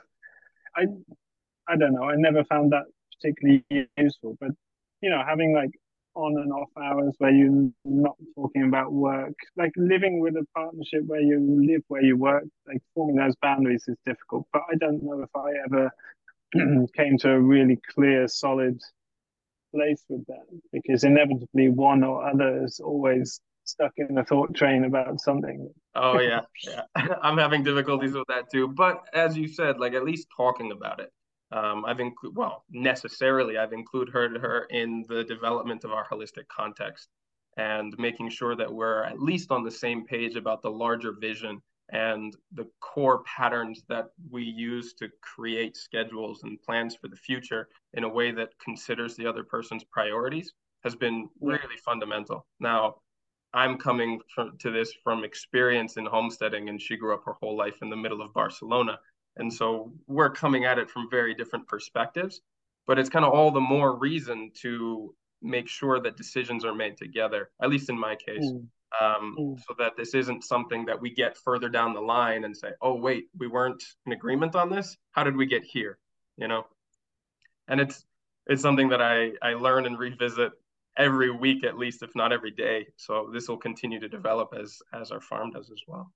I 0.76 0.86
I 1.68 1.76
don't 1.76 1.94
know. 1.94 2.04
I 2.04 2.16
never 2.16 2.44
found 2.46 2.72
that 2.72 2.86
particularly 3.14 3.64
useful. 3.98 4.38
But 4.40 4.52
you 5.02 5.10
know, 5.10 5.24
having 5.26 5.54
like 5.54 5.72
on 6.18 6.36
and 6.38 6.52
off 6.52 6.70
hours 6.82 7.14
where 7.20 7.32
you're 7.32 7.70
not 7.86 8.16
talking 8.36 8.64
about 8.64 8.92
work, 8.92 9.36
like 9.56 9.72
living 9.78 10.20
with 10.20 10.36
a 10.36 10.46
partnership 10.56 11.04
where 11.06 11.22
you 11.22 11.40
live 11.40 11.82
where 11.88 12.04
you 12.04 12.18
work, 12.18 12.44
like 12.68 12.82
forming 12.96 13.16
those 13.16 13.36
boundaries 13.42 13.86
is 13.88 13.98
difficult. 14.06 14.48
But 14.52 14.64
I 14.72 14.76
don't 14.76 15.04
know 15.04 15.22
if 15.22 15.30
I 15.36 15.52
ever 15.66 15.92
came 16.96 17.18
to 17.20 17.32
a 17.32 17.40
really 17.40 17.80
clear, 17.94 18.28
solid 18.28 18.82
place 19.74 20.04
with 20.10 20.26
that 20.28 20.46
because 20.72 21.04
inevitably 21.04 21.70
one 21.70 22.04
or 22.04 22.28
other 22.28 22.66
is 22.66 22.80
always 22.84 23.40
stuck 23.66 23.92
in 23.98 24.16
the 24.16 24.24
thought 24.24 24.56
train 24.56 24.86
about 24.86 25.20
something. 25.20 25.70
Oh 25.94 26.20
yeah, 26.20 26.42
yeah. 26.68 26.82
I'm 27.22 27.38
having 27.38 27.64
difficulties 27.64 28.14
with 28.14 28.28
that 28.30 28.50
too. 28.52 28.70
But 28.70 29.04
as 29.14 29.38
you 29.38 29.48
said, 29.48 29.80
like 29.80 29.94
at 29.94 30.04
least 30.04 30.28
talking 30.36 30.72
about 30.72 31.00
it 31.00 31.12
um, 31.52 31.86
I've 31.86 32.00
included, 32.00 32.38
well, 32.38 32.64
necessarily, 32.70 33.58
I've 33.58 33.74
included 33.74 34.14
her, 34.14 34.40
her 34.40 34.68
in 34.70 35.06
the 35.08 35.24
development 35.24 35.84
of 35.84 35.92
our 35.92 36.06
holistic 36.08 36.48
context. 36.50 37.10
and 37.58 37.98
making 37.98 38.30
sure 38.30 38.56
that 38.56 38.72
we're 38.72 39.04
at 39.04 39.20
least 39.20 39.52
on 39.52 39.64
the 39.64 39.72
same 39.72 40.06
page 40.06 40.36
about 40.36 40.62
the 40.62 40.70
larger 40.70 41.14
vision 41.20 41.62
and 41.92 42.36
the 42.54 42.68
core 42.82 43.24
patterns 43.24 43.84
that 43.90 44.10
we 44.30 44.44
use 44.44 44.94
to 44.94 45.10
create 45.22 45.76
schedules 45.76 46.44
and 46.44 46.62
plans 46.62 46.96
for 46.96 47.08
the 47.08 47.16
future 47.16 47.68
in 47.94 48.04
a 48.04 48.10
way 48.10 48.32
that 48.32 48.50
considers 48.64 49.16
the 49.16 49.26
other 49.26 49.44
person's 49.44 49.84
priorities 49.86 50.54
has 50.84 50.96
been 50.96 51.28
really 51.42 51.78
fundamental. 51.84 52.46
Now, 52.60 52.96
I'm 53.54 53.78
coming 53.78 54.20
from, 54.36 54.58
to 54.60 54.70
this 54.70 54.94
from 55.04 55.24
experience 55.24 55.98
in 55.98 56.06
homesteading, 56.06 56.70
and 56.70 56.80
she 56.80 56.98
grew 56.98 57.14
up 57.14 57.24
her 57.26 57.38
whole 57.42 57.58
life 57.58 57.78
in 57.82 57.90
the 57.90 57.96
middle 57.96 58.22
of 58.22 58.34
Barcelona. 58.34 59.00
And 59.38 59.52
so 59.52 59.92
we're 60.08 60.30
coming 60.30 60.66
at 60.66 60.78
it 60.80 60.90
from 60.90 61.10
very 61.10 61.34
different 61.34 61.68
perspectives, 61.68 62.42
but 62.86 62.98
it's 63.00 63.10
kind 63.10 63.26
of 63.26 63.34
all 63.34 63.52
the 63.52 63.62
more 63.62 63.96
reason 63.96 64.52
to 64.62 65.14
make 65.42 65.68
sure 65.68 66.00
that 66.00 66.18
decisions 66.18 66.66
are 66.66 66.74
made 66.74 66.98
together, 66.98 67.50
at 67.62 67.70
least 67.70 67.90
in 67.90 68.00
my 68.00 68.16
case, 68.16 68.46
mm. 68.46 68.68
Um, 69.02 69.36
mm. 69.38 69.60
so 69.68 69.76
that 69.80 69.98
this 69.98 70.14
isn't 70.14 70.44
something 70.44 70.86
that 70.86 71.00
we 71.00 71.14
get 71.14 71.38
further 71.38 71.68
down 71.70 71.94
the 71.94 72.02
line 72.02 72.46
and 72.46 72.56
say, 72.56 72.70
oh, 72.82 72.96
wait, 72.96 73.26
we 73.38 73.48
weren't 73.48 73.84
in 74.06 74.14
agreement 74.14 74.56
on 74.56 74.70
this. 74.70 74.98
How 75.12 75.24
did 75.24 75.36
we 75.36 75.46
get 75.46 75.64
here? 75.64 75.98
You 76.38 76.48
know? 76.48 76.66
And 77.68 77.82
it's, 77.82 78.06
it's 78.48 78.62
something 78.62 78.90
that 78.90 79.02
I, 79.02 79.34
I 79.42 79.56
learn 79.56 79.86
and 79.86 80.00
revisit 80.00 80.54
every 80.98 81.30
week 81.30 81.64
at 81.64 81.78
least, 81.78 82.02
if 82.02 82.16
not 82.16 82.34
every 82.34 82.52
day. 82.52 82.88
So 82.98 83.30
this 83.32 83.48
will 83.48 83.58
continue 83.58 84.00
to 84.00 84.10
develop 84.10 84.54
as 84.60 84.82
as 84.94 85.12
our 85.12 85.22
farm 85.22 85.52
does 85.52 85.70
as 85.70 85.82
well. 85.88 86.12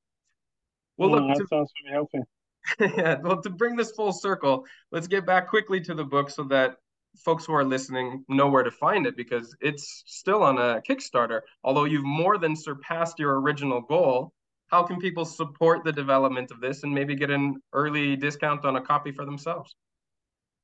Well, 0.97 1.11
look, 1.11 1.27
that 1.27 1.37
to, 1.37 1.47
sounds 1.47 1.71
really 1.83 1.93
helpful. 1.93 2.27
yeah, 2.79 3.17
well, 3.21 3.41
to 3.41 3.49
bring 3.49 3.75
this 3.75 3.91
full 3.91 4.11
circle, 4.11 4.65
let's 4.91 5.07
get 5.07 5.25
back 5.25 5.49
quickly 5.49 5.81
to 5.81 5.93
the 5.93 6.03
book 6.03 6.29
so 6.29 6.43
that 6.45 6.75
folks 7.17 7.45
who 7.45 7.53
are 7.53 7.65
listening 7.65 8.23
know 8.29 8.47
where 8.47 8.63
to 8.63 8.71
find 8.71 9.05
it 9.05 9.17
because 9.17 9.55
it's 9.61 10.03
still 10.05 10.43
on 10.43 10.57
a 10.57 10.81
Kickstarter. 10.87 11.41
Although 11.63 11.85
you've 11.85 12.05
more 12.05 12.37
than 12.37 12.55
surpassed 12.55 13.19
your 13.19 13.39
original 13.41 13.81
goal, 13.81 14.33
how 14.67 14.83
can 14.83 14.99
people 14.99 15.25
support 15.25 15.83
the 15.83 15.91
development 15.91 16.51
of 16.51 16.61
this 16.61 16.83
and 16.83 16.93
maybe 16.93 17.15
get 17.15 17.29
an 17.29 17.61
early 17.73 18.15
discount 18.15 18.63
on 18.65 18.77
a 18.77 18.81
copy 18.81 19.11
for 19.11 19.25
themselves? 19.25 19.75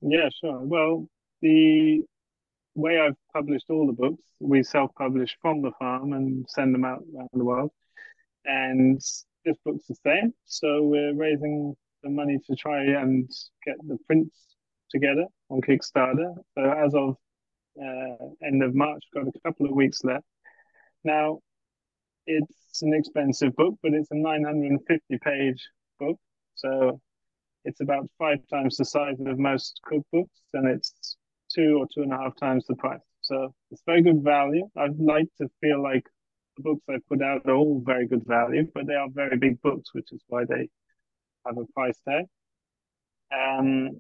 Yeah, 0.02 0.30
sure. 0.40 0.60
Well, 0.60 1.08
the 1.42 2.04
way 2.76 3.00
I've 3.00 3.16
published 3.34 3.66
all 3.70 3.88
the 3.88 3.94
books, 3.94 4.22
we 4.40 4.64
self-publish 4.64 5.38
from 5.42 5.62
the 5.62 5.72
farm 5.80 6.14
and 6.14 6.46
send 6.48 6.74
them 6.74 6.86
out 6.86 7.04
around 7.14 7.30
the 7.34 7.44
world. 7.44 7.72
And 8.46 9.02
this 9.44 9.58
book's 9.66 9.88
the 9.88 9.96
same. 10.06 10.34
So 10.46 10.84
we're 10.84 11.14
raising 11.14 11.76
the 12.04 12.10
money 12.10 12.38
to 12.48 12.56
try 12.56 12.84
and 12.84 13.30
get 13.66 13.76
the 13.88 13.98
prints 14.06 14.36
together 14.92 15.26
on 15.50 15.62
Kickstarter. 15.62 16.36
So 16.56 16.72
as 16.72 16.94
of 16.94 17.16
uh, 17.82 18.46
end 18.46 18.64
of 18.64 18.76
March, 18.76 19.04
got 19.14 19.28
a 19.28 19.40
couple 19.46 19.66
of 19.66 19.74
weeks 19.74 20.04
left. 20.04 20.26
Now, 21.04 21.40
it's 22.26 22.82
an 22.82 22.94
expensive 22.94 23.56
book, 23.56 23.76
but 23.82 23.94
it's 23.94 24.12
a 24.12 24.16
950 24.16 25.18
page 25.24 25.68
book. 26.00 26.18
So 26.56 27.00
it's 27.64 27.82
about 27.82 28.10
five 28.18 28.40
times 28.50 28.78
the 28.78 28.86
size 28.86 29.18
of 29.20 29.40
most 29.40 29.80
cookbooks, 29.90 30.28
and 30.54 30.68
it's 30.68 31.18
two 31.54 31.78
or 31.80 31.88
two 31.94 32.04
and 32.04 32.14
a 32.14 32.18
half 32.18 32.36
times 32.38 32.66
the 32.68 32.76
price. 32.76 33.00
So 33.22 33.54
it's 33.72 33.82
very 33.86 34.02
good 34.02 34.24
value. 34.24 34.70
I'd 34.78 35.00
like 35.00 35.28
to 35.40 35.50
feel 35.62 35.82
like 35.82 36.06
the 36.56 36.64
books 36.64 36.84
I 36.90 36.96
put 37.10 37.22
out 37.22 37.42
are 37.46 37.56
all 37.56 37.82
very 37.86 38.08
good 38.08 38.24
value, 38.26 38.68
but 38.74 38.88
they 38.88 38.96
are 38.96 39.10
very 39.10 39.38
big 39.38 39.62
books, 39.62 39.94
which 39.94 40.12
is 40.12 40.22
why 40.28 40.44
they 40.46 40.70
have 41.48 41.58
a 41.58 41.66
price 41.74 42.00
tag. 42.08 42.26
Um, 43.34 44.00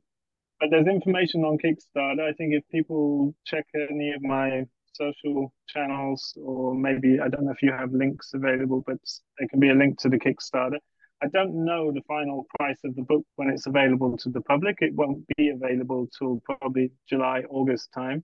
but 0.59 0.69
there's 0.71 0.87
information 0.87 1.43
on 1.43 1.57
Kickstarter. 1.57 2.27
I 2.27 2.33
think 2.33 2.53
if 2.53 2.63
people 2.71 3.35
check 3.45 3.65
any 3.75 4.11
of 4.11 4.21
my 4.23 4.65
social 4.93 5.53
channels, 5.67 6.33
or 6.41 6.73
maybe 6.73 7.19
I 7.19 7.27
don't 7.27 7.45
know 7.45 7.51
if 7.51 7.61
you 7.61 7.71
have 7.71 7.91
links 7.91 8.31
available, 8.33 8.83
but 8.85 8.97
there 9.37 9.47
can 9.47 9.59
be 9.59 9.69
a 9.69 9.75
link 9.75 9.99
to 9.99 10.09
the 10.09 10.17
Kickstarter. 10.17 10.79
I 11.21 11.27
don't 11.27 11.65
know 11.65 11.91
the 11.91 12.01
final 12.07 12.45
price 12.57 12.77
of 12.83 12.95
the 12.95 13.01
book 13.01 13.23
when 13.35 13.49
it's 13.49 13.65
available 13.65 14.17
to 14.17 14.29
the 14.29 14.41
public. 14.41 14.77
It 14.81 14.93
won't 14.93 15.25
be 15.35 15.49
available 15.49 16.07
till 16.17 16.41
probably 16.45 16.91
July, 17.09 17.43
August 17.49 17.89
time. 17.93 18.23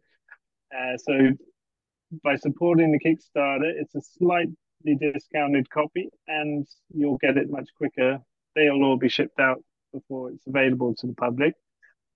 Uh, 0.76 0.98
so 0.98 1.14
by 2.24 2.36
supporting 2.36 2.92
the 2.92 3.00
Kickstarter, 3.00 3.72
it's 3.76 3.96
a 3.96 4.02
slightly 4.02 4.56
discounted 5.00 5.70
copy 5.70 6.10
and 6.28 6.68
you'll 6.94 7.18
get 7.18 7.38
it 7.38 7.50
much 7.50 7.70
quicker. 7.78 8.20
They'll 8.56 8.84
all 8.84 8.98
be 8.98 9.10
shipped 9.10 9.40
out 9.40 9.64
before 9.94 10.32
it's 10.32 10.46
available 10.48 10.96
to 10.96 11.08
the 11.08 11.14
public. 11.14 11.54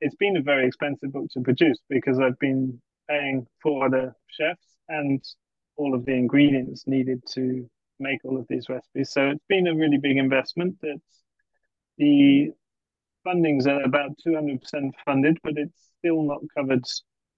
It's 0.01 0.15
been 0.15 0.37
a 0.37 0.41
very 0.41 0.67
expensive 0.67 1.11
book 1.11 1.27
to 1.31 1.41
produce 1.41 1.79
because 1.89 2.19
I've 2.19 2.39
been 2.39 2.81
paying 3.09 3.47
for 3.61 3.89
the 3.89 4.13
chefs 4.27 4.77
and 4.89 5.23
all 5.75 5.93
of 5.93 6.05
the 6.05 6.13
ingredients 6.13 6.83
needed 6.87 7.23
to 7.33 7.69
make 7.99 8.23
all 8.23 8.37
of 8.37 8.45
these 8.49 8.69
recipes. 8.69 9.11
So 9.11 9.29
it's 9.29 9.45
been 9.47 9.67
a 9.67 9.75
really 9.75 9.97
big 9.97 10.17
investment. 10.17 10.77
It's 10.81 11.23
the 11.97 12.51
funding's 13.23 13.67
at 13.67 13.83
about 13.83 14.11
200% 14.25 14.59
funded, 15.05 15.37
but 15.43 15.53
it's 15.57 15.91
still 15.99 16.23
not 16.23 16.41
covered 16.55 16.85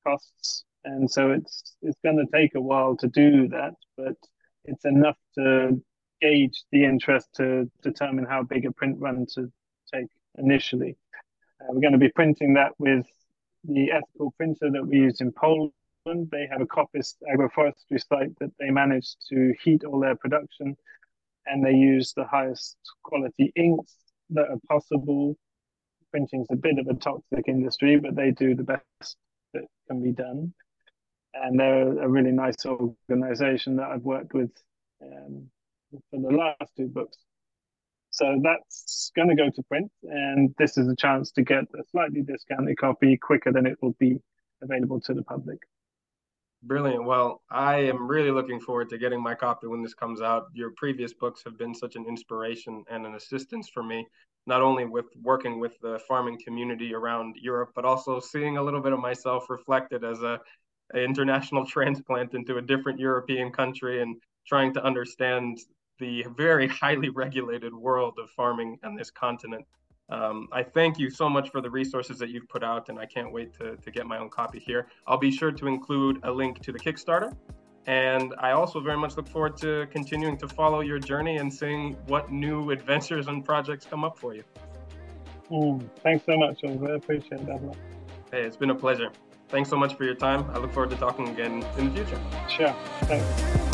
costs. 0.06 0.66
And 0.86 1.10
so 1.10 1.32
it's 1.32 1.76
it's 1.82 1.98
going 2.04 2.18
to 2.18 2.38
take 2.38 2.56
a 2.56 2.62
while 2.62 2.96
to 2.98 3.08
do 3.08 3.48
that, 3.50 3.74
but 3.98 4.16
it's 4.66 4.86
enough 4.86 5.18
to 5.36 5.82
gauge 6.22 6.64
the 6.72 6.84
interest 6.84 7.30
to 7.36 7.70
determine 7.82 8.26
how 8.26 8.44
big 8.44 8.66
a 8.66 8.72
print 8.72 8.98
run 9.00 9.26
to 9.36 9.52
take 9.94 10.08
initially. 10.38 10.98
Uh, 11.62 11.66
we're 11.70 11.82
going 11.82 11.94
to 11.94 12.00
be 12.00 12.10
printing 12.10 12.54
that 12.54 12.72
with 12.80 13.06
the 13.64 13.92
ethical 13.92 14.32
printer 14.38 14.70
that 14.72 14.86
we 14.86 14.98
use 14.98 15.22
in 15.22 15.32
Poland 15.32 15.72
they 16.06 16.48
have 16.50 16.62
a 16.62 16.66
coppiced 16.66 17.16
agroforestry 17.34 18.00
site 18.08 18.38
that 18.40 18.52
they 18.60 18.70
manage 18.70 19.16
to 19.30 19.54
heat 19.62 19.84
all 19.84 20.00
their 20.00 20.16
production, 20.16 20.76
and 21.46 21.66
they 21.66 21.74
use 21.74 22.14
the 22.14 22.26
highest 22.26 22.78
quality 23.04 23.52
inks 23.56 23.96
that 24.32 24.50
are 24.50 24.60
possible. 24.68 25.38
Printing's 26.12 26.48
a 26.52 26.56
bit 26.56 26.80
of 26.80 26.88
a 26.88 26.96
toxic 26.96 27.48
industry, 27.48 27.98
but 27.98 28.16
they 28.16 28.32
do 28.32 28.56
the 28.56 28.64
best 28.64 29.18
that 29.54 29.64
can 29.88 30.02
be 30.02 30.12
done. 30.12 30.54
And 31.34 31.60
they're 31.60 32.02
a 32.02 32.08
really 32.08 32.32
nice 32.32 32.66
organization 32.66 33.76
that 33.76 33.90
I've 33.90 34.02
worked 34.02 34.34
with 34.34 34.52
um, 35.02 35.50
for 35.90 36.20
the 36.20 36.36
last 36.36 36.72
two 36.78 36.88
books. 36.88 37.18
So 38.12 38.40
that's 38.44 39.12
going 39.16 39.30
to 39.30 39.36
go 39.36 39.50
to 39.50 39.64
print, 39.64 39.92
and 40.04 40.54
this 40.58 40.78
is 40.78 40.88
a 40.88 40.96
chance 40.96 41.32
to 41.32 41.44
get 41.44 41.64
a 41.64 41.84
slightly 41.92 42.22
discounted 42.22 42.78
copy 42.78 43.18
quicker 43.18 43.52
than 43.52 43.66
it 43.66 43.78
will 43.82 43.96
be 44.00 44.20
available 44.62 45.00
to 45.02 45.14
the 45.14 45.24
public. 45.24 45.60
Brilliant. 46.64 47.06
Well, 47.06 47.42
I 47.50 47.78
am 47.84 48.08
really 48.08 48.32
looking 48.32 48.60
forward 48.60 48.90
to 48.90 48.98
getting 48.98 49.22
my 49.22 49.34
copy 49.34 49.68
when 49.68 49.82
this 49.82 49.94
comes 49.94 50.22
out. 50.22 50.48
Your 50.54 50.72
previous 50.76 51.14
books 51.14 51.42
have 51.46 51.58
been 51.58 51.74
such 51.74 51.96
an 51.96 52.06
inspiration 52.06 52.84
and 52.90 53.06
an 53.06 53.16
assistance 53.16 53.70
for 53.70 53.82
me, 53.82 54.06
not 54.46 54.62
only 54.62 54.84
with 54.86 55.06
working 55.22 55.60
with 55.60 55.80
the 55.82 56.00
farming 56.08 56.40
community 56.44 56.94
around 56.94 57.38
Europe, 57.40 57.70
but 57.76 57.86
also 57.86 58.20
seeing 58.20 58.58
a 58.58 58.64
little 58.64 58.82
bit 58.82 58.92
of 58.92 59.00
myself 59.00 59.50
reflected 59.50 60.04
as 60.04 60.22
a, 60.22 60.40
a 60.94 61.02
international 61.02 61.66
transplant 61.76 62.34
into 62.34 62.58
a 62.58 62.62
different 62.62 63.00
European 63.00 63.52
country 63.52 64.02
and 64.02 64.18
trying 64.46 64.74
to 64.74 64.84
understand 64.84 65.60
the 66.00 66.26
very 66.36 66.68
highly 66.82 67.10
regulated 67.10 67.74
world 67.74 68.18
of 68.22 68.30
farming 68.32 68.80
on 68.84 68.96
this 68.96 69.12
continent. 69.12 69.66
Um, 70.10 70.48
I 70.52 70.64
thank 70.64 70.98
you 70.98 71.10
so 71.10 71.30
much 71.30 71.52
for 71.52 71.62
the 71.62 71.70
resources 71.70 72.18
that 72.18 72.30
you've 72.30 72.50
put 72.50 72.64
out, 72.64 72.90
and 72.90 72.98
I 72.98 73.06
can't 73.06 73.32
wait 73.32 73.54
to, 73.60 73.76
to 73.76 73.92
get 73.92 74.08
my 74.08 74.18
own 74.18 74.30
copy 74.30 74.60
here. 74.60 74.88
I'll 75.06 75.20
be 75.20 75.32
sure 75.32 75.52
to 75.52 75.68
include 75.68 76.20
a 76.24 76.32
link 76.32 76.62
to 76.62 76.72
the 76.72 76.80
Kickstarter. 76.80 77.36
And 77.86 78.34
I 78.40 78.52
also 78.52 78.80
very 78.80 78.98
much 78.98 79.18
look 79.18 79.28
forward 79.28 79.58
to 79.58 79.88
continuing 79.92 80.38
to 80.38 80.48
follow 80.48 80.82
your 80.82 81.00
journey 81.00 81.38
and 81.38 81.54
seeing 81.54 81.94
what 82.08 82.32
new 82.32 82.72
adventures 82.72 83.28
and 83.28 83.44
projects 83.44 83.86
come 83.86 84.04
up 84.04 84.18
for 84.18 84.36
you. 84.36 84.44
Mm, 85.50 85.88
thanks 86.04 86.26
so 86.26 86.38
much, 86.38 86.60
I 86.64 86.70
appreciate 86.94 87.46
that. 87.46 87.76
Hey, 88.32 88.42
it's 88.42 88.58
been 88.58 88.70
a 88.70 88.76
pleasure. 88.76 89.10
Thanks 89.50 89.70
so 89.70 89.78
much 89.78 89.96
for 89.96 90.04
your 90.04 90.14
time. 90.14 90.50
I 90.52 90.60
look 90.60 90.72
forward 90.72 90.92
to 90.92 90.98
talking 90.98 91.30
again 91.30 91.64
in 91.78 91.90
the 91.92 91.96
future. 91.96 92.22
Sure. 92.48 92.76
Thanks. 93.02 93.69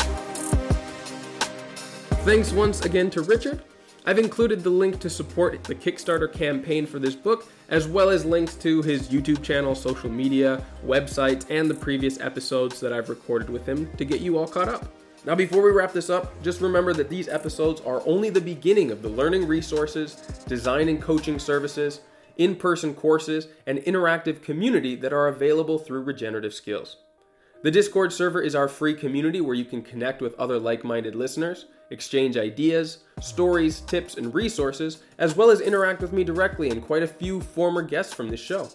Thanks 2.26 2.50
once 2.50 2.84
again 2.84 3.08
to 3.10 3.22
Richard. 3.22 3.62
I've 4.04 4.18
included 4.18 4.64
the 4.64 4.70
link 4.70 4.98
to 4.98 5.08
support 5.08 5.62
the 5.62 5.76
Kickstarter 5.76 6.30
campaign 6.32 6.84
for 6.84 6.98
this 6.98 7.14
book, 7.14 7.46
as 7.68 7.86
well 7.86 8.10
as 8.10 8.24
links 8.24 8.56
to 8.56 8.82
his 8.82 9.06
YouTube 9.06 9.44
channel, 9.44 9.76
social 9.76 10.10
media, 10.10 10.60
website, 10.84 11.48
and 11.50 11.70
the 11.70 11.74
previous 11.74 12.18
episodes 12.18 12.80
that 12.80 12.92
I've 12.92 13.10
recorded 13.10 13.48
with 13.48 13.64
him 13.64 13.88
to 13.96 14.04
get 14.04 14.22
you 14.22 14.38
all 14.38 14.48
caught 14.48 14.68
up. 14.68 14.92
Now, 15.24 15.36
before 15.36 15.62
we 15.62 15.70
wrap 15.70 15.92
this 15.92 16.10
up, 16.10 16.42
just 16.42 16.60
remember 16.60 16.92
that 16.94 17.08
these 17.08 17.28
episodes 17.28 17.80
are 17.82 18.02
only 18.04 18.28
the 18.28 18.40
beginning 18.40 18.90
of 18.90 19.02
the 19.02 19.08
learning 19.08 19.46
resources, 19.46 20.16
design 20.48 20.88
and 20.88 21.00
coaching 21.00 21.38
services, 21.38 22.00
in 22.38 22.56
person 22.56 22.92
courses, 22.92 23.46
and 23.68 23.78
interactive 23.78 24.42
community 24.42 24.96
that 24.96 25.12
are 25.12 25.28
available 25.28 25.78
through 25.78 26.02
Regenerative 26.02 26.54
Skills. 26.54 26.96
The 27.62 27.70
Discord 27.70 28.12
server 28.12 28.42
is 28.42 28.56
our 28.56 28.66
free 28.66 28.94
community 28.94 29.40
where 29.40 29.54
you 29.54 29.64
can 29.64 29.82
connect 29.82 30.20
with 30.20 30.34
other 30.34 30.58
like 30.58 30.82
minded 30.82 31.14
listeners 31.14 31.66
exchange 31.90 32.36
ideas, 32.36 32.98
stories, 33.20 33.80
tips, 33.80 34.16
and 34.16 34.34
resources, 34.34 35.02
as 35.18 35.36
well 35.36 35.50
as 35.50 35.60
interact 35.60 36.02
with 36.02 36.12
me 36.12 36.24
directly 36.24 36.70
and 36.70 36.82
quite 36.82 37.02
a 37.02 37.08
few 37.08 37.40
former 37.40 37.82
guests 37.82 38.12
from 38.14 38.28
this 38.28 38.40
show. 38.40 38.68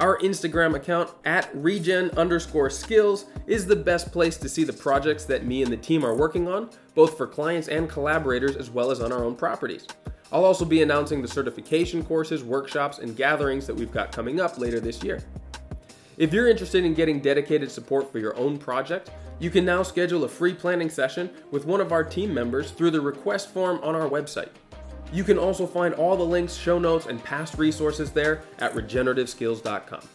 Our 0.00 0.18
Instagram 0.18 0.74
account 0.74 1.10
at 1.24 1.48
regen 1.54 2.10
underscore 2.16 2.68
skills 2.68 3.26
is 3.46 3.64
the 3.64 3.76
best 3.76 4.10
place 4.10 4.36
to 4.38 4.48
see 4.48 4.64
the 4.64 4.72
projects 4.72 5.24
that 5.26 5.46
me 5.46 5.62
and 5.62 5.72
the 5.72 5.76
team 5.76 6.04
are 6.04 6.16
working 6.16 6.48
on, 6.48 6.68
both 6.96 7.16
for 7.16 7.28
clients 7.28 7.68
and 7.68 7.88
collaborators, 7.88 8.56
as 8.56 8.70
well 8.70 8.90
as 8.90 9.00
on 9.00 9.12
our 9.12 9.22
own 9.22 9.36
properties. 9.36 9.86
I'll 10.32 10.44
also 10.44 10.64
be 10.64 10.82
announcing 10.82 11.22
the 11.22 11.28
certification 11.28 12.04
courses, 12.04 12.42
workshops, 12.42 12.98
and 12.98 13.16
gatherings 13.16 13.68
that 13.68 13.76
we've 13.76 13.92
got 13.92 14.10
coming 14.10 14.40
up 14.40 14.58
later 14.58 14.80
this 14.80 15.02
year. 15.04 15.22
If 16.16 16.32
you're 16.32 16.48
interested 16.48 16.84
in 16.84 16.94
getting 16.94 17.20
dedicated 17.20 17.70
support 17.70 18.10
for 18.10 18.18
your 18.18 18.36
own 18.36 18.58
project, 18.58 19.10
you 19.38 19.50
can 19.50 19.64
now 19.64 19.82
schedule 19.82 20.24
a 20.24 20.28
free 20.28 20.54
planning 20.54 20.90
session 20.90 21.30
with 21.50 21.66
one 21.66 21.80
of 21.80 21.92
our 21.92 22.04
team 22.04 22.32
members 22.32 22.70
through 22.70 22.90
the 22.90 23.00
request 23.00 23.50
form 23.50 23.80
on 23.82 23.94
our 23.94 24.08
website. 24.08 24.50
You 25.12 25.24
can 25.24 25.38
also 25.38 25.66
find 25.66 25.94
all 25.94 26.16
the 26.16 26.24
links, 26.24 26.54
show 26.54 26.78
notes, 26.78 27.06
and 27.06 27.22
past 27.22 27.58
resources 27.58 28.10
there 28.10 28.42
at 28.58 28.74
regenerativeskills.com. 28.74 30.08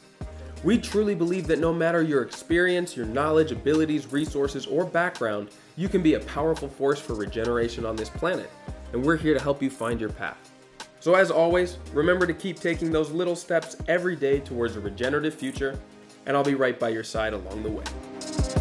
We 0.63 0.77
truly 0.77 1.15
believe 1.15 1.47
that 1.47 1.59
no 1.59 1.73
matter 1.73 2.01
your 2.01 2.21
experience, 2.21 2.97
your 2.97 3.05
knowledge, 3.05 3.53
abilities, 3.53 4.11
resources, 4.11 4.65
or 4.65 4.83
background, 4.83 5.51
you 5.77 5.87
can 5.87 6.01
be 6.01 6.15
a 6.15 6.19
powerful 6.19 6.67
force 6.67 6.99
for 6.99 7.13
regeneration 7.13 7.85
on 7.85 7.95
this 7.95 8.09
planet, 8.09 8.51
and 8.91 9.01
we're 9.01 9.15
here 9.15 9.33
to 9.33 9.41
help 9.41 9.61
you 9.61 9.69
find 9.69 10.01
your 10.01 10.09
path. 10.09 10.51
So, 10.99 11.15
as 11.15 11.31
always, 11.31 11.77
remember 11.93 12.27
to 12.27 12.33
keep 12.33 12.59
taking 12.59 12.91
those 12.91 13.09
little 13.09 13.37
steps 13.37 13.77
every 13.87 14.17
day 14.17 14.41
towards 14.41 14.75
a 14.75 14.81
regenerative 14.81 15.33
future, 15.33 15.79
and 16.25 16.35
I'll 16.35 16.43
be 16.43 16.55
right 16.55 16.77
by 16.77 16.89
your 16.89 17.05
side 17.05 17.31
along 17.31 17.63
the 17.63 17.69
way. 17.69 18.58